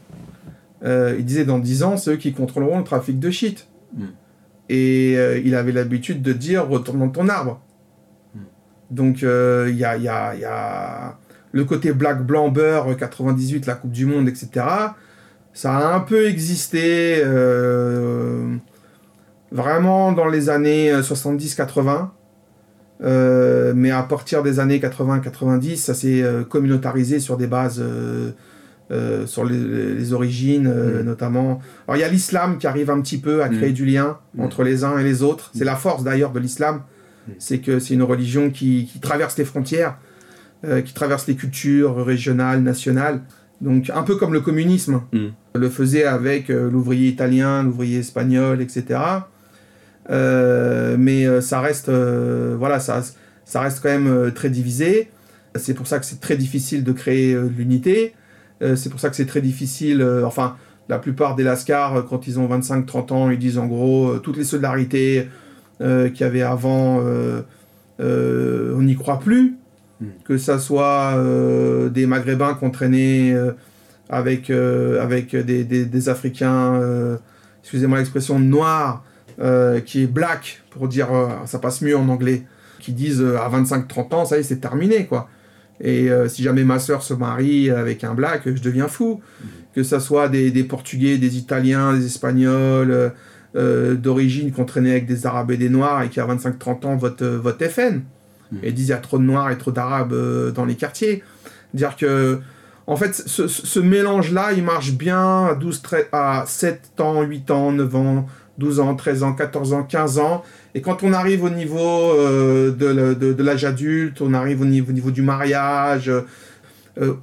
euh, 0.84 1.14
il 1.18 1.24
disait 1.24 1.44
dans 1.44 1.58
10 1.58 1.82
ans, 1.82 1.96
c'est 1.96 2.12
eux 2.12 2.16
qui 2.16 2.32
contrôleront 2.32 2.78
le 2.78 2.84
trafic 2.84 3.18
de 3.18 3.30
shit. 3.30 3.68
Hmm. 3.94 4.06
Et 4.68 5.14
euh, 5.16 5.40
il 5.44 5.54
avait 5.54 5.72
l'habitude 5.72 6.22
de 6.22 6.32
dire 6.32 6.68
retourne 6.68 7.00
dans 7.00 7.08
ton 7.08 7.28
arbre. 7.28 7.60
Donc 8.90 9.22
euh, 9.22 9.68
il 9.70 9.76
y, 9.76 9.84
a, 9.84 9.96
y, 9.96 10.08
a, 10.08 10.34
y, 10.34 10.44
a, 10.44 11.16
le 11.52 11.64
côté 11.64 11.92
black 11.92 12.24
blanc 12.24 12.48
beurre 12.48 12.96
98, 12.96 13.66
la 13.66 13.74
Coupe 13.74 13.92
du 13.92 14.04
Monde, 14.04 14.28
etc. 14.28 14.48
Ça 15.52 15.76
a 15.76 15.94
un 15.94 16.00
peu 16.00 16.26
existé 16.26 17.22
vraiment 19.52 20.12
dans 20.12 20.26
les 20.26 20.48
années 20.48 20.92
70-80. 20.92 22.08
Euh, 23.02 23.72
mais 23.74 23.90
à 23.90 24.02
partir 24.02 24.42
des 24.42 24.60
années 24.60 24.78
80-90, 24.78 25.76
ça 25.76 25.94
s'est 25.94 26.22
euh, 26.22 26.44
communautarisé 26.44 27.18
sur 27.18 27.36
des 27.36 27.46
bases, 27.46 27.82
euh, 27.82 29.26
sur 29.26 29.44
les, 29.44 29.94
les 29.94 30.12
origines 30.12 30.68
mm. 30.68 31.02
notamment. 31.02 31.60
Alors 31.86 31.96
il 31.96 32.00
y 32.00 32.04
a 32.04 32.08
l'islam 32.08 32.58
qui 32.58 32.66
arrive 32.66 32.90
un 32.90 33.00
petit 33.00 33.18
peu 33.18 33.42
à 33.42 33.48
créer 33.48 33.70
mm. 33.70 33.74
du 33.74 33.86
lien 33.86 34.18
mm. 34.34 34.42
entre 34.42 34.64
les 34.64 34.84
uns 34.84 34.98
et 34.98 35.04
les 35.04 35.22
autres. 35.22 35.50
C'est 35.54 35.64
la 35.64 35.76
force 35.76 36.04
d'ailleurs 36.04 36.32
de 36.32 36.40
l'islam, 36.40 36.82
c'est 37.38 37.58
que 37.58 37.78
c'est 37.78 37.94
une 37.94 38.02
religion 38.02 38.50
qui, 38.50 38.88
qui, 38.92 38.98
traverse 39.00 39.38
les 39.38 39.44
frontières, 39.44 39.96
qui 40.84 40.92
traverse 40.92 41.26
les 41.26 41.36
cultures 41.36 42.04
régionales, 42.04 42.62
nationales. 42.62 43.22
Donc 43.60 43.90
un 43.94 44.02
peu 44.02 44.16
comme 44.16 44.32
le 44.32 44.40
communisme 44.40 45.02
le 45.54 45.70
faisait 45.70 46.04
avec 46.04 46.48
l'ouvrier 46.48 47.08
italien, 47.08 47.62
l'ouvrier 47.62 48.00
espagnol, 48.00 48.60
etc. 48.60 48.98
Euh, 50.10 50.96
mais 50.98 51.24
euh, 51.24 51.40
ça 51.40 51.60
reste, 51.60 51.88
euh, 51.88 52.56
voilà, 52.58 52.80
ça, 52.80 53.02
ça 53.44 53.60
reste 53.60 53.80
quand 53.82 53.88
même 53.88 54.32
très 54.32 54.50
divisé. 54.50 55.10
C'est 55.56 55.74
pour 55.74 55.86
ça 55.86 55.98
que 55.98 56.06
c'est 56.06 56.20
très 56.20 56.36
difficile 56.36 56.84
de 56.84 56.92
créer 56.92 57.34
l'unité. 57.34 58.14
c'est 58.60 58.88
pour 58.88 59.00
ça 59.00 59.10
que 59.10 59.16
c'est 59.16 59.26
très 59.26 59.40
difficile. 59.40 60.06
enfin, 60.24 60.56
la 60.88 61.00
plupart 61.00 61.34
des 61.34 61.42
Lascars, 61.42 62.06
quand 62.08 62.28
ils 62.28 62.38
ont 62.38 62.48
25-30 62.48 63.12
ans, 63.12 63.30
ils 63.30 63.38
disent 63.38 63.58
en 63.58 63.66
gros 63.66 64.18
toutes 64.18 64.36
les 64.36 64.44
solidarités 64.44 65.28
qu'il 65.80 66.20
y 66.20 66.22
avait 66.22 66.42
avant, 66.42 67.02
on 67.98 68.82
n'y 68.82 68.94
croit 68.94 69.18
plus. 69.18 69.56
Hmm. 70.00 70.06
Que 70.24 70.38
ça 70.38 70.60
soit 70.60 71.20
des 71.90 72.06
Maghrébins 72.06 72.54
qu'on 72.54 72.70
traînait 72.70 73.34
avec, 74.08 74.50
avec 74.50 75.34
des, 75.34 75.64
des, 75.64 75.84
des 75.84 76.08
Africains, 76.08 77.18
excusez-moi 77.60 77.98
l'expression, 77.98 78.38
noirs, 78.38 79.02
euh, 79.40 79.80
qui 79.80 80.02
est 80.02 80.06
black, 80.06 80.60
pour 80.68 80.86
dire, 80.86 81.14
euh, 81.14 81.28
ça 81.46 81.58
passe 81.58 81.80
mieux 81.80 81.96
en 81.96 82.10
anglais, 82.10 82.42
qui 82.78 82.92
disent 82.92 83.22
euh, 83.22 83.38
à 83.38 83.48
25-30 83.48 84.14
ans, 84.14 84.24
ça 84.26 84.36
y 84.36 84.40
est, 84.40 84.42
c'est 84.42 84.60
terminé, 84.60 85.06
quoi. 85.06 85.30
Et 85.82 86.10
si 86.28 86.42
jamais 86.42 86.62
ma 86.62 86.78
soeur 86.78 87.02
se 87.02 87.14
marie 87.14 87.70
avec 87.70 88.04
un 88.04 88.12
black, 88.12 88.42
je 88.44 88.60
deviens 88.60 88.86
fou. 88.86 89.22
Mhm. 89.40 89.48
Que 89.74 89.82
ça 89.82 89.98
soit 89.98 90.28
des, 90.28 90.50
des, 90.50 90.62
Portugais, 90.62 91.16
des 91.16 91.38
Italiens, 91.38 91.94
des 91.94 92.04
Espagnols, 92.04 93.14
d'origine 93.54 94.52
qu'on 94.52 94.66
traînait 94.66 94.90
avec 94.90 95.06
des 95.06 95.24
Arabes 95.24 95.52
et 95.52 95.56
des 95.56 95.70
Noirs 95.70 96.02
et 96.02 96.10
qui 96.10 96.20
à 96.20 96.26
25-30 96.26 96.84
ans 96.86 96.96
votent, 96.96 97.22
vote 97.22 97.66
FN. 97.66 98.02
Mhm. 98.52 98.58
Et 98.62 98.72
disent 98.72 98.88
il 98.88 98.90
y 98.90 98.92
a 98.92 98.98
trop 98.98 99.16
de 99.16 99.22
Noirs 99.22 99.50
et 99.50 99.56
trop 99.56 99.70
d'Arabes 99.70 100.52
dans 100.52 100.66
les 100.66 100.74
quartiers. 100.74 101.22
Dire 101.72 101.96
que, 101.96 102.40
en 102.86 102.96
fait, 102.96 103.14
ce, 103.14 103.46
ce 103.48 103.80
mélange-là, 103.80 104.52
il 104.52 104.62
marche 104.62 104.92
bien 104.92 105.46
à, 105.46 105.54
12, 105.54 105.82
à 106.12 106.44
7 106.46 107.00
ans, 107.00 107.22
8 107.22 107.50
ans, 107.50 107.72
9 107.72 107.96
ans, 107.96 108.26
12 108.60 108.78
ans, 108.78 108.94
13 108.94 109.22
ans, 109.24 109.32
14 109.32 109.72
ans, 109.72 109.82
15 109.82 110.18
ans. 110.18 110.44
Et 110.74 110.82
quand 110.82 111.02
on 111.02 111.12
arrive 111.12 111.42
au 111.42 111.50
niveau 111.50 112.12
euh, 112.12 112.70
de, 112.70 113.42
l'âge 113.42 113.64
adulte, 113.64 114.20
on 114.20 114.34
arrive 114.34 114.60
au 114.60 114.66
niveau, 114.66 114.92
niveau 114.92 115.10
du 115.10 115.22
mariage, 115.22 116.12
euh, 117.00 117.14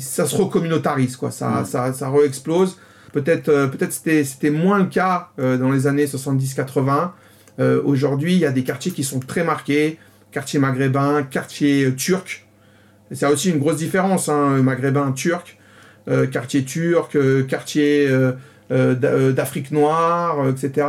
ça 0.00 0.26
se 0.26 0.34
recommunautarise, 0.34 1.16
quoi. 1.16 1.30
Ça, 1.30 1.64
ça, 1.64 1.92
ça 1.92 2.08
re-explose. 2.08 2.78
Peut-être 3.12 3.48
euh, 3.48 3.68
peut-être 3.68 3.92
c'était, 3.92 4.24
c'était 4.24 4.50
moins 4.50 4.78
le 4.78 4.86
cas 4.86 5.30
dans 5.38 5.70
les 5.70 5.86
années 5.86 6.06
70-80. 6.06 7.10
Aujourd'hui, 7.84 8.34
il 8.34 8.40
y 8.40 8.46
a 8.46 8.52
des 8.52 8.64
quartiers 8.64 8.92
qui 8.92 9.04
sont 9.04 9.20
très 9.20 9.44
marqués. 9.44 9.98
Quartier 10.30 10.58
maghrébin, 10.58 11.22
quartier 11.22 11.94
turc. 11.94 12.46
C'est 13.10 13.26
aussi 13.26 13.50
une 13.50 13.58
grosse 13.58 13.78
différence, 13.78 14.28
hein, 14.28 14.62
maghrébin, 14.62 15.12
turc. 15.12 15.58
quartier 16.30 16.64
turc, 16.64 17.16
quartier 17.48 18.06
euh, 18.08 18.32
euh, 18.32 18.32
d'Afrique 18.70 19.70
noire, 19.70 20.40
euh, 20.40 20.52
etc. 20.52 20.86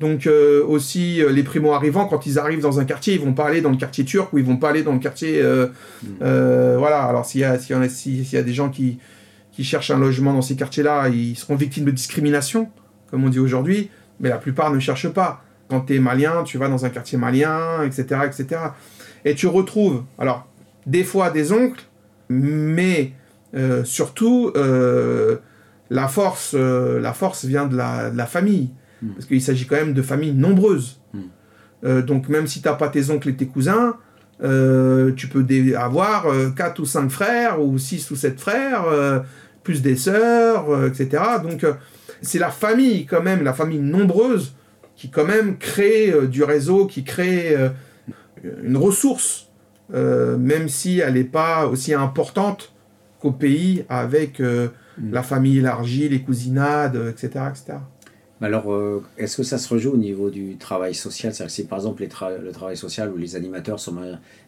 Donc 0.00 0.28
aussi 0.66 1.22
les 1.30 1.44
primo-arrivants, 1.44 2.06
quand 2.06 2.26
ils 2.26 2.36
arrivent 2.36 2.60
dans 2.60 2.80
un 2.80 2.84
quartier, 2.84 3.14
ils 3.14 3.20
vont 3.20 3.34
pas 3.34 3.46
aller 3.46 3.60
dans 3.60 3.70
le 3.70 3.76
quartier 3.76 4.04
turc 4.04 4.32
ou 4.32 4.38
ils 4.38 4.44
vont 4.44 4.56
pas 4.56 4.70
aller 4.70 4.82
dans 4.82 4.94
le 4.94 4.98
quartier... 4.98 5.40
Mm. 5.40 6.06
voilà, 6.18 7.04
alors 7.04 7.24
s'il 7.24 7.42
y, 7.42 7.44
a, 7.44 7.56
y, 7.56 8.36
a 8.36 8.42
des 8.42 8.52
gens 8.52 8.68
qui, 8.68 8.98
qui 9.52 9.62
cherchent 9.62 9.92
un 9.92 9.98
logement 9.98 10.32
dans 10.32 10.42
ces 10.42 10.56
quartiers-là, 10.56 11.08
ils 11.08 11.36
seront 11.36 11.54
victimes 11.54 11.84
de 11.84 11.92
discrimination, 11.92 12.68
comme 13.12 13.22
on 13.22 13.28
dit 13.28 13.38
aujourd'hui, 13.38 13.90
mais 14.18 14.28
la 14.28 14.38
plupart 14.38 14.72
ne 14.72 14.80
cherchent 14.80 15.12
pas. 15.12 15.44
Quand 15.68 15.82
tu 15.82 15.94
es 15.94 16.00
malien, 16.00 16.42
tu 16.42 16.58
vas 16.58 16.66
dans 16.66 16.84
un 16.84 16.90
quartier 16.90 17.16
malien, 17.16 17.84
etc., 17.84 18.22
etc. 18.26 18.60
Et 19.24 19.36
tu 19.36 19.46
retrouves, 19.46 20.02
alors, 20.18 20.48
des 20.86 21.04
fois 21.04 21.30
des 21.30 21.52
oncles, 21.52 21.84
mais 22.28 23.12
surtout 23.84 24.52
la 25.92 26.08
force, 26.08 26.54
euh, 26.54 26.98
la 27.00 27.12
force 27.12 27.44
vient 27.44 27.66
de 27.66 27.76
la, 27.76 28.26
famille. 28.26 28.70
Hmm. 29.02 29.10
Parce 29.10 29.26
qu'il 29.26 29.42
s'agit 29.42 29.66
quand 29.66 29.76
même 29.76 29.92
de 29.92 30.02
familles 30.02 30.32
nombreuses. 30.32 31.00
Hmm. 31.12 31.20
Euh, 31.84 32.02
donc 32.02 32.28
même 32.28 32.46
si 32.46 32.62
tu 32.62 32.68
n'as 32.68 32.74
pas 32.74 32.88
tes 32.88 33.10
oncles 33.10 33.28
et 33.28 33.36
tes 33.36 33.46
cousins, 33.46 33.96
euh, 34.42 35.12
tu 35.12 35.28
peux 35.28 35.44
avoir 35.76 36.26
4 36.56 36.80
ou 36.80 36.86
5 36.86 37.10
frères, 37.10 37.62
ou 37.62 37.78
6 37.78 38.10
ou 38.10 38.16
7 38.16 38.40
frères, 38.40 38.84
plus 39.62 39.82
des 39.82 39.96
sœurs, 39.96 40.86
etc. 40.86 41.22
Donc 41.42 41.64
c'est 42.22 42.38
la 42.38 42.50
famille 42.50 43.04
quand 43.04 43.22
même, 43.22 43.44
la 43.44 43.52
famille 43.52 43.78
nombreuse, 43.78 44.54
qui 44.96 45.10
quand 45.10 45.26
même 45.26 45.58
crée 45.58 46.12
du 46.28 46.42
réseau, 46.42 46.86
qui 46.86 47.04
crée 47.04 47.56
une 48.64 48.76
ressource, 48.76 49.48
même 49.92 50.68
si 50.68 51.00
elle 51.00 51.14
n'est 51.14 51.24
pas 51.24 51.66
aussi 51.66 51.94
importante 51.94 52.72
qu'au 53.20 53.32
pays 53.32 53.84
avec 53.88 54.40
la 54.98 55.22
famille 55.22 55.58
élargie, 55.58 56.08
les 56.08 56.22
cousinades, 56.22 56.96
etc. 57.10 57.44
etc. 57.50 57.78
alors, 58.40 58.72
euh, 58.72 59.02
est-ce 59.18 59.36
que 59.36 59.42
ça 59.42 59.58
se 59.58 59.72
rejoue 59.72 59.92
au 59.92 59.96
niveau 59.96 60.30
du 60.30 60.56
travail 60.56 60.94
social? 60.94 61.32
C'est-à-dire 61.32 61.54
que 61.54 61.62
si 61.62 61.66
par 61.66 61.78
exemple 61.78 62.02
le 62.02 62.52
travail 62.52 62.76
social 62.76 63.12
où 63.12 63.16
les 63.16 63.36
animateurs 63.36 63.80
sont 63.80 63.94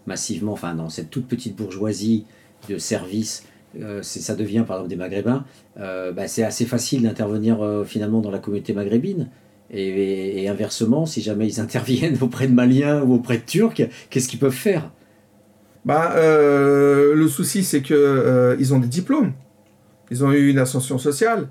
massivement, 0.07 0.53
enfin 0.53 0.75
dans 0.75 0.89
cette 0.89 1.11
toute 1.11 1.27
petite 1.27 1.57
bourgeoisie 1.57 2.25
de 2.69 2.79
services, 2.79 3.45
euh, 3.81 4.03
ça 4.03 4.35
devient 4.35 4.65
par 4.67 4.77
exemple 4.77 4.91
des 4.91 4.97
maghrébins, 4.97 5.45
euh, 5.79 6.13
bah, 6.13 6.29
c'est 6.29 6.45
assez 6.45 6.65
facile 6.65 7.03
d'intervenir 7.03 7.85
finalement 7.87 8.21
dans 8.21 8.31
la 8.31 8.39
communauté 8.39 8.73
maghrébine. 8.73 9.29
Et, 9.71 10.49
inversement, 10.49 11.07
si 11.07 11.23
jamais 11.23 11.49
ils 11.49 11.61
interviennent 11.67 12.19
auprès 12.21 12.47
de 12.47 12.53
Maliens 12.53 13.03
ou 13.03 13.15
auprès 13.15 13.39
de 13.39 13.45
Turcs, 13.45 13.83
qu'est-ce 14.11 14.29
qu'ils 14.29 14.39
peuvent 14.39 14.53
faire? 14.53 14.91
Bah, 15.85 16.15
Le 16.17 17.27
souci, 17.29 17.63
c'est 17.65 17.83
qu'ils 17.83 18.75
ont 18.75 18.79
des 18.79 18.89
diplômes. 18.89 19.33
Ils 20.11 20.25
ont 20.25 20.33
eu 20.33 20.51
une 20.51 20.59
ascension 20.59 20.99
sociale. 20.99 21.49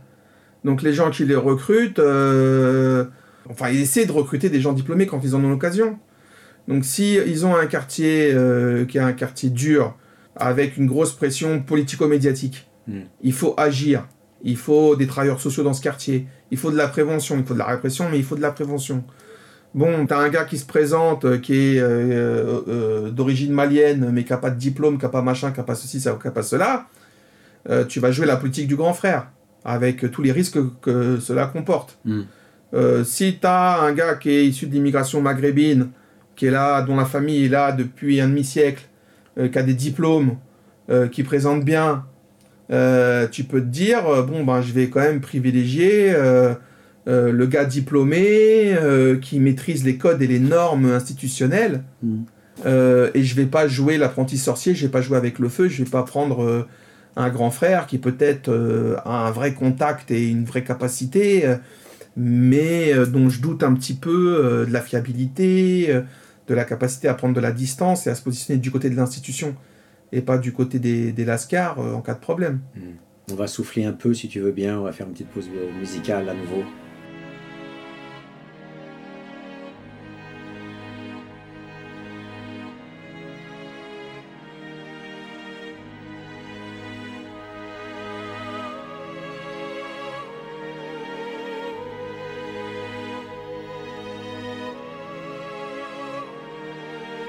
Donc 0.64 0.82
les 0.82 0.94
gens 0.94 1.10
qui 1.10 1.26
les 1.26 1.36
recrutent, 1.36 2.00
euh, 2.00 3.06
enfin 3.50 3.70
ils 3.70 3.82
essaient 3.82 4.06
de 4.06 4.12
recruter 4.12 4.50
des 4.50 4.62
gens 4.62 4.74
diplômés 4.74 5.08
quand 5.08 5.20
ils 5.24 5.36
en 5.36 5.44
ont 5.44 5.50
l'occasion. 5.50 5.98
Donc 6.68 6.86
si 6.86 7.16
ils 7.16 7.46
ont 7.46 7.56
un 7.56 7.66
quartier 7.66 8.32
euh, 8.34 8.86
qui 8.86 8.98
est 8.98 9.02
un 9.02 9.14
quartier 9.14 9.50
dur, 9.50 9.98
avec 10.36 10.78
une 10.78 10.88
grosse 10.88 11.14
pression 11.14 11.62
politico-médiatique, 11.62 12.68
hmm. 12.88 13.02
il 13.22 13.34
faut 13.34 13.54
agir. 13.58 14.08
Il 14.46 14.58
faut 14.58 14.96
des 14.96 15.08
travailleurs 15.08 15.40
sociaux 15.40 15.64
dans 15.64 15.74
ce 15.74 15.82
quartier. 15.82 16.28
Il 16.52 16.58
faut 16.58 16.72
de 16.72 16.76
la 16.76 16.88
prévention. 16.88 17.38
Il 17.38 17.46
faut 17.46 17.54
de 17.54 17.60
la 17.60 17.66
répression, 17.66 18.10
mais 18.10 18.18
il 18.18 18.26
faut 18.26 18.36
de 18.36 18.42
la 18.42 18.52
prévention. 18.52 19.04
Bon, 19.74 20.06
t'as 20.06 20.18
un 20.18 20.30
gars 20.30 20.44
qui 20.44 20.58
se 20.58 20.66
présente, 20.66 21.26
euh, 21.26 21.38
qui 21.38 21.78
est 21.78 23.12
d'origine 23.12 23.52
malienne, 23.52 24.10
mais 24.12 24.24
qui 24.24 24.32
n'a 24.32 24.38
pas 24.38 24.50
de 24.50 24.60
diplôme, 24.60 24.98
qui 24.98 25.04
n'a 25.04 25.10
pas 25.10 25.22
machin, 25.22 25.52
qui 25.52 25.60
n'a 25.60 25.64
pas 25.64 25.76
ceci, 25.76 26.00
qui 26.00 26.08
n'a 26.08 26.32
pas 26.32 26.44
cela. 26.44 26.88
Euh, 27.70 27.86
tu 27.86 28.00
vas 28.00 28.12
jouer 28.12 28.26
la 28.26 28.36
politique 28.36 28.68
du 28.68 28.76
grand 28.76 28.94
frère, 28.94 29.28
avec 29.64 30.12
tous 30.12 30.22
les 30.22 30.32
risques 30.32 30.60
que 30.82 31.20
cela 31.20 31.46
comporte. 31.46 31.98
Hmm. 32.06 32.24
Euh, 32.74 33.04
si 33.04 33.38
tu 33.40 33.48
as 33.48 33.82
un 33.82 33.94
gars 33.94 34.16
qui 34.16 34.32
est 34.32 34.46
issu 34.46 34.68
de 34.68 34.74
l'immigration 34.74 35.22
maghrébine, 35.22 35.90
qui 36.36 36.48
est 36.48 36.52
là, 36.52 36.82
dont 36.82 36.96
la 36.96 37.06
famille 37.06 37.46
est 37.46 37.50
là 37.50 37.72
depuis 37.72 38.20
un 38.20 38.28
demi-siècle, 38.28 38.84
euh, 39.38 39.48
qui 39.48 39.58
a 39.58 39.64
des 39.64 39.74
diplômes, 39.74 40.38
qui 41.14 41.24
présente 41.24 41.64
bien, 41.64 42.04
tu 42.70 43.44
peux 43.46 43.62
te 43.62 43.68
dire, 43.68 44.04
bon, 44.26 44.44
ben, 44.44 44.62
je 44.62 44.74
vais 44.74 44.90
quand 44.90 45.00
même 45.00 45.22
privilégier 45.22 46.14
le 47.08 47.46
gars 47.46 47.64
diplômé, 47.64 48.78
qui 49.22 49.40
maîtrise 49.40 49.86
les 49.86 49.96
codes 49.96 50.22
et 50.22 50.28
les 50.28 50.42
normes 50.42 50.92
institutionnelles, 50.92 51.84
hmm. 52.02 52.24
et 52.66 53.24
je 53.24 53.36
vais 53.36 53.46
pas 53.46 53.70
jouer 53.70 53.98
l'apprenti 53.98 54.38
sorcier, 54.38 54.76
je 54.76 54.86
vais 54.86 54.92
pas 54.92 55.02
jouer 55.02 55.16
avec 55.16 55.40
le 55.40 55.48
feu, 55.48 55.70
je 55.70 55.82
vais 55.86 55.90
pas 55.90 56.04
prendre 56.04 56.68
un 57.16 57.30
grand 57.30 57.52
frère 57.52 57.88
qui 57.88 57.98
peut-être 57.98 58.50
euh, 58.50 58.96
a 59.06 59.28
un 59.28 59.32
vrai 59.32 59.54
contact 59.54 60.12
et 60.12 60.30
une 60.30 60.46
vraie 60.46 60.64
capacité, 60.64 61.46
euh, 61.46 61.58
mais 62.18 62.94
euh, 62.94 63.06
dont 63.06 63.30
je 63.30 63.42
doute 63.42 63.64
un 63.64 63.74
petit 63.74 63.94
peu 63.94 64.66
de 64.68 64.72
la 64.72 64.82
fiabilité, 64.82 66.02
de 66.48 66.54
la 66.54 66.66
capacité 66.66 67.08
à 67.08 67.14
prendre 67.14 67.34
de 67.34 67.40
la 67.40 67.52
distance 67.52 68.08
et 68.08 68.10
à 68.10 68.16
se 68.16 68.22
positionner 68.22 68.60
du 68.60 68.72
côté 68.72 68.90
de 68.90 68.96
l'institution 68.96 69.56
et 70.12 70.22
pas 70.22 70.38
du 70.38 70.54
côté 70.54 70.80
des, 70.80 71.12
des 71.12 71.26
lascars 71.26 71.80
en 71.80 72.02
cas 72.02 72.14
de 72.14 72.20
problème. 72.20 72.60
Hmm. 72.76 73.32
On 73.32 73.36
va 73.36 73.48
souffler 73.48 73.86
un 73.86 73.94
peu 73.94 74.14
si 74.14 74.28
tu 74.28 74.42
veux 74.42 74.52
bien, 74.52 74.80
on 74.80 74.84
va 74.84 74.92
faire 74.92 75.08
une 75.08 75.14
petite 75.14 75.30
pause 75.30 75.50
musicale 75.80 76.28
à 76.30 76.34
nouveau. 76.34 76.64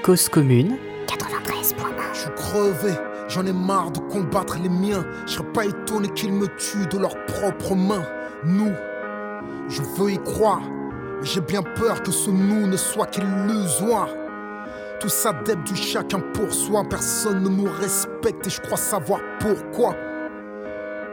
Cause 0.05 0.29
commune 0.29 0.77
93.1 1.07 2.13
Je 2.13 2.19
suis 2.19 2.29
crevé, 2.35 2.93
j'en 3.27 3.43
ai 3.43 3.51
marre 3.51 3.89
de 3.89 3.97
combattre 4.01 4.59
les 4.61 4.69
miens. 4.69 5.03
Je 5.25 5.31
serais 5.31 5.51
pas 5.51 5.65
étonné 5.65 6.09
qu'ils 6.09 6.31
me 6.31 6.45
tuent 6.45 6.85
de 6.91 6.99
leurs 6.99 7.25
propres 7.25 7.73
mains. 7.73 8.05
Nous, 8.43 8.71
je 9.67 9.81
veux 9.81 10.11
y 10.11 10.19
croire, 10.19 10.61
mais 10.61 11.25
j'ai 11.25 11.41
bien 11.41 11.63
peur 11.63 12.03
que 12.03 12.11
ce 12.11 12.29
nous 12.29 12.67
ne 12.67 12.77
soit 12.77 13.07
qu'illusoire. 13.07 14.09
Tout 14.99 15.09
ça 15.09 15.33
débute 15.43 15.73
du 15.73 15.75
chacun 15.75 16.19
pour 16.19 16.53
soi, 16.53 16.83
personne 16.87 17.41
ne 17.41 17.49
nous 17.49 17.71
respecte 17.81 18.45
et 18.45 18.51
je 18.51 18.61
crois 18.61 18.77
savoir 18.77 19.21
pourquoi. 19.39 19.95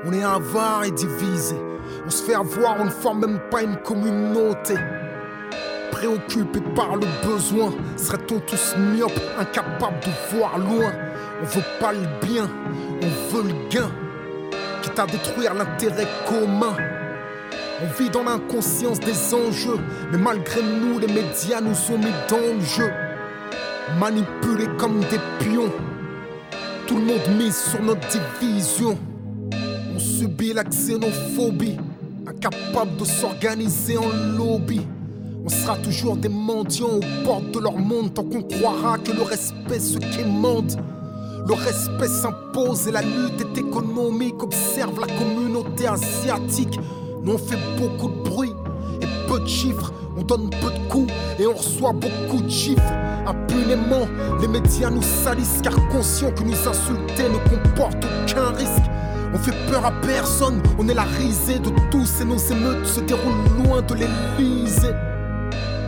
On 0.05 0.12
est 0.12 0.22
avare 0.22 0.84
et 0.84 0.90
divisé, 0.90 1.57
on 2.05 2.11
se 2.11 2.22
fait 2.22 2.34
avoir, 2.34 2.78
on 2.78 2.84
ne 2.84 2.90
forme 2.90 3.20
même 3.20 3.40
pas 3.51 3.62
une 3.62 3.78
communauté. 3.78 4.74
Préoccupé 6.03 6.59
par 6.74 6.96
le 6.96 7.07
besoin, 7.24 7.72
serait-on 7.96 8.40
tous 8.40 8.74
myopes, 8.76 9.20
incapables 9.38 10.00
de 10.00 10.36
voir 10.36 10.59
loin? 10.59 10.92
On 11.40 11.44
veut 11.44 11.62
pas 11.78 11.92
le 11.92 12.26
bien, 12.26 12.50
on 13.00 13.30
veut 13.30 13.44
le 13.44 13.68
gain, 13.70 13.88
quitte 14.82 14.98
à 14.98 15.07
détruire 15.07 15.55
l'intérêt 15.55 16.09
commun. 16.26 16.74
On 17.82 18.03
vit 18.03 18.11
dans 18.11 18.24
l'inconscience 18.24 18.98
des 18.98 19.32
enjeux, 19.32 19.78
mais 20.11 20.18
malgré 20.18 20.61
nous, 20.61 20.98
les 20.98 21.07
médias 21.07 21.61
nous 21.61 21.94
ont 21.94 21.98
mis 21.98 22.12
dans 22.28 22.53
le 22.53 22.61
jeu. 22.64 22.90
Manipulés 24.00 24.70
comme 24.78 24.98
des 25.03 25.20
pions, 25.38 25.70
tout 26.88 26.96
le 26.96 27.03
monde 27.03 27.38
mise 27.38 27.57
sur 27.57 27.80
notre 27.80 28.09
division. 28.40 28.98
On 29.94 30.00
subit 30.00 30.53
la 30.53 30.64
xénophobie, 30.64 31.78
incapable 32.26 32.96
de 32.96 33.05
s'organiser 33.05 33.98
en 33.98 34.09
lobby. 34.36 34.84
On 35.45 35.49
sera 35.49 35.76
toujours 35.76 36.16
des 36.16 36.28
mendiants 36.28 36.86
aux 36.86 37.24
portes 37.24 37.51
de 37.51 37.59
leur 37.59 37.76
monde 37.76 38.14
tant 38.14 38.22
qu'on 38.22 38.43
croira 38.43 38.97
que 38.99 39.11
le 39.11 39.22
respect 39.22 39.80
se 39.80 39.99
quémande. 39.99 40.76
Le 41.49 41.55
respect 41.55 42.07
s'impose 42.07 42.86
et 42.86 42.93
la 42.93 43.03
lutte 43.03 43.40
est 43.40 43.59
économique. 43.59 44.40
Observe 44.40 45.01
la 45.01 45.09
communauté 45.09 45.88
asiatique. 45.88 46.78
Nous 47.24 47.32
on 47.32 47.38
fait 47.38 47.59
beaucoup 47.76 48.09
de 48.09 48.30
bruit 48.30 48.53
et 49.01 49.07
peu 49.28 49.40
de 49.40 49.49
chiffres. 49.49 49.93
On 50.16 50.22
donne 50.22 50.49
peu 50.49 50.70
de 50.70 50.88
coups 50.88 51.12
et 51.40 51.47
on 51.49 51.55
reçoit 51.55 51.93
beaucoup 51.93 52.40
de 52.40 52.51
chiffres. 52.51 52.93
Impunément, 53.26 54.07
les 54.40 54.49
médias 54.49 54.90
nous 54.90 55.03
salissent 55.03 55.61
car 55.61 55.74
conscients 55.88 56.30
que 56.30 56.45
nous 56.45 56.68
insulter 56.68 57.24
ne 57.28 57.38
comporte 57.51 58.05
aucun 58.05 58.51
risque. 58.57 58.90
On 59.34 59.38
fait 59.38 59.57
peur 59.68 59.84
à 59.86 59.93
personne, 60.03 60.62
on 60.78 60.88
est 60.88 60.95
la 60.95 61.03
risée 61.03 61.59
de 61.59 61.70
tous 61.90 62.20
et 62.20 62.24
nos 62.24 62.36
émeutes 62.36 62.86
se 62.86 63.01
déroulent 63.01 63.64
loin 63.64 63.82
de 63.82 63.95
l'Élysée. 63.95 64.95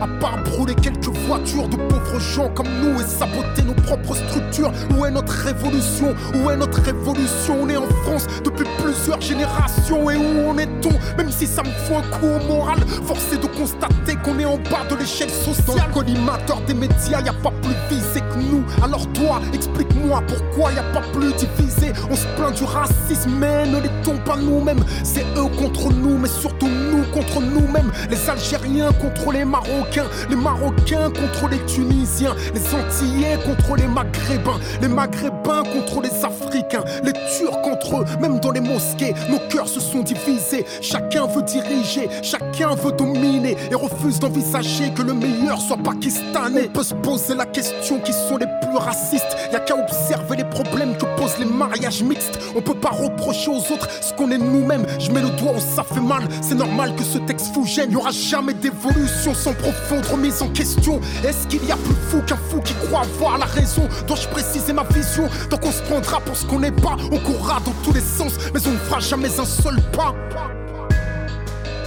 À 0.01 0.07
part 0.19 0.43
brûler 0.43 0.75
quelques 0.75 1.07
voitures 1.07 1.69
de 1.69 1.77
pauvres 1.77 2.19
gens 2.19 2.49
comme 2.49 2.67
nous 2.81 2.99
et 2.99 3.05
saboter 3.05 3.63
nos 3.65 3.73
propres 3.73 4.15
structures. 4.15 4.71
Où 4.91 5.05
est 5.05 5.11
notre 5.11 5.31
révolution? 5.31 6.13
Où 6.35 6.49
est 6.49 6.57
notre 6.57 6.81
révolution? 6.81 7.61
On 7.61 7.69
est 7.69 7.77
en 7.77 7.87
France 8.03 8.27
depuis 8.43 8.65
plusieurs 8.83 9.21
générations. 9.21 10.09
Et 10.09 10.17
où 10.17 10.49
en 10.49 10.57
est-on? 10.57 10.91
Même 11.17 11.31
si 11.31 11.47
ça 11.47 11.63
me 11.63 11.69
fout 11.69 11.97
un 11.97 12.17
coup 12.17 12.27
au 12.27 12.47
moral, 12.47 12.79
forcé 13.05 13.37
de 13.37 13.47
constater 13.47 14.17
qu'on 14.23 14.37
est 14.37 14.45
en 14.45 14.57
bas 14.57 14.85
de 14.89 14.95
l'échelle 14.95 15.29
sociale. 15.29 15.89
Collimateur 15.93 16.61
des 16.67 16.73
médias, 16.73 17.21
y 17.21 17.29
a 17.29 17.33
pas 17.33 17.53
plus 17.61 17.75
visé 17.89 18.19
que 18.19 18.39
nous. 18.39 18.65
Alors 18.83 19.07
toi, 19.13 19.39
explique-moi 19.53 20.21
pourquoi 20.27 20.73
y 20.73 20.79
a 20.79 20.83
pas 20.93 21.05
plus 21.13 21.33
divisé. 21.33 21.93
On 22.11 22.15
se 22.15 22.27
plaint 22.35 22.53
du 22.53 22.65
racisme, 22.65 23.31
mais 23.39 23.65
ne 23.65 23.79
les 23.79 23.89
pas 24.25 24.37
nous-mêmes. 24.37 24.83
C'est 25.03 25.25
eux 25.35 25.49
contre 25.57 25.91
nous, 25.91 26.17
mais 26.17 26.29
surtout 26.29 26.67
nous 26.67 27.03
contre 27.13 27.41
nous-mêmes. 27.41 27.91
Les 28.09 28.29
Algériens 28.29 28.91
contre 28.93 29.31
les 29.31 29.45
Marocains 29.45 29.84
les 30.29 30.35
Marocains 30.35 31.11
contre 31.11 31.47
les 31.49 31.59
Tunisiens, 31.65 32.35
les 32.53 32.61
Antillais 32.73 33.37
contre 33.45 33.75
les 33.75 33.87
Maghrébins, 33.87 34.59
les 34.81 34.87
Maghrébins 34.87 35.63
contre 35.63 36.01
les 36.01 36.25
Africains, 36.25 36.83
les 37.03 37.13
Turcs 37.13 37.61
contre 37.63 38.01
eux, 38.01 38.05
même 38.19 38.39
dans 38.39 38.51
les 38.51 38.59
mosquées, 38.59 39.13
nos 39.29 39.39
cœurs 39.49 39.67
se 39.67 39.79
sont 39.79 40.01
divisés. 40.01 40.65
Chacun 40.81 41.27
veut 41.27 41.43
diriger, 41.43 42.09
chacun 42.21 42.75
veut 42.75 42.91
dominer 42.91 43.57
et 43.71 43.75
refuse 43.75 44.19
d'envisager 44.19 44.91
que 44.93 45.01
le 45.01 45.13
meilleur 45.13 45.59
soit 45.59 45.77
pakistanais. 45.77 46.69
On 46.69 46.73
peut 46.73 46.83
se 46.83 46.93
poser 46.95 47.35
la 47.35 47.45
question 47.45 47.99
qui 47.99 48.13
sont 48.13 48.37
les 48.37 48.47
plus 48.61 48.77
racistes. 48.77 49.35
Y 49.51 49.55
a 49.55 49.59
qu'à 49.59 49.75
observer 49.75 50.37
les 50.37 50.43
problèmes 50.45 50.97
que 50.97 51.05
posent 51.17 51.37
les 51.39 51.45
mariages 51.45 52.03
mixtes. 52.03 52.39
On 52.55 52.61
peut 52.61 52.73
pas 52.73 52.89
reprocher 52.89 53.49
aux 53.49 53.73
autres 53.73 53.87
ce 54.01 54.13
qu'on 54.13 54.31
est 54.31 54.37
nous-mêmes. 54.37 54.85
Je 54.99 55.11
mets 55.11 55.21
le 55.21 55.29
doigt 55.29 55.53
où 55.55 55.59
ça 55.59 55.83
fait 55.83 56.01
mal. 56.01 56.23
C'est 56.41 56.55
normal 56.55 56.95
que 56.95 57.03
ce 57.03 57.17
texte 57.19 57.53
vous 57.53 57.65
gêne. 57.65 57.91
Y 57.91 57.95
aura 57.95 58.11
jamais 58.11 58.53
d'évolution 58.53 59.33
sans 59.33 59.53
profit 59.53 59.74
profonde 59.75 60.05
remise 60.05 60.41
en 60.41 60.49
question. 60.49 60.99
Est-ce 61.23 61.47
qu'il 61.47 61.65
y 61.65 61.71
a 61.71 61.77
plus 61.77 61.95
fou 62.09 62.21
qu'un 62.25 62.37
fou 62.49 62.61
qui 62.61 62.73
croit 62.73 63.01
avoir 63.01 63.37
la 63.37 63.45
raison? 63.45 63.87
Dois-je 64.07 64.27
préciser 64.29 64.73
ma 64.73 64.83
vision? 64.83 65.27
Donc 65.49 65.65
on 65.65 65.71
se 65.71 65.81
prendra 65.83 66.19
pour 66.21 66.35
ce 66.35 66.45
qu'on 66.45 66.59
n'est 66.59 66.71
pas. 66.71 66.97
On 67.11 67.19
courra 67.19 67.59
dans 67.65 67.73
tous 67.83 67.93
les 67.93 68.01
sens, 68.01 68.33
mais 68.53 68.65
on 68.67 68.71
ne 68.71 68.77
fera 68.77 68.99
jamais 68.99 69.39
un 69.39 69.45
seul 69.45 69.81
pas. 69.91 70.13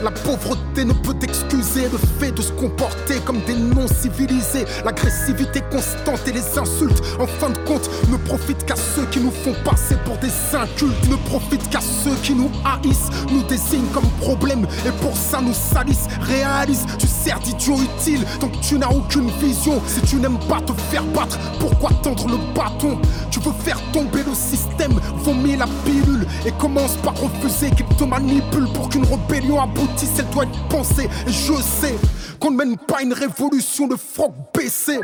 La 0.03 0.13
pauvreté 0.13 0.85
ne 0.85 0.93
peut 0.93 1.17
excuser 1.23 1.89
le 1.91 1.99
fait 1.99 2.31
de 2.31 2.41
se 2.41 2.53
comporter 2.53 3.17
comme 3.25 3.41
des 3.41 3.55
non-civilisés. 3.55 4.65
L'agressivité 4.85 5.61
constante 5.73 6.21
et 6.29 6.33
les 6.33 6.57
insultes, 6.57 7.03
en 7.19 7.27
fin 7.27 7.51
de 7.51 7.59
compte, 7.67 7.91
ne 8.09 8.17
profitent 8.17 8.65
qu'à 8.65 8.77
ceux 8.77 9.07
qui 9.07 9.19
nous 9.19 9.33
font 9.33 9.55
passer 9.65 9.97
pour 10.05 10.17
des 10.19 10.31
incultes. 10.57 11.09
Ne 11.11 11.17
profitent 11.29 11.69
qu'à 11.69 11.81
ceux 11.81 12.15
qui 12.23 12.33
nous 12.33 12.51
haïssent, 12.65 13.11
nous 13.33 13.43
désignent 13.43 13.89
comme 13.93 14.09
problème 14.21 14.69
et 14.87 14.93
pour 15.03 15.17
ça 15.17 15.41
nous 15.41 15.55
salissent. 15.55 16.07
Réalise, 16.21 16.87
tu 16.97 17.09
sers 17.09 17.41
d'idiot 17.41 17.79
utile, 17.81 18.25
donc 18.41 18.53
tu 18.61 18.79
n'as 18.79 18.91
aucune 18.91 19.31
vision. 19.41 19.83
Si 19.89 20.01
tu 20.03 20.17
n'aimes 20.17 20.39
pas 20.49 20.61
te 20.61 20.73
faire 20.93 21.05
battre, 21.07 21.39
pourquoi 21.59 21.91
tendre 22.05 22.29
le 22.29 22.37
bâton? 22.55 23.01
Tu 23.33 23.41
veux 23.41 23.53
faire 23.65 23.81
tomber 23.93 24.23
le 24.23 24.35
système, 24.35 24.93
vomir 25.25 25.59
la 25.59 25.67
pilule 25.85 26.25
et 26.47 26.53
commence 26.53 26.95
par 27.03 27.15
refuser 27.19 27.71
qu'il 27.73 27.87
te 27.97 28.05
manipule 28.05 28.69
pour 28.73 28.89
qu'une 28.89 29.05
rébellion 29.05 29.61
aboutisse 29.61 29.88
elle 30.19 30.31
doit 30.31 30.45
être 30.45 30.69
pensée. 30.69 31.09
Et 31.27 31.33
je 31.33 31.55
sais 31.55 31.95
qu'on 32.41 32.51
ne 32.51 32.57
mène 32.57 32.77
pas 32.77 33.03
une 33.03 33.13
révolution 33.13 33.89
de 33.89 33.97
froc 33.97 34.33
baissé. 34.55 35.01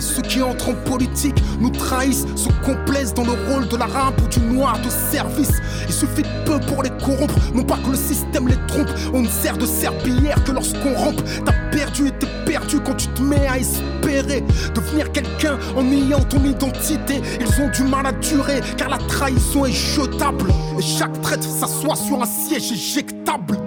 ceux 0.00 0.22
qui 0.22 0.42
entrent 0.42 0.70
en 0.70 0.74
politique 0.90 1.36
nous 1.60 1.70
trahissent, 1.70 2.26
se 2.36 2.48
complaisent 2.64 3.14
dans 3.14 3.24
le 3.24 3.32
rôle 3.48 3.68
de 3.68 3.76
l'arabe 3.76 4.14
ou 4.22 4.28
du 4.28 4.40
noir 4.40 4.78
de 4.80 4.90
service. 4.90 5.52
Il 5.86 5.94
suffit 5.94 6.22
de 6.22 6.44
peu 6.44 6.60
pour 6.66 6.82
les 6.82 6.90
corrompre, 6.90 7.34
non 7.54 7.62
pas 7.62 7.78
que 7.78 7.90
le 7.90 7.96
système 7.96 8.48
les 8.48 8.58
trompe. 8.66 8.90
On 9.12 9.22
ne 9.22 9.28
sert 9.28 9.56
de 9.56 9.66
serpillière 9.66 10.42
que 10.44 10.52
lorsqu'on 10.52 10.94
rampe. 10.94 11.22
T'as 11.44 11.52
perdu 11.70 12.08
et 12.08 12.12
t'es 12.12 12.28
perdu 12.44 12.80
quand 12.80 12.94
tu 12.94 13.08
te 13.08 13.22
mets 13.22 13.46
à 13.46 13.58
espérer 13.58 14.44
devenir 14.74 15.10
quelqu'un 15.12 15.58
en 15.76 15.90
ayant 15.90 16.20
ton 16.20 16.44
identité. 16.44 17.20
Ils 17.40 17.62
ont 17.62 17.70
du 17.70 17.82
mal 17.84 18.06
à 18.06 18.12
durer 18.12 18.60
car 18.76 18.88
la 18.88 18.98
trahison 18.98 19.64
est 19.64 19.72
jetable. 19.72 20.50
Et 20.78 20.82
chaque 20.82 21.20
traître 21.22 21.48
s'assoit 21.48 21.96
sur 21.96 22.22
un 22.22 22.26
siège 22.26 22.72
éjectable. 22.72 23.58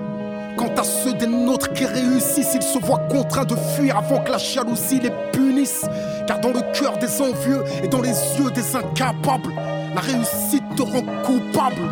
Quant 0.57 0.73
à 0.75 0.84
ceux 0.84 1.13
des 1.13 1.27
nôtres 1.27 1.71
qui 1.73 1.85
réussissent, 1.85 2.55
ils 2.55 2.63
se 2.63 2.79
voient 2.79 3.07
contraints 3.11 3.45
de 3.45 3.55
fuir 3.55 3.95
avant 3.95 4.23
que 4.23 4.31
la 4.31 4.39
jalousie 4.39 4.99
les 4.99 5.11
punisse. 5.31 5.85
Car 6.25 6.39
dans 6.39 6.49
le 6.49 6.61
cœur 6.73 6.97
des 6.97 7.21
envieux 7.21 7.63
et 7.84 7.88
dans 7.88 8.01
les 8.01 8.09
yeux 8.09 8.49
des 8.49 8.75
incapables, 8.75 9.53
la 9.93 10.01
réussite 10.01 10.63
te 10.75 10.81
rend 10.81 11.03
coupable. 11.23 11.88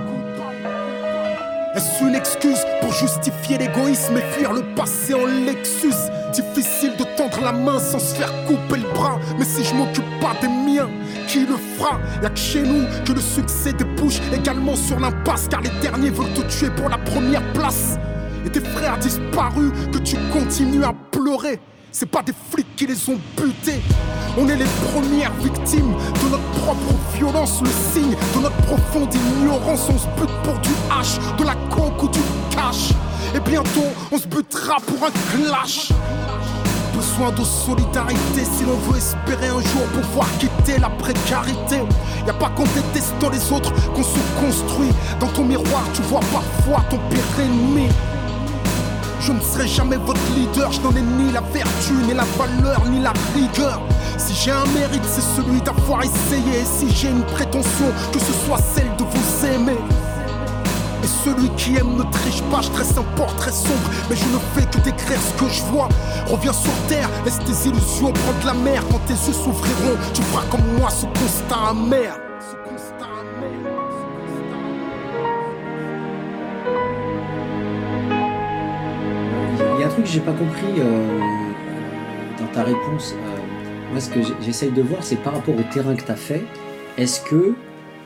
Est-ce 1.75 2.05
une 2.05 2.15
excuse 2.15 2.65
pour 2.81 2.91
justifier 2.91 3.59
l'égoïsme 3.59 4.17
et 4.17 4.33
fuir 4.33 4.51
le 4.51 4.63
passé 4.73 5.13
en 5.13 5.25
Lexus? 5.25 6.09
Difficile 6.33 6.93
de 6.97 7.03
tendre 7.15 7.41
la 7.43 7.51
main 7.51 7.77
sans 7.77 7.99
se 7.99 8.15
faire 8.15 8.31
couper 8.45 8.77
le 8.77 8.93
bras. 8.95 9.19
Mais 9.37 9.45
si 9.45 9.63
je 9.63 9.75
m'occupe 9.75 10.19
pas 10.19 10.33
des 10.41 10.47
miens, 10.47 10.89
qui 11.27 11.41
le 11.41 11.57
fera? 11.77 11.99
Y'a 12.23 12.29
que 12.29 12.39
chez 12.39 12.63
nous 12.63 12.85
que 13.05 13.11
le 13.11 13.21
succès 13.21 13.73
débouche 13.73 14.21
également 14.33 14.75
sur 14.75 14.99
l'impasse. 14.99 15.47
Car 15.49 15.61
les 15.61 15.71
derniers 15.81 16.09
veulent 16.09 16.33
te 16.33 16.41
tuer 16.41 16.71
pour 16.71 16.89
la 16.89 16.97
première 16.97 17.43
place 17.53 17.97
et 18.45 18.49
tes 18.49 18.61
frères 18.61 18.97
disparus 18.97 19.71
que 19.91 19.97
tu 19.99 20.17
continues 20.31 20.83
à 20.83 20.93
pleurer. 21.11 21.59
C'est 21.91 22.05
pas 22.05 22.21
des 22.21 22.33
flics 22.51 22.75
qui 22.75 22.87
les 22.87 23.09
ont 23.09 23.19
butés. 23.37 23.81
On 24.37 24.49
est 24.49 24.57
les 24.57 24.65
premières 24.91 25.33
victimes 25.35 25.93
de 25.93 26.29
notre 26.29 26.43
propre 26.61 26.93
violence, 27.15 27.61
le 27.61 27.69
signe 27.93 28.15
de 28.35 28.41
notre 28.41 28.57
profonde 28.57 29.13
ignorance. 29.13 29.87
On 29.89 29.97
se 29.97 30.07
bute 30.19 30.35
pour 30.43 30.59
du 30.59 30.71
H, 30.91 31.37
de 31.37 31.45
la 31.45 31.55
coke 31.73 32.03
ou 32.03 32.09
du 32.09 32.19
cash. 32.49 32.91
Et 33.33 33.39
bientôt, 33.39 33.87
on 34.11 34.17
se 34.17 34.27
butera 34.27 34.77
pour 34.85 35.07
un 35.07 35.11
clash. 35.31 35.93
Besoin 36.93 37.31
de 37.31 37.43
solidarité 37.43 38.43
si 38.43 38.65
l'on 38.65 38.77
veut 38.89 38.97
espérer 38.97 39.47
un 39.47 39.61
jour 39.61 39.83
pouvoir 39.93 40.27
quitter 40.37 40.79
la 40.79 40.89
précarité. 40.89 41.81
Y 42.25 42.29
a 42.29 42.33
pas 42.33 42.49
qu'en 42.49 42.63
détestant 42.63 43.29
les 43.29 43.51
autres 43.53 43.73
qu'on 43.93 44.03
se 44.03 44.19
construit. 44.39 44.91
Dans 45.19 45.27
ton 45.27 45.45
miroir, 45.45 45.83
tu 45.93 46.01
vois 46.03 46.21
parfois 46.33 46.83
ton 46.89 46.99
pire 47.09 47.39
ennemi. 47.39 47.87
Je 49.25 49.31
ne 49.31 49.41
serai 49.41 49.67
jamais 49.67 49.97
votre 49.97 50.21
leader, 50.35 50.71
je 50.71 50.79
n'en 50.81 50.91
ai 50.91 51.01
ni 51.01 51.31
la 51.31 51.41
vertu, 51.41 51.93
ni 52.07 52.13
la 52.13 52.25
valeur, 52.37 52.85
ni 52.87 52.99
la 53.01 53.11
rigueur. 53.33 53.81
Si 54.19 54.35
j'ai 54.35 54.51
un 54.51 54.65
mérite, 54.65 55.03
c'est 55.03 55.41
celui 55.41 55.61
d'avoir 55.61 56.03
essayé. 56.03 56.63
Si 56.63 56.95
j'ai 56.95 57.09
une 57.09 57.23
prétention, 57.23 57.87
que 58.13 58.19
ce 58.19 58.31
soit 58.45 58.59
celle 58.75 58.95
de 58.97 59.03
vous 59.03 59.45
aimer. 59.47 59.79
Et 61.03 61.07
celui 61.07 61.49
qui 61.57 61.75
aime 61.75 61.95
ne 61.95 62.03
triche 62.03 62.43
pas, 62.51 62.61
je 62.61 62.69
tresse 62.69 62.95
un 62.99 63.17
portrait 63.17 63.51
sombre. 63.51 63.89
Mais 64.11 64.15
je 64.15 64.25
ne 64.25 64.37
fais 64.53 64.69
que 64.69 64.77
décrire 64.83 65.19
ce 65.19 65.43
que 65.43 65.49
je 65.51 65.63
vois. 65.71 65.89
Reviens 66.27 66.53
sur 66.53 66.73
terre, 66.87 67.09
laisse 67.25 67.39
tes 67.39 67.67
illusions 67.67 68.13
prendre 68.13 68.45
la 68.45 68.53
mer. 68.53 68.83
Quand 68.91 68.99
tes 69.07 69.13
yeux 69.13 69.33
s'ouvriront, 69.33 69.97
tu 70.13 70.21
feras 70.21 70.45
comme 70.51 70.77
moi 70.77 70.91
ce 70.91 71.07
constat 71.07 71.71
amer. 71.71 72.24
Truc 79.95 80.05
que 80.07 80.11
j'ai 80.11 80.19
pas 80.19 80.33
compris 80.33 80.79
euh, 80.79 81.19
dans 82.37 82.47
ta 82.47 82.63
réponse. 82.63 83.13
Euh, 83.13 83.91
moi, 83.91 84.01
ce 84.01 84.09
que 84.09 84.19
j'essaye 84.41 84.71
de 84.71 84.81
voir, 84.81 85.01
c'est 85.01 85.15
par 85.15 85.33
rapport 85.33 85.55
au 85.55 85.63
terrain 85.73 85.95
que 85.95 86.03
tu 86.03 86.11
as 86.11 86.17
fait. 86.17 86.41
Est-ce 86.97 87.21
que 87.21 87.53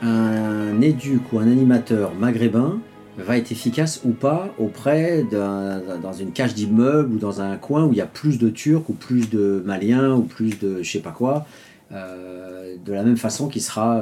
un 0.00 0.80
éduc 0.80 1.32
ou 1.32 1.40
un 1.40 1.50
animateur 1.50 2.14
maghrébin 2.14 2.78
va 3.18 3.36
être 3.36 3.50
efficace 3.50 4.02
ou 4.04 4.10
pas 4.10 4.54
auprès 4.58 5.24
d'un 5.24 5.82
dans 6.00 6.12
une 6.12 6.30
cage 6.30 6.54
d'immeuble 6.54 7.16
ou 7.16 7.18
dans 7.18 7.40
un 7.40 7.56
coin 7.56 7.84
où 7.84 7.92
il 7.92 7.98
y 7.98 8.00
a 8.00 8.06
plus 8.06 8.38
de 8.38 8.50
Turcs 8.50 8.88
ou 8.88 8.92
plus 8.92 9.28
de 9.28 9.60
Maliens 9.66 10.14
ou 10.14 10.22
plus 10.22 10.60
de 10.60 10.82
je 10.82 10.90
sais 10.90 11.00
pas 11.00 11.10
quoi, 11.10 11.44
euh, 11.92 12.76
de 12.84 12.92
la 12.92 13.02
même 13.02 13.16
façon 13.16 13.48
qu'il 13.48 13.62
sera 13.62 14.00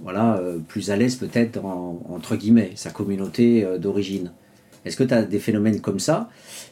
voilà, 0.00 0.40
plus 0.68 0.90
à 0.90 0.96
l'aise 0.96 1.16
peut-être 1.16 1.60
entre 1.64 2.36
guillemets, 2.36 2.70
sa 2.76 2.90
communauté 2.90 3.66
d'origine. 3.78 4.30
Est-ce 4.84 4.96
que 4.96 5.04
tu 5.04 5.12
as 5.12 5.22
des 5.22 5.38
phénomènes 5.38 5.80
comme 5.80 5.98
ça 5.98 6.30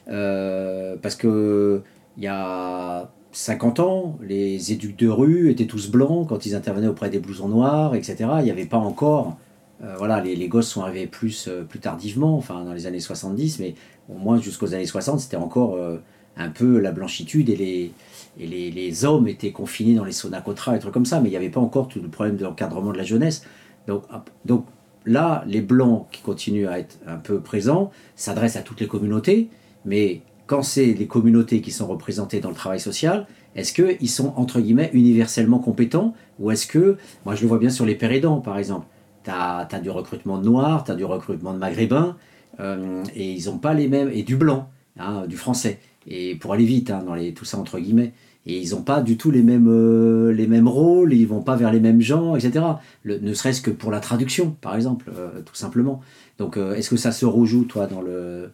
Parce 0.09 1.15
que 1.15 1.83
il 2.17 2.25
y 2.25 2.27
a 2.27 3.09
50 3.33 3.81
ans, 3.81 4.19
les 4.21 4.73
éducs 4.73 4.97
de 4.97 5.09
rue 5.09 5.51
étaient 5.51 5.67
tous 5.67 5.91
blancs 5.91 6.29
quand 6.29 6.47
ils 6.47 6.55
intervenaient 6.55 6.89
auprès 6.89 7.11
des 7.11 7.19
blousons 7.21 7.49
noirs, 7.49 7.95
etc. 7.95 8.17
Il 8.39 8.45
n'y 8.45 8.51
avait 8.51 8.67
pas 8.67 8.79
encore. 8.79 9.37
Euh, 9.85 9.95
voilà, 9.97 10.21
les, 10.21 10.49
gosses 10.49 10.69
sont 10.69 10.83
arrivés 10.83 11.07
plus, 11.07 11.47
euh, 11.47 11.63
plus 11.63 11.79
tardivement, 11.79 12.37
enfin 12.37 12.65
dans 12.65 12.73
les 12.73 12.87
années 12.87 12.99
70, 12.99 13.61
mais 13.61 13.77
au 14.09 14.19
moins 14.19 14.41
jusqu'aux 14.41 14.75
années 14.75 14.87
60, 14.87 15.21
c'était 15.21 15.37
encore 15.37 15.77
euh, 15.77 15.99
un 16.37 16.49
peu 16.49 16.81
la 16.81 16.91
blanchitude 16.91 17.49
et 17.49 17.55
les, 17.55 17.93
et 18.41 18.47
les, 18.49 19.05
hommes 19.05 19.29
étaient 19.29 19.53
confinés 19.53 19.95
dans 19.95 20.05
les 20.05 20.11
sonacotra 20.11 20.75
et 20.75 20.81
trucs 20.81 20.93
comme 20.93 21.07
ça, 21.07 21.21
mais 21.21 21.29
il 21.29 21.31
n'y 21.31 21.37
avait 21.37 21.49
pas 21.49 21.61
encore 21.61 21.87
tout 21.87 22.01
le 22.01 22.09
problème 22.09 22.37
de 22.37 22.43
l'encadrement 22.43 22.91
de 22.91 22.99
la 22.99 23.05
jeunesse. 23.05 23.45
Donc, 23.87 24.03
donc 24.45 24.67
là, 25.07 25.45
les 25.47 25.61
blancs 25.61 26.09
qui 26.11 26.23
continuent 26.23 26.67
à 26.67 26.81
être 26.81 26.99
un 27.07 27.17
peu 27.17 27.39
présents 27.39 27.93
s'adressent 28.17 28.57
à 28.57 28.63
toutes 28.63 28.81
les 28.81 28.89
communautés, 28.89 29.49
mais 29.85 30.23
quand 30.47 30.63
c'est 30.63 30.87
les 30.87 31.07
communautés 31.07 31.61
qui 31.61 31.71
sont 31.71 31.87
représentées 31.87 32.41
dans 32.41 32.49
le 32.49 32.55
travail 32.55 32.81
social, 32.81 33.27
est-ce 33.55 33.73
qu'ils 33.73 34.09
sont, 34.09 34.33
entre 34.37 34.61
guillemets, 34.61 34.91
universellement 34.93 35.59
compétents 35.59 36.15
Ou 36.39 36.51
est-ce 36.51 36.67
que, 36.67 36.97
moi 37.25 37.35
je 37.35 37.43
le 37.43 37.49
vois 37.49 37.59
bien 37.59 37.71
sur 37.71 37.87
les 37.87 37.95
pérédants 37.95 38.41
par 38.41 38.59
exemple, 38.59 38.87
tu 39.25 39.31
as, 39.31 39.81
du 39.81 39.91
recrutement 39.91 40.39
de 40.39 40.45
noirs, 40.45 40.85
tu 40.85 40.91
as 40.91 40.95
du 40.95 41.05
recrutement 41.05 41.53
de 41.53 41.59
maghrébins, 41.59 42.17
euh, 42.61 43.05
et 43.15 43.33
ils 43.33 43.47
n'ont 43.47 43.59
pas 43.59 43.75
les 43.75 43.89
mêmes, 43.89 44.11
et 44.13 44.23
du 44.23 44.37
blanc, 44.37 44.71
hein, 44.99 45.27
du 45.27 45.37
français, 45.37 45.81
et 46.07 46.35
pour 46.37 46.55
aller 46.55 46.65
vite, 46.65 46.91
hein, 46.91 47.03
dans 47.05 47.15
les, 47.15 47.35
tout 47.35 47.45
ça 47.45 47.59
entre 47.59 47.79
guillemets, 47.79 48.13
et 48.47 48.59
ils 48.59 48.71
n'ont 48.71 48.83
pas 48.83 49.03
du 49.03 49.19
tout 49.19 49.31
les 49.31 49.43
mêmes, 49.43 49.69
euh, 49.69 50.33
les 50.33 50.47
mêmes 50.47 50.69
rôles, 50.69 51.13
ils 51.13 51.27
vont 51.27 51.43
pas 51.43 51.57
vers 51.57 51.73
les 51.73 51.81
mêmes 51.81 52.01
gens, 52.01 52.37
etc. 52.37 52.65
ne 53.05 53.35
serait-ce 53.35 53.61
que 53.61 53.71
pour 53.71 53.91
la 53.91 54.01
traduction, 54.01 54.57
par 54.63 54.75
exemple, 54.75 55.13
euh, 55.15 55.43
tout 55.43 55.55
simplement. 55.55 56.01
Donc 56.39 56.57
est-ce 56.57 56.89
que 56.89 56.97
ça 56.97 57.13
se 57.13 57.27
rejoue, 57.27 57.65
toi, 57.65 57.87
dans 57.87 58.01
le 58.01 58.51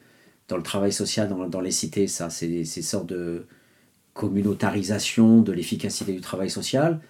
dans 0.48 0.56
le 0.56 0.62
travail 0.62 0.92
social, 0.92 1.28
dans, 1.28 1.60
les 1.60 1.70
cités, 1.70 2.06
ça, 2.06 2.30
c'est 2.30 2.64
ces 2.64 2.82
sortes 2.82 3.06
de 3.06 3.46
communautarisation 4.12 5.40
de 5.40 5.52
l'efficacité 5.52 6.12
du 6.12 6.20
travail 6.20 6.50
social 6.50 7.00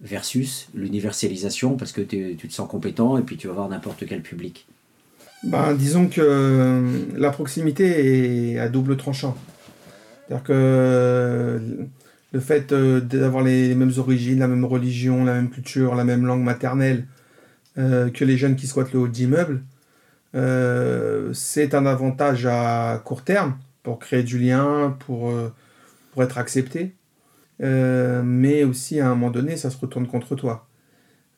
versus 0.00 0.68
l'universalisation 0.74 1.76
parce 1.76 1.92
que 1.92 2.02
tu 2.02 2.36
te 2.36 2.52
sens 2.52 2.68
compétent 2.68 3.16
et 3.18 3.22
puis 3.22 3.36
tu 3.36 3.48
vas 3.48 3.54
voir 3.54 3.68
n'importe 3.68 4.06
quel 4.06 4.22
public 4.22 4.66
ben, 5.42 5.74
Disons 5.74 6.08
que 6.08 6.20
euh, 6.20 7.04
la 7.16 7.30
proximité 7.30 8.52
est 8.52 8.58
à 8.58 8.68
double 8.68 8.96
tranchant. 8.96 9.36
C'est-à-dire 10.28 10.44
que 10.44 11.60
le 12.32 12.40
fait 12.40 12.72
euh, 12.72 13.00
d'avoir 13.00 13.44
les 13.44 13.74
mêmes 13.74 13.92
origines, 13.96 14.40
la 14.40 14.48
même 14.48 14.64
religion, 14.64 15.24
la 15.24 15.34
même 15.34 15.50
culture, 15.50 15.94
la 15.94 16.04
même 16.04 16.26
langue 16.26 16.42
maternelle 16.42 17.06
euh, 17.78 18.10
que 18.10 18.24
les 18.24 18.36
jeunes 18.36 18.56
qui 18.56 18.66
squattent 18.66 18.92
le 18.92 19.00
haut 19.00 19.08
d'immeuble, 19.08 19.54
euh, 19.54 19.73
c'est 20.34 21.74
un 21.74 21.86
avantage 21.86 22.46
à 22.46 23.00
court 23.04 23.22
terme 23.22 23.56
pour 23.82 23.98
créer 23.98 24.22
du 24.22 24.38
lien, 24.38 24.96
pour, 25.00 25.30
euh, 25.30 25.52
pour 26.12 26.22
être 26.22 26.38
accepté. 26.38 26.94
Euh, 27.62 28.22
mais 28.24 28.64
aussi 28.64 28.98
à 29.00 29.06
un 29.06 29.14
moment 29.14 29.30
donné, 29.30 29.56
ça 29.56 29.70
se 29.70 29.78
retourne 29.78 30.06
contre 30.06 30.34
toi. 30.34 30.68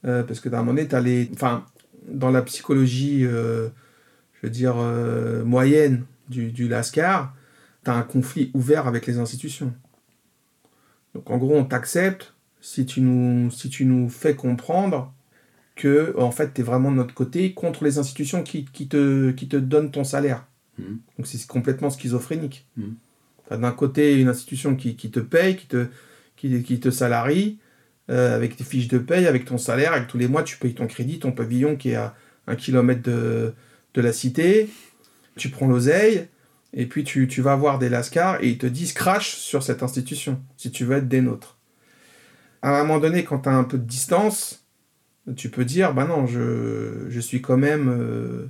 parce 0.03 0.41
que 0.41 0.49
d'un 0.49 0.59
moment 0.59 0.75
donné, 0.75 0.95
as 0.95 1.01
les... 1.01 1.31
enfin, 1.35 1.67
dans 2.09 2.31
la 2.31 2.43
psychologie, 2.43 3.23
je 3.23 3.71
veux 4.43 4.51
dire, 4.51 4.77
moyenne 5.45 6.05
du, 6.29 6.53
du 6.53 6.69
Lascar, 6.69 7.35
tu 7.85 7.91
as 7.91 7.95
un 7.95 8.03
conflit 8.03 8.51
ouvert 8.55 8.87
avec 8.87 9.07
les 9.07 9.19
institutions. 9.19 9.75
Donc 11.15 11.31
en 11.31 11.39
gros, 11.39 11.57
on 11.57 11.65
t'accepte 11.65 12.35
si, 12.61 12.87
tu 12.87 13.01
si 13.51 13.69
tu 13.69 13.85
nous 13.85 14.09
fais 14.09 14.35
comprendre 14.35 15.13
que 15.77 16.15
en 16.19 16.33
fait 16.33 16.55
tu 16.55 16.63
es 16.63 16.65
vraiment 16.65 16.91
de 16.91 16.97
notre 16.97 17.15
côté 17.15 17.53
contre 17.53 17.85
les 17.85 17.99
institutions 17.99 18.43
qui, 18.43 18.65
qui, 18.65 18.89
te, 18.89 19.31
qui 19.31 19.47
te 19.47 19.57
donnent 19.57 19.93
ton 19.93 20.03
salaire. 20.03 20.47
Mmh. 20.79 20.83
Donc 21.17 21.27
c'est 21.27 21.47
complètement 21.47 21.91
schizophrénique. 21.91 22.67
Mmh. 22.77 22.85
D'un 23.53 23.73
côté 23.73 24.19
une 24.19 24.29
institution 24.29 24.75
qui, 24.75 24.97
qui, 24.97 25.11
te 25.13 25.21
paye, 25.21 25.57
qui 25.57 25.67
te, 25.67 25.87
qui, 26.37 26.63
qui 26.65 26.81
te 26.81 26.91
salarie, 26.91 27.59
euh, 28.11 28.35
avec 28.35 28.57
tes 28.57 28.65
fiches 28.65 28.89
de 28.89 28.99
paye, 28.99 29.27
avec 29.27 29.45
ton 29.45 29.59
salaire, 29.59 29.95
et 29.95 30.05
tous 30.09 30.19
les 30.19 30.27
mois 30.27 30.43
tu 30.43 30.57
payes 30.57 30.75
ton 30.75 30.89
crédit, 30.89 31.21
ton 31.21 31.31
pavillon 31.31 31.77
qui 31.77 31.91
est 31.91 31.97
à 31.97 32.17
un 32.49 32.57
kilomètre 32.57 33.03
de, 33.03 33.55
de 33.95 34.01
la 34.01 34.13
cité, 34.13 34.69
tu 35.37 35.51
prends 35.51 35.69
l'oseille, 35.69 36.27
et 36.73 36.87
puis 36.87 37.05
tu, 37.05 37.29
tu, 37.29 37.41
vas 37.43 37.55
voir 37.55 37.79
des 37.79 37.89
lascars 37.89 38.43
et 38.43 38.49
ils 38.49 38.59
te 38.59 38.67
disent 38.67 38.93
crash 38.93 39.37
sur 39.37 39.63
cette 39.63 39.83
institution, 39.83 40.43
si 40.57 40.71
tu 40.71 40.85
veux 40.85 40.97
être 40.97 41.09
des 41.09 41.21
nôtres. 41.21 41.59
À 42.63 42.81
un 42.81 42.85
moment 42.85 42.99
donné, 42.99 43.25
quand 43.25 43.41
tu 43.41 43.49
as 43.49 43.55
un 43.55 43.65
peu 43.65 43.79
de 43.79 43.85
distance, 43.85 44.66
tu 45.35 45.49
peux 45.49 45.65
dire, 45.65 45.93
bah 45.93 46.07
non, 46.07 46.27
je, 46.27 47.07
je 47.09 47.21
suis 47.21 47.41
quand 47.41 47.57
même 47.57 47.89
euh, 47.89 48.47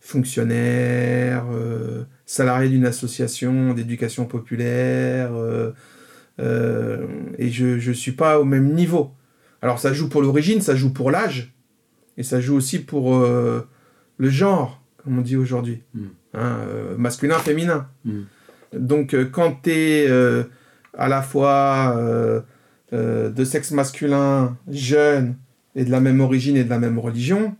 fonctionnaire, 0.00 1.46
euh, 1.52 2.04
salarié 2.24 2.70
d'une 2.70 2.86
association 2.86 3.74
d'éducation 3.74 4.24
populaire, 4.24 5.32
euh, 5.34 7.06
et 7.36 7.50
je 7.50 7.88
ne 7.88 7.94
suis 7.94 8.12
pas 8.12 8.40
au 8.40 8.44
même 8.44 8.72
niveau. 8.72 9.12
Alors 9.60 9.78
ça 9.78 9.92
joue 9.92 10.08
pour 10.08 10.22
l'origine, 10.22 10.60
ça 10.60 10.76
joue 10.76 10.92
pour 10.92 11.10
l'âge, 11.10 11.52
et 12.16 12.22
ça 12.22 12.40
joue 12.40 12.56
aussi 12.56 12.78
pour 12.78 13.18
le 13.20 14.30
genre, 14.30 14.82
comme 14.98 15.18
on 15.18 15.22
dit 15.22 15.36
aujourd'hui, 15.36 15.82
mm. 15.94 16.06
hein, 16.34 16.58
masculin, 16.96 17.38
féminin. 17.38 17.88
Mm. 18.04 18.20
Donc 18.74 19.16
quand 19.32 19.62
tu 19.62 19.70
es 19.70 20.08
à 20.96 21.08
la 21.08 21.22
fois 21.22 22.00
de 22.92 23.44
sexe 23.44 23.72
masculin, 23.72 24.56
jeune, 24.68 25.34
et 25.78 25.84
de 25.84 25.92
la 25.92 26.00
même 26.00 26.20
origine 26.20 26.56
et 26.56 26.64
de 26.64 26.68
la 26.68 26.80
même 26.80 26.98
religion, 26.98 27.54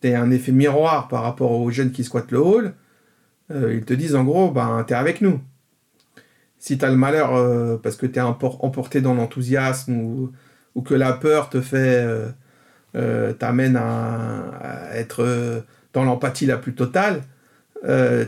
tu 0.00 0.08
es 0.08 0.14
un 0.14 0.30
effet 0.30 0.52
miroir 0.52 1.08
par 1.08 1.24
rapport 1.24 1.50
aux 1.50 1.70
jeunes 1.72 1.90
qui 1.90 2.04
squattent 2.04 2.30
le 2.30 2.38
hall, 2.38 2.74
euh, 3.50 3.74
ils 3.74 3.84
te 3.84 3.92
disent 3.92 4.14
en 4.14 4.22
gros, 4.22 4.52
ben, 4.52 4.84
tu 4.86 4.94
es 4.94 4.96
avec 4.96 5.20
nous. 5.20 5.40
Si 6.58 6.78
tu 6.78 6.84
as 6.84 6.90
le 6.90 6.96
malheur 6.96 7.34
euh, 7.34 7.76
parce 7.82 7.96
que 7.96 8.06
tu 8.06 8.20
es 8.20 8.22
emporté 8.22 9.00
dans 9.00 9.14
l'enthousiasme 9.14 9.92
ou, 9.96 10.32
ou, 10.76 10.82
que 10.82 10.94
la 10.94 11.12
peur 11.12 11.50
te 11.50 11.60
fait, 11.60 12.06
euh, 12.94 13.32
t'amène 13.32 13.76
à, 13.76 14.90
être 14.94 15.64
dans 15.92 16.04
l'empathie 16.04 16.46
la 16.46 16.58
plus 16.58 16.76
totale, 16.76 17.22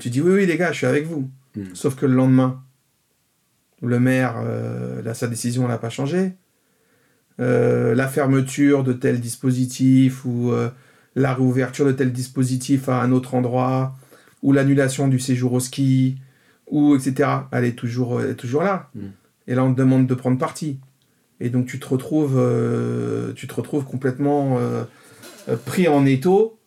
tu 0.00 0.10
dis 0.10 0.20
oui, 0.20 0.32
oui, 0.32 0.46
les 0.46 0.56
gars, 0.56 0.72
je 0.72 0.78
suis 0.78 0.86
avec 0.86 1.06
vous. 1.06 1.30
Hmm. 1.54 1.72
Sauf 1.72 1.94
que 1.94 2.04
le 2.04 2.14
lendemain, 2.14 2.64
le 3.80 4.00
maire, 4.00 4.42
là, 5.04 5.14
sa 5.14 5.28
décision 5.28 5.68
n'a 5.68 5.78
pas 5.78 5.90
changé. 5.90 6.32
Euh, 7.40 7.96
la 7.96 8.06
fermeture 8.06 8.84
de 8.84 8.92
tel 8.92 9.20
dispositif 9.20 10.24
ou 10.24 10.52
euh, 10.52 10.70
la 11.16 11.34
réouverture 11.34 11.84
de 11.84 11.90
tel 11.90 12.12
dispositif 12.12 12.88
à 12.88 13.02
un 13.02 13.10
autre 13.10 13.34
endroit 13.34 13.96
ou 14.42 14.52
l'annulation 14.52 15.08
du 15.08 15.18
séjour 15.18 15.52
au 15.52 15.60
ski 15.60 16.18
ou 16.68 16.94
etc. 16.94 17.28
Elle 17.50 17.64
est 17.64 17.76
toujours, 17.76 18.20
toujours 18.36 18.62
là. 18.62 18.88
Mm. 18.94 19.00
Et 19.48 19.54
là, 19.56 19.64
on 19.64 19.72
te 19.72 19.78
demande 19.78 20.06
de 20.06 20.14
prendre 20.14 20.38
parti. 20.38 20.78
Et 21.40 21.50
donc, 21.50 21.66
tu 21.66 21.80
te 21.80 21.86
retrouves, 21.86 22.38
euh, 22.38 23.32
tu 23.34 23.48
te 23.48 23.54
retrouves 23.54 23.84
complètement 23.84 24.58
pris 25.66 25.88
en 25.88 26.06
étau. 26.06 26.58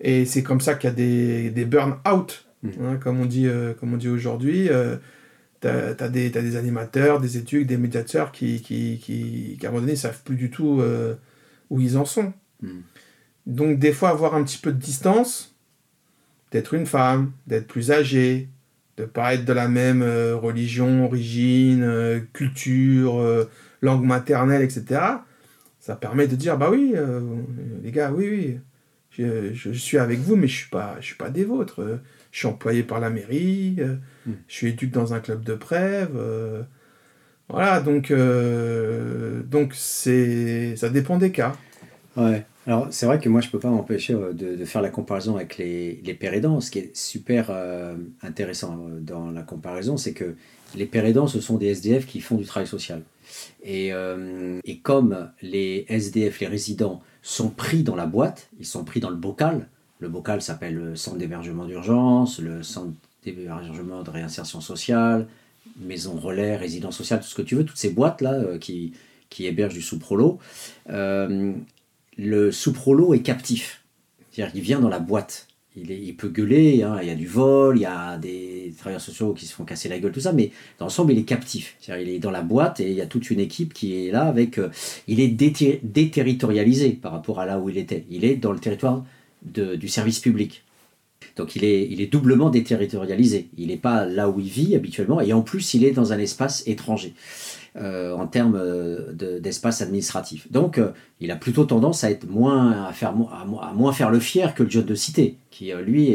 Et 0.00 0.26
c'est 0.26 0.42
comme 0.42 0.60
ça 0.60 0.74
qu'il 0.74 0.90
y 0.90 0.92
a 0.92 0.96
des, 0.96 1.50
des 1.50 1.64
burn-out, 1.64 2.46
mm. 2.62 2.68
hein, 2.82 2.96
comme 3.02 3.20
on 3.20 3.26
dit, 3.26 3.48
comme 3.80 3.94
on 3.94 3.96
dit 3.96 4.08
aujourd'hui 4.08 4.70
tu 5.64 6.04
as, 6.04 6.08
des 6.08 6.56
animateurs, 6.56 7.20
des 7.20 7.38
études, 7.38 7.68
des 7.68 7.76
médiateurs 7.76 8.32
qui, 8.32 8.60
qui, 8.60 8.98
qui, 8.98 9.58
à 9.62 9.66
un 9.66 9.70
moment 9.70 9.80
donné, 9.80 9.92
ne 9.92 9.98
savent 9.98 10.22
plus 10.22 10.36
du 10.36 10.50
tout 10.50 10.80
euh, 10.80 11.14
où 11.70 11.80
ils 11.80 11.96
en 11.96 12.04
sont. 12.04 12.32
Hmm. 12.60 12.80
Donc, 13.46 13.78
des 13.78 13.92
fois, 13.92 14.10
avoir 14.10 14.34
un 14.34 14.44
petit 14.44 14.58
peu 14.58 14.72
de 14.72 14.78
distance, 14.78 15.54
d'être 16.50 16.74
une 16.74 16.86
femme, 16.86 17.32
d'être 17.46 17.66
plus 17.66 17.90
âgée, 17.90 18.48
de 18.96 19.02
ne 19.02 19.08
pas 19.08 19.34
être 19.34 19.44
de 19.44 19.52
la 19.52 19.68
même 19.68 20.02
euh, 20.02 20.36
religion, 20.36 21.04
origine, 21.04 21.82
euh, 21.82 22.20
culture, 22.32 23.22
langue 23.82 24.04
maternelle, 24.04 24.62
etc. 24.62 25.00
Ça 25.80 25.96
permet 25.96 26.26
de 26.26 26.36
dire, 26.36 26.56
bah 26.56 26.70
oui, 26.70 26.94
les 27.82 27.90
gars, 27.90 28.12
oui, 28.12 28.60
oui, 29.18 29.54
Je, 29.54 29.72
suis 29.72 29.98
avec 29.98 30.20
vous, 30.20 30.36
mais 30.36 30.46
je 30.46 30.56
suis 30.56 30.70
pas, 30.70 30.96
je 31.00 31.06
suis 31.06 31.16
pas 31.16 31.28
des 31.28 31.44
vôtres. 31.44 32.00
Je 32.34 32.40
suis 32.40 32.48
employé 32.48 32.82
par 32.82 32.98
la 32.98 33.10
mairie, 33.10 33.76
hmm. 34.26 34.32
je 34.48 34.52
suis 34.52 34.68
éduqué 34.68 34.92
dans 34.92 35.14
un 35.14 35.20
club 35.20 35.44
de 35.44 35.54
prêve. 35.54 36.18
voilà, 37.48 37.80
donc, 37.80 38.12
donc 39.48 39.72
c'est, 39.74 40.74
ça 40.74 40.88
dépend 40.88 41.16
des 41.16 41.30
cas. 41.30 41.54
Ouais. 42.16 42.44
Alors, 42.66 42.88
c'est 42.90 43.04
vrai 43.04 43.20
que 43.20 43.28
moi, 43.28 43.40
je 43.40 43.48
ne 43.48 43.52
peux 43.52 43.58
pas 43.58 43.68
m'empêcher 43.68 44.14
euh, 44.14 44.32
de, 44.32 44.64
faire 44.64 44.80
la 44.80 44.88
comparaison 44.88 45.36
avec 45.36 45.58
les, 45.58 46.00
les. 46.02 46.18
Ce 46.60 46.70
qui 46.70 46.78
est 46.78 46.96
super 46.96 47.48
euh, 47.50 47.94
intéressant 48.22 48.78
euh, 48.78 49.00
dans 49.00 49.30
la 49.30 49.42
comparaison, 49.42 49.96
c'est 49.96 50.14
que 50.14 50.34
les 50.74 50.86
pères 50.86 51.04
aidants, 51.04 51.26
ce 51.26 51.40
sont 51.40 51.58
des 51.58 51.66
SDF 51.66 52.06
qui 52.06 52.20
font 52.20 52.36
du 52.36 52.44
travail 52.44 52.66
social. 52.66 53.02
Et, 53.62 53.90
et, 54.64 54.78
comme 54.80 55.30
les 55.40 55.86
SDF, 55.88 56.40
les 56.40 56.46
résidents, 56.46 57.00
sont 57.22 57.48
pris 57.48 57.82
dans 57.82 57.96
la 57.96 58.06
boîte, 58.06 58.48
ils 58.58 58.66
sont 58.66 58.84
pris 58.84 59.00
dans 59.00 59.08
le 59.08 59.16
bocal. 59.16 59.68
Le 60.04 60.08
bocal 60.08 60.40
s'appelle 60.40 60.74
le 60.74 60.96
centre 60.96 61.16
d'hébergement 61.16 61.64
d'urgence, 61.64 62.38
le 62.38 62.62
centre 62.62 62.92
d'hébergement 63.24 64.02
de 64.02 64.10
réinsertion 64.10 64.60
sociale, 64.60 65.26
maison 65.80 66.14
relais, 66.14 66.56
résidence 66.56 66.96
sociale, 66.96 67.20
tout 67.20 67.26
ce 67.26 67.34
que 67.34 67.42
tu 67.42 67.56
veux, 67.56 67.64
toutes 67.64 67.78
ces 67.78 67.90
boîtes-là 67.90 68.58
qui, 68.58 68.92
qui 69.30 69.46
hébergent 69.46 69.74
du 69.74 69.82
sous-prolo 69.82 70.38
le 72.16 72.52
sous-prolo 72.52 73.14
est 73.14 73.22
captif. 73.22 73.82
C'est-à-dire 74.30 74.52
qu'il 74.52 74.62
vient 74.62 74.80
dans 74.80 74.88
la 74.88 74.98
boîte. 74.98 75.48
Il, 75.76 75.90
il 75.90 76.14
peut 76.14 76.28
gueuler, 76.28 76.84
hein, 76.84 76.98
il 77.02 77.08
y 77.08 77.10
a 77.10 77.16
du 77.16 77.26
vol, 77.26 77.76
il 77.78 77.82
y 77.82 77.86
a 77.86 78.16
des 78.16 78.72
travailleurs 78.78 79.00
sociaux 79.00 79.32
qui 79.32 79.46
se 79.46 79.52
font 79.52 79.64
casser 79.64 79.88
la 79.88 79.98
gueule, 79.98 80.12
tout 80.12 80.20
ça, 80.20 80.32
mais 80.32 80.52
dans 80.78 80.86
l'ensemble, 80.86 81.12
il 81.12 81.18
est 81.18 81.24
captif. 81.24 81.76
C'est-à-dire 81.80 82.06
il 82.06 82.14
est 82.14 82.18
dans 82.20 82.30
la 82.30 82.42
boîte 82.42 82.78
et 82.78 82.90
il 82.90 82.96
y 82.96 83.00
a 83.00 83.06
toute 83.06 83.30
une 83.30 83.40
équipe 83.40 83.74
qui 83.74 84.06
est 84.06 84.12
là 84.12 84.24
avec... 84.24 84.58
Euh, 84.58 84.70
il 85.08 85.18
est 85.18 85.28
déterritorialisé 85.28 86.90
par 86.90 87.10
rapport 87.10 87.40
à 87.40 87.46
là 87.46 87.58
où 87.58 87.68
il 87.68 87.78
était. 87.78 88.04
Il 88.08 88.24
est 88.24 88.36
dans 88.36 88.52
le 88.52 88.60
territoire 88.60 89.04
du 89.44 89.88
service 89.88 90.18
public. 90.18 90.64
Donc 91.36 91.56
il 91.56 91.64
est, 91.64 91.88
il 91.90 92.00
est 92.00 92.06
doublement 92.06 92.50
déterritorialisé. 92.50 93.48
Il 93.56 93.68
n'est 93.68 93.76
pas 93.76 94.04
là 94.04 94.28
où 94.28 94.40
il 94.40 94.48
vit 94.48 94.76
habituellement 94.76 95.20
et 95.20 95.32
en 95.32 95.42
plus 95.42 95.74
il 95.74 95.84
est 95.84 95.92
dans 95.92 96.12
un 96.12 96.18
espace 96.18 96.62
étranger. 96.66 97.14
Euh, 97.76 98.12
en 98.12 98.28
termes 98.28 98.54
euh, 98.54 99.40
d'espace 99.40 99.82
administratif. 99.82 100.46
Donc, 100.52 100.78
euh, 100.78 100.92
il 101.18 101.32
a 101.32 101.36
plutôt 101.36 101.64
tendance 101.64 102.04
à 102.04 102.10
être 102.12 102.30
moins 102.30 102.84
à 102.84 102.92
faire 102.92 103.12
à, 103.32 103.44
moins 103.74 103.92
faire 103.92 104.12
le 104.12 104.20
fier 104.20 104.54
que 104.54 104.62
le 104.62 104.70
jeune 104.70 104.84
de 104.84 104.94
cité, 104.94 105.38
qui 105.50 105.72
lui 105.84 106.08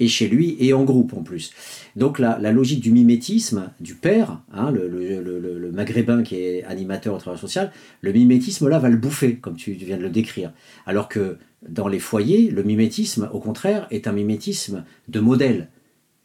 est, 0.00 0.08
chez 0.08 0.26
lui 0.26 0.56
et 0.58 0.72
en 0.72 0.82
groupe 0.82 1.12
en 1.12 1.22
plus. 1.22 1.52
Donc 1.94 2.18
la, 2.18 2.36
logique 2.50 2.80
du 2.80 2.90
mimétisme 2.90 3.70
du 3.78 3.94
père, 3.94 4.40
hein, 4.52 4.72
le, 4.72 5.70
maghrébin 5.72 6.24
qui 6.24 6.34
est 6.34 6.64
animateur 6.64 7.14
au 7.14 7.18
travail 7.18 7.38
social, 7.38 7.70
le 8.00 8.12
mimétisme 8.12 8.68
là 8.68 8.80
va 8.80 8.88
le 8.88 8.96
bouffer, 8.96 9.36
comme 9.36 9.54
tu 9.54 9.74
viens 9.74 9.98
de 9.98 10.02
le 10.02 10.10
décrire. 10.10 10.52
Alors 10.84 11.08
que 11.08 11.36
dans 11.66 11.88
les 11.88 11.98
foyers, 11.98 12.50
le 12.50 12.62
mimétisme, 12.62 13.28
au 13.32 13.40
contraire, 13.40 13.86
est 13.90 14.06
un 14.06 14.12
mimétisme 14.12 14.84
de 15.08 15.20
modèle. 15.20 15.68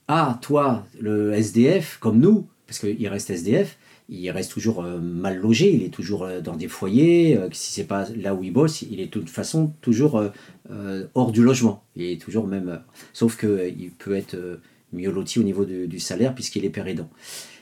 Ah, 0.08 0.38
toi, 0.42 0.86
le 1.00 1.34
SDF, 1.34 1.98
comme 2.00 2.20
nous, 2.20 2.48
parce 2.68 2.80
qu'il 2.80 3.08
reste 3.08 3.30
SDF, 3.30 3.78
il 4.10 4.30
reste 4.32 4.52
toujours 4.52 4.84
euh, 4.84 5.00
mal 5.00 5.38
logé, 5.38 5.74
il 5.74 5.84
est 5.84 5.94
toujours 5.94 6.24
euh, 6.24 6.42
dans 6.42 6.56
des 6.56 6.68
foyers, 6.68 7.38
euh, 7.38 7.48
si 7.52 7.72
c'est 7.72 7.86
pas 7.86 8.08
là 8.16 8.36
où 8.36 8.44
il 8.44 8.52
bosse, 8.52 8.82
il 8.82 9.00
est 9.00 9.06
de 9.06 9.12
toute 9.12 9.30
façon 9.30 9.74
toujours 9.82 10.24
hors 11.14 11.32
du 11.32 11.44
logement. 11.44 11.84
Il 11.96 12.06
est 12.06 12.22
toujours 12.22 12.48
même, 12.48 12.82
sauf 13.12 13.38
qu'il 13.38 13.92
peut 13.98 14.16
être 14.16 14.60
mieux 14.92 15.12
loti 15.12 15.40
au 15.40 15.44
niveau 15.44 15.66
du 15.66 16.00
salaire 16.00 16.34
puisqu'il 16.34 16.66
est 16.66 16.70
père 16.70 16.86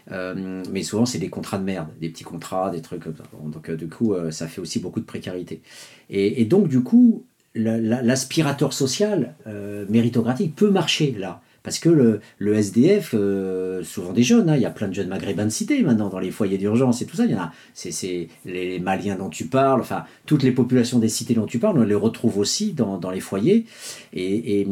mais 0.10 0.84
souvent, 0.84 1.06
c'est 1.06 1.20
des 1.20 1.30
contrats 1.30 1.58
de 1.58 1.64
merde, 1.64 1.90
des 2.00 2.10
petits 2.10 2.24
contrats, 2.24 2.70
des 2.70 2.82
trucs. 2.82 3.04
Donc, 3.44 3.72
du 3.72 3.88
coup, 3.88 4.14
ça 4.30 4.48
fait 4.48 4.62
aussi 4.62 4.80
beaucoup 4.80 5.00
de 5.00 5.06
précarité. 5.06 5.62
Et, 6.10 6.46
donc, 6.46 6.68
du 6.68 6.82
coup, 6.84 7.26
l'aspirateur 7.56 8.74
social 8.74 9.36
méritocratique 9.90 10.56
peut 10.56 10.70
marcher 10.70 11.16
là. 11.18 11.42
Parce 11.64 11.78
que 11.78 11.90
le, 11.90 12.54
SDF, 12.56 13.14
euh, 13.14 13.84
souvent 13.84 14.14
des 14.14 14.24
jeunes, 14.24 14.50
hein, 14.50 14.56
il 14.56 14.62
y 14.62 14.66
a 14.66 14.72
plein 14.72 14.88
de 14.88 14.94
jeunes 14.94 15.10
maghrébins 15.10 15.46
de 15.46 15.52
cité 15.52 15.82
maintenant 15.84 16.10
dans 16.10 16.20
les 16.20 16.32
foyers 16.32 16.58
d'urgence 16.58 17.02
et 17.02 17.06
tout 17.06 17.16
ça. 17.16 17.26
Il 17.26 17.32
y 17.32 17.36
en 17.36 17.40
a, 17.40 17.52
c'est 17.74 18.30
les 18.46 18.80
Maliens 18.80 19.16
dont 19.16 19.30
tu 19.30 19.46
parles, 19.46 19.82
enfin, 19.82 20.06
toutes 20.26 20.42
les 20.42 20.52
populations 20.52 20.98
des 20.98 21.10
cités 21.10 21.36
dont 21.36 21.46
tu 21.46 21.60
parles, 21.60 21.78
on 21.78 21.84
les 21.84 21.94
retrouve 21.94 22.40
aussi 22.40 22.74
dans, 22.74 23.00
les 23.12 23.20
foyers. 23.20 23.66
Et, 24.14 24.62
et, 24.62 24.68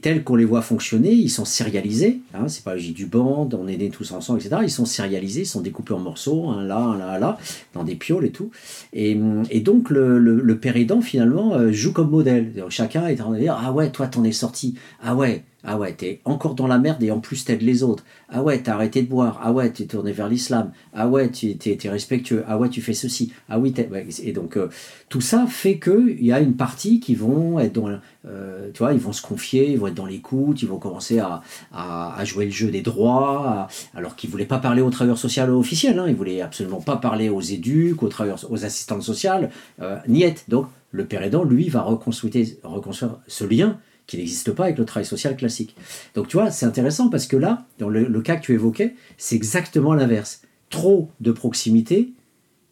tels 0.00 0.24
qu'on 0.24 0.36
les 0.36 0.46
voit 0.46 0.62
fonctionner, 0.62 1.12
ils 1.12 1.28
sont 1.28 1.44
sérialisés. 1.44 2.20
Hein, 2.32 2.48
c'est 2.48 2.64
pas 2.64 2.76
du 2.76 3.06
band, 3.06 3.48
on 3.52 3.68
est 3.68 3.76
nés 3.76 3.90
tous 3.90 4.12
ensemble, 4.12 4.40
etc. 4.40 4.62
Ils 4.62 4.70
sont 4.70 4.86
sérialisés, 4.86 5.42
ils 5.42 5.46
sont 5.46 5.60
découpés 5.60 5.92
en 5.92 5.98
morceaux, 5.98 6.54
là, 6.62 6.96
là, 6.98 7.18
là, 7.18 7.38
dans 7.74 7.84
des 7.84 7.94
pioles 7.94 8.24
et 8.24 8.30
tout. 8.30 8.50
Et, 8.92 9.14
donc 9.60 9.90
le, 9.90 10.18
le, 10.18 10.76
aidant, 10.76 11.00
finalement, 11.00 11.54
euh, 11.54 11.72
joue 11.72 11.92
comme 11.92 12.10
modèle. 12.10 12.64
Chacun 12.70 13.06
est 13.08 13.20
en 13.20 13.24
train 13.24 13.34
de 13.34 13.40
dire 13.40 13.58
Ah 13.60 13.72
ouais, 13.72 13.90
toi, 13.90 14.06
t'en 14.06 14.24
es 14.24 14.32
sorti. 14.32 14.74
Ah 15.02 15.14
ouais, 15.14 15.44
ah 15.64 15.76
ouais, 15.76 15.92
t'es 15.92 16.20
encore 16.24 16.54
dans 16.54 16.68
la 16.68 16.78
merde 16.78 17.02
et 17.02 17.10
en 17.10 17.18
plus 17.18 17.44
t'aides 17.44 17.62
les 17.62 17.82
autres. 17.82 18.04
Ah 18.28 18.42
ouais, 18.42 18.62
t'as 18.62 18.74
arrêté 18.74 19.02
de 19.02 19.08
boire. 19.08 19.40
Ah 19.42 19.52
ouais, 19.52 19.68
t'es 19.70 19.86
tourné 19.86 20.12
vers 20.12 20.28
l'islam. 20.28 20.70
Ah 20.94 21.08
ouais, 21.08 21.30
tu 21.30 21.48
es, 21.50 21.88
respectueux. 21.88 22.44
Ah 22.46 22.58
ouais, 22.58 22.68
tu 22.68 22.80
fais 22.80 22.94
ceci. 22.94 23.32
Ah 23.48 23.58
oui, 23.58 23.74
et 24.22 24.32
donc 24.32 24.56
euh, 24.56 24.68
tout 25.08 25.20
ça 25.20 25.46
fait 25.48 25.80
qu'il 25.80 26.24
y 26.24 26.30
a 26.30 26.38
une 26.38 26.54
partie 26.54 27.00
qui 27.00 27.16
vont 27.16 27.58
être 27.58 27.72
dans, 27.72 27.88
euh, 28.26 28.70
tu 28.72 28.78
vois, 28.78 28.92
ils 28.92 29.00
vont 29.00 29.12
se 29.12 29.20
confier, 29.20 29.72
ils 29.72 29.78
vont 29.78 29.88
être 29.88 29.94
dans 29.94 30.06
l'écoute, 30.06 30.62
ils 30.62 30.68
vont 30.68 30.78
commencer 30.78 31.18
à, 31.18 31.42
à, 31.72 32.24
jouer 32.24 32.44
le 32.44 32.52
jeu 32.52 32.70
des 32.70 32.82
droits, 32.82 33.66
alors 33.96 34.14
qu'ils 34.14 34.30
voulaient 34.30 34.46
pas 34.46 34.58
parler 34.58 34.80
aux 34.80 34.90
travailleurs 34.90 35.18
sociaux 35.18 35.58
officiels. 35.58 35.98
Hein, 35.98 36.06
ils 36.08 36.14
voulaient 36.14 36.40
absolument 36.40 36.80
pas 36.80 36.96
parler 36.96 37.30
aux 37.30 37.40
éduques, 37.40 38.04
aux 38.04 38.08
travailleurs, 38.08 38.44
aux 38.48 38.64
assistantes 38.64 39.02
sociales, 39.02 39.50
euh, 39.82 39.98
niet. 40.06 40.44
Donc 40.46 40.68
le 40.92 41.04
père 41.04 41.22
aidant, 41.24 41.42
lui, 41.42 41.68
va 41.68 41.82
reconstruire, 41.82 42.46
reconstruire 42.62 43.16
ce 43.26 43.44
lien 43.44 43.78
qui 44.08 44.16
n'existe 44.16 44.50
pas 44.52 44.64
avec 44.64 44.78
le 44.78 44.86
travail 44.86 45.04
social 45.04 45.36
classique. 45.36 45.76
Donc 46.14 46.26
tu 46.26 46.36
vois, 46.36 46.50
c'est 46.50 46.66
intéressant 46.66 47.10
parce 47.10 47.28
que 47.28 47.36
là, 47.36 47.66
dans 47.78 47.90
le, 47.90 48.20
cas 48.22 48.36
que 48.36 48.42
tu 48.42 48.54
évoquais, 48.54 48.96
c'est 49.18 49.36
exactement 49.36 49.94
l'inverse. 49.94 50.42
Trop 50.70 51.10
de 51.20 51.30
proximité 51.30 52.12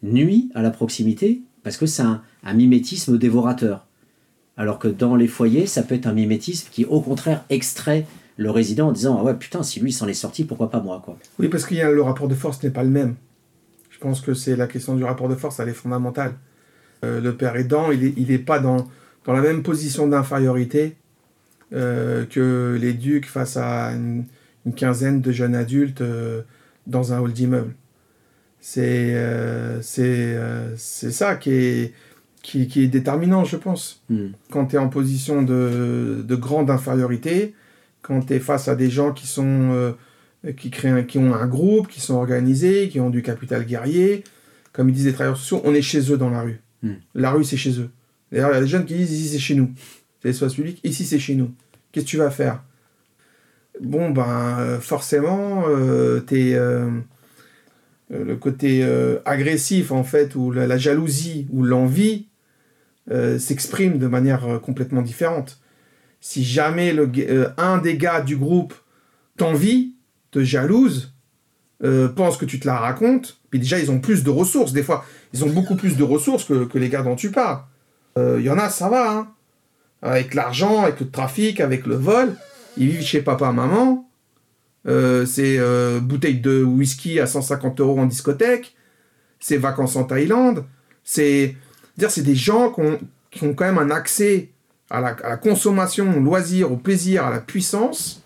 nuit 0.03 0.51
à 0.55 0.63
la 0.63 0.71
proximité 0.71 1.43
parce 1.63 1.77
que 1.77 1.87
c'est 1.87 2.03
un, 2.03 2.23
mimétisme 2.55 3.19
dévorateur. 3.19 3.87
Alors 4.57 4.79
que 4.79 4.89
dans 4.89 5.15
les 5.15 5.29
foyers, 5.29 5.67
ça 5.67 5.83
peut 5.83 5.95
être 5.95 6.07
un 6.07 6.15
mimétisme 6.15 6.69
qui, 6.73 6.87
au 6.87 7.01
contraire, 7.01 7.45
extrait 7.51 8.07
le 8.39 8.51
résident 8.51 8.89
en 8.89 8.93
disant 8.93 9.19
Ah 9.21 9.25
ouais, 9.25 9.35
putain, 9.35 9.63
si 9.63 9.79
lui 9.81 9.93
s'en 9.93 10.09
est 10.09 10.15
sorti, 10.15 10.45
pourquoi 10.45 10.71
pas 10.71 10.81
moi 10.81 11.03
quoi. 11.05 11.19
Oui, 11.39 11.49
parce 11.49 11.67
que 11.67 11.75
le 11.75 12.03
rapport 12.03 12.29
de 12.29 12.35
force 12.35 12.63
n'est 12.63 12.71
pas 12.71 12.83
le 12.83 12.91
même. 12.91 13.15
Je 13.91 13.99
pense 13.99 14.23
que 14.23 14.33
c'est 14.33 14.57
la 14.57 14.67
question 14.67 14.95
du 14.95 15.05
rapport 15.05 15.29
de 15.29 15.35
force, 15.35 15.61
elle 15.61 15.69
est 15.69 15.75
fondamentale. 15.75 16.35
Euh, 17.05 17.21
le 17.21 17.37
père 17.37 17.57
aidant, 17.57 17.91
il 17.91 18.01
n'est 18.01 18.15
il 18.17 18.31
est 18.31 18.39
pas 18.39 18.59
dans, 18.59 18.89
dans 19.27 19.35
la 19.35 19.43
même 19.43 19.63
position 19.63 20.07
d'infériorité 20.07 20.97
que 21.71 22.79
les 22.81 22.93
ducs 22.93 23.27
face 23.27 23.57
à 23.57 23.93
une, 23.93 24.25
quinzaine 24.77 25.21
de 25.21 25.31
jeunes 25.31 25.55
adultes 25.55 26.01
euh, 26.01 26.43
dans 26.87 27.13
un 27.13 27.21
hall 27.21 27.33
d'immeuble. 27.33 27.75
C'est 28.61 29.15
euh, 29.15 29.81
c'est 29.81 31.13
ça 31.13 31.37
qui 31.37 31.51
est, 31.51 31.93
qui, 32.43 32.63
est 32.63 32.89
déterminant, 32.89 33.45
je 33.45 33.57
pense. 33.57 34.03
Hmm. 34.09 34.31
Quand 34.51 34.67
tu 34.67 34.77
es 34.77 34.79
en 34.79 34.89
position 34.89 35.43
de, 35.43 36.25
de, 36.27 36.35
grande 36.35 36.69
infériorité, 36.71 37.55
quand 38.03 38.23
tu 38.27 38.35
es 38.35 38.41
face 38.41 38.67
à 38.67 38.75
des 38.75 38.91
gens 38.91 39.13
qui, 39.13 39.29
sont, 39.29 39.95
qui, 40.57 40.71
créent 40.71 41.07
qui 41.07 41.19
ont 41.19 41.35
un 41.35 41.47
groupe, 41.47 41.87
qui 41.87 42.01
sont 42.01 42.15
organisés, 42.15 42.89
qui 42.89 42.99
ont 42.99 43.11
du 43.11 43.23
capital 43.23 43.65
guerrier, 43.65 44.25
comme 44.73 44.89
ils 44.89 44.95
disent 44.95 45.07
les 45.07 45.13
travailleurs 45.13 45.39
sociaux, 45.39 45.61
on 45.65 45.75
est 45.75 45.83
chez 45.83 46.11
eux 46.11 46.19
dans 46.19 46.31
la 46.31 46.43
rue. 46.43 46.61
Hmm. 46.83 46.95
La 47.15 47.31
rue, 47.31 47.45
c'est 47.45 47.57
chez 47.57 47.79
eux. 47.79 47.91
D'ailleurs, 48.33 48.51
il 48.51 48.55
y 48.55 48.59
a 48.59 48.61
des 48.63 48.67
jeunes 48.67 48.85
qui 48.85 48.95
disent 48.95 49.13
ici, 49.13 49.29
c'est 49.29 49.39
chez 49.39 49.55
nous 49.55 49.71
l'espace 50.27 50.55
public, 50.55 50.81
ici 50.85 51.05
c'est 51.05 51.19
chez 51.19 51.35
nous. 51.35 51.53
Qu'est-ce 51.93 52.05
que 52.05 52.11
tu 52.11 52.17
vas 52.19 52.31
faire? 52.31 52.63
Bon, 53.81 54.11
ben, 54.11 54.59
euh, 54.59 54.81
forcément, 54.81 55.65
euh, 55.69 56.21
euh, 56.33 56.91
le 58.11 58.37
côté 58.37 58.85
agressif, 59.25 59.93
en 59.93 60.05
fait, 60.05 60.35
ou 60.35 60.53
la, 60.53 60.79
jalousie, 60.79 61.47
ou 61.51 61.63
l'envie, 61.63 62.29
s'exprime 63.39 63.99
de 63.99 64.07
manière 64.07 64.61
complètement 64.63 65.03
différente. 65.03 65.61
Si 66.21 66.45
jamais 66.45 66.93
le, 66.93 67.09
un 67.57 67.79
des 67.79 67.97
gars 67.97 68.21
du 68.21 68.37
groupe 68.37 68.75
t'envie, 69.37 69.95
te 70.31 70.43
jalouse, 70.43 71.15
pense 72.15 72.37
que 72.37 72.45
tu 72.45 72.61
te 72.61 72.67
la 72.67 72.77
racontes, 72.77 73.41
puis 73.51 73.59
déjà, 73.59 73.79
ils 73.79 73.91
ont 73.91 74.01
plus 74.01 74.23
de 74.23 74.31
ressources, 74.31 74.73
des 74.73 74.83
fois, 74.83 75.05
ils 75.33 75.45
ont 75.45 75.51
beaucoup 75.51 75.77
plus 75.77 75.97
de 75.97 76.05
ressources 76.05 76.45
que, 76.45 76.65
que 76.65 76.79
les 76.79 76.89
gars 76.89 77.03
dont 77.03 77.17
tu 77.17 77.31
parles. 77.31 77.61
Il 78.17 78.43
y 78.43 78.51
en 78.51 78.59
a, 78.59 78.71
ça 78.71 78.89
va, 78.89 79.11
hein 79.11 79.36
avec 80.07 80.35
l'argent, 80.35 80.83
avec 80.83 81.01
le 81.01 81.11
trafic, 81.11 81.61
avec 81.61 81.87
le 81.87 81.97
vol. 81.97 82.35
Ils 82.77 82.89
vivent 82.89 83.03
chez 83.03 83.23
papa, 83.23 83.53
maman. 83.53 84.09
Euh, 84.87 85.27
c'est 85.27 85.59
euh, 85.59 85.99
bouteille 86.01 86.41
de 86.41 86.63
whisky 86.63 87.19
à 87.19 87.27
150 87.27 87.81
euros 87.81 87.99
en 87.99 88.07
discothèque. 88.07 88.77
C'est 89.41 89.57
vacances 89.57 89.97
en 89.97 90.05
Thaïlande. 90.05 90.65
C'est 91.05 91.57
dire 91.97 92.11
c'est 92.11 92.23
des 92.23 92.35
gens 92.35 92.71
qui 92.71 92.81
ont, 92.81 92.99
qui 93.31 93.45
ont, 93.45 93.55
quand 93.55 93.65
même 93.65 93.79
un 93.79 93.91
accès 93.91 94.51
à 94.91 95.01
la, 95.01 95.37
consommation, 95.37 96.17
au 96.17 96.21
loisir, 96.21 96.71
au 96.71 96.77
plaisir, 96.77 97.25
à 97.25 97.31
la 97.31 97.41
puissance. 97.41 98.23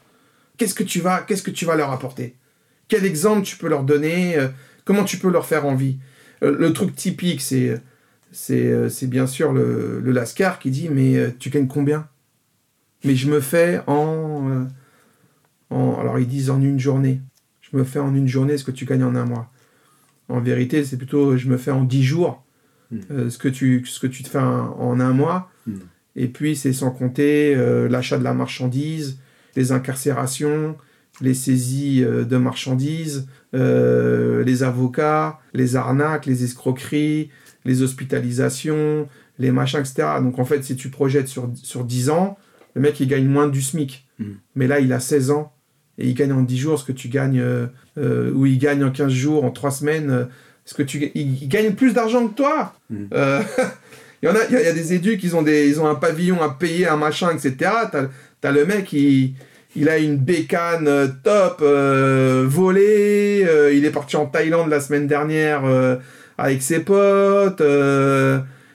Qu'est-ce 0.58 0.74
que 0.74 0.82
tu 0.82 1.00
vas, 1.00 1.20
qu'est-ce 1.20 1.42
que 1.42 1.50
tu 1.50 1.64
vas 1.64 1.76
leur 1.76 1.90
apporter? 1.90 2.36
Quel 2.88 3.06
exemple 3.06 3.42
tu 3.42 3.56
peux 3.56 3.68
leur 3.68 3.84
donner? 3.84 4.36
Euh, 4.36 4.48
Comment 4.84 5.04
tu 5.04 5.18
peux 5.18 5.30
leur 5.30 5.46
faire 5.46 5.66
envie? 5.66 5.98
Le 6.42 6.72
truc 6.72 6.96
typique, 6.96 7.42
c'est 7.42 7.80
c'est 8.32 8.88
c'est 8.88 9.06
bien 9.06 9.26
sûr 9.26 9.52
le, 9.52 10.00
le 10.00 10.12
Lascar 10.12 10.58
qui 10.58 10.70
dit 10.70 10.88
Mais 10.88 11.34
tu 11.38 11.50
gagnes 11.50 11.66
combien? 11.66 12.08
Mais 13.04 13.16
je 13.16 13.28
me 13.30 13.40
fais 13.40 13.80
en, 13.86 14.66
en. 15.70 15.98
Alors 15.98 16.18
ils 16.18 16.28
disent 16.28 16.50
en 16.50 16.60
une 16.60 16.78
journée. 16.78 17.20
Je 17.60 17.76
me 17.76 17.84
fais 17.84 17.98
en 17.98 18.14
une 18.14 18.28
journée 18.28 18.58
ce 18.58 18.64
que 18.64 18.70
tu 18.70 18.84
gagnes 18.84 19.04
en 19.04 19.14
un 19.14 19.24
mois. 19.24 19.50
En 20.28 20.40
vérité, 20.40 20.84
c'est 20.84 20.96
plutôt 20.96 21.36
je 21.36 21.48
me 21.48 21.56
fais 21.56 21.70
en 21.70 21.84
dix 21.84 22.02
jours 22.02 22.44
ce, 22.90 23.38
que 23.38 23.48
tu, 23.48 23.84
ce 23.86 24.00
que 24.00 24.06
tu 24.06 24.22
te 24.22 24.28
fais 24.28 24.38
en, 24.38 25.00
un 25.00 25.12
mois. 25.12 25.50
Et 26.16 26.28
puis, 26.28 26.56
c'est 26.56 26.72
sans 26.72 26.90
compter 26.90 27.54
l'achat 27.88 28.18
de 28.18 28.24
la 28.24 28.34
marchandise, 28.34 29.18
les 29.56 29.72
incarcérations, 29.72 30.76
les 31.20 31.34
saisies 31.34 32.02
de 32.02 32.36
marchandises, 32.36 33.26
les 33.52 34.62
avocats, 34.62 35.40
les 35.54 35.76
arnaques, 35.76 36.26
les 36.26 36.44
escroqueries, 36.44 37.30
les 37.64 37.82
hospitalisations, 37.82 39.08
les 39.38 39.50
machins, 39.50 39.80
etc. 39.80 40.08
Donc, 40.20 40.38
en 40.38 40.44
fait, 40.44 40.64
si 40.64 40.76
tu 40.76 40.88
projettes 40.88 41.28
sur, 41.28 41.50
sur 41.54 41.84
10 41.84 42.10
ans, 42.10 42.38
le 42.74 42.80
mec, 42.80 43.00
il 43.00 43.08
gagne 43.08 43.26
moins 43.26 43.48
du 43.48 43.62
SMIC. 43.62 44.06
Mais 44.54 44.66
là, 44.66 44.80
il 44.80 44.92
a 44.92 45.00
16 45.00 45.30
ans 45.30 45.52
et 45.96 46.06
il 46.06 46.14
gagne 46.14 46.32
en 46.32 46.42
10 46.42 46.58
jours 46.58 46.78
ce 46.78 46.84
que 46.84 46.92
tu 46.92 47.08
gagnes, 47.08 47.42
ou 47.96 48.46
il 48.46 48.58
gagne 48.58 48.84
en 48.84 48.90
15 48.90 49.10
jours, 49.10 49.44
en 49.44 49.50
3 49.50 49.70
semaines 49.70 50.28
parce 50.70 50.76
que 50.76 50.82
tu, 50.82 51.10
ils, 51.14 51.48
gagnent 51.48 51.72
plus 51.72 51.92
d'argent 51.92 52.28
que 52.28 52.34
toi. 52.34 52.74
Mm. 52.90 53.04
Euh, 53.12 53.40
il 54.22 54.28
y 54.28 54.32
en 54.32 54.34
a, 54.34 54.38
il 54.50 54.54
y, 54.54 54.66
a 54.66 54.72
des 54.72 54.92
éducs, 54.94 55.22
ils 55.24 55.34
ont, 55.34 55.42
des, 55.42 55.68
ils 55.68 55.80
ont 55.80 55.86
un 55.88 55.94
pavillon 55.94 56.40
à 56.42 56.50
payer, 56.50 56.86
un 56.86 56.96
machin, 56.96 57.30
etc. 57.30 57.70
T'as 57.90 58.08
as 58.42 58.52
le 58.52 58.64
mec, 58.64 58.92
il, 58.92 59.34
il 59.74 59.88
a 59.88 59.98
une 59.98 60.16
bécane 60.16 60.86
euh, 60.86 61.08
top, 61.24 61.58
euh, 61.62 62.44
volée, 62.46 63.46
il 63.72 63.84
est 63.84 63.90
parti 63.90 64.16
en 64.16 64.26
Thaïlande 64.26 64.70
la 64.70 64.80
semaine 64.80 65.06
dernière 65.06 65.62
avec 66.40 66.62
ses 66.62 66.80
potes, 66.80 67.62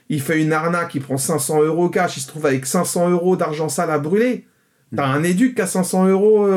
il 0.10 0.22
fait 0.22 0.42
une 0.42 0.54
arnaque, 0.54 0.96
il 0.96 1.02
prend 1.02 1.18
500 1.18 1.64
euros 1.64 1.90
cash, 1.90 2.18
il 2.18 2.22
se 2.22 2.28
trouve 2.28 2.46
avec 2.46 2.66
500 2.66 3.10
euros 3.10 3.36
d'argent 3.36 3.70
sale 3.70 3.92
à 3.92 3.98
brûler. 3.98 4.46
T'as 4.96 5.08
un 5.08 5.24
éduc 5.24 5.56
qui 5.56 5.62
a 5.62 5.68
500 5.68 6.08
euros 6.08 6.48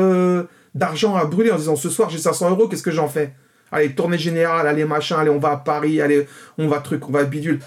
d'argent 0.75 1.15
à 1.15 1.25
brûler 1.25 1.51
en 1.51 1.57
disant 1.57 1.75
ce 1.75 1.89
soir 1.89 2.09
j'ai 2.09 2.19
500 2.19 2.51
euros, 2.51 2.67
qu'est-ce 2.67 2.83
que 2.83 2.91
j'en 2.91 3.07
fais? 3.07 3.33
Allez, 3.71 3.93
tournée 3.93 4.17
générale, 4.17 4.67
allez, 4.67 4.85
machin, 4.85 5.17
allez, 5.19 5.29
on 5.29 5.39
va 5.39 5.51
à 5.51 5.57
Paris, 5.57 6.01
allez, 6.01 6.27
on 6.57 6.67
va 6.67 6.79
truc, 6.79 7.07
on 7.07 7.11
va 7.11 7.23
bidule. 7.23 7.59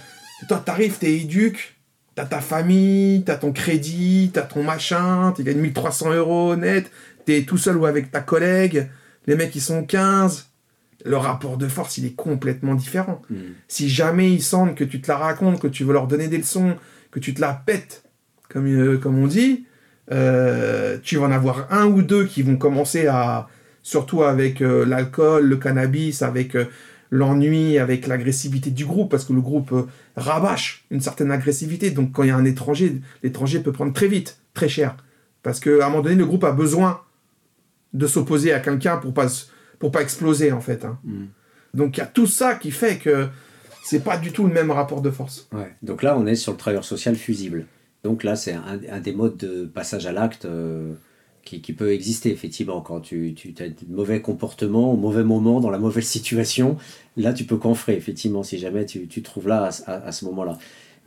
Et 0.42 0.46
toi, 0.46 0.62
t'arrives, 0.64 0.98
t'es 0.98 1.12
éduque, 1.12 1.76
t'as 2.14 2.24
ta 2.24 2.40
famille, 2.40 3.22
t'as 3.24 3.36
ton 3.36 3.52
crédit, 3.52 4.30
t'as 4.32 4.42
ton 4.42 4.62
machin, 4.62 5.32
tu 5.36 5.44
gagnes 5.44 5.60
1300 5.60 6.12
euros 6.12 6.56
net, 6.56 6.90
t'es 7.24 7.42
tout 7.42 7.58
seul 7.58 7.76
ou 7.76 7.86
avec 7.86 8.10
ta 8.10 8.20
collègue, 8.20 8.88
les 9.26 9.36
mecs, 9.36 9.54
ils 9.54 9.60
sont 9.60 9.84
15. 9.84 10.51
Le 11.04 11.16
rapport 11.16 11.56
de 11.56 11.68
force, 11.68 11.98
il 11.98 12.06
est 12.06 12.14
complètement 12.14 12.74
différent. 12.74 13.22
Hmm. 13.28 13.54
Si 13.68 13.88
jamais 13.88 14.32
ils 14.32 14.42
sentent 14.42 14.76
que 14.76 14.84
tu 14.84 15.00
te 15.00 15.10
la 15.10 15.16
racontes, 15.16 15.60
que 15.60 15.66
tu 15.66 15.84
veux 15.84 15.92
leur 15.92 16.06
donner 16.06 16.28
des 16.28 16.38
leçons, 16.38 16.76
que 17.10 17.18
tu 17.18 17.34
te 17.34 17.40
la 17.40 17.52
pètes, 17.52 18.04
comme, 18.48 18.66
euh, 18.66 18.98
comme 18.98 19.18
on 19.18 19.26
dit, 19.26 19.66
euh, 20.12 20.98
tu 21.02 21.16
vas 21.16 21.26
en 21.26 21.32
avoir 21.32 21.72
un 21.72 21.86
ou 21.86 22.02
deux 22.02 22.24
qui 22.24 22.42
vont 22.42 22.56
commencer 22.56 23.06
à, 23.06 23.48
surtout 23.82 24.22
avec 24.22 24.60
euh, 24.60 24.84
l'alcool, 24.84 25.46
le 25.46 25.56
cannabis, 25.56 26.22
avec 26.22 26.56
l'ennui, 27.10 27.78
avec 27.78 28.06
l'agressivité 28.06 28.70
du 28.70 28.84
groupe, 28.84 29.10
parce 29.10 29.24
que 29.24 29.32
le 29.32 29.40
groupe 29.40 29.74
rabâche 30.16 30.84
une 30.90 31.00
certaine 31.00 31.30
agressivité. 31.30 31.90
Donc 31.90 32.12
quand 32.12 32.22
il 32.22 32.28
y 32.28 32.32
a 32.32 32.36
un 32.36 32.44
étranger, 32.44 33.00
l'étranger 33.22 33.60
peut 33.60 33.72
prendre 33.72 33.92
très 33.92 34.08
vite, 34.08 34.38
très 34.54 34.68
cher. 34.68 34.96
Parce 35.42 35.60
qu'à 35.60 35.86
un 35.86 35.88
moment 35.88 36.02
donné, 36.02 36.14
le 36.14 36.26
groupe 36.26 36.44
a 36.44 36.52
besoin 36.52 37.00
de 37.92 38.06
s'opposer 38.06 38.52
à 38.52 38.60
quelqu'un 38.60 38.96
pour 38.96 39.12
pas, 39.12 39.26
pour 39.82 39.90
pas 39.90 40.02
exploser, 40.02 40.52
en 40.52 40.60
fait. 40.60 40.84
Hein. 40.84 41.00
Mm. 41.02 41.24
Donc 41.74 41.96
il 41.96 42.00
y 42.00 42.04
a 42.04 42.06
tout 42.06 42.28
ça 42.28 42.54
qui 42.54 42.70
fait 42.70 42.98
que 42.98 43.26
c'est 43.82 44.04
pas 44.04 44.16
du 44.16 44.30
tout 44.30 44.46
le 44.46 44.52
même 44.52 44.70
rapport 44.70 45.02
de 45.02 45.10
force. 45.10 45.48
Ouais. 45.50 45.72
Donc 45.82 46.04
là, 46.04 46.16
on 46.16 46.24
est 46.24 46.36
sur 46.36 46.52
le 46.52 46.56
travailleur 46.56 46.84
social 46.84 47.16
fusible. 47.16 47.66
Donc 48.04 48.22
là, 48.22 48.36
c'est 48.36 48.52
un, 48.52 49.00
des 49.00 49.12
modes 49.12 49.36
de 49.36 49.64
passage 49.64 50.06
à 50.06 50.12
l'acte 50.12 50.46
qui, 51.44 51.72
peut 51.72 51.92
exister 51.92 52.30
effectivement 52.30 52.80
quand 52.80 53.00
tu, 53.00 53.34
tu 53.34 53.52
as 53.58 53.70
de 53.70 53.74
mauvais 53.88 54.20
comportements 54.20 54.92
au 54.92 54.96
mauvais 54.96 55.24
moment, 55.24 55.58
dans 55.58 55.70
la 55.70 55.78
mauvaise 55.78 56.06
situation. 56.18 56.76
Là, 57.16 57.32
tu 57.32 57.42
peux 57.42 57.56
confrer 57.56 57.96
effectivement 57.96 58.44
si 58.44 58.58
jamais 58.58 58.86
tu, 58.86 59.08
tu 59.08 59.20
trouves 59.22 59.48
là 59.48 59.70
à, 59.88 60.12
ce 60.12 60.24
moment-là. 60.26 60.58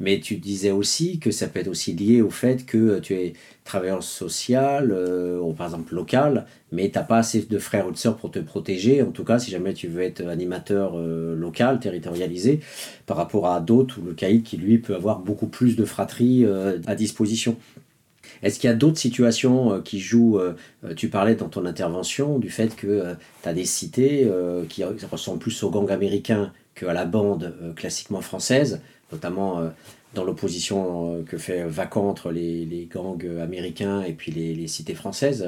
Mais 0.01 0.19
tu 0.19 0.35
disais 0.35 0.71
aussi 0.71 1.19
que 1.19 1.31
ça 1.31 1.47
peut 1.47 1.61
être 1.61 1.69
aussi 1.69 1.93
lié 1.93 2.21
au 2.21 2.29
fait 2.29 2.65
que 2.65 2.99
tu 2.99 3.13
es 3.13 3.33
travailleur 3.65 4.03
social, 4.03 4.91
euh, 4.91 5.39
ou 5.39 5.51
par 5.51 5.65
exemple 5.65 5.93
local, 5.93 6.45
mais 6.71 6.89
tu 6.89 6.97
n'as 6.97 7.03
pas 7.03 7.17
assez 7.17 7.41
de 7.41 7.59
frères 7.59 7.87
ou 7.87 7.91
de 7.91 7.97
sœurs 7.97 8.15
pour 8.15 8.31
te 8.31 8.39
protéger. 8.39 9.01
En 9.01 9.11
tout 9.11 9.25
cas, 9.25 9.39
si 9.39 9.51
jamais 9.51 9.73
tu 9.73 9.87
veux 9.87 10.03
être 10.03 10.25
animateur 10.25 10.93
euh, 10.95 11.35
local, 11.35 11.79
territorialisé, 11.79 12.61
par 13.07 13.17
rapport 13.17 13.47
à 13.47 13.59
d'autres, 13.59 13.99
ou 13.99 14.05
le 14.05 14.13
caïd 14.13 14.43
qui 14.43 14.57
lui 14.57 14.77
peut 14.77 14.95
avoir 14.95 15.19
beaucoup 15.19 15.47
plus 15.47 15.75
de 15.75 15.83
fratries 15.83 16.45
euh, 16.45 16.77
à 16.85 16.95
disposition. 16.95 17.57
Est-ce 18.43 18.59
qu'il 18.59 18.69
y 18.69 18.73
a 18.73 18.75
d'autres 18.75 18.99
situations 18.99 19.73
euh, 19.73 19.81
qui 19.81 19.99
jouent 19.99 20.39
Tu 20.95 21.09
parlais 21.09 21.35
dans 21.35 21.49
ton 21.49 21.65
intervention 21.65 22.37
du 22.37 22.51
fait 22.51 22.75
que 22.75 23.15
tu 23.41 23.49
as 23.49 23.53
des 23.53 23.65
cités 23.65 24.29
qui 24.69 24.83
ressemblent 24.83 25.39
plus 25.39 25.63
au 25.63 25.71
gang 25.71 25.89
américain 25.91 26.51
qu'à 26.75 26.93
la 26.93 27.05
bande 27.05 27.53
classiquement 27.75 28.21
française, 28.21 28.81
notamment 29.11 29.71
dans 30.15 30.23
l'opposition 30.23 31.23
que 31.27 31.37
fait 31.37 31.63
Vacan 31.65 32.07
entre 32.09 32.31
les, 32.31 32.89
gangs 32.91 33.23
américains 33.41 34.01
et 34.01 34.13
puis 34.13 34.31
les, 34.31 34.67
cités 34.67 34.95
françaises. 34.95 35.45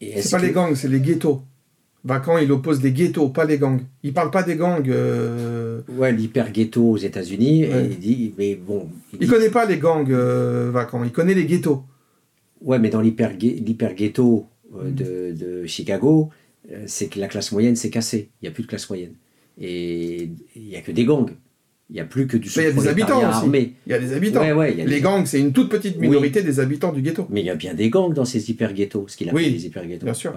C'est 0.00 0.30
pas 0.30 0.38
les 0.38 0.52
gangs, 0.52 0.74
c'est 0.74 0.88
les 0.88 1.00
ghettos. 1.00 1.42
Vacan, 2.04 2.38
il 2.38 2.50
oppose 2.50 2.80
des 2.80 2.92
ghettos, 2.92 3.28
pas 3.28 3.44
les 3.44 3.58
gangs. 3.58 3.80
Il 4.02 4.14
parle 4.14 4.30
pas 4.30 4.42
des 4.42 4.56
gangs. 4.56 4.88
Euh... 4.88 5.82
Ouais, 5.88 6.12
l'hyper-ghetto 6.12 6.82
aux 6.82 6.96
États-Unis. 6.96 7.66
Il 7.90 7.98
dit, 7.98 8.34
mais 8.38 8.54
bon. 8.54 8.88
Il, 9.20 9.28
connaît 9.28 9.50
pas 9.50 9.66
les 9.66 9.78
gangs, 9.78 10.10
euh, 10.10 10.70
Vacan. 10.72 11.04
Il 11.04 11.12
connaît 11.12 11.34
les 11.34 11.44
ghettos. 11.44 11.84
Ouais, 12.62 12.78
mais 12.78 12.88
dans 12.88 13.00
l'hyper-ghetto 13.00 14.46
euh, 14.76 14.90
de, 14.90 15.34
de, 15.36 15.66
Chicago, 15.66 16.30
euh, 16.70 16.84
c'est 16.86 17.08
que 17.08 17.18
la 17.18 17.28
classe 17.28 17.52
moyenne 17.52 17.76
s'est 17.76 17.90
cassée. 17.90 18.30
Il 18.40 18.44
n'y 18.44 18.48
a 18.48 18.52
plus 18.52 18.62
de 18.62 18.68
classe 18.68 18.88
moyenne. 18.88 19.14
Et 19.60 20.30
il 20.56 20.62
n'y 20.62 20.76
a 20.76 20.80
que 20.80 20.92
des 20.92 21.04
gangs. 21.04 21.30
Il 21.90 21.94
n'y 21.94 22.00
a 22.00 22.04
plus 22.04 22.28
que 22.28 22.36
du 22.36 22.48
Il 22.48 22.62
y 22.62 22.66
a 22.66 22.70
des 22.70 22.86
habitants 22.86 23.28
aussi. 23.28 23.74
Il 23.86 23.90
y 23.90 23.94
a 23.94 23.98
des 23.98 24.12
habitants. 24.12 24.42
les 24.42 25.00
gangs, 25.00 25.26
c'est 25.26 25.40
une 25.40 25.52
toute 25.52 25.68
petite 25.68 25.98
minorité 25.98 26.42
des 26.42 26.60
habitants 26.60 26.92
du 26.92 27.02
ghetto. 27.02 27.26
Mais 27.30 27.40
il 27.40 27.46
y 27.46 27.50
a 27.50 27.56
bien 27.56 27.74
des 27.74 27.90
gangs 27.90 28.14
dans 28.14 28.24
ces 28.24 28.50
hyper-ghettos, 28.50 29.06
ce 29.08 29.16
qu'il 29.16 29.28
appelle 29.28 29.42
oui, 29.42 29.50
les 29.50 29.66
hyper-ghettos. 29.66 30.04
Bien 30.04 30.14
sûr, 30.14 30.32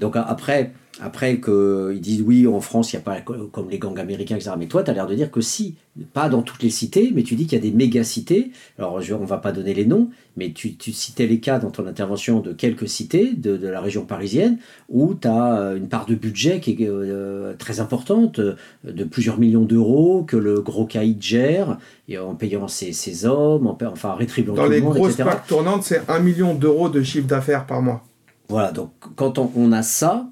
Donc 0.00 0.16
après, 0.16 0.72
après 1.00 1.40
qu'ils 1.40 2.00
disent 2.00 2.22
oui, 2.22 2.46
en 2.46 2.60
France, 2.60 2.92
il 2.92 2.96
n'y 2.96 3.00
a 3.00 3.04
pas 3.04 3.20
comme 3.20 3.70
les 3.70 3.78
gangs 3.78 3.98
américains, 3.98 4.36
etc. 4.36 4.52
Mais 4.58 4.66
toi, 4.66 4.82
tu 4.82 4.90
as 4.90 4.94
l'air 4.94 5.06
de 5.06 5.14
dire 5.14 5.30
que 5.30 5.42
si, 5.42 5.76
pas 6.14 6.28
dans 6.28 6.42
toutes 6.42 6.62
les 6.62 6.70
cités, 6.70 7.12
mais 7.14 7.22
tu 7.22 7.34
dis 7.34 7.46
qu'il 7.46 7.58
y 7.58 7.60
a 7.60 7.62
des 7.62 7.74
méga-cités. 7.74 8.50
Alors, 8.78 9.00
je, 9.02 9.12
on 9.14 9.20
ne 9.20 9.26
va 9.26 9.36
pas 9.36 9.52
donner 9.52 9.74
les 9.74 9.84
noms, 9.84 10.08
mais 10.36 10.52
tu, 10.52 10.74
citais 10.78 11.26
les 11.26 11.38
cas 11.38 11.58
dans 11.58 11.70
ton 11.70 11.86
intervention 11.86 12.40
de 12.40 12.52
quelques 12.52 12.88
cités 12.88 13.32
de, 13.34 13.66
la 13.66 13.80
région 13.80 14.04
parisienne 14.06 14.58
où 14.88 15.14
tu 15.14 15.28
as 15.28 15.58
euh, 15.58 15.76
une 15.76 15.88
part 15.88 16.06
de 16.06 16.14
budget 16.14 16.60
qui 16.60 16.72
est 16.72 16.88
euh, 16.88 17.54
très 17.58 17.80
importante, 17.80 18.38
euh, 18.38 18.56
de 18.84 19.04
plusieurs 19.04 19.38
millions 19.38 19.64
d'euros, 19.64 20.24
que 20.26 20.36
le 20.36 20.60
gros 20.60 20.86
caïd 20.86 21.20
gère, 21.22 21.78
et 22.08 22.16
en 22.16 22.34
payant 22.34 22.68
ses, 22.68 23.26
hommes, 23.26 23.66
en, 23.66 23.76
enfin 23.90 24.14
rétribuant 24.14 24.54
Dans 24.54 24.66
les 24.66 24.80
grosses 24.80 25.16
plaques 25.16 25.46
tournantes, 25.46 25.82
c'est 25.82 26.02
un 26.08 26.20
million 26.20 26.54
d'euros 26.54 26.88
de 26.88 27.02
chiffre 27.02 27.26
d'affaires 27.26 27.66
par 27.66 27.82
mois. 27.82 28.02
Voilà, 28.48 28.70
donc 28.70 28.90
quand 29.16 29.38
on 29.38 29.72
a 29.72 29.82
ça, 29.82 30.28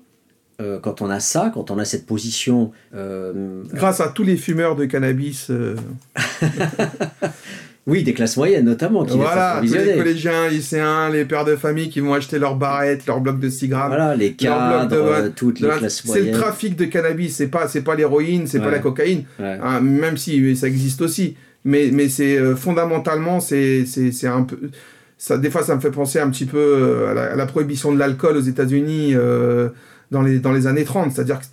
euh, 0.61 0.79
quand 0.79 1.03
on 1.03 1.11
a 1.11 1.19
ça, 1.19 1.51
quand 1.53 1.73
on 1.73 1.79
a 1.79 1.85
cette 1.85 2.07
position. 2.07 2.71
Euh, 2.95 3.63
Grâce 3.73 4.01
à 4.01 4.09
tous 4.09 4.23
les 4.23 4.37
fumeurs 4.37 4.77
de 4.77 4.85
cannabis. 4.85 5.51
Euh. 5.51 5.75
oui, 7.89 8.05
des 8.05 8.15
classes 8.15 8.37
moyennes 8.37 8.65
notamment. 8.65 9.05
Qui 9.05 9.17
voilà, 9.17 9.61
tous 9.61 9.75
les 9.75 9.97
collégiens, 9.97 10.49
lycéens, 10.49 11.11
les 11.11 11.25
pères 11.25 11.45
de 11.45 11.57
famille 11.57 11.91
qui 11.91 11.99
vont 11.99 12.15
acheter 12.15 12.39
leurs 12.39 12.55
barrettes, 12.55 13.05
leurs 13.07 13.21
blocs 13.21 13.41
de 13.41 13.49
6 13.49 13.67
grammes. 13.67 13.89
Voilà, 13.89 14.15
les 14.15 14.35
cadres, 14.35 14.87
de, 14.87 15.29
toutes 15.29 15.59
les 15.59 15.69
classes 15.69 16.05
moyennes. 16.05 16.27
C'est 16.27 16.31
le 16.31 16.39
trafic 16.39 16.77
de 16.77 16.85
cannabis, 16.85 17.35
c'est 17.35 17.49
pas, 17.49 17.67
pas 17.85 17.95
l'héroïne, 17.97 18.47
c'est 18.47 18.61
pas 18.61 18.71
la 18.71 18.79
cocaïne, 18.79 19.25
hein, 19.41 19.81
même 19.81 20.17
si 20.17 20.55
ça 20.57 20.69
existe 20.69 21.03
aussi. 21.03 21.37
Mais, 21.65 21.91
mais 21.93 22.09
c'est 22.09 22.39
fondamentalement, 22.55 23.41
c'est 23.41 23.87
un 24.25 24.43
peu. 24.43 24.57
Ça, 25.17 25.39
des 25.39 25.49
fois, 25.51 25.63
ça 25.63 25.75
me 25.75 25.81
fait 25.81 25.91
penser 25.91 26.21
un 26.21 26.29
petit 26.29 26.45
peu 26.45 27.07
à 27.09 27.15
la, 27.15 27.23
à 27.33 27.35
la 27.35 27.47
prohibition 27.47 27.93
de 27.93 27.99
l'alcool 27.99 28.37
aux 28.37 28.43
États-Unis 28.43 29.15
dans 30.11 30.23
les, 30.23 30.39
dans 30.39 30.53
les 30.53 30.67
années 30.67 30.85
30. 30.85 31.13
C'est-à-dire 31.13 31.41
que 31.41 31.47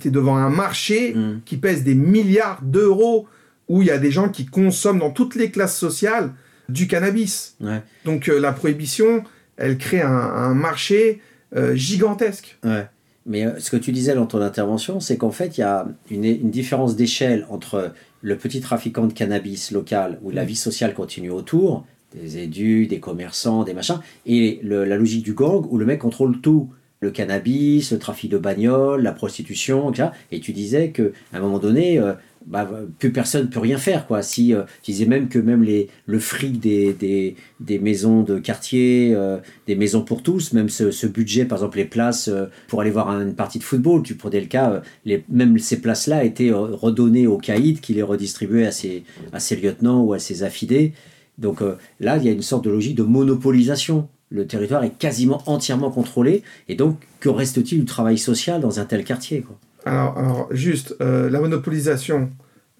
tu 0.00 0.08
es, 0.08 0.10
devant 0.10 0.36
un 0.36 0.50
marché 0.50 1.14
mm. 1.14 1.40
qui 1.44 1.56
pèse 1.56 1.84
des 1.84 1.94
milliards 1.94 2.60
d'euros, 2.62 3.26
où 3.68 3.82
il 3.82 3.88
y 3.88 3.90
a 3.90 3.98
des 3.98 4.10
gens 4.10 4.28
qui 4.28 4.46
consomment 4.46 5.00
dans 5.00 5.10
toutes 5.10 5.34
les 5.34 5.50
classes 5.50 5.76
sociales 5.76 6.32
du 6.68 6.86
cannabis. 6.86 7.56
Donc 8.04 8.28
euh, 8.28 8.38
la 8.38 8.52
prohibition, 8.52 9.24
elle 9.56 9.78
crée 9.78 10.02
un, 10.02 10.54
marché 10.54 11.20
euh, 11.54 11.74
gigantesque. 11.74 12.58
Ouais. 12.64 12.86
Mais 13.24 13.44
euh, 13.44 13.58
ce 13.58 13.70
que 13.70 13.76
tu 13.76 13.92
disais 13.92 14.14
dans 14.14 14.26
ton 14.26 14.40
intervention, 14.40 15.00
c'est 15.00 15.16
qu'en 15.16 15.30
fait, 15.30 15.58
il 15.58 15.60
y 15.60 15.64
a 15.64 15.86
une, 16.10 16.24
une 16.24 16.50
différence 16.50 16.96
d'échelle 16.96 17.46
entre 17.50 17.92
le 18.22 18.36
petit 18.36 18.60
trafiquant 18.60 19.06
de 19.06 19.12
cannabis 19.12 19.70
local, 19.72 20.18
où 20.22 20.30
la 20.30 20.44
mm. 20.44 20.46
vie 20.46 20.56
sociale 20.56 20.94
continue 20.94 21.30
autour, 21.30 21.84
des 22.14 22.38
édus, 22.38 22.86
des 22.86 23.00
commerçants, 23.00 23.64
des 23.64 23.74
machins, 23.74 24.00
et 24.26 24.60
la 24.62 24.96
logique 24.96 25.24
du 25.24 25.34
gang, 25.34 25.66
où 25.70 25.78
le 25.78 25.86
mec 25.86 26.00
contrôle 26.00 26.40
tout 26.40 26.70
le 27.00 27.10
cannabis, 27.10 27.92
le 27.92 27.98
trafic 27.98 28.30
de 28.30 28.38
bagnoles, 28.38 29.02
la 29.02 29.12
prostitution, 29.12 29.90
etc. 29.90 30.10
Et 30.32 30.40
tu 30.40 30.52
disais 30.52 30.90
qu'à 30.90 31.02
un 31.32 31.40
moment 31.40 31.58
donné, 31.58 31.98
euh, 31.98 32.14
bah, 32.46 32.68
plus 32.98 33.12
personne 33.12 33.50
peut 33.50 33.60
rien 33.60 33.76
faire 33.76 34.06
quoi. 34.06 34.22
Si 34.22 34.54
euh, 34.54 34.62
tu 34.82 34.92
disais 34.92 35.04
même 35.04 35.28
que 35.28 35.38
même 35.38 35.62
les 35.62 35.88
le 36.06 36.18
fric 36.18 36.58
des, 36.58 36.94
des, 36.94 37.36
des 37.60 37.78
maisons 37.78 38.22
de 38.22 38.38
quartier, 38.38 39.12
euh, 39.14 39.38
des 39.66 39.76
maisons 39.76 40.02
pour 40.02 40.22
tous, 40.22 40.52
même 40.52 40.68
ce, 40.68 40.90
ce, 40.90 41.06
budget 41.06 41.44
par 41.44 41.58
exemple 41.58 41.76
les 41.76 41.84
places 41.84 42.30
pour 42.68 42.80
aller 42.80 42.90
voir 42.90 43.10
une 43.10 43.34
partie 43.34 43.58
de 43.58 43.64
football, 43.64 44.02
tu 44.02 44.14
prenais 44.14 44.40
le 44.40 44.46
cas, 44.46 44.82
les, 45.04 45.24
même 45.28 45.58
ces 45.58 45.80
places 45.80 46.06
là 46.06 46.24
étaient 46.24 46.52
redonnées 46.52 47.26
aux 47.26 47.38
caïds 47.38 47.74
qui 47.80 47.94
les 47.94 48.02
redistribuaient 48.02 48.66
à 48.66 48.72
ses 48.72 49.04
à 49.32 49.40
ses 49.40 49.56
lieutenants 49.56 50.02
ou 50.02 50.12
à 50.14 50.18
ses 50.18 50.44
affidés. 50.44 50.92
Donc 51.38 51.60
là 52.00 52.16
il 52.16 52.24
y 52.24 52.28
a 52.28 52.32
une 52.32 52.42
sorte 52.42 52.64
de 52.64 52.70
logique 52.70 52.96
de 52.96 53.02
monopolisation. 53.02 54.08
Le 54.30 54.46
territoire 54.46 54.82
est 54.84 54.98
quasiment 54.98 55.42
entièrement 55.46 55.90
contrôlé 55.90 56.42
et 56.68 56.74
donc 56.74 56.98
que 57.20 57.28
reste-t-il 57.28 57.80
du 57.80 57.84
travail 57.84 58.18
social 58.18 58.60
dans 58.60 58.80
un 58.80 58.84
tel 58.84 59.04
quartier 59.04 59.42
quoi? 59.42 59.58
Alors, 59.86 60.48
juste, 60.50 60.96
euh, 61.00 61.30
la 61.30 61.40
monopolisation, 61.40 62.32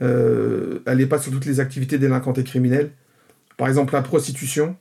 euh, 0.02 0.80
elle 0.86 0.98
n'est 0.98 1.06
pas 1.06 1.20
sur 1.20 1.30
toutes 1.30 1.46
les 1.46 1.60
activités 1.60 1.98
délinquantes 1.98 2.38
et 2.38 2.44
criminelles. 2.44 2.90
Par 3.56 3.68
exemple, 3.68 3.94
la 3.94 4.02
prostitution 4.02 4.76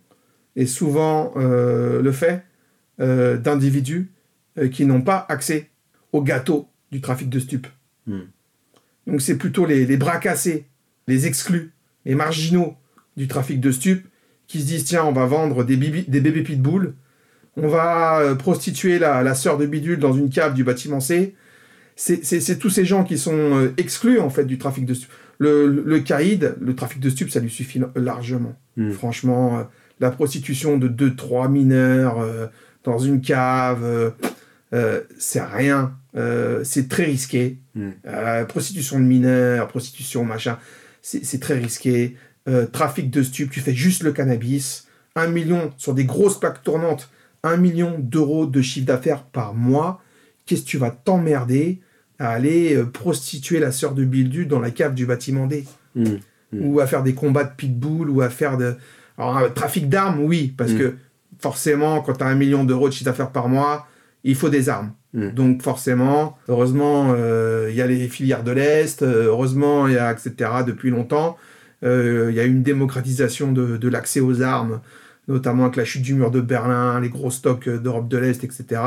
est 0.55 0.65
souvent 0.65 1.33
euh, 1.37 2.01
le 2.01 2.11
fait 2.11 2.43
d'individus 2.97 4.09
qui 4.71 4.85
n'ont 4.85 5.01
pas 5.01 5.25
accès 5.27 5.69
au 6.13 6.21
gâteau 6.21 6.69
du 6.93 7.01
trafic 7.01 7.29
de 7.29 7.39
stupes. 7.41 7.67
Hmm. 8.07 8.21
Donc 9.05 9.21
c'est 9.21 9.35
plutôt 9.35 9.65
les, 9.65 9.97
bras 9.97 10.17
cassés, 10.17 10.65
les 11.05 11.27
exclus, 11.27 11.73
les 12.05 12.15
marginaux 12.15 12.77
du 13.17 13.27
trafic 13.27 13.59
de 13.59 13.69
stupes 13.69 14.07
qui 14.47 14.61
se 14.61 14.65
disent 14.65 14.85
tiens, 14.85 15.03
on 15.05 15.11
va 15.11 15.25
vendre 15.25 15.63
des, 15.63 15.77
des 15.77 16.21
bébés 16.21 16.43
pitbull, 16.43 16.93
on 17.57 17.67
va 17.67 18.35
prostituer 18.37 18.99
la, 18.99 19.23
la 19.23 19.33
sœur 19.35 19.57
de 19.57 19.65
bidule 19.65 19.99
dans 19.99 20.13
une 20.13 20.29
cave 20.29 20.53
du 20.53 20.63
bâtiment 20.63 20.99
C, 20.99 21.35
c'est 21.95 22.59
tous 22.59 22.69
ces 22.69 22.85
gens 22.85 23.03
qui 23.03 23.17
sont 23.17 23.33
euh, 23.33 23.73
exclus 23.77 24.19
en 24.19 24.29
fait 24.29 24.45
du 24.45 24.57
trafic 24.57 24.85
de 24.85 24.93
stupes. 24.93 25.11
Le, 25.37 25.67
le 25.67 25.99
caïd, 25.99 26.55
le 26.61 26.75
trafic 26.75 26.99
de 26.99 27.09
stupes, 27.09 27.29
ça 27.29 27.39
lui 27.39 27.49
suffit 27.49 27.81
largement. 27.95 28.55
Hmm. 28.77 28.91
Franchement, 28.91 29.59
euh, 29.59 29.63
la 29.99 30.11
prostitution 30.11 30.77
de 30.77 30.87
2-3 30.87 31.49
mineurs 31.49 32.19
euh, 32.19 32.47
dans 32.83 32.99
une 32.99 33.21
cave, 33.21 34.13
c'est 35.17 35.41
rien. 35.41 35.95
c'est 36.63 36.89
très 36.89 37.05
risqué. 37.05 37.57
Hmm. 37.75 37.91
prostitution 38.47 38.99
de 38.99 39.05
mineurs, 39.05 39.67
prostitution 39.69 40.25
machin, 40.25 40.59
c'est 41.01 41.39
très 41.39 41.57
risqué. 41.57 42.15
Trafic 42.71 43.09
de 43.09 43.23
stupes, 43.23 43.51
tu 43.51 43.59
fais 43.59 43.73
juste 43.73 44.03
le 44.03 44.11
cannabis. 44.11 44.87
Un 45.15 45.27
million 45.27 45.73
sur 45.77 45.93
des 45.93 46.05
grosses 46.05 46.39
plaques 46.39 46.61
tournantes, 46.61 47.09
un 47.43 47.57
million 47.57 47.97
d'euros 47.97 48.45
de 48.45 48.61
chiffre 48.61 48.85
d'affaires 48.85 49.23
par 49.23 49.53
mois 49.53 50.01
qu'est-ce 50.45 50.61
que 50.61 50.67
tu 50.67 50.77
vas 50.77 50.91
t'emmerder 50.91 51.79
à 52.19 52.29
aller 52.29 52.75
euh, 52.75 52.85
prostituer 52.85 53.59
la 53.59 53.71
sœur 53.71 53.93
de 53.93 54.05
Bildu 54.05 54.45
dans 54.45 54.59
la 54.59 54.71
cave 54.71 54.93
du 54.93 55.05
bâtiment 55.05 55.47
D 55.47 55.65
mmh, 55.95 56.03
mmh. 56.03 56.61
Ou 56.61 56.79
à 56.79 56.87
faire 56.87 57.03
des 57.03 57.13
combats 57.13 57.43
de 57.43 57.53
pitbull, 57.55 58.09
ou 58.09 58.21
à 58.21 58.29
faire 58.29 58.57
de... 58.57 58.75
Alors, 59.17 59.37
un 59.37 59.49
trafic 59.49 59.89
d'armes, 59.89 60.21
oui, 60.21 60.53
parce 60.55 60.71
mmh. 60.71 60.77
que 60.77 60.95
forcément, 61.39 62.01
quand 62.01 62.13
tu 62.13 62.23
as 62.23 62.27
un 62.27 62.35
million 62.35 62.63
d'euros 62.63 62.87
de 62.87 62.93
chiffre 62.93 63.05
d'affaires 63.05 63.31
par 63.31 63.49
mois, 63.49 63.87
il 64.23 64.35
faut 64.35 64.49
des 64.49 64.69
armes. 64.69 64.91
Donc 65.13 65.61
forcément, 65.61 66.37
heureusement, 66.49 67.13
euh, 67.15 67.69
il 67.69 67.75
y 67.77 67.81
a 67.81 67.87
les 67.87 68.09
filières 68.09 68.43
de 68.43 68.51
l'Est, 68.51 69.01
euh, 69.01 69.27
heureusement, 69.27 69.87
il 69.87 69.93
y 69.93 69.97
a, 69.97 70.11
etc., 70.11 70.33
depuis 70.67 70.89
longtemps, 70.89 71.37
il 71.81 72.33
y 72.33 72.39
a 72.39 72.43
une 72.43 72.63
démocratisation 72.63 73.51
de, 73.51 73.77
de 73.77 73.87
l'accès 73.89 74.19
aux 74.19 74.41
armes, 74.41 74.81
notamment 75.27 75.63
avec 75.65 75.75
la 75.75 75.85
chute 75.85 76.01
du 76.01 76.13
mur 76.13 76.31
de 76.31 76.41
Berlin, 76.41 76.99
les 76.99 77.09
gros 77.09 77.31
stocks 77.31 77.69
d'Europe 77.69 78.07
de 78.07 78.17
l'Est, 78.17 78.43
etc 78.43 78.79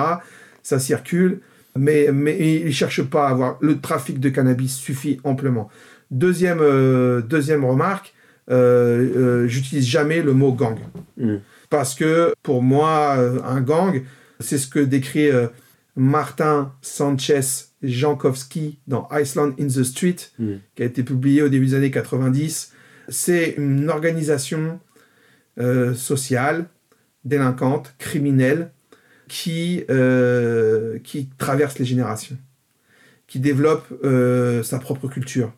ça 0.68 0.78
circule, 0.78 1.40
mais, 1.76 2.08
mais 2.12 2.38
ils 2.38 2.66
ne 2.66 2.70
cherchent 2.70 3.02
pas 3.02 3.28
à 3.28 3.30
avoir. 3.30 3.56
Le 3.60 3.80
trafic 3.80 4.20
de 4.20 4.28
cannabis 4.28 4.76
suffit 4.76 5.18
amplement. 5.24 5.70
Deuxième, 6.10 6.60
euh, 6.60 7.22
deuxième 7.22 7.64
remarque, 7.64 8.14
euh, 8.50 9.44
euh, 9.44 9.48
j'utilise 9.48 9.86
jamais 9.86 10.22
le 10.22 10.34
mot 10.34 10.52
gang. 10.52 10.78
Mm. 11.16 11.36
Parce 11.70 11.94
que 11.94 12.34
pour 12.42 12.62
moi, 12.62 13.16
un 13.44 13.60
gang, 13.60 14.02
c'est 14.40 14.58
ce 14.58 14.66
que 14.66 14.78
décrit 14.78 15.28
Martin 15.96 16.72
Sanchez 16.80 17.40
Jankowski 17.82 18.78
dans 18.86 19.06
Iceland 19.12 19.52
in 19.60 19.66
the 19.66 19.82
Street, 19.82 20.16
mm. 20.38 20.52
qui 20.74 20.82
a 20.82 20.86
été 20.86 21.02
publié 21.02 21.42
au 21.42 21.48
début 21.48 21.66
des 21.66 21.74
années 21.74 21.90
90. 21.90 22.72
C'est 23.08 23.54
une 23.56 23.88
organisation 23.90 24.80
sociale, 25.94 26.66
délinquante, 27.24 27.94
criminelle, 27.98 28.70
qui, 29.28 29.84
euh, 29.90 30.98
qui 30.98 31.28
traverse 31.38 31.78
les 31.78 31.84
générations, 31.84 32.36
qui 33.26 33.38
développe 33.38 33.86
euh, 34.02 34.62
sa 34.62 34.78
propre 34.78 35.06
culture. 35.06 35.52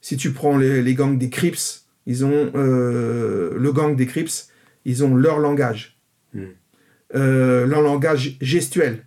Si 0.00 0.16
tu 0.16 0.32
prends 0.32 0.56
les, 0.56 0.94
gangs 0.94 1.18
des 1.18 1.28
Crips, 1.28 1.84
ils 2.06 2.24
ont 2.24 2.52
euh, 2.54 3.54
le 3.58 3.72
gang 3.72 3.94
des 3.94 4.06
Crips, 4.06 4.48
ils 4.86 5.04
ont 5.04 5.14
leur 5.14 5.38
langage, 5.38 5.98
hmm. 6.32 6.46
leur 7.12 7.82
langage 7.82 8.38
gestuel, 8.40 9.04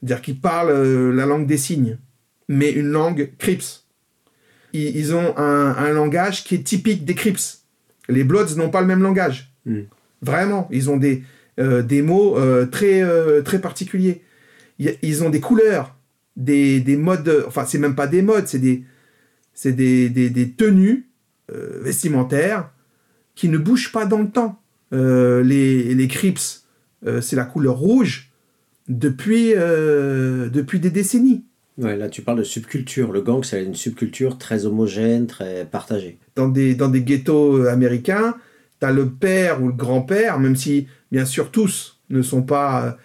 c'est-à-dire 0.00 0.22
qu'ils 0.22 0.40
parlent 0.40 1.10
la 1.10 1.26
langue 1.26 1.46
des 1.46 1.56
signes, 1.56 1.98
mais 2.48 2.70
une 2.72 2.88
langue 2.88 3.30
Crips. 3.38 3.85
Ils, 4.72 5.14
ont 5.14 5.36
un, 5.38 5.90
langage 5.92 6.44
qui 6.44 6.54
est 6.54 6.62
typique 6.62 7.04
des 7.04 7.14
Crips. 7.14 7.62
Les 8.08 8.24
Bloods 8.24 8.56
n'ont 8.56 8.70
pas 8.70 8.80
le 8.80 8.86
même 8.86 9.02
langage. 9.02 9.52
Hmm. 9.64 9.82
Vraiment, 10.22 10.68
ils 10.70 10.90
ont 10.90 10.96
des, 10.96 11.22
euh, 11.58 11.82
des 11.82 12.02
mots 12.02 12.36
euh, 12.36 12.66
très, 12.66 13.02
euh, 13.02 13.40
très 13.40 13.60
particuliers. 13.60 14.22
ils 14.78 15.24
ont 15.24 15.30
des 15.30 15.40
couleurs, 15.40 15.96
des, 16.36 16.80
des 16.80 16.96
modes, 16.98 17.44
enfin 17.46 17.64
c'est 17.66 17.78
même 17.78 17.94
pas 17.94 18.06
des 18.06 18.20
modes, 18.20 18.46
c'est 18.46 18.58
des, 18.58 18.84
c'est 19.54 19.72
des, 19.72 20.10
des, 20.10 20.28
des, 20.28 20.50
tenues 20.50 21.08
vestimentaires 21.48 22.70
qui 23.34 23.48
ne 23.48 23.56
bougent 23.56 23.92
pas 23.92 24.04
dans 24.04 24.18
le 24.18 24.28
temps. 24.28 24.60
les, 24.92 25.94
les 25.94 26.08
Crips, 26.08 26.64
c'est 27.22 27.36
la 27.36 27.44
couleur 27.44 27.78
rouge 27.78 28.32
depuis, 28.88 29.54
depuis 29.54 30.80
des 30.80 30.90
décennies. 30.90 31.44
Ouais, 31.78 31.96
là 31.96 32.08
tu 32.08 32.22
parles 32.22 32.38
de 32.38 32.44
subculture. 32.44 33.12
Le 33.12 33.20
gang, 33.20 33.42
c'est 33.44 33.62
une 33.62 33.74
subculture 33.74 34.38
très 34.38 34.66
homogène, 34.66 35.26
très 35.26 35.66
partagée. 35.66 36.18
Dans 36.34 36.48
des, 36.48 36.74
dans 36.74 36.88
des 36.88 37.02
ghettos 37.02 37.66
américains, 37.66 38.34
tu 38.80 38.86
as 38.86 38.92
le 38.92 39.08
père 39.10 39.62
ou 39.62 39.68
le 39.68 39.74
grand-père, 39.74 40.38
même 40.38 40.56
si 40.56 40.86
bien 41.12 41.24
sûr 41.24 41.50
tous 41.50 41.98
ne 42.10 42.22
sont 42.22 42.42
pas 42.42 42.96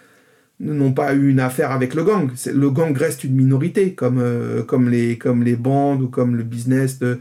n'ont 0.62 0.92
pas 0.92 1.14
eu 1.14 1.28
une 1.28 1.40
affaire 1.40 1.72
avec 1.72 1.94
le 1.94 2.04
gang. 2.04 2.30
Le 2.46 2.70
gang 2.70 2.96
reste 2.96 3.24
une 3.24 3.34
minorité, 3.34 3.94
comme, 3.94 4.18
euh, 4.18 4.62
comme, 4.62 4.88
les, 4.88 5.18
comme 5.18 5.42
les 5.42 5.56
bandes 5.56 6.02
ou 6.02 6.08
comme 6.08 6.36
le 6.36 6.44
business 6.44 6.98
de, 6.98 7.18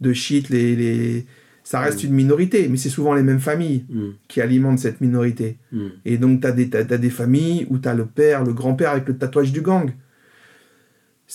de 0.00 0.12
shit. 0.12 0.48
Les, 0.48 0.76
les... 0.76 1.26
Ça 1.64 1.80
reste 1.80 2.04
mm. 2.04 2.06
une 2.06 2.12
minorité, 2.12 2.68
mais 2.68 2.76
c'est 2.76 2.90
souvent 2.90 3.14
les 3.14 3.22
mêmes 3.22 3.40
familles 3.40 3.84
mm. 3.88 4.08
qui 4.28 4.40
alimentent 4.40 4.78
cette 4.78 5.00
minorité. 5.00 5.56
Mm. 5.72 5.86
Et 6.04 6.18
donc, 6.18 6.40
tu 6.40 6.46
as, 6.46 6.50
as, 6.50 6.98
des 6.98 7.10
familles 7.10 7.66
où 7.68 7.78
tu 7.78 7.88
as 7.88 7.94
le 7.94 8.06
père, 8.06 8.44
le 8.44 8.52
grand-père 8.52 8.90
avec 8.90 9.08
le 9.08 9.16
tatouage 9.16 9.52
du 9.52 9.60
gang. 9.60 9.90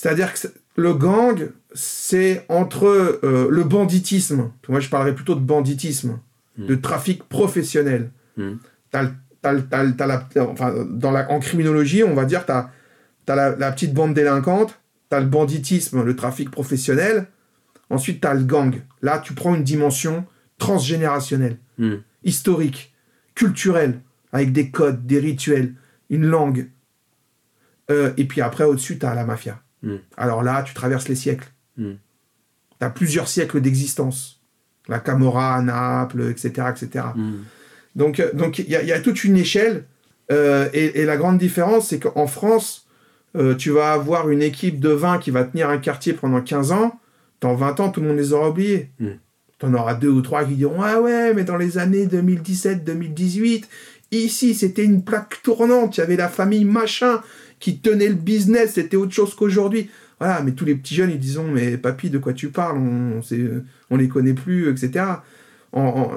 C'est-à-dire 0.00 0.32
que 0.32 0.48
le 0.76 0.94
gang, 0.94 1.50
c'est 1.74 2.46
entre 2.48 2.86
euh, 3.22 3.48
le 3.50 3.64
banditisme, 3.64 4.50
moi 4.66 4.80
je 4.80 4.88
parlerais 4.88 5.14
plutôt 5.14 5.34
de 5.34 5.40
banditisme, 5.40 6.20
de 6.56 6.74
trafic 6.74 7.22
professionnel 7.24 8.10
enfin, 9.44 10.74
dans 10.88 11.10
la, 11.10 11.30
en 11.30 11.38
criminologie, 11.38 12.02
on 12.02 12.14
va 12.14 12.24
dire, 12.24 12.46
tu 12.46 12.52
as, 12.52 12.70
la, 13.26 13.72
petite 13.72 13.92
bande 13.92 14.14
délinquante, 14.14 14.80
tu 15.10 15.16
as 15.16 15.20
le 15.20 15.26
banditisme, 15.26 16.02
le 16.02 16.16
trafic 16.16 16.50
professionnel, 16.50 17.26
ensuite 17.90 18.22
tu 18.22 18.26
as 18.26 18.32
le 18.32 18.44
gang. 18.44 18.80
Là, 19.02 19.18
tu 19.18 19.34
prends 19.34 19.54
une 19.54 19.64
dimension 19.64 20.24
transgénérationnelle, 20.56 21.58
hmm. 21.76 21.96
historique, 22.24 22.94
culturelle, 23.34 24.00
avec 24.32 24.52
des 24.52 24.70
codes, 24.70 25.04
des 25.04 25.18
rituels, 25.18 25.74
une 26.08 26.24
langue. 26.24 26.70
Euh, 27.90 28.14
et 28.16 28.24
puis 28.24 28.40
après, 28.40 28.64
au-dessus, 28.64 28.98
tu 28.98 29.04
as 29.04 29.14
la 29.14 29.26
mafia. 29.26 29.60
Hmm. 29.82 29.96
Alors 30.16 30.42
là, 30.42 30.62
tu 30.62 30.74
traverses 30.74 31.08
les 31.08 31.14
siècles. 31.14 31.48
Hmm. 31.76 31.94
Tu 32.78 32.86
as 32.86 32.90
plusieurs 32.90 33.28
siècles 33.28 33.60
d'existence. 33.60 34.40
La 34.88 34.98
Camorra, 34.98 35.62
Naples, 35.62 36.30
etc. 36.30 36.68
etc. 36.70 37.04
Donc, 37.96 38.20
euh, 38.20 38.32
donc 38.32 38.58
il 38.58 38.68
y, 38.68 38.92
a 38.92 39.00
toute 39.00 39.24
une 39.24 39.36
échelle. 39.36 39.84
Euh, 40.30 40.68
et, 40.72 41.04
la 41.04 41.16
grande 41.16 41.38
différence, 41.38 41.88
c'est 41.88 41.98
qu'en 41.98 42.26
France, 42.26 42.86
euh, 43.36 43.54
tu 43.54 43.70
vas 43.70 43.92
avoir 43.92 44.30
une 44.30 44.42
équipe 44.42 44.80
de 44.80 44.90
20 44.90 45.18
qui 45.18 45.30
va 45.30 45.44
tenir 45.44 45.68
un 45.68 45.78
quartier 45.78 46.12
pendant 46.12 46.40
15 46.40 46.72
ans. 46.72 47.00
Dans 47.40 47.54
20 47.54 47.80
ans, 47.80 47.90
tout 47.90 48.00
le 48.00 48.08
monde 48.08 48.16
les 48.16 48.32
aura 48.32 48.50
oubliés. 48.50 48.90
Mm. 49.00 49.08
Tu 49.58 49.66
en 49.66 49.74
auras 49.74 49.94
deux 49.94 50.08
ou 50.08 50.20
trois 50.22 50.44
qui 50.44 50.54
diront 50.54 50.82
Ah 50.82 51.00
ouais, 51.00 51.34
mais 51.34 51.44
dans 51.44 51.56
les 51.56 51.78
années 51.78 52.06
2017-2018, 52.06 53.64
ici, 54.12 54.54
c'était 54.54 54.84
une 54.84 55.04
plaque 55.04 55.42
tournante. 55.42 55.96
Il 55.96 56.00
y 56.00 56.02
avait 56.02 56.16
la 56.16 56.28
famille 56.28 56.64
machin 56.64 57.20
qui 57.60 57.78
tenait 57.78 58.08
le 58.08 58.14
business. 58.14 58.72
C'était 58.74 58.96
autre 58.96 59.12
chose 59.12 59.34
qu'aujourd'hui. 59.34 59.88
Voilà, 60.18 60.42
mais 60.42 60.52
tous 60.52 60.64
les 60.64 60.74
petits 60.74 60.96
jeunes, 60.96 61.10
ils 61.10 61.20
disent 61.20 61.38
Mais 61.38 61.78
papy, 61.78 62.10
de 62.10 62.18
quoi 62.18 62.32
tu 62.32 62.48
parles? 62.48 62.78
On, 62.78 63.20
on 63.90 63.96
les 63.96 64.08
connaît 64.08 64.34
plus, 64.34 64.68
etc 64.68 65.04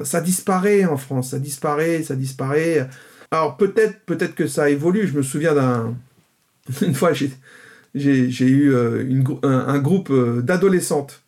ça 0.03 0.21
disparaît 0.21 0.85
en 0.85 0.97
France, 0.97 1.31
ça 1.31 1.39
disparaît, 1.39 2.03
ça 2.03 2.15
disparaît. 2.15 2.87
Alors 3.31 3.57
peut-être 3.57 4.35
que 4.35 4.47
ça 4.47 4.69
évolue. 4.69 5.07
Je 5.07 5.13
me 5.13 5.21
souviens 5.21 5.53
d'un 5.53 5.95
une 6.81 6.95
fois 6.95 7.11
j'ai 7.13 8.45
eu 8.45 8.73
une, 9.07 9.23
un, 9.43 9.79
groupe 9.79 10.11
d'adolescentes, 10.39 11.21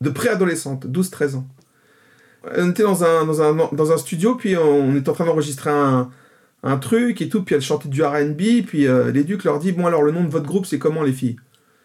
de 0.00 0.10
préadolescentes, 0.10 0.86
12-13 0.86 1.36
ans. 1.36 1.48
On 2.56 2.70
était 2.70 2.84
dans 2.84 3.92
un 3.92 3.98
studio, 3.98 4.36
puis 4.36 4.56
on 4.56 4.96
était 4.96 5.10
en 5.10 5.12
train 5.12 5.26
d'enregistrer 5.26 5.70
un, 5.70 6.10
un 6.62 6.76
truc 6.76 7.22
et 7.22 7.28
tout, 7.28 7.44
puis 7.44 7.54
elles 7.54 7.62
chantaient 7.62 7.88
du 7.88 8.02
RB, 8.02 8.64
puis 8.66 8.86
l'éduc 9.12 9.44
leur 9.44 9.58
dit 9.58 9.72
Bon, 9.72 9.86
alors 9.86 10.02
le 10.02 10.12
nom 10.12 10.24
de 10.24 10.28
votre 10.28 10.46
groupe, 10.46 10.66
c'est 10.66 10.78
comment 10.78 11.02
les 11.02 11.12
filles? 11.12 11.36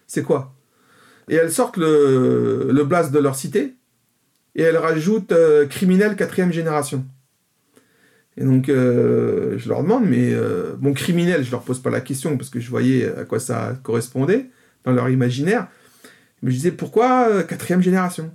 C'est 0.07 0.23
quoi? 0.23 0.53
Et 1.29 1.35
elles 1.35 1.51
sortent 1.51 1.77
le, 1.77 2.69
le 2.71 2.83
blast 2.83 3.11
de 3.11 3.19
leur 3.19 3.35
cité, 3.35 3.75
et 4.55 4.61
elles 4.63 4.77
rajoutent 4.77 5.33
criminel 5.69 6.15
quatrième 6.15 6.51
génération. 6.51 7.05
Et 8.37 8.43
donc, 8.43 8.69
euh, 8.69 9.57
je 9.57 9.69
leur 9.69 9.83
demande, 9.83 10.05
mais 10.05 10.33
euh, 10.33 10.73
bon, 10.77 10.93
criminel, 10.93 11.43
je 11.43 11.51
leur 11.51 11.61
pose 11.61 11.79
pas 11.79 11.89
la 11.89 12.01
question 12.01 12.35
parce 12.37 12.49
que 12.49 12.59
je 12.59 12.69
voyais 12.69 13.05
à 13.15 13.25
quoi 13.25 13.39
ça 13.39 13.77
correspondait 13.83 14.49
dans 14.85 14.91
leur 14.91 15.09
imaginaire. 15.09 15.67
Mais 16.41 16.51
je 16.51 16.55
disais, 16.55 16.71
pourquoi 16.71 17.29
euh, 17.29 17.43
quatrième 17.43 17.81
génération? 17.81 18.33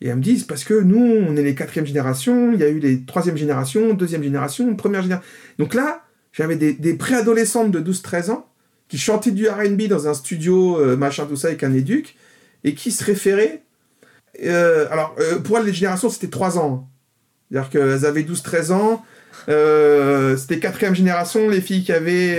Et 0.00 0.08
elles 0.08 0.16
me 0.16 0.22
disent, 0.22 0.44
parce 0.44 0.64
que 0.64 0.74
nous, 0.74 1.04
on 1.04 1.36
est 1.36 1.42
les 1.42 1.54
quatrième 1.54 1.86
génération, 1.86 2.52
il 2.52 2.60
y 2.60 2.64
a 2.64 2.68
eu 2.68 2.78
les 2.78 3.04
troisième 3.04 3.36
génération, 3.36 3.94
deuxième 3.94 4.22
génération, 4.22 4.74
première 4.76 5.02
génération. 5.02 5.28
Donc 5.58 5.74
là, 5.74 6.04
j'avais 6.32 6.56
des, 6.56 6.94
préadolescentes 6.94 7.70
de 7.70 7.80
12-13 7.80 8.30
ans 8.30 8.48
qui 8.88 8.98
chantaient 8.98 9.30
du 9.30 9.48
RB 9.48 9.82
dans 9.88 10.08
un 10.08 10.14
studio, 10.14 10.96
machin, 10.96 11.26
tout 11.26 11.36
ça, 11.36 11.48
avec 11.48 11.62
un 11.62 11.72
éduc, 11.72 12.16
et 12.64 12.74
qui 12.74 12.90
se 12.90 13.04
référaient. 13.04 13.62
alors, 14.42 15.14
pour 15.44 15.58
elles, 15.58 15.66
les 15.66 15.72
générations, 15.72 16.10
c'était 16.10 16.28
3 16.28 16.58
ans. 16.58 16.88
C'est-à-dire 17.50 17.70
qu'elles 17.70 18.04
avaient 18.04 18.22
12-13 18.22 18.72
ans, 18.72 19.04
euh, 19.48 20.36
c'était 20.36 20.58
quatrième 20.58 20.94
génération, 20.94 21.48
les 21.48 21.60
filles 21.60 21.84
qui 21.84 21.92
avaient 21.92 22.38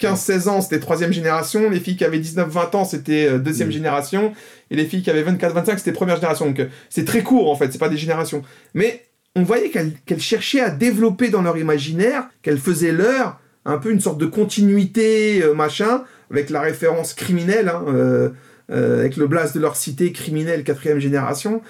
15-16 0.00 0.48
euh, 0.48 0.50
ans, 0.50 0.60
c'était 0.60 0.80
troisième 0.80 1.12
génération, 1.12 1.68
les 1.70 1.80
filles 1.80 1.96
qui 1.96 2.04
avaient 2.04 2.18
19-20 2.18 2.76
ans, 2.76 2.84
c'était 2.84 3.26
euh, 3.26 3.38
deuxième 3.38 3.68
mm. 3.68 3.72
génération, 3.72 4.32
et 4.70 4.76
les 4.76 4.86
filles 4.86 5.02
qui 5.02 5.10
avaient 5.10 5.24
24-25, 5.24 5.78
c'était 5.78 5.92
première 5.92 6.16
génération. 6.16 6.46
Donc 6.46 6.66
c'est 6.88 7.04
très 7.04 7.22
court 7.22 7.50
en 7.50 7.56
fait, 7.56 7.70
c'est 7.72 7.78
pas 7.78 7.88
des 7.88 7.96
générations. 7.96 8.42
Mais 8.74 9.04
on 9.34 9.42
voyait 9.42 9.70
qu'elles 9.70 10.20
cherchaient 10.20 10.60
à 10.60 10.70
développer 10.70 11.28
dans 11.28 11.42
leur 11.42 11.58
imaginaire, 11.58 12.28
qu'elles 12.42 12.58
faisaient 12.58 12.92
leur, 12.92 13.38
un 13.66 13.78
peu 13.78 13.90
une 13.90 14.00
sorte 14.00 14.18
de 14.18 14.26
continuité, 14.26 15.42
machin, 15.54 16.04
avec 16.30 16.48
la 16.48 16.62
référence 16.62 17.12
criminelle, 17.12 17.68
hein, 17.68 18.32
avec 18.70 19.18
le 19.18 19.26
blast 19.26 19.54
de 19.54 19.60
leur 19.60 19.76
cité 19.76 20.10
criminelle 20.12 20.64
quatrième 20.64 21.00
génération. 21.00 21.60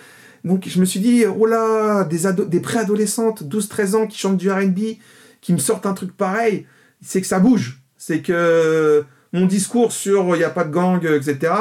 Donc 0.47 0.66
je 0.66 0.81
me 0.81 0.85
suis 0.85 1.01
dit, 1.01 1.24
oh 1.27 1.44
là, 1.44 2.05
des, 2.05 2.32
des 2.48 2.60
préadolescentes, 2.60 3.43
12-13 3.43 3.97
ans 3.97 4.06
qui 4.06 4.16
chantent 4.16 4.36
du 4.36 4.51
RB, 4.51 4.78
qui 5.40 5.52
me 5.52 5.59
sortent 5.59 5.86
un 5.86 5.93
truc 5.93 6.16
pareil, 6.16 6.66
c'est 7.02 7.20
que 7.20 7.27
ça 7.27 7.40
bouge. 7.40 7.82
C'est 7.98 8.23
que 8.23 9.05
mon 9.32 9.47
discours 9.47 9.93
sur 9.93 10.35
il 10.36 10.39
n'y 10.39 10.44
a 10.44 10.51
pas 10.51 10.64
de 10.64 10.73
gang, 10.73 11.05
etc., 11.05 11.52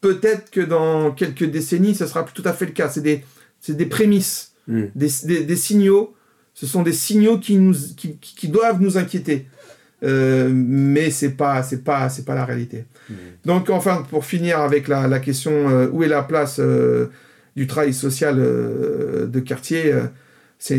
peut-être 0.00 0.50
que 0.50 0.60
dans 0.60 1.10
quelques 1.10 1.44
décennies, 1.44 1.94
ce 1.94 2.06
sera 2.06 2.24
plus 2.24 2.34
tout 2.34 2.46
à 2.48 2.52
fait 2.52 2.66
le 2.66 2.72
cas. 2.72 2.88
C'est 2.88 3.00
des, 3.00 3.24
des 3.66 3.86
prémices, 3.86 4.52
hmm. 4.68 4.84
des, 4.94 5.56
signaux. 5.56 6.14
Ce 6.54 6.66
sont 6.66 6.82
des 6.82 6.92
signaux 6.92 7.38
qui, 7.38 7.56
nous, 7.56 7.74
qui, 7.96 8.48
doivent 8.48 8.80
nous 8.80 8.98
inquiéter. 8.98 9.46
Euh, 10.02 10.50
mais 10.52 11.10
c'est 11.10 11.30
pas 11.30 11.62
c'est 11.62 11.82
pas 11.82 12.10
c'est 12.10 12.26
pas 12.26 12.34
la 12.34 12.44
réalité. 12.44 12.84
Hmm. 13.08 13.14
Donc 13.46 13.70
enfin 13.70 14.04
pour 14.10 14.26
finir 14.26 14.60
avec 14.60 14.88
la, 14.88 15.18
question 15.20 15.52
euh, 15.70 15.88
où 15.90 16.04
est 16.04 16.08
la 16.08 16.22
place 16.22 16.58
euh, 16.60 17.06
du 17.56 17.66
travail 17.66 17.94
social 17.94 18.36
euh, 18.38 19.26
de 19.26 19.40
quartier, 19.40 19.92
euh, 19.92 20.06
c'est 20.58 20.78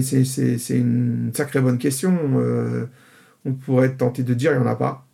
une 0.70 1.32
sacrée 1.34 1.60
bonne 1.60 1.80
question. 1.80 2.16
Euh, 2.36 2.86
on 3.46 3.54
pourrait 3.54 3.88
être 3.88 3.98
tenté 3.98 4.24
de 4.24 4.34
dire 4.34 4.52
il 4.54 4.60
n'y 4.60 4.64
en 4.64 4.68
a 4.68 4.76
pas. 4.76 5.06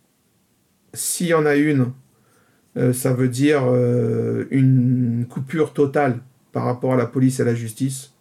S'il 0.92 1.28
y 1.28 1.34
en 1.34 1.46
a 1.46 1.56
une, 1.56 1.92
ça 2.92 3.12
veut 3.12 3.28
dire 3.28 3.62
une 4.50 5.26
coupure 5.28 5.72
totale 5.72 6.20
par 6.52 6.64
rapport 6.64 6.94
à 6.94 6.96
la 6.96 7.06
police 7.06 7.38
et 7.38 7.42
à 7.42 7.44
la 7.44 7.54
justice. 7.54 8.12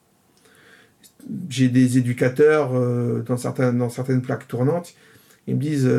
J'ai 1.50 1.70
des 1.70 1.98
éducateurs 1.98 2.72
dans 3.24 3.38
certaines 3.38 4.22
plaques 4.22 4.48
tournantes, 4.48 4.96
ils 5.48 5.56
me 5.56 5.62
disent 5.62 5.90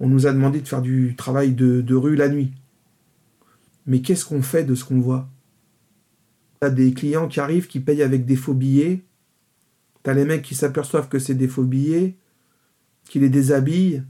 on 0.00 0.08
nous 0.08 0.26
a 0.26 0.32
demandé 0.32 0.60
de 0.60 0.68
faire 0.68 0.82
du 0.82 1.14
travail 1.16 1.52
de 1.52 1.94
rue 1.94 2.16
la 2.16 2.28
nuit. 2.28 2.52
Mais 3.86 4.00
qu'est-ce 4.00 4.24
qu'on 4.24 4.42
fait 4.42 4.64
de 4.64 4.74
ce 4.74 4.84
qu'on 4.84 5.00
voit? 5.00 5.28
T'as 6.60 6.70
des 6.70 6.94
clients 6.94 7.28
qui 7.28 7.40
arrivent, 7.40 7.66
qui 7.66 7.80
payent 7.80 8.02
avec 8.02 8.24
des 8.24 8.36
faux 8.36 8.54
billets. 8.54 9.04
T'as 10.02 10.14
les 10.14 10.24
mecs 10.24 10.42
qui 10.42 10.54
s'aperçoivent 10.54 11.08
que 11.08 11.18
c'est 11.18 11.34
des 11.34 11.48
faux 11.48 11.64
billets, 11.64 12.16
qui 13.08 13.18
les 13.18 13.28
déshabillent, 13.28 14.02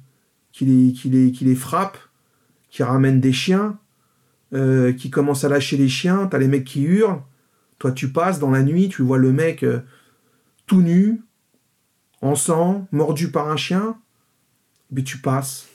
qui 0.53 0.65
les, 0.65 0.93
qui 0.93 1.33
qui 1.33 1.45
les 1.45 1.55
frappent, 1.55 1.99
qui 2.71 2.83
ramènent 2.83 3.21
des 3.21 3.33
chiens, 3.33 3.79
euh, 4.53 4.93
qui 4.93 5.11
commencent 5.11 5.45
à 5.45 5.49
lâcher 5.49 5.77
les 5.77 5.89
chiens. 5.89 6.27
T'as 6.27 6.39
les 6.39 6.49
mecs 6.49 6.65
qui 6.65 6.83
hurlent. 6.83 7.23
Toi, 7.79 7.93
tu 7.93 8.11
passes 8.11 8.39
dans 8.39 8.51
la 8.51 8.63
nuit, 8.63 8.89
tu 8.89 9.03
vois 9.03 9.19
le 9.19 9.33
mec 9.33 9.63
euh, 9.63 9.81
tout 10.67 10.81
nu, 10.81 11.23
en 12.23 12.35
sang, 12.35 12.87
mordu 12.93 13.31
par 13.31 13.49
un 13.49 13.57
chien. 13.57 13.99
Puis 14.95 15.05
tu 15.05 15.19
passes. 15.19 15.67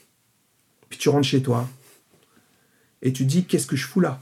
Puis 0.90 0.98
tu 0.98 1.10
rentres 1.10 1.28
chez 1.28 1.42
toi. 1.42 1.70
Et 3.02 3.14
tu 3.14 3.26
dis, 3.26 3.46
qu'est-ce 3.46 3.68
que 3.68 3.76
je 3.76 3.86
fous 3.86 4.00
là? 4.00 4.20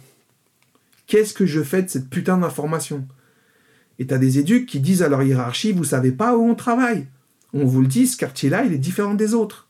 Qu'est-ce 1.09 1.33
que 1.33 1.47
je 1.47 1.63
fais 1.63 1.81
de 1.81 1.89
cette 1.89 2.07
putain 2.07 2.37
d'information? 2.37 3.07
Et 3.97 4.05
t'as 4.05 4.19
des 4.19 4.37
éducs 4.37 4.67
qui 4.67 4.79
disent 4.79 5.01
à 5.01 5.09
leur 5.09 5.23
hiérarchie, 5.23 5.71
vous 5.71 5.83
savez 5.83 6.11
pas 6.11 6.37
où 6.37 6.47
on 6.47 6.53
travaille. 6.53 7.07
On 7.51 7.65
vous 7.65 7.81
le 7.81 7.87
dit, 7.87 8.05
ce 8.05 8.15
quartier-là, 8.15 8.63
il 8.63 8.73
est 8.73 8.77
différent 8.77 9.15
des 9.15 9.33
autres. 9.33 9.67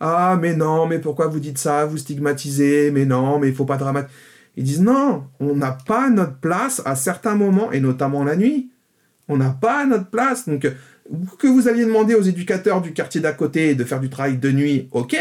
Ah, 0.00 0.38
mais 0.38 0.54
non, 0.54 0.86
mais 0.86 0.98
pourquoi 0.98 1.28
vous 1.28 1.40
dites 1.40 1.56
ça? 1.56 1.86
Vous 1.86 1.96
stigmatisez, 1.96 2.90
mais 2.90 3.06
non, 3.06 3.38
mais 3.38 3.48
il 3.48 3.54
faut 3.54 3.64
pas 3.64 3.78
dramatiser. 3.78 4.14
Ils 4.56 4.64
disent 4.64 4.82
non, 4.82 5.24
on 5.40 5.56
n'a 5.56 5.72
pas 5.72 6.10
notre 6.10 6.36
place 6.36 6.82
à 6.84 6.96
certains 6.96 7.34
moments, 7.34 7.72
et 7.72 7.80
notamment 7.80 8.24
la 8.24 8.36
nuit. 8.36 8.70
On 9.28 9.38
n'a 9.38 9.50
pas 9.50 9.86
notre 9.86 10.10
place. 10.10 10.46
Donc, 10.46 10.70
que 11.38 11.46
vous 11.46 11.66
alliez 11.66 11.86
demander 11.86 12.14
aux 12.14 12.22
éducateurs 12.22 12.82
du 12.82 12.92
quartier 12.92 13.22
d'à 13.22 13.32
côté 13.32 13.74
de 13.74 13.84
faire 13.84 14.00
du 14.00 14.10
travail 14.10 14.36
de 14.36 14.52
nuit, 14.52 14.86
ok. 14.92 15.16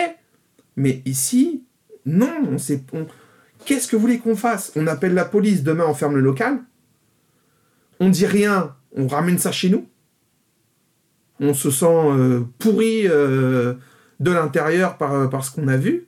Mais 0.76 1.02
ici, 1.06 1.64
non, 2.06 2.34
on, 2.52 2.58
sait, 2.58 2.84
Qu'est-ce 3.66 3.88
que 3.88 3.96
vous 3.96 4.02
voulez 4.02 4.20
qu'on 4.20 4.36
fasse? 4.36 4.72
On 4.76 4.88
appelle 4.88 5.14
la 5.14 5.26
police, 5.26 5.64
demain 5.64 5.86
on 5.88 5.94
ferme 5.94 6.16
le 6.16 6.22
local. 6.22 6.60
On 8.00 8.10
dit 8.10 8.26
rien, 8.26 8.76
on 8.96 9.08
ramène 9.08 9.40
ça 9.40 9.52
chez 9.52 9.70
nous. 9.70 9.88
On 11.40 11.54
se 11.54 11.72
sent 11.72 11.86
euh, 11.86 12.42
pourri 12.60 13.08
euh, 13.08 13.74
de 14.20 14.32
l'intérieur 14.32 14.98
par, 14.98 15.14
euh, 15.14 15.28
par, 15.28 15.44
ce 15.44 15.52
qu'on 15.52 15.68
a 15.68 15.78
vu. 15.78 16.08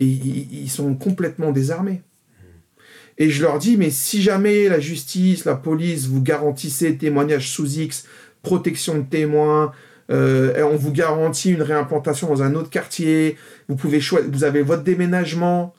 Et 0.00 0.06
ils 0.06 0.70
sont 0.70 0.94
complètement 0.94 1.50
désarmés. 1.50 2.02
Et 3.18 3.30
je 3.30 3.42
leur 3.42 3.58
dis, 3.58 3.76
mais 3.76 3.90
si 3.90 4.22
jamais 4.22 4.68
la 4.68 4.78
justice, 4.78 5.44
la 5.44 5.56
police 5.56 6.06
vous 6.06 6.22
garantissait 6.22 6.94
témoignage 6.94 7.50
sous 7.50 7.66
X, 7.66 8.06
protection 8.42 8.98
de 8.98 9.02
témoins, 9.02 9.72
on 10.08 10.76
vous 10.76 10.92
garantit 10.92 11.50
une 11.50 11.62
réimplantation 11.62 12.28
dans 12.28 12.44
un 12.44 12.54
autre 12.54 12.70
quartier, 12.70 13.36
vous, 13.68 13.74
pouvez 13.74 13.98
vous 14.30 14.44
avez 14.44 14.62
votre 14.62 14.84
déménagement, 14.84 15.74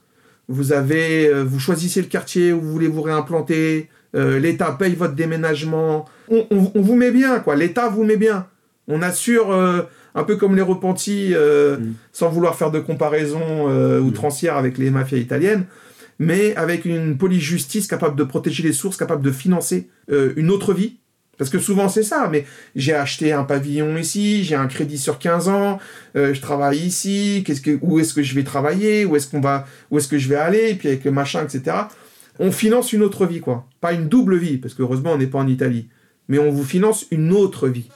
vous 0.49 0.73
avez, 0.73 1.27
euh, 1.27 1.43
vous 1.43 1.59
choisissez 1.59 2.01
le 2.01 2.07
quartier 2.07 2.51
où 2.51 2.59
vous 2.59 2.71
voulez 2.71 2.87
vous 2.87 3.03
réimplanter. 3.03 3.87
Euh, 4.15 4.39
L'État 4.39 4.71
paye 4.71 4.95
votre 4.95 5.13
déménagement. 5.13 6.05
On, 6.29 6.45
vous 6.73 6.95
met 6.95 7.11
bien, 7.11 7.39
quoi. 7.39 7.55
L'État 7.55 7.87
vous 7.87 8.03
met 8.03 8.17
bien. 8.17 8.47
On 8.87 9.03
assure, 9.03 9.51
euh, 9.51 9.83
un 10.15 10.23
peu 10.23 10.35
comme 10.35 10.55
les 10.55 10.63
repentis, 10.63 11.33
mm. 11.33 11.93
sans 12.11 12.29
vouloir 12.29 12.55
faire 12.55 12.71
de 12.71 12.79
comparaison 12.79 13.69
mm. 13.69 14.03
outrancière 14.03 14.57
avec 14.57 14.79
les 14.79 14.89
mafias 14.89 15.19
italiennes, 15.19 15.65
mais 16.17 16.55
avec 16.55 16.85
une 16.85 17.17
police-justice 17.17 17.85
capable 17.85 18.15
de 18.15 18.23
protéger 18.23 18.63
les 18.63 18.73
sources, 18.73 18.97
capable 18.97 19.21
de 19.21 19.31
financer 19.31 19.87
une 20.09 20.49
autre 20.49 20.73
vie, 20.73 20.97
parce 21.39 21.49
que 21.49 21.57
souvent 21.57 21.89
c'est 21.89 22.03
ça, 22.03 22.27
mais 22.29 22.45
j'ai 22.75 22.93
acheté 22.93 23.31
un 23.31 23.43
pavillon 23.43 23.97
ici, 23.97 24.43
j'ai 24.43 24.55
un 24.55 24.67
crédit 24.67 24.99
sur 24.99 25.17
15 25.17 25.47
ans, 25.47 25.79
euh, 26.15 26.33
je 26.35 26.41
travaille 26.41 26.79
ici, 26.79 27.43
que, 27.43 27.79
où 27.81 27.99
est-ce 27.99 28.13
que 28.13 28.21
je 28.21 28.35
vais 28.35 28.43
travailler, 28.43 29.05
où 29.05 29.15
est-ce 29.15 29.27
qu'on 29.27 29.41
est-ce 29.41 30.07
que 30.07 30.19
je 30.19 30.27
vais 30.27 30.35
aller, 30.35 30.69
et 30.69 30.75
puis 30.75 30.89
avec 30.89 31.05
le 31.05 31.11
machin, 31.11 31.43
etc. 31.43 31.77
On 32.39 32.51
finance 32.51 32.93
une 32.93 33.01
autre 33.01 33.25
vie, 33.25 33.39
quoi. 33.39 33.65
Pas 33.81 33.93
une 33.93 34.09
double 34.09 34.37
vie, 34.37 34.57
parce 34.57 34.73
qu'heureusement 34.73 35.13
on 35.13 35.17
n'est 35.17 35.27
pas 35.27 35.39
en 35.39 35.47
Italie, 35.47 35.87
mais 36.27 36.37
on 36.37 36.51
vous 36.51 36.65
finance 36.65 37.05
une 37.09 37.31
autre 37.31 37.69
vie. 37.69 37.89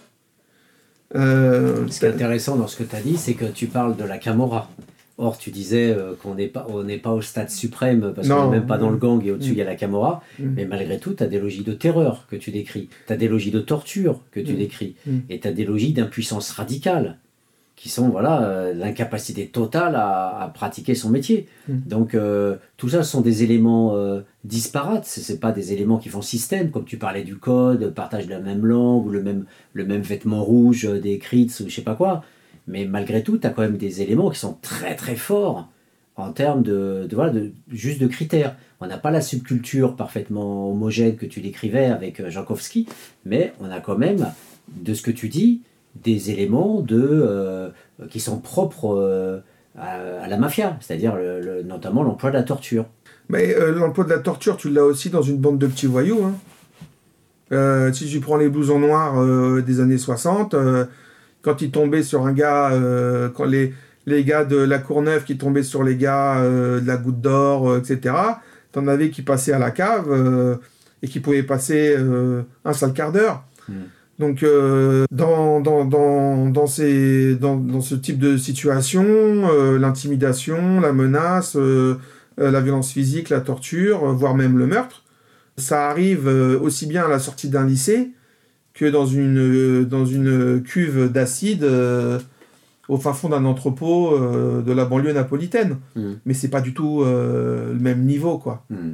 Euh, 1.15 1.85
ce 1.89 1.99
qui 1.99 2.05
est 2.05 2.09
intéressant 2.09 2.55
dans 2.55 2.67
ce 2.67 2.77
que 2.77 2.83
tu 2.83 2.95
as 2.95 3.01
dit, 3.01 3.17
c'est 3.17 3.33
que 3.33 3.45
tu 3.45 3.67
parles 3.67 3.97
de 3.97 4.05
la 4.05 4.17
Camorra. 4.17 4.69
Or, 5.19 5.37
tu 5.37 5.51
disais 5.51 5.91
euh, 5.91 6.15
qu'on 6.15 6.33
n'est 6.33 6.47
pas, 6.47 6.65
on 6.69 6.83
pas 6.97 7.13
au 7.13 7.21
stade 7.21 7.51
suprême 7.51 8.13
parce 8.15 8.27
qu'on 8.27 8.49
n'est 8.49 8.59
même 8.59 8.67
pas 8.67 8.79
dans 8.79 8.89
le 8.89 8.97
gang 8.97 9.23
et 9.23 9.31
au-dessus 9.31 9.51
il 9.51 9.57
y 9.57 9.61
a 9.61 9.65
la 9.65 9.75
Camorra. 9.75 10.23
Mm. 10.39 10.43
Mais 10.55 10.65
malgré 10.65 10.97
tout, 10.97 11.13
tu 11.13 11.21
as 11.21 11.27
des 11.27 11.39
logis 11.39 11.63
de 11.63 11.73
terreur 11.73 12.25
que 12.27 12.35
tu 12.35 12.49
décris. 12.49 12.89
Tu 13.05 13.13
as 13.13 13.17
des 13.17 13.27
logis 13.27 13.51
de 13.51 13.59
torture 13.59 14.21
que 14.31 14.39
tu 14.39 14.53
mm. 14.53 14.57
décris. 14.57 14.95
Mm. 15.05 15.17
Et 15.29 15.39
tu 15.39 15.47
as 15.47 15.51
des 15.51 15.65
logis 15.65 15.93
d'impuissance 15.93 16.49
radicale 16.51 17.19
qui 17.75 17.89
sont 17.89 18.09
voilà 18.09 18.43
euh, 18.43 18.73
l'incapacité 18.73 19.47
totale 19.47 19.95
à, 19.95 20.51
pratiquer 20.53 20.95
son 20.95 21.09
métier. 21.09 21.47
Donc 21.67 22.15
euh, 22.15 22.55
tout 22.77 22.89
ça 22.89 23.03
sont 23.03 23.21
des 23.21 23.43
éléments 23.43 23.95
disparates, 24.43 25.05
ce 25.05 25.31
n'est 25.31 25.37
pas 25.37 25.51
des 25.51 25.73
éléments 25.73 25.97
qui 25.97 26.09
font 26.09 26.21
système, 26.21 26.71
comme 26.71 26.85
tu 26.85 26.97
parlais 26.97 27.23
du 27.23 27.35
code, 27.35 27.93
partage 27.93 28.25
de 28.25 28.31
la 28.31 28.39
même 28.39 28.65
langue, 28.65 29.05
ou 29.05 29.09
le 29.09 29.21
même, 29.21 29.45
le 29.73 29.85
même 29.85 30.01
vêtement 30.01 30.43
rouge 30.43 30.89
des 31.01 31.17
crits 31.19 31.51
ou 31.59 31.65
je 31.67 31.75
sais 31.75 31.81
pas 31.81 31.95
quoi 31.95 32.23
Mais 32.67 32.85
malgré 32.85 33.23
tout, 33.23 33.37
tu 33.37 33.47
as 33.47 33.49
quand 33.49 33.61
même 33.61 33.77
des 33.77 34.01
éléments 34.01 34.29
qui 34.29 34.39
sont 34.39 34.57
très 34.61 34.95
très 34.95 35.15
forts 35.15 35.67
en 36.15 36.31
termes 36.31 36.61
de, 36.61 37.07
voilà, 37.11 37.31
de 37.31 37.51
juste 37.71 37.99
de 37.99 38.07
critères. 38.07 38.55
On 38.81 38.87
n'a 38.87 38.97
pas 38.97 39.11
la 39.11 39.21
subculture 39.21 39.95
parfaitement 39.95 40.69
homogène 40.71 41.15
que 41.15 41.25
tu 41.25 41.41
décrivais 41.41 41.85
avec 41.85 42.19
euh, 42.19 42.29
Jankowski, 42.29 42.87
mais 43.25 43.53
on 43.59 43.71
a 43.71 43.79
quand 43.79 43.97
même, 43.97 44.27
de 44.67 44.93
ce 44.93 45.01
que 45.01 45.11
tu 45.11 45.29
dis, 45.29 45.61
des 46.03 46.31
éléments 46.31 46.81
de, 46.81 47.01
euh, 47.01 47.69
qui 48.09 48.19
sont 48.19 48.39
propres 48.39 48.95
euh, 48.95 49.39
à, 49.77 50.27
la 50.27 50.37
mafia, 50.37 50.77
c'est-à-dire 50.81 51.17
notamment 51.65 52.03
l'emploi 52.03 52.29
de 52.29 52.35
la 52.35 52.43
torture. 52.43 52.85
Mais 53.29 53.55
l'emploi 53.71 54.03
de 54.03 54.09
la 54.09 54.19
torture, 54.19 54.57
tu 54.57 54.69
l'as 54.69 54.83
aussi 54.83 55.09
dans 55.09 55.21
une 55.23 55.37
bande 55.37 55.57
de 55.57 55.65
petits 55.65 55.87
voyous. 55.87 56.23
Hein. 57.51 57.91
si 57.91 58.07
tu 58.07 58.19
prends 58.19 58.37
les 58.37 58.49
blousons 58.49 58.79
noirs 58.79 59.63
des 59.63 59.79
années 59.79 59.97
60, 59.97 60.55
quand 61.43 61.61
ils 61.61 61.69
tombaient 61.69 62.03
sur 62.03 62.25
un 62.25 62.33
gars, 62.33 62.71
quand 63.35 63.45
les, 63.45 63.73
les 64.07 64.23
gars 64.23 64.45
de 64.45 64.57
la 64.57 64.79
Courneuve 64.79 65.23
qui 65.23 65.37
tombaient 65.37 65.63
sur 65.63 65.83
les 65.83 65.97
gars 65.97 66.41
de 66.41 66.81
la 66.85 66.97
Goutte 66.97 67.21
d'Or, 67.21 67.77
etc., 67.77 68.15
t'en 68.71 68.87
avais 68.87 69.11
qui 69.11 69.21
passaient 69.21 69.53
à 69.53 69.59
la 69.59 69.71
cave 69.71 70.59
et 71.01 71.07
qui 71.07 71.19
pouvaient 71.19 71.43
passer 71.43 71.95
un 72.65 72.73
sale 72.73 72.93
quart 72.93 73.11
d'heure. 73.11 73.43
Hmm. 73.69 73.83
Donc, 74.19 74.43
euh, 74.43 75.05
dans, 75.11 75.59
dans, 75.59 75.85
dans, 75.85 76.47
dans, 76.47 76.67
ces, 76.67 77.35
dans, 77.35 77.55
dans, 77.55 77.81
ce 77.81 77.95
type 77.95 78.19
de 78.19 78.37
situation, 78.37 79.03
euh, 79.05 79.79
l'intimidation, 79.79 80.79
la 80.79 80.93
menace, 80.93 81.55
euh, 81.55 81.95
la 82.37 82.61
violence 82.61 82.91
physique, 82.91 83.29
la 83.29 83.41
torture, 83.41 84.05
voire 84.13 84.35
même 84.35 84.57
le 84.57 84.67
meurtre, 84.67 85.03
ça 85.57 85.89
arrive 85.89 86.27
aussi 86.27 86.87
bien 86.87 87.05
à 87.05 87.07
la 87.07 87.19
sortie 87.19 87.49
d'un 87.49 87.65
lycée 87.65 88.11
que 88.73 88.85
dans 88.85 89.05
une, 89.05 89.85
dans 89.85 90.05
une 90.05 90.61
cuve 90.63 91.11
d'acide 91.11 91.63
au 92.89 92.97
fin 92.97 93.13
fond 93.13 93.29
d'un 93.29 93.45
entrepôt 93.45 94.17
de 94.17 94.71
la 94.71 94.85
banlieue 94.85 95.13
napolitaine. 95.13 95.77
Mmh. 95.95 96.13
Mais 96.25 96.33
c'est 96.33 96.49
pas 96.49 96.61
du 96.61 96.73
tout 96.73 97.03
le 97.03 97.77
même 97.79 98.03
niveau, 98.03 98.37
quoi. 98.39 98.65
Mmh. 98.69 98.93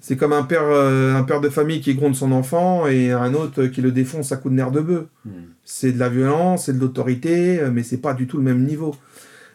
C'est 0.00 0.16
comme 0.16 0.32
un 0.32 0.42
père, 0.42 0.64
euh, 0.64 1.14
un 1.14 1.22
père 1.24 1.42
de 1.42 1.50
famille 1.50 1.80
qui 1.80 1.94
gronde 1.94 2.16
son 2.16 2.32
enfant 2.32 2.86
et 2.86 3.12
un 3.12 3.34
autre 3.34 3.66
qui 3.66 3.82
le 3.82 3.92
défonce 3.92 4.32
à 4.32 4.38
coups 4.38 4.52
de 4.52 4.56
nerf 4.56 4.70
de 4.70 4.80
bœuf. 4.80 5.04
Hmm. 5.26 5.30
C'est 5.62 5.92
de 5.92 5.98
la 5.98 6.08
violence, 6.08 6.64
c'est 6.64 6.72
de 6.72 6.80
l'autorité, 6.80 7.60
euh, 7.60 7.70
mais 7.70 7.82
c'est 7.82 7.98
pas 7.98 8.14
du 8.14 8.26
tout 8.26 8.38
le 8.38 8.42
même 8.42 8.64
niveau. 8.64 8.94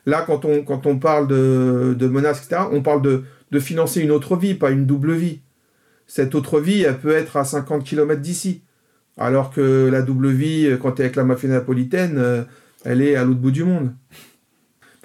Là, 0.06 0.24
quand 0.26 0.46
on, 0.46 0.64
quand 0.64 0.86
on 0.86 1.00
parle 1.00 1.28
de, 1.28 1.96
de 1.98 2.08
menaces, 2.08 2.46
etc., 2.46 2.62
on 2.72 2.84
parle 2.84 3.02
de, 3.02 3.24
de, 3.50 3.60
financer 3.60 4.02
une 4.02 4.12
autre 4.12 4.38
vie, 4.38 4.54
pas 4.54 4.70
une 4.70 4.86
double 4.86 5.14
vie. 5.14 5.40
Cette 6.06 6.36
autre 6.36 6.60
vie, 6.60 6.84
elle 6.84 7.00
peut 7.00 7.16
être 7.16 7.38
à 7.38 7.44
50 7.44 7.84
km 7.84 8.22
d'ici. 8.22 8.62
Alors 9.18 9.52
que 9.52 9.90
la 9.90 10.02
double 10.02 10.30
vie, 10.30 10.78
quand 10.82 10.94
tu 10.94 11.02
es 11.02 11.06
avec 11.06 11.16
la 11.16 11.24
mafia 11.24 11.50
napolitaine, 11.50 12.18
euh, 12.18 12.44
elle 12.84 13.02
est 13.02 13.16
à 13.16 13.24
l'autre 13.24 13.40
bout 13.40 13.52
du 13.52 13.64
monde. 13.64 13.94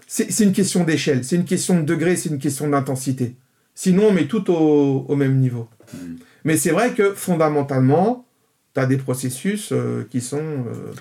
C'est 0.06 0.42
une 0.42 0.52
question 0.52 0.82
d'échelle, 0.82 1.22
c'est 1.22 1.36
une 1.36 1.44
question 1.44 1.78
de 1.78 1.84
degré, 1.84 2.16
c'est 2.16 2.30
une 2.30 2.40
question 2.40 2.68
d'intensité. 2.68 3.36
Sinon, 3.76 4.08
on 4.08 4.12
met 4.12 4.26
tout 4.26 4.50
au, 4.50 5.14
même 5.14 5.38
niveau. 5.38 5.68
Hmm. 5.94 6.16
Mais 6.44 6.56
c'est 6.56 6.72
vrai 6.72 6.94
que 6.94 7.14
fondamentalement, 7.14 8.26
tu 8.74 8.80
as 8.80 8.86
des 8.86 8.96
processus 8.96 9.70
euh, 9.70 10.04
qui 10.10 10.20
sont 10.20 10.38
euh, 10.38 10.92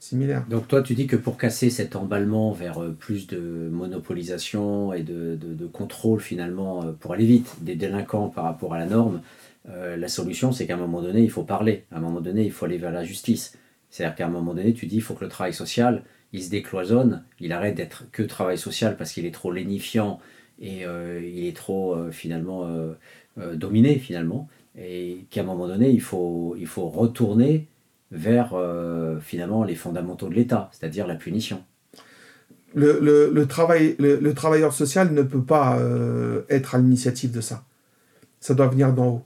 similaires. 0.00 0.46
Donc 0.48 0.68
toi, 0.68 0.80
tu 0.80 0.94
dis 0.94 1.06
que 1.06 1.16
pour 1.16 1.36
casser 1.36 1.68
cet 1.68 1.96
emballement 1.96 2.52
vers 2.52 2.82
euh, 2.82 2.96
plus 2.98 3.26
de 3.26 3.68
monopolisation 3.70 4.94
et 4.94 5.02
de, 5.02 5.38
contrôle 5.70 6.20
finalement, 6.20 6.82
pour 6.98 7.12
aller 7.12 7.26
vite 7.26 7.56
des 7.60 7.74
délinquants 7.74 8.28
par 8.28 8.44
rapport 8.44 8.72
à 8.72 8.78
la 8.78 8.86
norme, 8.86 9.20
la 9.66 10.08
solution, 10.08 10.52
c'est 10.52 10.66
qu'à 10.66 10.74
un 10.74 10.78
moment 10.78 11.02
donné, 11.02 11.22
il 11.22 11.30
faut 11.30 11.42
parler. 11.42 11.84
À 11.90 11.96
un 11.96 12.00
moment 12.00 12.20
donné, 12.20 12.44
il 12.44 12.52
faut 12.52 12.66
aller 12.66 12.78
vers 12.78 12.92
la 12.92 13.02
justice. 13.02 13.58
C'est-à-dire 13.90 14.14
qu'à 14.14 14.26
un 14.26 14.30
moment 14.30 14.54
donné, 14.54 14.72
tu 14.74 14.86
dis, 14.86 14.96
il 14.96 15.02
faut 15.02 15.14
que 15.14 15.24
le 15.24 15.30
travail 15.30 15.52
social, 15.52 16.04
il 16.32 16.42
se 16.42 16.50
décloisonne, 16.50 17.24
il 17.40 17.52
arrête 17.52 17.74
d'être 17.74 18.04
que 18.12 18.22
travail 18.22 18.58
social 18.58 18.96
parce 18.96 19.12
qu'il 19.12 19.26
est 19.26 19.34
trop 19.34 19.52
lénifiant 19.52 20.20
et 20.60 20.86
euh, 20.86 21.20
il 21.24 21.46
est 21.46 21.56
trop 21.56 21.94
euh, 21.94 22.10
finalement 22.10 22.64
euh, 22.64 23.54
dominé 23.54 23.98
finalement 23.98 24.48
et 24.78 25.26
qu'à 25.30 25.42
un 25.42 25.44
moment 25.44 25.68
donné 25.68 25.90
il 25.90 26.00
faut, 26.00 26.54
il 26.58 26.66
faut 26.66 26.88
retourner 26.88 27.68
vers 28.12 28.54
finalement 29.20 29.64
les 29.64 29.74
fondamentaux 29.74 30.28
de 30.28 30.34
l'État, 30.34 30.70
c'est-à-dire 30.72 31.08
la 31.08 31.16
punition. 31.16 31.64
Le, 32.72 33.00
le, 33.00 33.46
travail, 33.46 33.96
le, 33.98 34.32
travailleur 34.32 34.72
social 34.72 35.12
ne 35.12 35.22
peut 35.22 35.42
pas 35.42 35.76
être 36.48 36.76
à 36.76 36.78
l'initiative 36.78 37.32
de 37.32 37.40
ça. 37.40 37.64
Ça 38.38 38.54
doit 38.54 38.68
venir 38.68 38.92
d'en 38.92 39.06
haut. 39.06 39.24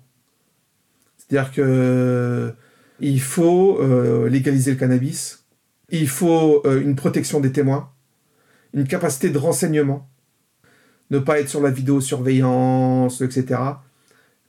C'est-à-dire 1.30 1.52
que 1.52 2.52
il 3.00 3.20
faut 3.20 3.80
légaliser 4.26 4.72
le 4.72 4.76
cannabis, 4.76 5.46
il 5.88 6.08
faut 6.08 6.62
une 6.66 6.96
protection 6.96 7.40
des 7.40 7.52
témoins, 7.52 7.90
une 8.74 8.86
capacité 8.86 9.30
de 9.30 9.38
renseignement, 9.38 10.10
ne 11.10 11.18
pas 11.18 11.40
être 11.40 11.48
sur 11.48 11.60
la 11.60 11.70
vidéosurveillance, 11.70 13.20
etc. 13.20 13.60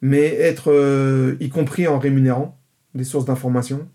Mais 0.01 0.25
être, 0.35 0.71
euh, 0.71 1.35
y 1.39 1.49
compris 1.49 1.87
en 1.87 1.99
rémunérant 1.99 2.59
des 2.95 3.03
sources 3.03 3.25
d'information, 3.25 3.87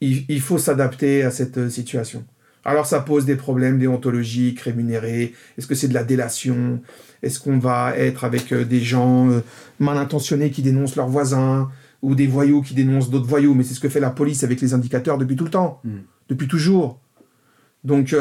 il, 0.00 0.40
faut 0.40 0.58
s'adapter 0.58 1.22
à 1.22 1.30
cette 1.30 1.56
euh, 1.56 1.70
situation. 1.70 2.24
Alors 2.66 2.84
ça 2.84 3.00
pose 3.00 3.24
des 3.24 3.36
problèmes 3.36 3.78
déontologiques, 3.78 4.60
rémunérés. 4.60 5.32
Est-ce 5.56 5.66
que 5.66 5.74
c'est 5.74 5.88
de 5.88 5.94
la 5.94 6.04
délation? 6.04 6.80
Est-ce 7.22 7.40
qu'on 7.40 7.58
va 7.58 7.96
être 7.96 8.24
avec 8.24 8.52
euh, 8.52 8.64
des 8.64 8.80
gens 8.80 9.28
mal 9.78 9.96
intentionnés 9.96 10.50
qui 10.50 10.62
dénoncent 10.62 10.96
leurs 10.96 11.08
voisins 11.08 11.70
ou 12.02 12.14
des 12.14 12.26
voyous 12.26 12.60
qui 12.62 12.74
dénoncent 12.74 13.08
d'autres 13.08 13.26
voyous? 13.26 13.54
Mais 13.54 13.62
c'est 13.62 13.74
ce 13.74 13.80
que 13.80 13.88
fait 13.88 14.00
la 14.00 14.10
police 14.10 14.44
avec 14.44 14.60
les 14.60 14.74
indicateurs 14.74 15.16
depuis 15.16 15.36
tout 15.36 15.44
le 15.44 15.50
temps, 15.50 15.80
hmm. 15.84 16.00
depuis 16.28 16.48
toujours. 16.48 17.00
Donc 17.84 18.14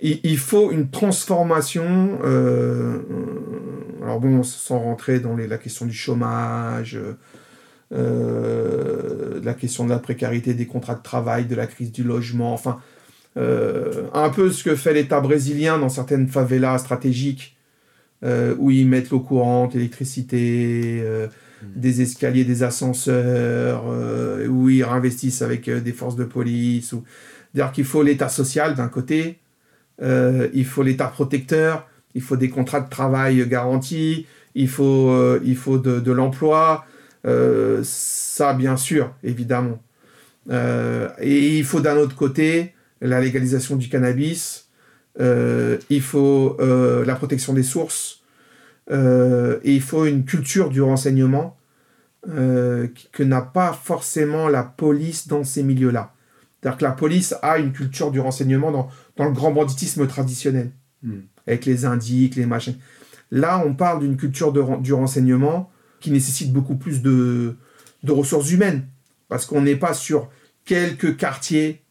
il, 0.00 0.38
faut 0.38 0.70
une 0.70 0.90
transformation. 0.90 2.18
Euh, 2.24 2.98
alors 4.02 4.20
bon, 4.20 4.42
sans 4.42 4.78
rentrer 4.78 5.20
dans 5.20 5.36
la 5.36 5.58
question 5.58 5.86
du 5.86 5.92
chômage, 5.92 6.98
euh, 7.92 9.40
la 9.42 9.54
question 9.54 9.84
de 9.84 9.90
la 9.90 9.98
précarité 9.98 10.54
des 10.54 10.66
contrats 10.66 10.94
de 10.94 11.02
travail, 11.02 11.46
de 11.46 11.54
la 11.54 11.66
crise 11.66 11.92
du 11.92 12.04
logement, 12.04 12.52
enfin, 12.52 12.80
euh, 13.36 14.04
un 14.14 14.30
peu 14.30 14.50
ce 14.50 14.64
que 14.64 14.74
fait 14.74 14.92
l'État 14.92 15.20
brésilien 15.20 15.78
dans 15.78 15.88
certaines 15.88 16.28
favelas 16.28 16.78
stratégiques, 16.78 17.56
où 18.58 18.72
ils 18.72 18.86
mettent 18.86 19.10
l'eau 19.10 19.20
courante, 19.20 19.74
l'électricité, 19.74 21.04
des 21.62 22.02
escaliers, 22.02 22.44
des 22.44 22.64
ascenseurs, 22.64 23.84
où 24.48 24.68
ils 24.68 24.82
réinvestissent 24.82 25.40
avec 25.40 25.70
des 25.70 25.92
forces 25.92 26.16
de 26.16 26.24
police. 26.24 26.92
Ou... 26.92 27.04
C'est-à-dire 27.52 27.72
qu'il 27.72 27.84
faut 27.84 28.02
l'État 28.02 28.28
social 28.28 28.74
d'un 28.74 28.88
côté, 28.88 29.38
euh, 30.02 30.48
il 30.54 30.64
faut 30.64 30.82
l'État 30.82 31.06
protecteur, 31.06 31.86
il 32.14 32.22
faut 32.22 32.36
des 32.36 32.50
contrats 32.50 32.80
de 32.80 32.88
travail 32.88 33.46
garantis, 33.48 34.26
il 34.54 34.68
faut, 34.68 35.10
euh, 35.10 35.40
il 35.44 35.56
faut 35.56 35.78
de, 35.78 36.12
l'emploi, 36.12 36.84
euh, 37.26 37.80
ça 37.82 38.54
bien 38.54 38.76
sûr, 38.76 39.14
évidemment. 39.22 39.82
et 40.50 41.58
il 41.58 41.64
faut 41.64 41.80
d'un 41.80 41.96
autre 41.96 42.16
côté 42.16 42.74
la 43.00 43.20
légalisation 43.20 43.76
du 43.76 43.88
cannabis, 43.88 44.68
il 45.18 46.00
faut 46.00 46.56
la 46.58 47.14
protection 47.16 47.52
des 47.52 47.62
sources, 47.62 48.22
et 48.90 49.74
il 49.74 49.82
faut 49.82 50.06
une 50.06 50.24
culture 50.24 50.70
du 50.70 50.80
renseignement 50.80 51.56
que 52.26 53.22
n'a 53.22 53.42
pas 53.42 53.72
forcément 53.72 54.48
la 54.48 54.62
police 54.62 55.28
dans 55.28 55.44
ces 55.44 55.62
milieux-là. 55.62 56.12
C'est-à-dire 56.60 56.78
que 56.78 56.84
la 56.84 56.92
police 56.92 57.34
a 57.42 57.58
une 57.58 57.72
culture 57.72 58.10
du 58.10 58.20
renseignement 58.20 58.72
dans, 58.72 58.88
dans 59.16 59.24
le 59.24 59.32
grand 59.32 59.52
banditisme 59.52 60.06
traditionnel, 60.06 60.70
hmm. 61.02 61.20
avec 61.46 61.66
les 61.66 61.84
indiques, 61.84 62.34
les 62.34 62.46
machins. 62.46 62.76
Là, 63.30 63.62
on 63.64 63.74
parle 63.74 64.00
d'une 64.00 64.16
culture 64.16 64.52
de, 64.52 64.62
du 64.80 64.92
renseignement 64.92 65.70
qui 66.00 66.10
nécessite 66.10 66.52
beaucoup 66.52 66.76
plus 66.76 67.02
de, 67.02 67.56
de 68.02 68.12
ressources 68.12 68.50
humaines, 68.50 68.86
parce 69.28 69.46
qu'on 69.46 69.62
n'est 69.62 69.76
pas 69.76 69.94
sur 69.94 70.28
quelques 70.64 71.16
quartiers 71.16 71.82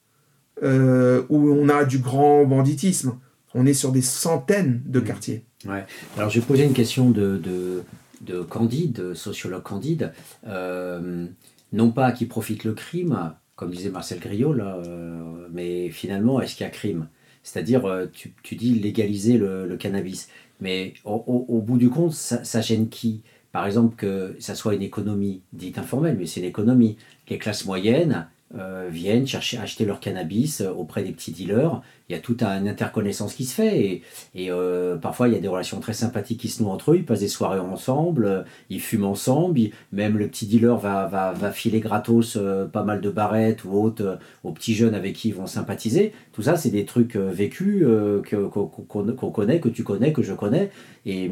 euh, 0.63 1.23
où 1.29 1.51
on 1.51 1.69
a 1.69 1.85
du 1.85 1.99
grand 1.99 2.45
banditisme. 2.45 3.17
On 3.53 3.65
est 3.65 3.73
sur 3.73 3.91
des 3.91 4.01
centaines 4.01 4.81
de 4.85 4.99
hmm. 4.99 5.03
quartiers. 5.03 5.43
Ouais. 5.65 5.85
Alors, 6.15 6.29
je 6.29 6.39
vais 6.39 6.45
poser 6.45 6.63
une 6.63 6.73
question 6.73 7.09
de, 7.09 7.37
de, 7.37 7.83
de 8.21 8.41
Candide, 8.41 9.13
sociologue 9.13 9.63
Candide. 9.63 10.13
Euh, 10.47 11.25
non 11.73 11.91
pas 11.91 12.07
à 12.07 12.11
qui 12.11 12.25
profite 12.25 12.63
le 12.63 12.73
crime, 12.73 13.33
comme 13.55 13.71
disait 13.71 13.89
Marcel 13.89 14.19
Griot, 14.19 14.53
là, 14.53 14.77
euh, 14.85 15.47
mais 15.51 15.89
finalement, 15.89 16.39
est-ce 16.41 16.55
qu'il 16.55 16.63
y 16.63 16.67
a 16.67 16.71
crime? 16.71 17.07
C'est-à-dire, 17.43 18.07
tu, 18.13 18.33
tu, 18.43 18.55
dis 18.55 18.75
légaliser 18.75 19.37
le, 19.37 19.75
cannabis, 19.77 20.27
mais 20.59 20.93
au, 21.05 21.61
bout 21.65 21.77
du 21.77 21.89
compte, 21.89 22.13
ça, 22.13 22.61
gêne 22.61 22.89
qui? 22.89 23.23
Par 23.57 23.65
exemple, 23.65 23.95
que 23.95 24.35
ça 24.37 24.53
soit 24.53 24.75
une 24.75 24.83
économie 24.83 25.41
dite 25.51 25.79
informelle, 25.79 26.15
mais 26.15 26.27
c'est 26.27 26.41
une 26.41 26.45
économie. 26.45 26.95
Les 27.27 27.39
classes 27.39 27.65
moyennes, 27.65 28.27
euh, 28.55 28.87
viennent 28.91 29.25
chercher, 29.25 29.57
acheter 29.57 29.83
leur 29.83 29.99
cannabis 29.99 30.61
euh, 30.61 30.69
auprès 30.69 31.01
des 31.01 31.11
petits 31.11 31.31
dealers. 31.31 31.81
Il 32.07 32.13
y 32.13 32.15
a 32.15 32.21
toute 32.21 32.43
une 32.43 32.67
interconnaissance 32.67 33.33
qui 33.33 33.45
se 33.45 33.55
fait 33.55 34.03
et, 34.35 34.51
euh, 34.51 34.95
parfois 34.95 35.27
il 35.27 35.33
y 35.33 35.37
a 35.37 35.39
des 35.39 35.47
relations 35.47 35.79
très 35.79 35.93
sympathiques 35.93 36.39
qui 36.39 36.49
se 36.49 36.61
nouent 36.61 36.69
entre 36.69 36.91
eux. 36.91 36.97
Ils 36.97 37.05
passent 37.05 37.21
des 37.21 37.29
soirées 37.29 37.59
ensemble, 37.59 38.45
ils 38.69 38.79
fument 38.79 39.05
ensemble. 39.05 39.59
même 39.91 40.19
le 40.19 40.27
petit 40.27 40.45
dealer 40.45 40.77
va, 40.77 41.07
va, 41.07 41.31
va 41.33 41.51
filer 41.51 41.79
gratos 41.79 42.37
pas 42.71 42.83
mal 42.83 43.01
de 43.01 43.09
barrettes 43.09 43.65
ou 43.65 43.71
autres 43.73 44.19
aux 44.43 44.51
petits 44.51 44.75
jeunes 44.75 44.93
avec 44.93 45.15
qui 45.15 45.29
ils 45.29 45.35
vont 45.35 45.47
sympathiser. 45.47 46.13
Tout 46.31 46.43
ça, 46.43 46.57
c'est 46.57 46.69
des 46.69 46.85
trucs 46.85 47.15
vécus 47.15 47.87
qu'on 48.29 49.31
connaît, 49.31 49.59
que 49.59 49.69
tu 49.69 49.83
connais, 49.83 50.13
que 50.13 50.21
je 50.21 50.33
connais. 50.33 50.69
Et, 51.07 51.31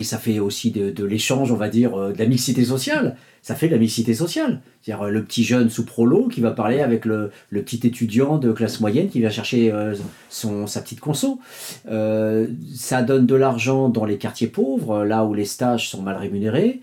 et 0.00 0.04
ça 0.04 0.18
fait 0.18 0.38
aussi 0.38 0.70
de, 0.70 1.04
l'échange, 1.04 1.52
on 1.52 1.56
va 1.56 1.68
dire, 1.68 1.96
de 1.96 2.18
la 2.18 2.26
mixité 2.26 2.64
sociale 2.64 3.16
ça 3.44 3.54
fait 3.54 3.66
de 3.66 3.72
la 3.72 3.78
mixité 3.78 4.14
sociale. 4.14 4.62
C'est-à-dire 4.80 5.04
euh, 5.04 5.10
le 5.10 5.22
petit 5.22 5.44
jeune 5.44 5.68
sous 5.68 5.84
prolo 5.84 6.28
qui 6.28 6.40
va 6.40 6.52
parler 6.52 6.80
avec 6.80 7.04
le, 7.04 7.30
petit 7.50 7.86
étudiant 7.86 8.38
de 8.38 8.50
classe 8.52 8.80
moyenne 8.80 9.10
qui 9.10 9.20
vient 9.20 9.28
chercher 9.28 9.70
euh, 9.70 9.94
son, 10.30 10.66
sa 10.66 10.80
petite 10.80 11.00
conso. 11.00 11.38
Euh, 11.90 12.46
ça 12.74 13.02
donne 13.02 13.26
de 13.26 13.34
l'argent 13.34 13.90
dans 13.90 14.06
les 14.06 14.16
quartiers 14.16 14.46
pauvres, 14.46 15.04
là 15.04 15.26
où 15.26 15.34
les 15.34 15.44
stages 15.44 15.90
sont 15.90 16.00
mal 16.00 16.16
rémunérés. 16.16 16.80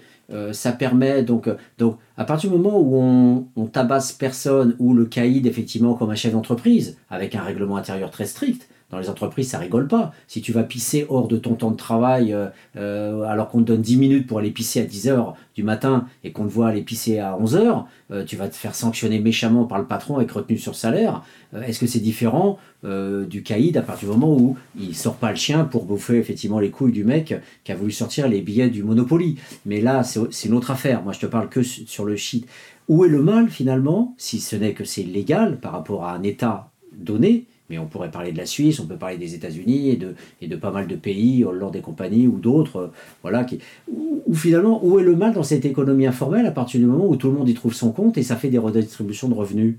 ça 0.52 0.72
permet 0.72 1.24
donc, 1.24 1.50
donc, 1.80 1.98
à 2.16 2.26
partir 2.26 2.52
du 2.52 2.58
moment 2.58 2.80
où 2.80 2.96
on, 2.96 3.48
on 3.56 3.66
tabasse 3.66 4.12
personne, 4.12 4.76
ou 4.78 4.94
le 4.94 5.06
caïd, 5.06 5.48
effectivement, 5.48 5.96
comme 5.96 6.12
un 6.12 6.16
chef 6.16 6.32
d'entreprise, 6.32 6.96
avec 7.10 7.34
un 7.34 7.42
règlement 7.42 7.76
intérieur 7.76 8.12
très 8.12 8.28
strict, 8.28 8.70
dans 8.92 9.00
les 9.00 9.10
entreprises, 9.10 9.50
ça 9.50 9.58
rigole 9.58 9.88
pas. 9.88 10.12
Si 10.28 10.42
tu 10.42 10.52
vas 10.52 10.64
pisser 10.64 11.06
hors 11.10 11.28
de 11.28 11.38
ton 11.38 11.56
temps 11.56 11.72
de 11.72 11.78
travail, 11.78 12.34
euh, 12.34 12.48
euh, 12.76 13.24
alors 13.24 13.50
qu'on 13.50 13.60
te 13.60 13.66
donne 13.66 13.82
10 13.82 13.98
minutes 13.98 14.28
pour 14.28 14.40
aller 14.40 14.52
pisser 14.52 14.82
à 14.82 14.84
10 14.84 15.08
heures 15.08 15.36
du 15.56 15.64
matin 15.64 16.06
et 16.24 16.32
qu'on 16.32 16.44
te 16.44 16.52
voit 16.52 16.68
aller 16.68 16.82
pisser 16.82 17.20
à 17.20 17.38
11 17.38 17.56
heures, 17.56 17.88
euh, 18.12 18.26
tu 18.26 18.36
vas 18.36 18.50
te 18.50 18.56
faire 18.56 18.76
sanctionner 18.76 19.20
méchamment 19.20 19.64
par 19.64 19.80
le 19.80 19.86
patron 19.86 20.18
avec 20.18 20.32
retenue 20.32 20.58
sur 20.58 20.76
salaire. 20.76 21.24
Est-ce 21.66 21.80
que 21.80 21.88
c'est 21.88 22.00
différent 22.00 22.60
du 22.84 23.44
caïd 23.44 23.76
à 23.78 23.82
partir 23.82 24.10
du 24.10 24.18
moment 24.18 24.34
où 24.34 24.58
il 24.80 24.96
sort 24.96 25.16
pas 25.16 25.32
le 25.32 25.36
chien 25.36 25.66
pour 25.66 25.84
bouffer 25.84 26.18
effectivement 26.18 26.60
les 26.60 26.72
couilles 26.72 26.94
du 26.94 27.04
mec 27.04 27.36
qui 27.64 27.72
a 27.72 27.76
voulu 27.76 27.92
sortir 27.92 28.28
les 28.30 28.42
billets 28.42 28.70
du 28.70 28.84
Monopoly? 28.84 29.38
Mais 29.66 29.82
là, 29.82 30.04
c'est 30.04 30.48
une 30.48 30.54
autre 30.54 30.72
affaire. 30.72 31.04
Moi, 31.04 31.12
je 31.12 31.20
te 31.20 31.26
parle 31.26 31.50
que 31.50 31.62
sur 31.62 32.06
le 32.06 32.16
shit. 32.16 32.48
Où 32.88 33.04
est 33.04 33.10
le 33.10 33.22
mal 33.22 33.50
finalement, 33.50 34.16
si 34.18 34.40
ce 34.40 34.56
n'est 34.56 34.74
que 34.74 34.86
c'est 34.86 35.04
légal 35.04 35.60
par 35.60 35.74
rapport 35.74 36.06
à 36.06 36.16
un 36.16 36.24
État 36.24 36.72
donné 36.94 37.46
mais 37.72 37.78
on 37.78 37.88
pourrait 37.88 38.12
parler 38.12 38.34
de 38.34 38.38
la 38.38 38.46
Suisse, 38.46 38.80
on 38.82 38.86
peut 38.86 38.98
parler 38.98 39.18
des 39.18 39.34
États-Unis 39.34 39.90
et 39.92 39.96
de, 39.96 40.14
et 40.42 40.48
de 40.48 40.56
pas 40.58 40.72
mal 40.72 40.88
de 40.88 40.96
pays, 40.96 41.46
Hollande 41.46 41.78
et 41.78 41.82
compagnie 41.82 42.28
ou 42.28 42.38
d'autres, 42.38 42.78
euh, 42.78 42.88
voilà, 43.22 43.46
qui, 43.46 43.60
où, 43.88 44.36
finalement, 44.36 44.86
où 44.86 45.00
est 45.00 45.04
le 45.04 45.16
mal 45.16 45.34
dans 45.34 45.42
cette 45.42 45.64
économie 45.64 46.06
informelle 46.06 46.46
à 46.46 46.52
partir 46.52 46.82
du 46.82 46.86
moment 46.86 47.08
où 47.08 47.16
tout 47.16 47.32
le 47.32 47.38
monde 47.38 47.48
y 47.48 47.54
trouve 47.54 47.74
son 47.74 47.94
compte 47.94 48.18
et 48.18 48.24
ça 48.24 48.36
fait 48.36 48.50
des 48.50 48.58
redistributions 48.58 49.30
de 49.30 49.34
revenus 49.34 49.76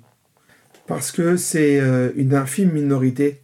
Parce 0.86 1.12
que 1.12 1.36
c'est 1.36 1.80
euh, 1.80 2.10
une 2.16 2.34
infime 2.34 2.72
minorité 2.72 3.42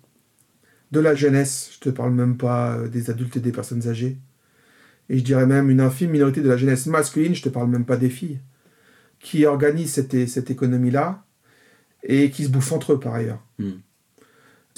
de 0.90 1.00
la 1.00 1.14
jeunesse, 1.14 1.70
je 1.74 1.80
te 1.80 1.90
parle 1.90 2.12
même 2.12 2.38
pas 2.38 2.74
euh, 2.74 2.88
des 2.88 3.10
adultes 3.10 3.36
et 3.36 3.40
des 3.40 3.52
personnes 3.52 3.86
âgées, 3.86 4.16
et 5.10 5.18
je 5.18 5.24
dirais 5.24 5.46
même 5.46 5.68
une 5.68 5.82
infime 5.82 6.10
minorité 6.10 6.40
de 6.40 6.48
la 6.48 6.56
jeunesse 6.56 6.86
masculine, 6.86 7.34
je 7.34 7.42
te 7.42 7.50
parle 7.50 7.68
même 7.68 7.84
pas 7.84 7.98
des 7.98 8.08
filles, 8.08 8.38
qui 9.20 9.44
organisent 9.44 9.92
cette, 9.92 10.26
cette 10.26 10.50
économie-là 10.50 11.22
et 12.02 12.30
qui 12.30 12.44
se 12.44 12.48
bouffent 12.48 12.72
entre 12.72 12.94
eux 12.94 13.00
par 13.00 13.14
ailleurs. 13.14 13.42
Hmm. 13.58 13.72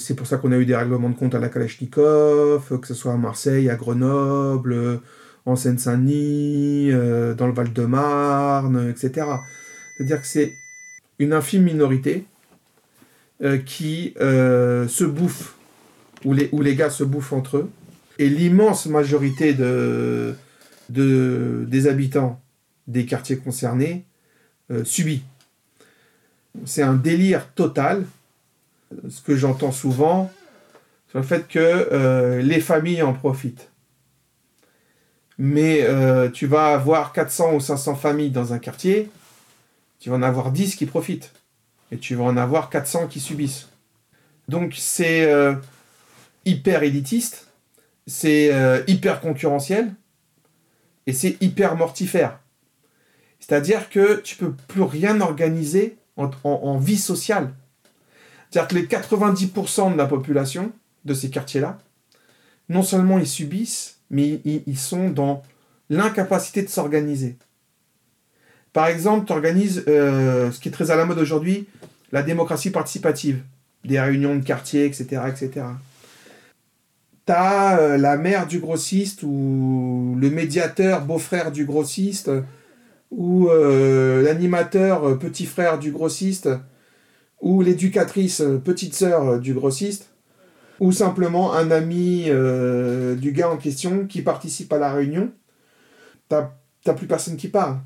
C'est 0.01 0.15
pour 0.15 0.27
ça 0.27 0.37
qu'on 0.37 0.51
a 0.51 0.57
eu 0.57 0.65
des 0.65 0.75
règlements 0.75 1.09
de 1.09 1.15
compte 1.15 1.35
à 1.35 1.39
la 1.39 1.49
Kalachnikov, 1.49 2.79
que 2.79 2.87
ce 2.87 2.93
soit 2.93 3.13
à 3.13 3.17
Marseille, 3.17 3.69
à 3.69 3.75
Grenoble, 3.75 4.99
en 5.45 5.55
Seine-Saint-Denis, 5.55 6.89
euh, 6.91 7.33
dans 7.33 7.47
le 7.47 7.53
Val-de-Marne, 7.53 8.89
etc. 8.89 9.27
C'est-à-dire 9.95 10.21
que 10.21 10.27
c'est 10.27 10.53
une 11.19 11.33
infime 11.33 11.63
minorité 11.63 12.25
euh, 13.43 13.57
qui 13.57 14.13
euh, 14.19 14.87
se 14.87 15.03
bouffe, 15.03 15.55
où 16.25 16.33
les, 16.33 16.49
où 16.51 16.61
les 16.61 16.75
gars 16.75 16.89
se 16.89 17.03
bouffent 17.03 17.33
entre 17.33 17.57
eux, 17.57 17.69
et 18.19 18.27
l'immense 18.29 18.87
majorité 18.87 19.53
de, 19.53 20.33
de, 20.89 21.65
des 21.67 21.87
habitants 21.87 22.41
des 22.87 23.05
quartiers 23.05 23.37
concernés 23.37 24.05
subit. 24.83 25.23
C'est 26.65 26.81
un 26.81 26.93
délire 26.93 27.49
total 27.55 28.05
ce 29.09 29.21
que 29.21 29.35
j'entends 29.35 29.71
souvent, 29.71 30.31
c'est 31.11 31.17
le 31.17 31.23
fait 31.23 31.47
que 31.47 31.59
euh, 31.59 32.41
les 32.41 32.61
familles 32.61 33.01
en 33.01 33.13
profitent. 33.13 33.69
Mais 35.37 35.81
euh, 35.81 36.29
tu 36.29 36.45
vas 36.45 36.67
avoir 36.67 37.13
400 37.13 37.55
ou 37.55 37.59
500 37.59 37.95
familles 37.95 38.29
dans 38.29 38.53
un 38.53 38.59
quartier, 38.59 39.09
tu 39.99 40.09
vas 40.09 40.15
en 40.15 40.23
avoir 40.23 40.51
10 40.51 40.75
qui 40.75 40.85
profitent. 40.85 41.33
Et 41.91 41.97
tu 41.97 42.15
vas 42.15 42.23
en 42.23 42.37
avoir 42.37 42.69
400 42.69 43.07
qui 43.07 43.19
subissent. 43.19 43.67
Donc 44.47 44.75
c'est 44.77 45.25
euh, 45.25 45.55
hyper 46.45 46.83
élitiste, 46.83 47.47
c'est 48.07 48.51
hyper 48.87 49.19
concurrentiel, 49.19 49.93
et 51.07 51.13
c'est 51.13 51.37
hyper 51.41 51.75
mortifère. 51.75 52.39
C'est-à-dire 53.39 53.89
que 53.89 54.21
tu 54.21 54.35
peux 54.35 54.53
plus 54.53 54.83
rien 54.83 55.19
organiser 55.21 55.97
en 56.17 56.77
vie 56.77 56.97
sociale. 56.97 57.53
C'est-à-dire 58.51 58.67
que 58.67 58.75
les 58.75 58.87
90% 58.87 59.93
de 59.93 59.97
la 59.97 60.05
population 60.05 60.73
de 61.05 61.13
ces 61.13 61.29
quartiers-là, 61.29 61.79
non 62.69 62.83
seulement 62.83 63.17
ils 63.17 63.27
subissent, 63.27 63.99
mais 64.09 64.41
ils, 64.43 64.77
sont 64.77 65.09
dans 65.09 65.41
l'incapacité 65.89 66.61
de 66.61 66.69
s'organiser. 66.69 67.37
Par 68.73 68.87
exemple, 68.87 69.25
tu 69.25 69.31
organises 69.31 69.83
euh, 69.87 70.51
ce 70.51 70.59
qui 70.59 70.67
est 70.67 70.71
très 70.71 70.91
à 70.91 70.97
la 70.97 71.05
mode 71.05 71.19
aujourd'hui, 71.19 71.67
la 72.11 72.23
démocratie 72.23 72.71
participative, 72.71 73.41
des 73.85 73.99
réunions 73.99 74.35
de 74.35 74.43
quartier, 74.43 74.85
etc. 74.85 75.21
etc. 75.27 75.65
Tu 77.25 77.31
as 77.31 77.79
euh, 77.79 77.97
la 77.97 78.17
mère 78.17 78.47
du 78.47 78.59
grossiste 78.59 79.23
ou 79.23 80.17
le 80.19 80.29
médiateur 80.29 81.05
beau-frère 81.05 81.53
du 81.53 81.65
grossiste 81.65 82.29
ou 83.11 83.47
euh, 83.49 84.21
l'animateur 84.23 85.17
petit 85.19 85.45
frère 85.45 85.79
du 85.79 85.91
grossiste 85.91 86.49
ou 87.41 87.61
l'éducatrice 87.61 88.41
euh, 88.41 88.57
petite 88.57 88.93
sœur 88.93 89.27
euh, 89.27 89.39
du 89.39 89.53
grossiste, 89.53 90.11
ou 90.79 90.91
simplement 90.91 91.53
un 91.53 91.69
ami 91.69 92.25
euh, 92.27 93.15
du 93.15 93.31
gars 93.31 93.49
en 93.49 93.57
question 93.57 94.07
qui 94.07 94.21
participe 94.21 94.71
à 94.73 94.79
la 94.79 94.93
réunion, 94.93 95.31
t'as 96.29 96.93
plus 96.95 97.07
personne 97.07 97.37
qui 97.37 97.49
parle. 97.49 97.77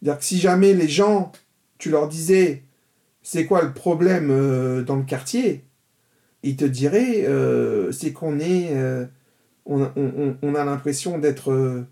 C'est-à-dire 0.00 0.18
que 0.18 0.24
si 0.24 0.38
jamais 0.38 0.72
les 0.72 0.88
gens, 0.88 1.32
tu 1.78 1.90
leur 1.90 2.08
disais 2.08 2.62
c'est 3.22 3.44
quoi 3.44 3.62
le 3.62 3.72
problème 3.72 4.28
dans 4.84 4.96
le 4.96 5.02
quartier, 5.02 5.64
ils 6.42 6.56
te 6.56 6.64
diraient 6.64 7.26
c'est 7.90 8.12
qu'on 8.12 8.38
est, 8.38 8.70
on, 9.66 10.54
a 10.54 10.64
l'impression 10.64 11.18
d'être 11.18 11.84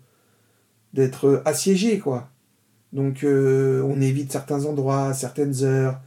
d'être 0.93 1.43
assiégé 1.45 1.99
quoi. 1.99 2.29
Donc 2.93 3.23
on 3.25 4.01
évite 4.01 4.31
certains 4.31 4.65
endroits, 4.65 5.13
certaines 5.13 5.63
heures, 5.63 5.99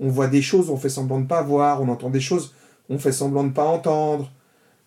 on 0.00 0.08
voit 0.08 0.26
des 0.26 0.42
choses, 0.42 0.70
on 0.70 0.76
fait 0.76 0.88
semblant 0.88 1.20
de 1.20 1.26
pas 1.26 1.42
voir, 1.42 1.82
on 1.82 1.88
entend 1.88 2.10
des 2.10 2.20
choses, 2.20 2.54
on 2.88 2.98
fait 2.98 3.12
semblant 3.12 3.44
de 3.44 3.52
pas 3.52 3.64
entendre. 3.64 4.30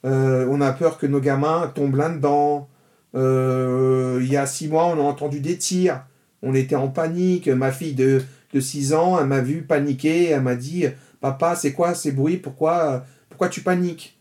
Euh, 0.06 0.48
on 0.50 0.62
a 0.62 0.72
peur 0.72 0.98
que 0.98 1.08
nos 1.08 1.20
gamins 1.20 1.72
tombent 1.74 1.96
là-dedans. 1.96 2.68
Euh, 3.16 4.20
il 4.22 4.32
y 4.32 4.38
a 4.38 4.46
six 4.46 4.68
mois, 4.68 4.86
on 4.86 5.00
a 5.00 5.04
entendu 5.04 5.40
des 5.40 5.58
tirs. 5.58 6.04
On 6.44 6.54
était 6.54 6.76
en 6.76 6.90
panique. 6.90 7.48
Ma 7.48 7.72
fille 7.72 7.94
de, 7.94 8.22
de 8.54 8.60
6 8.60 8.94
ans, 8.94 9.18
elle 9.20 9.28
m'a 9.28 9.42
vu 9.42 9.64
paniquer. 9.64 10.30
Elle 10.30 10.42
m'a 10.42 10.56
dit 10.56 10.86
Papa, 11.20 11.56
c'est 11.56 11.74
quoi 11.74 11.96
ces 11.96 12.12
bruits? 12.12 12.38
Pourquoi, 12.38 13.06
pourquoi 13.30 13.50
tu 13.50 13.62
paniques? 13.62 14.18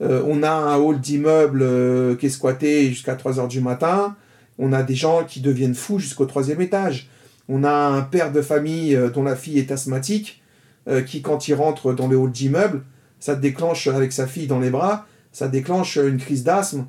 Euh, 0.00 0.22
On 0.26 0.42
a 0.42 0.50
un 0.50 0.76
hall 0.76 1.00
d'immeuble 1.00 2.16
qui 2.18 2.26
est 2.26 2.30
squatté 2.30 2.88
jusqu'à 2.88 3.16
3 3.16 3.40
heures 3.40 3.48
du 3.48 3.60
matin. 3.60 4.16
On 4.58 4.72
a 4.72 4.82
des 4.82 4.94
gens 4.94 5.24
qui 5.24 5.40
deviennent 5.40 5.74
fous 5.74 5.98
jusqu'au 5.98 6.26
troisième 6.26 6.60
étage. 6.60 7.08
On 7.54 7.64
a 7.64 7.70
un 7.70 8.00
père 8.00 8.32
de 8.32 8.40
famille 8.40 8.96
euh, 8.96 9.10
dont 9.10 9.22
la 9.22 9.36
fille 9.36 9.58
est 9.58 9.70
asthmatique, 9.70 10.42
euh, 10.88 11.02
qui 11.02 11.20
quand 11.20 11.48
il 11.48 11.54
rentre 11.54 11.92
dans 11.92 12.08
le 12.08 12.16
hall 12.16 12.32
d'immeuble, 12.32 12.82
ça 13.20 13.34
déclenche 13.34 13.88
avec 13.88 14.10
sa 14.12 14.26
fille 14.26 14.46
dans 14.46 14.58
les 14.58 14.70
bras, 14.70 15.06
ça 15.32 15.48
déclenche 15.48 15.98
une 15.98 16.16
crise 16.16 16.44
d'asthme 16.44 16.86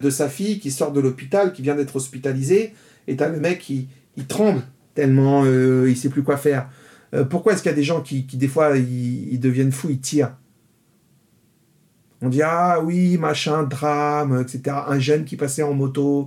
de 0.00 0.08
sa 0.08 0.30
fille 0.30 0.58
qui 0.58 0.70
sort 0.70 0.92
de 0.92 1.00
l'hôpital, 1.00 1.52
qui 1.52 1.60
vient 1.60 1.74
d'être 1.74 1.96
hospitalisée, 1.96 2.72
et 3.06 3.16
t'as 3.16 3.28
le 3.28 3.38
mec 3.38 3.58
qui 3.58 3.88
tremble 4.26 4.62
tellement 4.94 5.42
euh, 5.44 5.84
il 5.86 5.96
sait 5.98 6.08
plus 6.08 6.22
quoi 6.22 6.38
faire. 6.38 6.70
pourquoi 7.28 7.52
est-ce 7.52 7.62
qu'il 7.62 7.70
y 7.70 7.74
a 7.74 7.76
des 7.76 7.82
gens 7.82 8.00
qui, 8.00 8.22
des 8.22 8.48
fois 8.48 8.78
ils, 8.78 9.38
deviennent 9.38 9.70
fous, 9.70 9.90
ils 9.90 10.00
tirent? 10.00 10.34
On 12.22 12.30
dit 12.30 12.40
ah 12.40 12.80
oui 12.82 13.18
machin 13.18 13.64
drame 13.64 14.40
etc. 14.40 14.76
Un 14.88 14.98
jeune 14.98 15.26
qui 15.26 15.36
passait 15.36 15.62
en 15.62 15.74
moto, 15.74 16.26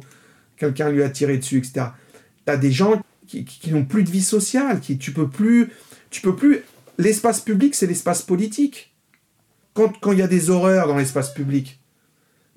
quelqu'un 0.58 0.92
lui 0.92 1.02
a 1.02 1.10
tiré 1.10 1.40
dessus 1.40 1.58
etc. 1.58 1.88
T'as 2.46 2.58
des 2.58 2.72
gens 2.72 3.02
qui, 3.30 3.72
n'ont 3.72 3.86
plus 3.86 4.04
de 4.04 4.10
vie 4.10 4.24
sociale, 4.24 4.80
qui 4.80 4.98
tu 4.98 5.12
peux 5.12 5.28
plus, 5.28 5.70
tu 6.10 6.22
peux 6.22 6.36
plus. 6.36 6.64
L'espace 6.98 7.40
public, 7.40 7.76
c'est 7.76 7.88
l'espace 7.88 8.22
politique. 8.22 8.94
Quand 9.74 10.12
il 10.12 10.18
y 10.18 10.22
a 10.22 10.28
des 10.28 10.50
horreurs 10.50 10.88
dans 10.88 10.98
l'espace 10.98 11.34
public, 11.34 11.80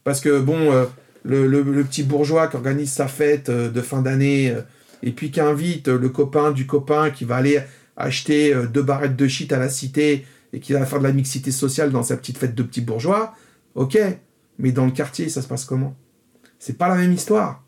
parce 0.03 0.21
que 0.21 0.41
bon, 0.41 0.73
euh, 0.73 0.87
le, 1.25 1.85
petit 1.85 2.03
bourgeois 2.03 2.49
qui 2.49 2.57
organise 2.57 2.91
sa 2.91 3.07
fête 3.07 3.49
euh, 3.49 3.71
de 3.71 3.81
fin 3.81 4.03
d'année 4.03 4.51
euh, 4.51 4.63
et 5.05 5.13
puis 5.13 5.31
qui 5.31 5.41
invite 5.41 5.87
le 5.87 6.09
copain 6.09 6.51
du 6.51 6.67
copain 6.67 7.11
qui 7.11 7.25
va 7.25 7.37
aller 7.37 7.61
acheter 7.97 8.55
deux 8.73 8.83
barrettes 8.83 9.17
de 9.17 9.29
shit 9.29 9.53
à 9.53 9.59
la 9.59 9.69
cité 9.69 10.27
et 10.53 10.61
qui 10.61 10.73
va 10.73 10.85
faire 10.87 10.99
de 10.99 11.05
la 11.05 11.13
mixité 11.13 11.53
sociale 11.53 11.91
dans 11.91 12.03
sa 12.03 12.17
petite 12.17 12.39
fête 12.39 12.55
de 12.55 12.63
petits 12.63 12.81
bourgeois, 12.81 13.35
ok. 13.75 13.99
Mais 14.59 14.73
dans 14.73 14.87
le 14.87 14.93
quartier, 14.93 15.29
ça 15.29 15.43
se 15.43 15.49
passe 15.49 15.65
comment? 15.65 15.95
C'est 16.59 16.79
pas 16.79 16.89
la 16.89 16.95
même 16.97 17.13
histoire. 17.13 17.63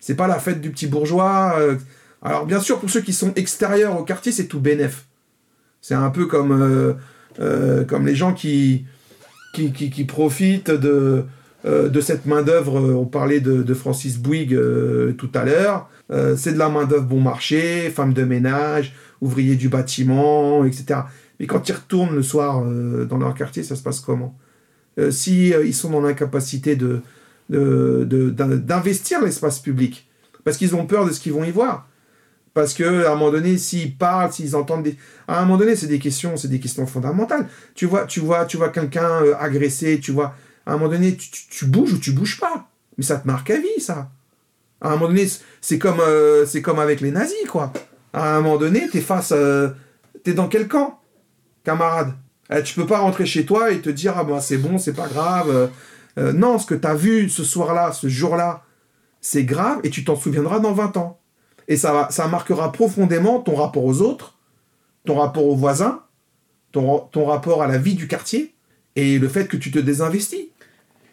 C'est 0.00 0.14
pas 0.14 0.26
la 0.26 0.38
fête 0.38 0.60
du 0.60 0.70
petit 0.70 0.86
bourgeois. 0.86 1.56
Alors 2.24 2.46
bien 2.46 2.60
sûr, 2.60 2.80
pour 2.80 2.90
ceux 2.90 3.02
qui 3.02 3.12
sont 3.12 3.32
extérieurs 3.34 3.98
au 3.98 4.02
quartier, 4.02 4.32
c'est 4.32 4.46
tout 4.46 4.60
bénef. 4.60 5.06
C'est 5.80 5.94
un 5.94 6.10
peu 6.10 6.26
comme, 6.26 6.96
comme 7.36 8.06
les 8.06 8.14
gens 8.14 8.32
qui, 8.32 8.86
qui, 9.52 9.70
qui 9.72 10.04
profitent 10.04 10.70
de, 10.70 11.24
euh, 11.66 11.88
de 11.88 12.00
cette 12.02 12.26
main-d'œuvre. 12.26 12.78
Euh, 12.78 12.94
on 12.94 13.06
parlait 13.06 13.40
de, 13.40 13.74
Francis 13.74 14.18
Bouygues 14.18 14.54
euh, 14.54 15.12
tout 15.12 15.30
à 15.34 15.44
l'heure. 15.44 15.88
c'est 16.36 16.52
de 16.52 16.58
la 16.58 16.68
main-d'œuvre 16.68 17.04
bon 17.04 17.20
marché, 17.20 17.90
femme 17.90 18.12
de 18.12 18.24
ménage, 18.24 18.94
ouvrier 19.22 19.56
du 19.56 19.70
bâtiment, 19.70 20.64
etc. 20.66 21.00
Mais 21.40 21.46
quand 21.46 21.68
ils 21.68 21.72
retournent 21.72 22.14
le 22.14 22.22
soir 22.22 22.62
dans 22.62 23.16
leur 23.16 23.34
quartier, 23.34 23.62
ça 23.62 23.74
se 23.76 23.82
passe 23.82 24.00
comment? 24.00 24.36
Si 25.10 25.48
ils 25.48 25.74
sont 25.74 25.90
dans 25.90 26.02
l'incapacité 26.02 26.76
de, 26.76 27.00
d'investir 27.48 29.24
l'espace 29.24 29.58
public, 29.58 30.06
parce 30.44 30.58
qu'ils 30.58 30.76
ont 30.76 30.84
peur 30.86 31.06
de 31.06 31.10
ce 31.10 31.20
qu'ils 31.20 31.32
vont 31.32 31.44
y 31.44 31.50
voir. 31.50 31.88
Parce 32.54 32.72
que 32.72 33.04
à 33.04 33.12
un 33.12 33.14
moment 33.16 33.32
donné, 33.32 33.58
s'ils 33.58 33.96
parlent, 33.96 34.32
s'ils 34.32 34.54
entendent 34.54 34.84
des, 34.84 34.96
à 35.26 35.40
un 35.40 35.42
moment 35.42 35.58
donné, 35.58 35.74
c'est 35.74 35.88
des 35.88 35.98
questions, 35.98 36.36
c'est 36.36 36.48
des 36.48 36.60
questions 36.60 36.86
fondamentales. 36.86 37.48
Tu 37.74 37.84
vois, 37.84 38.06
tu 38.06 38.20
vois, 38.20 38.46
tu 38.46 38.56
vois 38.56 38.68
quelqu'un 38.68 39.22
agressé, 39.38 39.98
tu 40.00 40.12
vois, 40.12 40.34
à 40.66 40.72
un 40.72 40.76
moment 40.76 40.90
donné, 40.90 41.16
tu, 41.16 41.66
bouges 41.66 41.92
ou 41.92 41.98
tu 41.98 42.12
bouges 42.12 42.38
pas. 42.38 42.68
Mais 42.96 43.04
ça 43.04 43.16
te 43.16 43.26
marque 43.26 43.50
à 43.50 43.58
vie, 43.58 43.80
ça. 43.80 44.10
À 44.80 44.88
un 44.88 44.90
moment 44.92 45.08
donné, 45.08 45.28
c'est 45.60 45.78
comme, 45.78 46.00
euh, 46.00 46.46
comme 46.62 46.78
avec 46.78 47.00
les 47.00 47.10
nazis, 47.10 47.46
quoi. 47.48 47.72
À 48.12 48.36
un 48.36 48.40
moment 48.40 48.56
donné, 48.56 48.88
t'es 48.88 49.00
face. 49.00 49.32
Euh, 49.32 49.70
t'es 50.22 50.32
dans 50.32 50.48
quel 50.48 50.68
camp, 50.68 51.00
camarade? 51.64 52.12
Eh, 52.50 52.62
Tu 52.62 52.74
peux 52.74 52.86
pas 52.86 52.98
rentrer 52.98 53.26
chez 53.26 53.44
toi 53.44 53.72
et 53.72 53.80
te 53.80 53.90
dire, 53.90 54.14
ah 54.16 54.24
ben 54.24 54.40
c'est 54.40 54.58
bon, 54.58 54.78
c'est 54.78 54.92
pas 54.92 55.08
grave. 55.08 55.70
Euh, 56.18 56.32
non, 56.32 56.58
ce 56.58 56.66
que 56.66 56.74
t'as 56.74 56.94
vu 56.94 57.28
ce 57.28 57.42
soir-là, 57.42 57.92
ce 57.92 58.08
jour-là, 58.08 58.62
c'est 59.20 59.44
grave 59.44 59.80
et 59.82 59.90
tu 59.90 60.04
t'en 60.04 60.16
souviendras 60.16 60.60
dans 60.60 60.72
20 60.72 60.96
ans. 60.96 61.20
Et 61.68 61.76
ça, 61.76 62.08
ça 62.10 62.28
marquera 62.28 62.72
profondément 62.72 63.40
ton 63.40 63.54
rapport 63.54 63.84
aux 63.84 64.00
autres, 64.02 64.38
ton 65.04 65.16
rapport 65.16 65.46
aux 65.46 65.56
voisins, 65.56 66.02
ton, 66.72 66.98
ton 66.98 67.24
rapport 67.26 67.62
à 67.62 67.66
la 67.66 67.78
vie 67.78 67.94
du 67.94 68.08
quartier 68.08 68.54
et 68.96 69.18
le 69.18 69.28
fait 69.28 69.46
que 69.46 69.56
tu 69.56 69.70
te 69.70 69.78
désinvestis. 69.78 70.48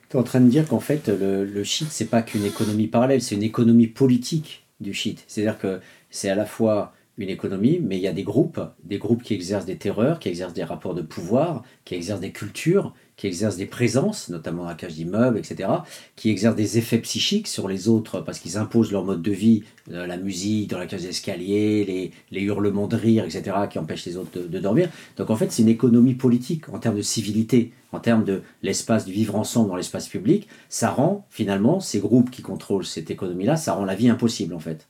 Tu 0.10 0.18
es 0.18 0.20
en 0.20 0.24
train 0.24 0.42
de 0.42 0.50
dire 0.50 0.68
qu'en 0.68 0.80
fait, 0.80 1.08
le, 1.08 1.46
le 1.46 1.64
shit, 1.64 1.88
c'est 1.90 2.06
pas 2.06 2.22
qu'une 2.22 2.46
économie 2.46 2.88
parallèle, 2.88 3.22
c'est 3.22 3.36
une 3.36 3.44
économie 3.44 3.88
politique 3.88 4.66
du 4.82 4.94
shit. 4.94 5.24
C'est-à-dire 5.28 5.58
que 5.58 5.80
c'est 6.10 6.30
à 6.30 6.36
la 6.36 6.46
fois 6.46 6.94
une 7.18 7.30
économie, 7.30 7.80
mais 7.82 7.98
il 7.98 8.02
y 8.02 8.08
a 8.08 8.14
des 8.14 8.24
groupes, 8.24 8.60
des 8.84 8.98
groupes 8.98 9.24
qui 9.24 9.34
exercent 9.34 9.66
des 9.66 9.78
terreurs, 9.78 10.20
qui 10.20 10.30
exercent 10.30 10.54
des 10.54 10.64
rapports 10.64 10.96
de 10.96 11.02
pouvoir, 11.02 11.64
qui 11.86 11.96
exercent 11.96 12.20
des 12.20 12.32
cultures, 12.32 12.94
qui 13.22 13.28
exercent 13.28 13.58
des 13.58 13.68
présences, 13.68 14.30
notamment 14.30 14.66
la 14.66 14.74
cage 14.74 14.96
d'immeubles, 14.96 15.38
etc., 15.38 15.70
qui 16.16 16.32
exercent 16.32 16.56
des 16.56 16.80
effets 16.80 16.98
psychiques 16.98 17.48
sur 17.48 17.68
les 17.68 17.88
autres 17.88 18.20
parce 18.20 18.40
qu'ils 18.40 18.58
imposent 18.58 18.92
leur 18.92 19.06
mode 19.06 19.22
de 19.22 19.32
vie, 19.32 19.62
euh, 19.92 20.08
la 20.08 20.18
musique 20.18 20.72
dans 20.72 20.80
la 20.80 20.88
cage 20.88 21.04
d'escalier, 21.04 21.86
les, 21.86 22.12
les, 22.32 22.42
hurlements 22.42 22.88
de 22.88 22.96
rire, 22.96 23.24
etc., 23.24 23.56
qui 23.70 23.78
empêchent 23.78 24.08
les 24.08 24.18
autres 24.18 24.40
de, 24.40 24.60
dormir. 24.60 24.90
Donc 25.18 25.30
en 25.30 25.36
fait, 25.36 25.52
c'est 25.52 25.62
une 25.62 25.70
économie 25.70 26.16
politique 26.16 26.68
en 26.70 26.80
termes 26.80 26.98
de 26.98 27.04
civilité, 27.04 27.74
en 27.92 28.00
termes 28.00 28.24
de 28.24 28.42
l'espace 28.64 29.06
du 29.06 29.12
vivre 29.12 29.36
ensemble 29.36 29.70
dans 29.70 29.76
l'espace 29.76 30.08
public. 30.08 30.48
Ça 30.70 30.90
rend 30.90 31.28
finalement 31.30 31.80
ces 31.80 32.00
groupes 32.00 32.32
qui 32.32 32.42
contrôlent 32.42 32.86
cette 32.86 33.12
économie-là, 33.12 33.56
ça 33.56 33.74
rend 33.74 33.86
la 33.86 33.94
vie 33.94 34.10
impossible 34.10 34.56
en 34.56 34.60
fait 34.60 34.88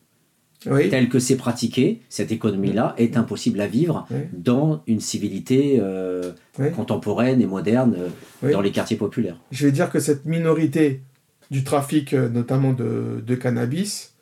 tel 0.61 1.09
que 1.09 1.19
c'est 1.19 1.38
pratiqué, 1.38 2.01
cette 2.09 2.31
économie-là 2.31 2.93
est 2.97 3.17
impossible 3.17 3.59
à 3.61 3.67
vivre 3.67 4.07
dans 4.33 4.83
une 4.88 4.99
civilité 4.99 5.79
euh, 5.79 6.31
contemporaine 6.75 7.41
et 7.41 7.47
moderne 7.47 7.95
euh, 8.43 8.51
dans 8.51 8.61
les 8.61 8.71
quartiers 8.71 8.97
populaires. 8.97 9.38
Je 9.51 9.65
vais 9.65 9.71
dire 9.71 9.89
que 9.89 9.99
cette 9.99 10.25
minorité 10.25 11.01
du 11.49 11.63
trafic, 11.63 12.13
euh, 12.13 12.29
notamment 12.29 12.73
de, 12.73 13.35
cannabis, 13.35 14.13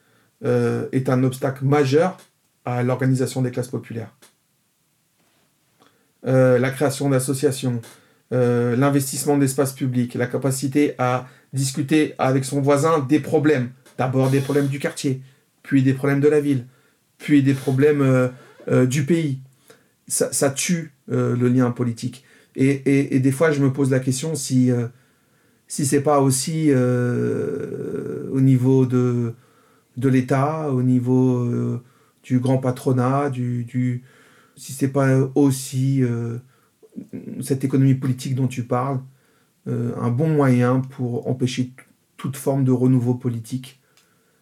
est 0.41 1.09
un 1.09 1.23
obstacle 1.23 1.65
majeur 1.65 2.17
à 2.63 2.81
l'organisation 2.83 3.41
des 3.41 3.51
classes 3.51 3.67
populaires. 3.67 4.15
la 6.23 6.69
création 6.69 7.09
d'associations, 7.09 7.81
l'investissement 8.31 9.37
d'espaces 9.37 9.73
publics, 9.73 10.13
la 10.13 10.27
capacité 10.27 10.93
à 10.97 11.27
discuter 11.51 12.13
avec 12.17 12.45
son 12.45 12.61
voisin 12.61 12.99
des 12.99 13.19
problèmes, 13.19 13.71
d'abord 13.97 14.29
des 14.29 14.39
problèmes 14.39 14.67
du 14.67 14.79
quartier, 14.79 15.21
puis 15.63 15.83
des 15.83 15.93
problèmes 15.93 16.21
de 16.21 16.27
la 16.27 16.39
ville, 16.39 16.65
puis 17.17 17.43
des 17.43 17.53
problèmes 17.53 18.01
euh, 18.01 18.29
euh, 18.69 18.85
du 18.85 19.05
pays. 19.05 19.41
Ça, 20.07 20.49
tue 20.49 20.93
euh, 21.11 21.35
le 21.35 21.49
lien 21.49 21.69
politique. 21.69 22.23
Et, 22.55 23.19
des 23.19 23.31
fois, 23.31 23.51
je 23.51 23.61
me 23.61 23.71
pose 23.71 23.91
la 23.91 23.99
question 23.99 24.33
si, 24.33 24.71
si 25.67 25.85
c'est 25.85 26.01
pas 26.01 26.19
aussi 26.19 26.73
au 26.73 28.41
niveau 28.41 28.85
de, 28.85 29.33
de 29.95 30.09
l'État, 30.09 30.71
au 30.71 30.81
niveau 30.81 31.79
du 32.23 32.39
grand 32.39 32.57
patronat, 32.57 33.29
du, 33.29 33.63
du, 33.63 34.03
si 34.57 34.87
pas 34.87 35.29
aussi 35.35 36.03
cette 37.39 37.63
économie 37.63 37.93
politique 37.93 38.35
dont 38.35 38.47
tu 38.47 38.63
parles, 38.63 38.99
un 39.67 40.09
bon 40.09 40.27
moyen 40.27 40.81
pour 40.81 41.29
empêcher 41.29 41.71
toute 42.17 42.35
forme 42.35 42.65
de 42.65 42.71
renouveau 42.71 43.13
politique 43.13 43.78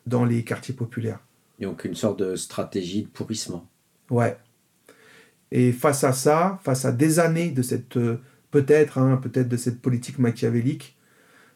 dans 0.08 0.26
les 0.26 0.44
quartiers 0.44 0.74
populaires. 0.74 1.20
Donc 1.60 1.86
une 1.86 1.96
sorte 1.96 2.20
de 2.20 2.36
stratégie 2.36 3.04
de 3.04 3.08
pourrissement. 3.08 3.68
Ouais. 4.10 4.38
Et 5.52 5.72
face 5.72 6.04
à 6.04 6.14
ça, 6.14 6.60
face 6.64 6.86
à 6.86 6.92
des 6.92 7.20
années 7.20 7.52
de 7.52 7.62
cette 7.62 7.98
euh, 7.98 8.22
peut-être 8.52 8.98
hein, 8.98 9.18
peut-être 9.18 9.48
de 9.48 9.58
cette 9.58 9.82
politique 9.82 10.20
machiavélique, 10.20 10.98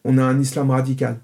on 0.03 0.17
a 0.17 0.23
un 0.23 0.39
islam 0.39 0.71
radical 0.71 1.19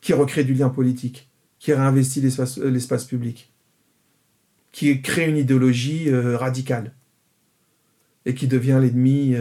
qui 0.00 0.12
recrée 0.12 0.44
du 0.44 0.54
lien 0.54 0.70
politique, 0.70 1.28
qui 1.58 1.72
réinvestit 1.72 2.20
l'espace, 2.20 2.58
euh, 2.58 3.06
public, 3.08 3.52
qui 4.72 5.02
crée 5.02 5.28
une 5.28 5.36
idéologie 5.36 6.08
euh, 6.08 6.36
radicale 6.36 6.92
et 8.24 8.34
qui 8.34 8.46
devient 8.46 8.78
l'ennemi 8.80 9.34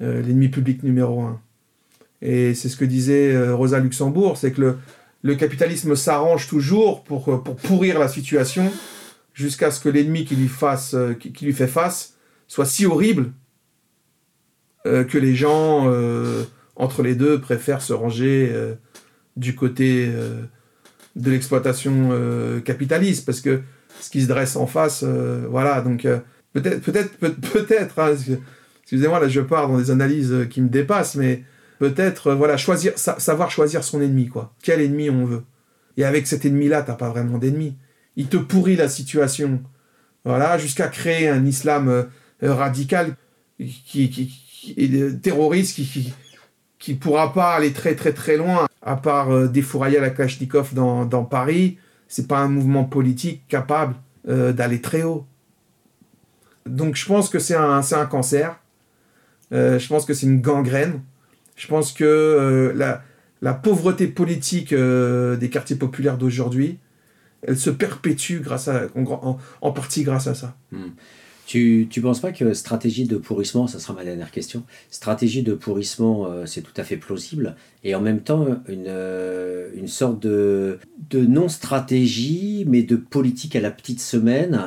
l'ennemi 0.00 0.48
public 0.48 0.82
numéro 0.82 1.22
un. 1.22 1.40
Et 2.20 2.52
c'est 2.54 2.68
ce 2.68 2.76
que 2.76 2.84
disait 2.84 3.50
Rosa 3.50 3.78
Luxembourg, 3.80 4.36
c'est 4.36 4.52
que 4.52 4.60
le, 4.60 4.78
le 5.24 5.34
capitalisme 5.34 5.96
s'arrange 5.96 6.46
toujours 6.46 7.02
pour, 7.02 7.32
euh, 7.32 7.38
pour 7.38 7.56
pourrir 7.56 7.98
la 7.98 8.08
situation 8.08 8.70
jusqu'à 9.32 9.72
ce 9.72 9.80
que 9.80 9.88
l'ennemi 9.88 10.24
qui 10.24 10.36
lui 10.36 10.48
fasse, 10.48 10.94
euh, 10.94 11.14
qui, 11.14 11.44
lui 11.44 11.54
fait 11.54 11.66
face 11.66 12.14
soit 12.46 12.66
si 12.66 12.84
horrible 12.86 13.32
euh, 14.86 15.02
que 15.02 15.16
les 15.18 15.34
gens 15.34 15.90
entre 16.76 17.02
les 17.02 17.14
deux 17.14 17.40
préfèrent 17.40 17.80
se 17.80 17.94
ranger 17.94 18.52
du 19.36 19.54
côté 19.54 20.12
de 21.16 21.30
l'exploitation 21.30 22.10
capitaliste 22.64 23.24
parce 23.24 23.40
que 23.40 23.62
ce 24.00 24.10
qui 24.10 24.22
se 24.22 24.26
dresse 24.26 24.56
en 24.56 24.66
face, 24.66 25.04
voilà. 25.04 25.80
Donc 25.80 26.06
peut-être, 26.52 26.80
peut-être, 26.80 27.16
peut-être. 27.52 27.98
Hein, 27.98 28.14
excusez-moi, 28.82 29.20
là 29.20 29.28
je 29.28 29.40
pars 29.40 29.68
dans 29.68 29.78
des 29.78 29.90
analyses 29.90 30.48
qui 30.50 30.60
me 30.60 30.68
dépassent, 30.68 31.14
mais 31.14 31.44
peut-être 31.88 32.28
euh, 32.28 32.34
voilà 32.34 32.56
savoir 32.58 33.50
choisir 33.50 33.84
son 33.84 34.00
ennemi 34.00 34.28
quoi. 34.28 34.54
Quel 34.62 34.80
ennemi 34.80 35.10
on 35.10 35.26
veut. 35.26 35.42
Et 35.96 36.04
avec 36.04 36.26
cet 36.26 36.44
ennemi 36.44 36.68
là 36.68 36.82
t'as 36.82 36.94
pas 36.94 37.10
vraiment 37.10 37.38
d'ennemi 37.38 37.76
il 38.16 38.28
te 38.28 38.36
pourrit 38.36 38.76
la 38.76 38.88
situation. 38.88 39.62
Voilà 40.24 40.56
jusqu'à 40.56 40.88
créer 40.88 41.28
un 41.28 41.44
islam 41.44 41.88
euh, 41.88 42.04
radical 42.42 43.16
qui, 43.58 44.08
qui, 44.10 44.74
est 44.76 45.20
terroriste 45.20 45.74
qui, 45.76 45.84
qui 45.84 46.14
qui 46.78 46.94
pourra 46.94 47.32
pas 47.32 47.54
aller 47.54 47.72
très 47.72 47.94
très 47.94 48.12
très 48.12 48.36
loin 48.36 48.66
à 48.82 48.96
part 48.96 49.30
euh, 49.30 49.48
défourailler 49.48 50.00
la 50.00 50.10
Kalachnikov 50.10 50.74
dans, 50.74 51.04
dans 51.04 51.24
Paris. 51.24 51.78
C'est 52.08 52.28
pas 52.28 52.38
un 52.38 52.48
mouvement 52.48 52.84
politique 52.84 53.46
capable 53.48 53.94
d'aller 54.26 54.80
très 54.80 55.02
haut. 55.02 55.26
Donc 56.64 56.96
je 56.96 57.04
pense 57.04 57.28
que 57.28 57.38
c'est 57.38 57.56
un 57.56 58.06
cancer. 58.08 58.58
Je 59.50 59.86
pense 59.86 60.06
que 60.06 60.14
c'est 60.14 60.26
une 60.26 60.40
gangrène 60.40 61.02
je 61.56 61.66
pense 61.68 61.92
que 61.92 62.04
euh, 62.04 63.00
la, 63.40 63.54
pauvreté 63.54 64.08
politique 64.08 64.72
euh, 64.72 65.36
des 65.36 65.50
quartiers 65.50 65.76
populaires 65.76 66.18
d'aujourd'hui, 66.18 66.78
elle 67.42 67.58
se 67.58 67.70
perpétue 67.70 68.40
grâce 68.40 68.68
à, 68.68 68.86
en, 69.60 69.72
partie 69.72 70.02
grâce 70.02 70.26
à 70.26 70.34
ça. 70.34 70.56
Hmm. 70.72 70.90
Tu 71.46 71.86
ne 71.94 72.02
penses 72.02 72.20
pas 72.20 72.32
que 72.32 72.54
stratégie 72.54 73.04
de 73.04 73.18
pourrissement, 73.18 73.66
ça 73.66 73.78
sera 73.78 73.92
ma 73.92 74.02
dernière 74.02 74.30
question, 74.30 74.62
stratégie 74.90 75.42
de 75.42 75.52
pourrissement, 75.52 76.26
euh, 76.26 76.46
c'est 76.46 76.62
tout 76.62 76.72
à 76.78 76.84
fait 76.84 76.96
plausible, 76.96 77.54
et 77.84 77.94
en 77.94 78.00
même 78.00 78.20
temps 78.20 78.46
une, 78.66 78.90
une 79.74 79.88
sorte 79.88 80.20
de, 80.20 80.78
de 81.10 81.20
non-stratégie, 81.20 82.64
mais 82.66 82.82
de 82.82 82.96
politique 82.96 83.56
à 83.56 83.60
la 83.60 83.70
petite 83.70 84.00
semaine, 84.00 84.58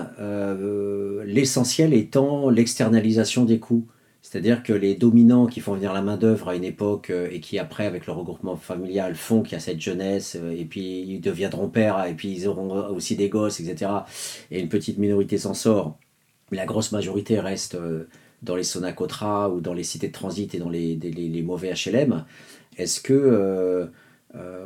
l'essentiel 1.25 1.95
étant 1.95 2.51
l'externalisation 2.51 3.43
des 3.43 3.57
coûts. 3.57 3.87
C'est-à-dire 4.29 4.61
que 4.61 4.73
les 4.73 4.93
dominants 4.93 5.45
qui 5.45 5.61
font 5.61 5.75
venir 5.75 5.93
la 5.93 6.01
main-d'œuvre 6.01 6.49
à 6.49 6.55
une 6.55 6.65
époque 6.65 7.11
euh, 7.11 7.29
et 7.31 7.39
qui, 7.39 7.59
après, 7.59 7.85
avec 7.85 8.07
le 8.07 8.11
regroupement 8.11 8.57
familial, 8.57 9.15
font 9.15 9.41
qu'il 9.41 9.53
y 9.53 9.55
a 9.55 9.61
cette 9.61 9.79
jeunesse, 9.79 10.35
euh, 10.37 10.51
et 10.51 10.65
puis 10.65 10.99
ils 11.07 11.21
deviendront 11.21 11.69
pères, 11.69 12.03
et 12.05 12.13
puis 12.13 12.33
ils 12.33 12.45
auront 12.45 12.89
aussi 12.89 13.15
des 13.15 13.29
gosses, 13.29 13.61
etc. 13.61 13.89
Et 14.51 14.59
une 14.59 14.67
petite 14.67 14.97
minorité 14.97 15.37
s'en 15.37 15.53
sort. 15.53 15.97
Mais 16.51 16.57
la 16.57 16.65
grosse 16.65 16.91
majorité 16.91 17.39
reste 17.39 17.75
euh, 17.75 18.09
dans 18.41 18.57
les 18.57 18.63
Sonacotra 18.63 19.49
ou 19.49 19.61
dans 19.61 19.73
les 19.73 19.83
cités 19.83 20.09
de 20.09 20.13
transit 20.13 20.53
et 20.53 20.59
dans 20.59 20.69
les, 20.69 20.95
les, 20.97 21.41
mauvais 21.41 21.71
HLM. 21.71 22.25
Est-ce 22.77 22.99
que, 22.99 23.89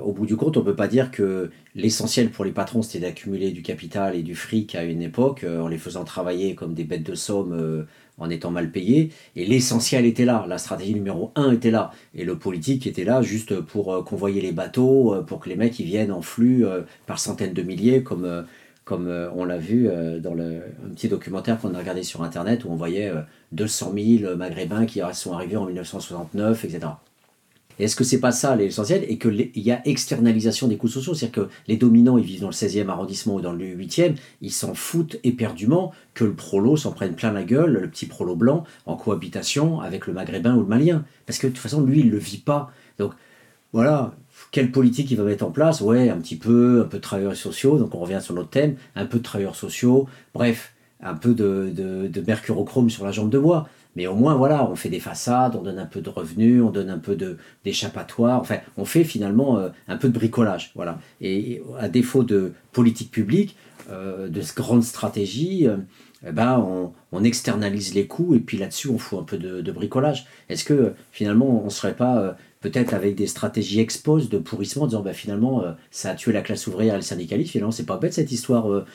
au 0.02 0.12
bout 0.12 0.26
du 0.26 0.36
compte, 0.36 0.58
on 0.58 0.62
ne 0.62 0.66
peut 0.66 0.76
pas 0.76 0.88
dire 0.88 1.12
que 1.12 1.52
l'essentiel 1.76 2.32
pour 2.32 2.44
les 2.46 2.52
patrons, 2.52 2.82
c'était 2.82 3.06
d'accumuler 3.06 3.52
du 3.52 3.62
capital 3.62 4.16
et 4.16 4.24
du 4.24 4.36
fric 4.36 4.76
à 4.76 4.84
une 4.84 5.02
époque, 5.02 5.46
en 5.46 5.68
les 5.70 5.78
faisant 5.78 6.04
travailler 6.04 6.56
comme 6.56 6.74
des 6.74 6.84
bêtes 6.84 7.04
de 7.04 7.16
somme 7.16 7.86
en 8.22 8.30
étant 8.30 8.52
mal 8.52 8.72
payé. 8.72 9.12
Et 9.36 9.46
l'essentiel 9.46 10.06
était 10.06 10.26
là, 10.26 10.46
la 10.48 10.58
stratégie 10.58 10.94
numéro 10.94 11.32
un 11.36 11.52
était 11.52 11.72
là. 11.72 11.92
Et 12.16 12.24
le 12.24 12.38
politique 12.38 12.88
était 12.88 13.04
là 13.04 13.22
juste 13.22 13.60
pour 13.60 13.94
euh, 13.94 14.04
convoyer 14.04 14.42
les 14.42 14.52
bateaux, 14.52 15.14
euh, 15.14 15.22
pour 15.22 15.40
que 15.40 15.50
les 15.50 15.56
mecs 15.56 15.80
ils 15.80 15.86
viennent 15.86 16.12
en 16.12 16.22
flux 16.22 16.66
euh, 16.66 16.82
par 17.08 17.20
centaines 17.20 17.54
de 17.54 17.62
milliers, 17.64 18.04
comme, 18.04 18.46
comme 18.86 19.08
on 19.36 19.46
l'a 19.46 19.58
vu 19.58 19.90
dans 20.22 20.34
le, 20.34 20.62
un 20.86 20.90
petit 20.94 21.08
documentaire 21.08 21.60
qu'on 21.60 21.74
a 21.74 21.80
regardé 21.80 22.04
sur 22.04 22.24
Internet 22.24 22.66
où 22.66 22.70
on 22.70 22.76
voyait 22.76 23.12
200 23.52 23.94
000 24.22 24.36
Maghrébins 24.36 24.86
qui 24.86 25.02
sont 25.14 25.34
arrivés 25.34 25.58
en 25.58 25.66
1969, 25.66 26.66
etc 26.66 26.90
est-ce 27.84 27.96
que 27.96 28.04
c'est 28.04 28.20
pas 28.20 28.32
ça 28.32 28.56
l'essentiel? 28.56 29.06
Et 29.08 29.18
qu'il 29.18 29.52
y 29.56 29.72
a 29.72 29.82
externalisation 29.88 30.68
des 30.68 30.78
coûts 30.78 30.88
sociaux. 30.88 31.14
C'est-à-dire 31.14 31.46
que 31.46 31.50
les 31.68 31.78
dominants, 31.78 32.18
ils 32.18 32.26
vivent 32.26 32.42
dans 32.42 32.48
le 32.48 32.54
16e 32.54 32.88
arrondissement 32.90 33.36
ou 33.36 33.42
dans 33.42 33.54
le 33.54 33.66
8e, 33.66 34.16
ils 34.42 34.52
s'en 34.52 34.74
foutent 34.74 35.18
éperdument 35.24 35.92
que 36.14 36.24
le 36.24 36.34
prolo 36.34 36.78
s'en 36.78 36.92
prenne 36.92 37.16
plein 37.16 37.32
la 37.32 37.44
gueule, 37.44 37.74
le 37.74 37.90
petit 37.90 38.06
prolo 38.06 38.36
blanc, 38.36 38.66
en 38.86 38.96
cohabitation 38.96 39.82
avec 39.82 40.08
le 40.08 40.14
maghrébin 40.14 40.56
ou 40.56 40.62
le 40.62 40.68
malien. 40.68 41.06
Parce 41.26 41.40
que 41.40 41.48
de 41.48 41.52
toute 41.52 41.62
façon, 41.62 41.82
lui, 41.82 42.02
il 42.02 42.10
le 42.10 42.18
vit 42.18 42.38
pas. 42.38 42.72
Donc 43.00 43.14
voilà, 43.74 44.14
quelle 44.52 44.72
politique 44.72 45.10
il 45.12 45.18
va 45.18 45.24
mettre 45.24 45.46
en 45.46 45.52
place? 45.52 45.82
Ouais, 45.82 46.10
un 46.10 46.18
petit 46.18 46.36
peu, 46.36 46.82
un 46.82 46.88
peu 46.88 46.98
de 46.98 47.02
travailleurs 47.02 47.36
sociaux, 47.36 47.78
donc 47.78 47.96
on 47.96 48.00
revient 48.00 48.20
sur 48.22 48.36
notre 48.36 48.50
thème, 48.50 48.76
un 48.96 49.06
peu 49.06 49.20
de 49.20 49.24
travailleurs 49.24 49.56
sociaux, 49.56 50.08
bref, 50.34 50.74
un 51.02 51.14
peu 51.14 51.34
de, 51.34 51.72
de, 51.74 52.08
de 52.08 52.22
mercurochrome 52.22 52.90
sur 52.90 53.06
la 53.06 53.12
jambe 53.12 53.30
de 53.30 53.40
bois. 53.40 53.68
Mais 53.96 54.08
au 54.08 54.16
moins, 54.16 54.36
voilà, 54.36 54.70
on 54.70 54.76
fait 54.76 54.90
des 54.90 55.00
façades, 55.00 55.56
on 55.56 55.62
donne 55.62 55.80
un 55.80 55.86
peu 55.86 56.02
de 56.02 56.10
revenus, 56.10 56.62
on 56.62 56.70
donne 56.70 56.90
un 56.90 56.98
peu 56.98 57.18
d'échappatoire. 57.64 58.40
Enfin, 58.40 58.58
on 58.78 58.86
fait 58.86 59.04
finalement 59.04 59.60
euh, 59.60 59.70
un 59.88 59.98
peu 59.98 60.08
de 60.08 60.14
bricolage. 60.14 60.72
Voilà. 60.76 61.00
Et, 61.20 61.62
à 61.80 61.90
défaut 61.90 62.24
de 62.24 62.54
politique 62.72 63.12
publique, 63.12 63.58
euh, 63.90 64.30
de 64.30 64.42
grandes 64.56 64.84
stratégies, 64.84 65.68
euh, 65.68 65.78
eh 66.26 66.32
ben, 66.32 66.92
on, 67.12 67.24
externalise 67.24 67.94
les 67.94 68.08
coûts 68.08 68.36
et 68.36 68.40
puis 68.40 68.58
là-dessus, 68.58 68.88
on 68.88 68.98
fout 68.98 69.20
un 69.20 69.24
peu 69.24 69.38
de 69.38 69.72
bricolage. 69.72 70.26
Est-ce 70.50 70.64
que 70.64 70.94
finalement, 71.12 71.62
on 71.62 71.66
ne 71.66 71.70
serait 71.70 71.96
pas 71.96 72.36
peut-être 72.62 72.94
avec 72.94 73.16
des 73.16 73.28
stratégies 73.28 73.80
expose 73.80 74.30
de 74.30 74.38
pourrissement, 74.38 74.84
en 74.84 74.88
disant 74.88 75.02
bah, 75.02 75.14
finalement 75.14 75.64
euh, 75.64 75.72
ça 75.90 76.12
a 76.12 76.16
tué 76.16 76.32
la 76.32 76.42
classe 76.42 76.68
ouvrière 76.68 76.94
et 76.94 76.98
le 76.98 77.04
syndicalisme, 77.04 77.52
finalement 77.52 77.72
c'est 77.72 77.86
pas 77.86 77.98
bête 77.98 78.14
cette 78.14 78.32
histoire, 78.32 78.72
euh, 78.72 78.86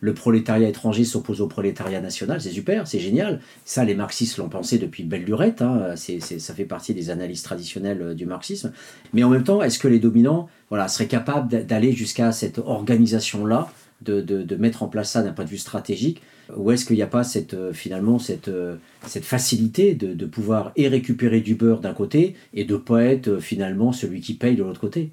le 0.00 0.14
prolétariat 0.14 0.68
étranger 0.68 1.04
s'oppose 1.04 1.40
au 1.40 1.48
prolétariat 1.48 2.00
national, 2.00 2.40
c'est 2.40 2.50
super, 2.50 2.86
c'est 2.86 3.00
génial, 3.00 3.40
ça 3.64 3.84
les 3.84 3.94
marxistes 3.94 4.38
l'ont 4.38 4.48
pensé 4.48 4.78
depuis 4.78 5.02
belle 5.02 5.24
lurette, 5.24 5.62
hein, 5.62 5.94
ça 5.96 6.54
fait 6.54 6.64
partie 6.64 6.94
des 6.94 7.10
analyses 7.10 7.42
traditionnelles 7.42 8.02
euh, 8.02 8.14
du 8.14 8.24
marxisme, 8.24 8.72
mais 9.12 9.24
en 9.24 9.30
même 9.30 9.44
temps 9.44 9.62
est-ce 9.62 9.78
que 9.78 9.88
les 9.88 9.98
dominants 9.98 10.48
seraient 10.88 11.08
capables 11.08 11.66
d'aller 11.66 11.92
jusqu'à 11.92 12.32
cette 12.32 12.58
organisation-là, 12.58 13.68
de, 14.02 14.20
de 14.20 14.56
mettre 14.56 14.82
en 14.82 14.88
place 14.88 15.12
ça 15.12 15.22
d'un 15.22 15.32
point 15.32 15.44
de 15.44 15.50
vue 15.50 15.58
stratégique? 15.58 16.22
Ou 16.54 16.70
est-ce 16.70 16.84
qu'il 16.84 16.96
n'y 16.96 17.02
a 17.02 17.08
pas 17.08 17.24
cette, 17.24 17.54
euh, 17.54 17.72
finalement 17.72 18.18
cette, 18.18 18.48
euh, 18.48 18.76
cette 19.06 19.24
facilité 19.24 19.94
de, 19.94 20.14
de, 20.14 20.26
pouvoir 20.26 20.72
et 20.76 20.88
récupérer 20.88 21.40
du 21.40 21.54
beurre 21.54 21.80
d'un 21.80 21.94
côté 21.94 22.36
et 22.54 22.64
de 22.64 22.74
ne 22.74 22.78
pas 22.78 23.02
être 23.04 23.28
euh, 23.28 23.40
finalement 23.40 23.92
celui 23.92 24.20
qui 24.20 24.34
paye 24.34 24.54
de 24.54 24.62
l'autre 24.62 24.80
côté? 24.80 25.10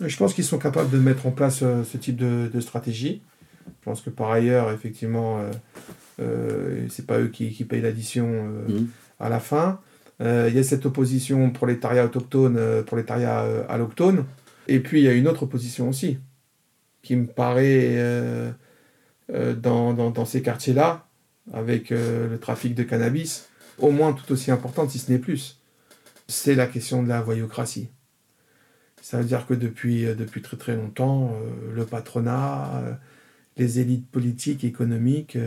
Je 0.00 0.16
pense 0.16 0.34
qu'ils 0.34 0.44
sont 0.44 0.58
capables 0.58 0.90
de 0.90 0.98
mettre 0.98 1.26
en 1.26 1.30
place 1.30 1.58
ce 1.58 1.96
type 1.96 2.16
de, 2.16 2.50
de, 2.52 2.60
stratégie. 2.60 3.22
Je 3.66 3.84
pense 3.84 4.00
que 4.00 4.10
par 4.10 4.32
ailleurs, 4.32 4.72
effectivement, 4.72 5.40
euh, 6.18 6.86
c'est 6.88 7.06
pas 7.06 7.20
eux 7.20 7.28
qui, 7.28 7.52
qui 7.52 7.64
payent 7.64 7.82
l'addition 7.82 8.26
mmh. 8.42 8.86
à 9.20 9.28
la 9.28 9.38
fin. 9.38 9.80
Il 10.18 10.52
y 10.54 10.58
a 10.58 10.62
cette 10.64 10.86
opposition 10.86 11.50
prolétariat 11.50 12.04
autochtone, 12.04 12.82
prolétariat 12.84 13.64
alloctone. 13.68 14.24
Et 14.66 14.80
puis 14.80 15.00
il 15.00 15.04
y 15.04 15.08
a 15.08 15.12
une 15.12 15.28
autre 15.28 15.44
opposition 15.44 15.88
aussi, 15.88 16.18
qui 17.02 17.14
me 17.14 17.26
paraît 17.26 17.96
euh, 19.32 19.54
dans, 19.54 19.94
dans, 19.94 20.24
ces 20.26 20.42
quartiers-là, 20.42 21.06
avec 21.54 21.90
euh, 21.90 22.28
le 22.28 22.38
trafic 22.38 22.74
de 22.74 22.82
cannabis, 22.82 23.48
au 23.78 23.90
moins 23.90 24.12
tout 24.12 24.30
aussi 24.30 24.50
importante, 24.50 24.90
si 24.90 24.98
ce 24.98 25.10
n'est 25.10 25.18
plus. 25.18 25.58
C'est 26.28 26.54
la 26.54 26.66
question 26.66 27.02
de 27.02 27.08
la 27.08 27.22
voyocratie. 27.22 27.88
Ça 29.00 29.18
veut 29.18 29.24
dire 29.24 29.46
que 29.46 29.54
depuis, 29.54 30.04
euh, 30.04 30.14
depuis 30.14 30.42
très 30.42 30.58
très 30.58 30.76
longtemps, 30.76 31.34
le 31.74 31.86
patronat, 31.86 32.98
les 33.56 33.80
élites 33.80 34.06
politiques, 34.08 34.64
économiques 34.64 35.38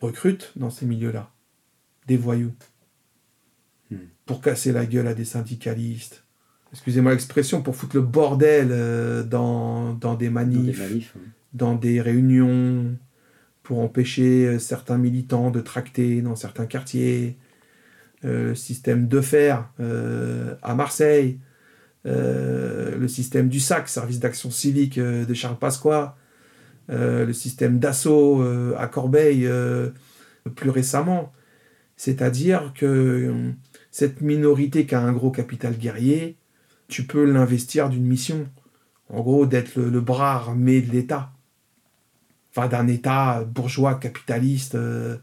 recrutent 0.00 0.52
dans 0.56 0.70
ces 0.70 0.86
milieux-là 0.86 1.30
des 2.06 2.16
voyous 2.16 2.54
hmm. 3.90 3.96
pour 4.26 4.40
casser 4.40 4.72
la 4.72 4.86
gueule 4.86 5.06
à 5.06 5.14
des 5.14 5.24
syndicalistes. 5.24 6.24
Excusez-moi 6.72 7.12
l'expression, 7.12 7.62
pour 7.62 7.76
foutre 7.76 7.96
le 7.96 8.02
bordel 8.02 9.28
dans, 9.28 9.94
dans 9.94 10.14
des 10.14 10.30
manifs 10.30 10.80
dans 10.80 10.88
des 10.88 11.37
réunions 12.00 12.96
pour 13.68 13.80
empêcher 13.80 14.46
euh, 14.46 14.58
certains 14.58 14.96
militants 14.96 15.50
de 15.50 15.60
tracter 15.60 16.22
dans 16.22 16.36
certains 16.36 16.64
quartiers, 16.64 17.36
euh, 18.24 18.48
le 18.48 18.54
système 18.54 19.08
de 19.08 19.20
fer 19.20 19.68
euh, 19.78 20.54
à 20.62 20.74
Marseille, 20.74 21.38
le 22.04 23.06
système 23.06 23.50
du 23.50 23.60
SAC, 23.60 23.86
service 23.86 24.18
d'action 24.18 24.50
civique 24.50 24.98
de 24.98 25.34
Charles 25.34 25.58
Pasqua, 25.58 26.16
le 26.88 27.32
système 27.34 27.78
d'assaut 27.78 28.42
à 28.78 28.86
Corbeil 28.86 29.46
plus 30.56 30.70
récemment. 30.70 31.34
C'est-à-dire 31.96 32.72
que 32.74 33.52
cette 33.90 34.22
minorité 34.22 34.86
qui 34.86 34.94
a 34.94 35.02
un 35.02 35.12
gros 35.12 35.30
capital 35.30 35.76
guerrier, 35.76 36.38
tu 36.86 37.02
peux 37.02 37.30
l'investir 37.30 37.90
d'une 37.90 38.06
mission. 38.06 38.48
En 39.10 39.20
gros, 39.20 39.44
d'être 39.44 39.76
le 39.76 40.00
bras 40.00 40.34
armé 40.34 40.80
de 40.80 40.90
l'État 40.90 41.32
d'un 42.56 42.88
État 42.88 43.44
bourgeois 43.44 43.94
capitaliste 43.94 44.74
euh, 44.74 45.16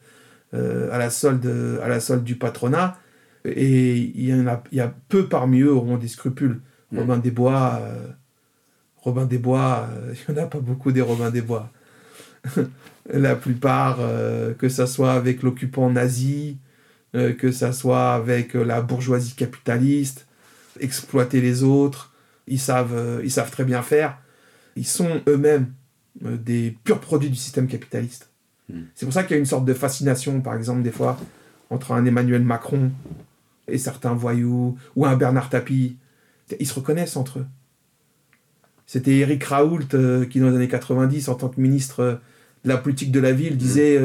euh, 0.54 0.90
à, 0.92 0.98
la 0.98 1.10
solde, 1.10 1.46
à 1.84 1.90
la 1.90 2.00
solde 2.00 2.24
du 2.24 2.36
patronat. 2.36 2.98
Et 3.44 3.96
il 3.96 4.30
y, 4.30 4.34
en 4.34 4.48
a, 4.48 4.64
il 4.72 4.78
y 4.78 4.82
a 4.82 4.94
peu 5.10 5.28
parmi 5.28 5.62
eux 5.62 5.74
auront 5.74 5.98
des 5.98 6.08
scrupules. 6.08 6.62
Robin 6.96 7.18
des 7.18 7.32
Bois, 7.32 7.80
euh, 7.82 8.08
Robin 8.98 9.26
des 9.26 9.38
Bois, 9.38 9.90
il 10.30 10.34
n'y 10.34 10.40
en 10.40 10.44
a 10.44 10.48
pas 10.48 10.60
beaucoup 10.60 10.92
des 10.92 11.02
Robin 11.02 11.30
des 11.30 11.42
Bois. 11.42 11.70
la 13.14 13.36
plupart, 13.36 14.00
que 14.58 14.70
ça 14.70 14.88
soit 14.88 15.14
avec 15.14 15.44
l'occupant 15.44 15.90
nazi, 15.92 16.58
que 17.14 17.52
ça 17.52 17.72
soit 17.72 18.14
avec 18.14 18.54
la 18.54 18.82
bourgeoisie 18.82 19.34
capitaliste, 19.34 20.28
exploiter 20.80 21.42
les 21.42 21.64
autres, 21.64 22.14
ils 22.48 22.60
savent, 22.60 23.22
ils 23.24 23.32
savent 23.32 23.52
très 23.52 23.64
bien 23.64 23.82
faire. 23.82 24.18
Ils 24.76 24.88
sont 24.88 25.22
eux-mêmes 25.28 25.72
des 26.22 26.78
purs 26.84 27.00
produits 27.00 27.30
du 27.30 27.36
système 27.36 27.68
capitaliste. 27.68 28.30
Hmm. 28.70 28.84
C'est 28.96 29.06
pour 29.06 29.14
ça 29.14 29.24
qu'il 29.24 29.32
y 29.32 29.36
a 29.36 29.40
une 29.40 29.46
sorte 29.46 29.66
de 29.66 29.74
fascination, 29.74 30.42
par 30.42 30.56
exemple, 30.56 30.82
des 30.82 30.92
fois, 30.92 31.18
entre 31.70 31.92
un 31.92 32.06
Emmanuel 32.06 32.44
Macron 32.44 32.92
et 33.68 33.78
certains 33.78 34.14
voyous, 34.14 34.78
ou 34.96 35.06
un 35.06 35.16
Bernard 35.16 35.50
Tapie. 35.50 35.98
Ils 36.60 36.68
se 36.68 36.74
reconnaissent 36.76 37.18
entre 37.18 37.40
eux. 37.40 37.46
C'était 38.86 39.18
Eric 39.18 39.44
Raoult 39.44 39.96
euh, 39.96 40.26
qui, 40.26 40.40
dans 40.40 40.50
les 40.50 40.56
années 40.56 40.68
90, 40.68 41.28
en 41.30 41.36
tant 41.36 41.50
que 41.50 41.60
ministre 41.60 42.00
euh, 42.02 42.16
de 42.64 42.70
la 42.70 42.78
politique 42.78 43.12
de 43.12 43.20
la 43.20 43.32
ville, 43.32 43.58
disait 43.58 44.00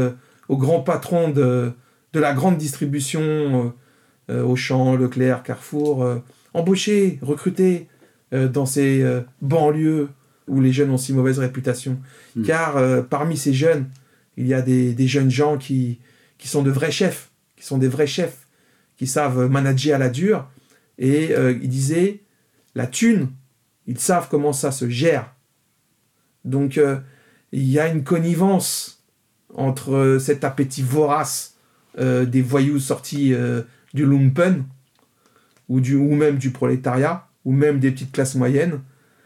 aux 0.49 0.57
grands 0.59 0.81
patrons 0.81 1.31
de, 1.31 1.73
de 2.12 2.20
la 2.20 2.35
grande 2.35 2.59
distribution, 2.59 3.73
Auchan, 4.28 4.97
Leclerc, 4.97 5.43
Carrefour, 5.43 6.07
embauchez, 6.53 7.19
recrutez 7.23 7.89
dans 8.32 8.66
ces 8.66 9.03
banlieues 9.41 10.11
où 10.51 10.60
les 10.60 10.72
jeunes 10.72 10.90
ont 10.90 10.98
si 10.98 11.12
mauvaise 11.12 11.39
réputation. 11.39 11.98
Hmm. 12.36 12.43
Car 12.43 12.77
euh, 12.77 13.02
parmi 13.02 13.36
ces 13.36 13.55
jeunes, 13.55 13.89
il 14.36 14.47
y 14.47 14.55
a 14.55 14.60
des, 14.60 15.06
jeunes 15.06 15.31
gens 15.31 15.56
qui, 15.56 16.01
qui 16.39 16.48
sont 16.48 16.62
de 16.62 16.70
vrais 16.70 16.90
chefs, 16.90 17.31
qui 17.56 17.64
sont 17.64 17.78
des 17.78 17.89
vrais 17.89 18.06
chefs, 18.06 18.47
qui 18.97 19.06
savent 19.06 19.48
manager 19.48 19.94
à 19.94 19.98
la 19.98 20.09
dure. 20.09 20.48
Et 20.98 21.32
euh, 21.32 21.52
il 21.62 21.68
disait, 21.68 22.20
la 22.74 22.86
thune, 22.86 23.31
ils 23.86 23.98
savent 23.98 24.28
comment 24.31 24.52
ça 24.52 24.72
se 24.72 24.89
gère. 24.89 25.32
Donc 26.44 26.78
euh, 26.78 26.98
il 27.52 27.68
y 27.68 27.78
a 27.78 27.89
une 27.89 28.02
connivence 28.02 29.05
entre 29.55 30.18
cet 30.20 30.44
appétit 30.44 30.82
vorace 30.82 31.55
des 31.98 32.40
voyous 32.40 32.78
sortis 32.78 33.35
du 33.93 34.06
lumpen, 34.06 34.64
ou, 35.68 35.81
du, 35.81 35.97
ou 35.97 36.14
même 36.14 36.39
du 36.39 36.51
prolétariat, 36.51 37.27
ou 37.44 37.52
même 37.52 37.81
des 37.81 37.90
petites 37.90 38.12
classes 38.12 38.36
moyennes, 38.36 38.81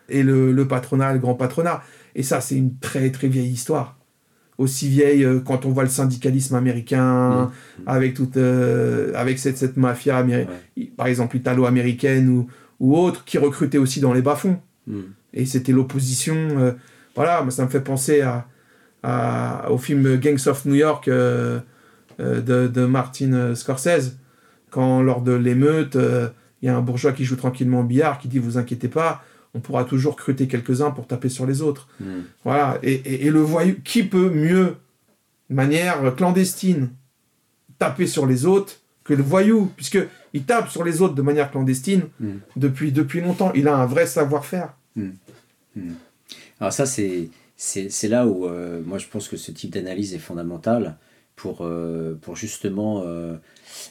et 0.09 0.23
le, 0.23 0.67
patronat, 0.69 1.13
le 1.13 1.19
grand 1.19 1.35
patronat. 1.35 1.83
Et 2.15 2.23
ça, 2.23 2.41
c'est 2.41 2.57
une 2.57 2.77
très 2.79 3.11
très 3.11 3.29
vieille 3.29 3.51
histoire. 3.51 3.97
aussi 4.57 4.89
vieille 4.89 5.25
euh, 5.25 5.41
quand 5.41 5.67
on 5.67 5.71
voit 5.71 5.83
le 5.83 5.89
syndicalisme 5.89 6.55
américain, 6.55 7.51
Mm. 7.79 7.83
avec, 7.87 8.15
toute, 8.15 8.37
euh, 8.37 9.11
avec 9.17 9.39
cette, 9.41 9.59
cette 9.59 9.77
mafia, 9.77 10.17
améri- 10.23 10.47
par 10.97 11.09
exemple 11.09 11.37
italo-américaine 11.37 12.29
ou, 12.29 12.47
ou 12.79 12.97
autre, 12.97 13.25
qui 13.25 13.37
recrutait 13.39 13.79
aussi 13.79 13.99
dans 14.01 14.13
les 14.13 14.23
bas-fonds. 14.23 14.61
Mm. 14.87 15.01
Et 15.33 15.45
c'était 15.47 15.73
l'opposition. 15.73 16.37
euh, 16.37 16.71
voilà, 17.17 17.43
moi, 17.43 17.51
ça 17.51 17.65
me 17.65 17.69
fait 17.69 17.81
penser 17.81 18.21
à, 18.21 18.47
à- 19.03 19.71
au 19.73 19.79
film 19.79 20.17
Gangs 20.19 20.47
of 20.47 20.65
New 20.67 20.75
York 20.77 21.09
de, 22.19 22.69
de 22.69 22.87
Martin 22.87 23.55
Scorsese. 23.57 24.17
Quand, 24.71 25.03
lors 25.03 25.21
de 25.23 25.33
l'émeute, 25.33 25.97
il 26.63 26.67
y 26.67 26.69
a 26.69 26.77
un 26.77 26.81
bourgeois 26.81 27.13
qui 27.13 27.25
joue 27.25 27.37
tranquillement 27.37 27.81
au 27.81 27.85
billard, 27.85 28.19
qui 28.19 28.29
dit 28.29 28.39
Vous 28.39 28.57
inquiétez 28.59 28.89
pas, 28.89 29.23
on 29.55 29.61
pourra 29.61 29.85
toujours 29.85 30.13
recruter 30.15 30.49
quelques-uns 30.49 30.91
pour 30.91 31.07
taper 31.07 31.29
sur 31.29 31.47
les 31.47 31.63
autres. 31.63 31.89
Mm. 32.01 32.05
Voilà. 32.45 32.79
Et, 32.83 32.93
et- 32.95 33.27
et 33.27 33.31
le 33.31 33.41
voyou, 33.41 33.77
qui 33.85 34.03
peut 34.03 34.31
mieux, 34.31 34.77
de 35.51 35.55
manière 35.55 36.15
clandestine, 36.17 36.91
taper 37.79 38.07
sur 38.07 38.27
les 38.27 38.47
autres 38.47 38.81
que 39.05 39.15
le 39.15 39.23
voyou? 39.23 39.71
Puisque 39.77 39.99
il 40.33 40.45
tape 40.45 40.69
sur 40.71 40.83
les 40.85 41.03
autres 41.03 41.15
de 41.15 41.23
manière 41.23 41.51
clandestine 41.51 42.03
Mm. 42.21 42.31
depuis, 42.57 42.91
depuis 42.93 43.21
longtemps. 43.21 43.53
Il 43.55 43.69
a 43.69 43.77
un 43.77 43.87
vrai 43.87 44.07
savoir-faire. 44.07 44.75
Alors 46.61 46.73
ça, 46.73 46.87
c'est, 46.87 47.29
c'est, 47.57 47.91
c'est 47.91 48.09
là 48.09 48.27
où 48.27 48.47
euh, 48.47 48.81
moi 48.85 48.99
je 48.99 49.07
pense 49.09 49.29
que 49.29 49.37
ce 49.37 49.51
type 49.51 49.73
d'analyse 49.73 50.15
est 50.15 50.19
fondamental 50.19 50.97
pour, 51.37 51.59
euh, 51.63 52.15
pour 52.23 52.37
justement 52.37 53.03
euh, 53.05 53.37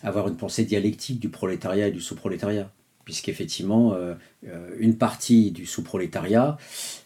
avoir 0.01 0.27
une 0.27 0.37
pensée 0.37 0.63
dialectique 0.65 1.19
du 1.19 1.29
prolétariat 1.29 1.87
et 1.87 1.91
du 1.91 1.99
sous-prolétariat. 2.01 2.71
Puisqu'effectivement, 3.05 3.93
euh, 3.93 4.13
euh, 4.47 4.69
une 4.79 4.97
partie 4.97 5.51
du 5.51 5.65
sous-prolétariat 5.65 6.57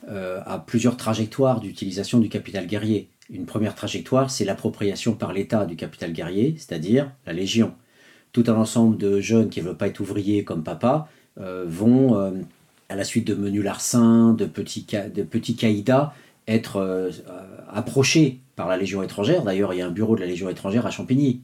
euh, 0.10 0.42
a 0.46 0.60
plusieurs 0.60 0.96
trajectoires 0.96 1.60
d'utilisation 1.60 2.20
du 2.20 2.30
capital 2.30 2.68
guerrier. 2.68 3.10
Une 3.32 3.46
première 3.46 3.74
trajectoire, 3.74 4.30
c'est 4.30 4.46
l'appropriation 4.46 5.14
par 5.14 5.34
l'État 5.34 5.66
du 5.66 5.76
capital 5.76 6.14
guerrier, 6.14 6.56
c'est-à-dire 6.58 7.12
la 7.26 7.34
Légion. 7.34 7.74
Tout 8.32 8.44
un 8.48 8.56
ensemble 8.56 8.98
de 8.98 9.20
jeunes 9.20 9.50
qui 9.50 9.60
ne 9.60 9.66
veulent 9.66 9.78
pas 9.78 9.88
être 9.88 10.00
ouvriers 10.00 10.44
comme 10.44 10.64
papa 10.64 11.10
vont, 11.36 12.16
à 12.90 12.96
la 12.96 13.04
suite 13.04 13.28
de 13.28 13.36
menus 13.36 13.64
larcins, 13.64 14.34
de 14.34 14.46
petits, 14.46 14.86
de 15.14 15.24
petits 15.24 15.56
caïdas, 15.56 16.14
être 16.48 17.12
approchés 17.70 18.40
par 18.56 18.68
la 18.70 18.78
Légion 18.78 19.04
étrangère. 19.04 19.44
D'ailleurs, 19.44 19.74
il 19.74 19.80
y 19.80 19.82
a 19.82 19.88
un 19.88 19.92
bureau 19.92 20.16
de 20.16 20.22
la 20.22 20.28
Légion 20.28 20.50
étrangère 20.50 20.86
à 20.86 20.92
Champigny. 20.92 21.42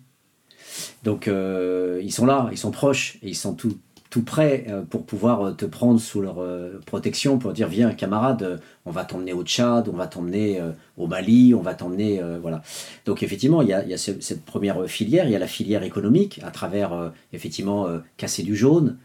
Donc, 1.04 1.28
ils 1.28 2.14
sont 2.14 2.26
là, 2.26 2.48
ils 2.52 2.58
sont 2.58 2.72
proches, 2.72 3.18
et 3.24 3.30
ils 3.30 3.36
sont 3.36 3.56
tout, 3.56 3.78
tout 4.14 4.22
prêts 4.22 4.65
euh, 4.69 4.84
pour 4.84 5.07
pouvoir 5.07 5.41
euh, 5.41 5.52
te 5.53 5.65
prendre 5.65 5.99
sous 5.99 6.22
leur 6.22 6.40
euh, 6.40 6.80
protection, 6.85 7.40
pour 7.40 7.52
dire 7.52 7.68
Viens, 7.68 7.91
camarade, 7.95 8.61
on 8.85 8.91
va 8.91 9.05
t'emmener 9.05 9.34
au 9.34 9.43
Tchad, 9.43 9.88
on 9.88 9.95
va 9.95 10.07
t'emmener 10.07 10.60
euh, 10.60 10.72
au 10.97 11.07
Mali, 11.07 11.53
on 11.55 11.61
va 11.61 11.73
t'emmener. 11.73 12.22
euh, 12.22 12.39
voilà. 12.41 12.61
Donc, 13.05 13.23
effectivement, 13.23 13.61
il 13.61 13.69
y 13.69 13.73
a, 13.73 13.84
il 13.84 13.89
y 13.89 13.93
a 13.93 13.97
ce- 13.97 14.19
cette 14.19 14.43
première 14.43 14.85
filière, 14.88 15.26
il 15.26 15.31
y 15.31 15.35
a 15.35 15.39
la 15.39 15.47
filière 15.47 15.84
économique, 15.84 16.39
à 16.43 16.51
travers, 16.51 16.93
euh, 16.93 17.10
effectivement, 17.31 17.88
casser 18.18 18.43
du 18.43 18.55
jaune, 18.55 18.97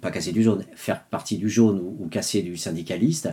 pas 0.00 0.10
casser 0.10 0.32
du 0.32 0.42
jaune, 0.42 0.64
faire 0.74 1.02
partie 1.04 1.38
du 1.38 1.48
jaune 1.48 1.80
ou, 1.80 2.06
casser 2.08 2.42
du 2.42 2.56
syndicaliste, 2.56 3.28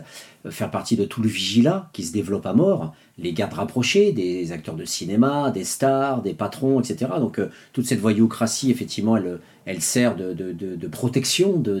faire 0.50 0.70
partie 0.70 0.96
de 0.96 1.04
tout 1.04 1.22
le 1.22 1.28
vigilat 1.28 1.90
qui 1.92 2.02
se 2.04 2.12
développe 2.12 2.46
à 2.46 2.52
mort, 2.52 2.94
les 3.18 3.32
gardes 3.32 3.52
rapprochés, 3.52 4.12
des 4.12 4.50
acteurs 4.52 4.74
de 4.74 4.84
cinéma, 4.84 5.50
des 5.50 5.64
stars, 5.64 6.22
des 6.22 6.34
patrons, 6.34 6.80
etc. 6.80 7.12
Donc 7.20 7.40
toute 7.72 7.86
cette 7.86 8.00
voyoucratie, 8.00 8.70
effectivement, 8.70 9.16
elle, 9.16 9.38
elle 9.66 9.80
sert 9.80 10.16
de, 10.16 10.32
de- 10.32 10.52
de- 10.52 10.74
de 10.74 10.86
protection 10.88 11.56
de- 11.58 11.80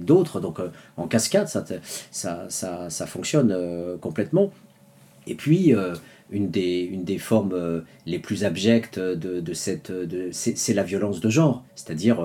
d'autres. 0.00 0.40
Donc 0.40 0.60
euh, 0.60 0.68
en 0.96 1.08
cascade, 1.08 1.48
ça, 1.48 1.64
ça, 2.10 2.46
ça, 2.48 2.90
ça 2.90 3.06
fonctionne 3.06 3.29
euh, 3.38 3.96
complètement. 3.98 4.50
Et 5.26 5.34
puis, 5.34 5.74
euh, 5.74 5.94
une, 6.30 6.50
des, 6.50 6.80
une 6.82 7.04
des 7.04 7.18
formes 7.18 7.52
euh, 7.52 7.80
les 8.06 8.18
plus 8.18 8.44
abjectes 8.44 8.98
de, 8.98 9.40
de 9.40 9.52
cette... 9.54 9.90
de- 9.92 10.30
c'est 10.32 10.74
la 10.74 10.82
violence 10.82 11.20
de 11.20 11.28
genre, 11.30 11.64
c'est-à-dire 11.74 12.20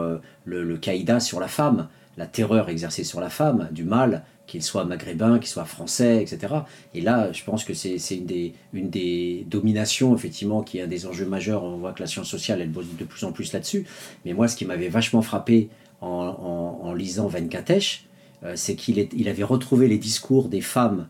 le, 0.45 0.63
le 0.63 0.77
caïda 0.77 1.19
sur 1.19 1.39
la 1.39 1.47
femme, 1.47 1.87
la 2.17 2.25
terreur 2.27 2.69
exercée 2.69 3.03
sur 3.03 3.19
la 3.19 3.29
femme, 3.29 3.67
du 3.71 3.83
mal, 3.83 4.23
qu'il 4.47 4.61
soit 4.61 4.85
maghrébin, 4.85 5.39
qu'il 5.39 5.47
soit 5.49 5.65
français, 5.65 6.21
etc. 6.21 6.53
Et 6.93 7.01
là, 7.01 7.31
je 7.31 7.43
pense 7.43 7.63
que 7.63 7.73
c'est 7.73 7.97
une 8.11 8.25
des, 8.27 8.53
une 8.73 8.89
des 8.91 9.43
dominations, 9.49 10.15
effectivement, 10.15 10.61
qui 10.61 10.77
est 10.77 10.83
un 10.83 10.87
des 10.87 11.07
enjeux 11.07 11.25
majeurs. 11.25 11.63
On 11.63 11.77
voit 11.77 11.93
que 11.93 12.01
la 12.01 12.07
science 12.07 12.29
sociale, 12.29 12.61
elle 12.61 12.69
bosse 12.69 12.85
de 12.97 13.03
plus 13.05 13.23
en 13.25 13.31
plus 13.31 13.51
là-dessus. 13.53 13.85
Mais 14.23 14.33
moi, 14.33 14.47
ce 14.47 14.55
qui 14.55 14.65
m'avait 14.65 14.87
vachement 14.89 15.23
frappé 15.23 15.69
en, 15.99 16.07
en- 16.07 16.87
en 16.87 16.93
lisant 16.93 17.27
Venkatesh, 17.27 18.05
c'est 18.53 18.75
qu'il 18.75 19.27
avait 19.27 19.43
retrouvé 19.43 19.87
les 19.87 19.97
discours 19.97 20.49
des 20.49 20.61
femmes, 20.61 21.07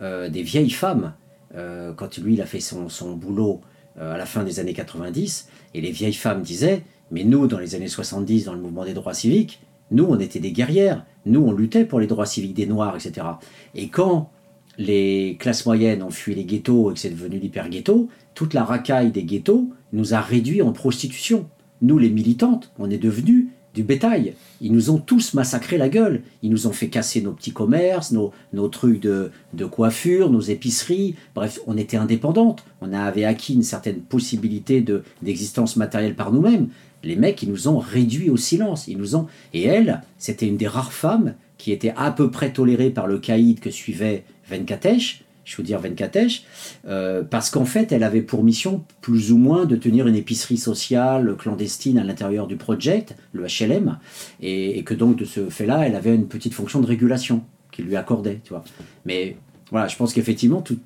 euh, 0.00 0.28
des 0.28 0.42
vieilles 0.42 0.70
femmes, 0.70 1.12
euh, 1.54 1.92
quand 1.92 2.18
lui, 2.18 2.34
il 2.34 2.42
a 2.42 2.46
fait 2.46 2.60
son, 2.60 2.88
son 2.88 3.16
boulot 3.16 3.60
euh, 3.98 4.14
à 4.14 4.18
la 4.18 4.26
fin 4.26 4.44
des 4.44 4.60
années 4.60 4.74
90. 4.74 5.48
Et 5.74 5.80
les 5.80 5.90
vieilles 5.90 6.12
femmes 6.12 6.42
disaient, 6.42 6.84
mais 7.10 7.24
nous, 7.24 7.46
dans 7.46 7.58
les 7.58 7.74
années 7.74 7.88
70, 7.88 8.44
dans 8.44 8.54
le 8.54 8.60
mouvement 8.60 8.84
des 8.84 8.94
droits 8.94 9.14
civiques, 9.14 9.60
nous, 9.90 10.04
on 10.04 10.18
était 10.20 10.40
des 10.40 10.52
guerrières. 10.52 11.04
Nous, 11.26 11.40
on 11.40 11.52
luttait 11.52 11.84
pour 11.84 11.98
les 12.00 12.06
droits 12.06 12.26
civiques 12.26 12.54
des 12.54 12.66
Noirs, 12.66 12.94
etc. 12.94 13.26
Et 13.74 13.88
quand 13.88 14.30
les 14.76 15.36
classes 15.40 15.66
moyennes 15.66 16.02
ont 16.02 16.10
fui 16.10 16.34
les 16.34 16.44
ghettos 16.44 16.90
et 16.90 16.94
que 16.94 17.00
c'est 17.00 17.10
devenu 17.10 17.38
l'hyper-ghetto, 17.38 18.08
toute 18.34 18.54
la 18.54 18.62
racaille 18.62 19.10
des 19.10 19.24
ghettos 19.24 19.68
nous 19.92 20.14
a 20.14 20.20
réduits 20.20 20.62
en 20.62 20.72
prostitution. 20.72 21.48
Nous, 21.82 21.98
les 21.98 22.10
militantes, 22.10 22.72
on 22.78 22.90
est 22.90 22.98
devenus 22.98 23.48
du 23.74 23.82
bétail. 23.82 24.34
Ils 24.60 24.72
nous 24.72 24.90
ont 24.90 24.98
tous 24.98 25.34
massacré 25.34 25.78
la 25.78 25.88
gueule. 25.88 26.22
Ils 26.42 26.50
nous 26.50 26.66
ont 26.66 26.72
fait 26.72 26.88
casser 26.88 27.20
nos 27.20 27.32
petits 27.32 27.52
commerces, 27.52 28.10
nos, 28.12 28.32
nos 28.52 28.68
trucs 28.68 29.00
de, 29.00 29.30
de 29.52 29.64
coiffure, 29.64 30.30
nos 30.30 30.40
épiceries. 30.40 31.14
Bref, 31.34 31.60
on 31.66 31.76
était 31.76 31.96
indépendantes. 31.96 32.64
On 32.80 32.92
avait 32.92 33.24
acquis 33.24 33.54
une 33.54 33.62
certaine 33.62 34.00
possibilité 34.00 34.80
de- 34.80 35.02
d'existence 35.22 35.76
matérielle 35.76 36.16
par 36.16 36.32
nous-mêmes. 36.32 36.68
Les 37.04 37.14
mecs, 37.14 37.42
ils 37.42 37.50
nous 37.50 37.68
ont 37.68 37.78
réduits 37.78 38.30
au 38.30 38.36
silence. 38.36 38.88
Ils 38.88 38.98
nous 38.98 39.14
ont... 39.14 39.26
Et 39.54 39.64
elle, 39.64 40.02
c'était 40.18 40.48
une 40.48 40.56
des 40.56 40.66
rares 40.66 40.92
femmes 40.92 41.34
qui 41.56 41.70
était 41.70 41.94
à 41.96 42.10
peu 42.10 42.30
près 42.30 42.52
tolérée 42.52 42.90
par 42.90 43.06
le 43.06 43.18
caïd 43.18 43.60
que 43.60 43.70
suivait 43.70 44.24
Venkatesh. 44.50 45.22
Je 45.48 45.56
veux 45.56 45.62
dire 45.62 45.80
Venkatesh, 45.80 46.44
euh, 46.86 47.22
parce 47.22 47.48
qu'en 47.48 47.64
fait, 47.64 47.90
elle 47.90 48.02
avait 48.02 48.20
pour 48.20 48.44
mission 48.44 48.84
plus 49.00 49.32
ou 49.32 49.38
moins 49.38 49.64
de 49.64 49.76
tenir 49.76 50.06
une 50.06 50.14
épicerie 50.14 50.58
sociale 50.58 51.34
clandestine 51.38 51.98
à 51.98 52.04
l'intérieur 52.04 52.46
du 52.46 52.56
project, 52.56 53.16
le 53.32 53.46
HLM, 53.46 53.98
et, 54.42 54.82
que 54.84 54.92
donc 54.92 55.16
de 55.16 55.24
ce 55.24 55.48
fait-là, 55.48 55.86
elle 55.86 55.96
avait 55.96 56.14
une 56.14 56.28
petite 56.28 56.52
fonction 56.52 56.80
de 56.80 56.86
régulation 56.86 57.42
qu'il 57.72 57.86
lui 57.86 57.96
accordait, 57.96 58.40
tu 58.44 58.50
vois. 58.50 58.62
Mais 59.06 59.36
voilà, 59.70 59.88
je 59.88 59.96
pense 59.96 60.12
qu'effectivement, 60.12 60.60
toute 60.60 60.82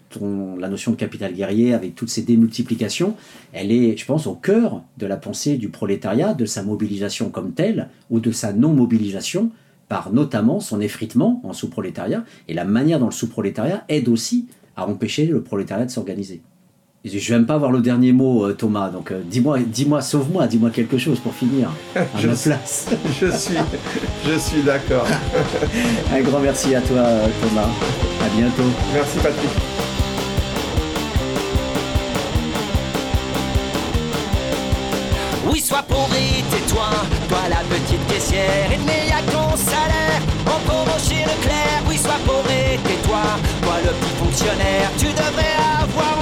la 0.59 0.69
notion 0.69 0.93
de 0.93 0.97
capital 0.97 1.35
guerrier, 1.35 1.75
avec 1.75 1.97
toutes 1.97 2.11
ces 2.11 2.23
démultiplications, 2.23 3.17
elle 3.53 3.73
est, 3.73 3.97
je 3.97 4.07
pense, 4.07 4.29
au 4.29 4.35
cœur 4.35 4.83
de 4.97 5.07
la 5.07 5.17
pensée 5.17 5.57
du 5.57 5.71
prolétariat, 5.71 6.35
de 6.35 6.47
sa 6.47 6.63
mobilisation 6.63 7.31
comme 7.31 7.53
telle, 7.53 7.89
ou 8.11 8.21
de 8.21 8.31
sa 8.31 8.53
non-mobilisation, 8.53 9.51
par 9.93 10.11
notamment 10.11 10.59
son 10.59 10.81
effritement 10.81 11.43
en 11.45 11.53
sous-prolétariat, 11.53 12.25
et 12.49 12.55
la 12.55 12.65
manière 12.65 12.99
dont 12.99 13.05
le 13.05 13.13
sous-prolétariat 13.13 13.85
aide 13.91 14.09
aussi 14.09 14.47
à 14.75 14.89
empêcher 14.89 15.27
le 15.27 15.43
prolétariat 15.43 15.85
de 15.85 15.91
s'organiser. 15.91 16.41
Et 17.05 17.11
Je 17.11 17.29
vais 17.31 17.37
même 17.37 17.45
pas 17.45 17.57
avoir 17.57 17.71
le 17.71 17.83
dernier 17.83 18.13
mot, 18.13 18.47
euh, 18.47 18.55
Thomas, 18.55 18.89
donc 18.89 19.11
euh, 19.11 19.21
dis-moi, 19.23 19.59
dis-moi, 19.59 20.01
sauve-moi, 20.01 20.47
dis-moi 20.47 20.71
quelque 20.71 20.97
chose 20.97 21.19
pour 21.19 21.35
finir 21.35 21.69
à 21.95 22.07
Je 22.19 22.27
ma 22.27 22.35
place. 22.35 22.89
Je 23.21 23.27
suis, 23.37 23.57
je 24.27 24.39
suis 24.39 24.63
d'accord. 24.63 25.07
Un 26.15 26.23
grand 26.23 26.41
merci 26.41 26.75
à 26.75 26.81
toi, 26.81 26.97
euh, 26.97 27.27
Thomas. 27.43 27.69
À 28.25 28.35
bientôt. 28.35 28.63
Merci 28.95 29.19
Patrick. 29.19 29.51
Oui, 35.51 35.61
sois 35.61 35.83
pauvre 35.83 36.15
et 36.15 36.43
tais-toi, 36.51 36.89
toi 37.29 37.41
la 37.51 37.61
petite 37.69 38.07
caissière, 38.07 38.71
n'y 38.71 39.42
on 40.47 40.61
peut 40.67 40.83
chez 40.99 41.23
Leclerc. 41.23 41.83
Oui, 41.89 41.99
sois 41.99 42.21
pauvre 42.27 42.51
et 42.51 42.79
tais-toi, 42.79 43.23
toi 43.63 43.75
le 43.85 43.91
petit 43.91 44.15
fonctionnaire, 44.17 44.91
tu 44.99 45.07
devrais 45.07 45.57
avoir 45.83 46.22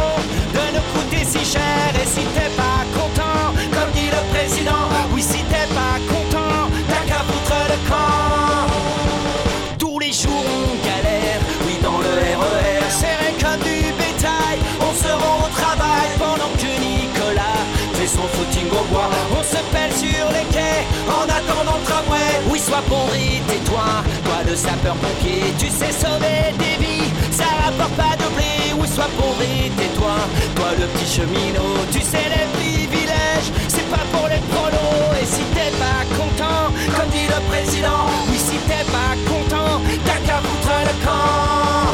pauvre 22.89 23.15
et 23.15 23.41
tais-toi, 23.49 23.89
toi 24.25 24.39
le 24.49 24.57
sapeur-pompier, 24.57 25.55
tu 25.59 25.67
sais 25.67 25.93
sauver 25.93 26.53
des 26.59 26.77
vies, 26.85 27.11
ça 27.31 27.45
rapporte 27.65 27.95
pas 27.97 28.17
de 28.17 28.29
blé. 28.35 28.75
Oui, 28.79 28.89
sois 28.89 29.09
et 29.43 29.71
tais-toi, 29.71 30.17
toi 30.57 30.71
le 30.79 30.87
petit 30.87 31.11
cheminot, 31.17 31.85
tu 31.93 32.01
sais 32.01 32.29
les 32.35 32.47
privilèges, 32.57 33.51
c'est 33.69 33.89
pas 33.91 34.05
pour 34.13 34.29
les 34.29 34.43
prolos. 34.53 35.13
Et 35.21 35.27
si 35.27 35.43
t'es 35.55 35.73
pas 35.79 36.03
content, 36.17 36.73
comme 36.97 37.11
dit 37.11 37.27
le 37.29 37.41
président, 37.51 38.07
oui, 38.29 38.39
si 38.39 38.57
t'es 38.69 38.85
pas 38.91 39.15
content, 39.29 39.81
t'as 40.05 40.21
qu'à 40.27 40.39
foutre 40.39 40.75
le 40.89 40.95
camp. 41.05 41.91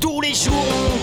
Tous 0.00 0.20
les 0.20 0.34
jours 0.34 0.54
on 0.54 0.98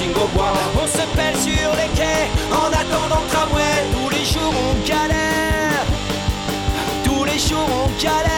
On 0.00 0.86
se 0.86 1.04
pèle 1.16 1.36
sur 1.36 1.70
les 1.74 1.88
quais 1.96 2.30
en 2.52 2.68
attendant 2.68 3.20
le 3.20 3.28
tramway. 3.32 3.62
Tous 3.92 4.08
les 4.10 4.24
jours 4.24 4.54
on 4.54 4.86
galère. 4.86 5.84
Tous 7.02 7.24
les 7.24 7.38
jours 7.38 7.68
on 7.84 8.02
galère. 8.02 8.37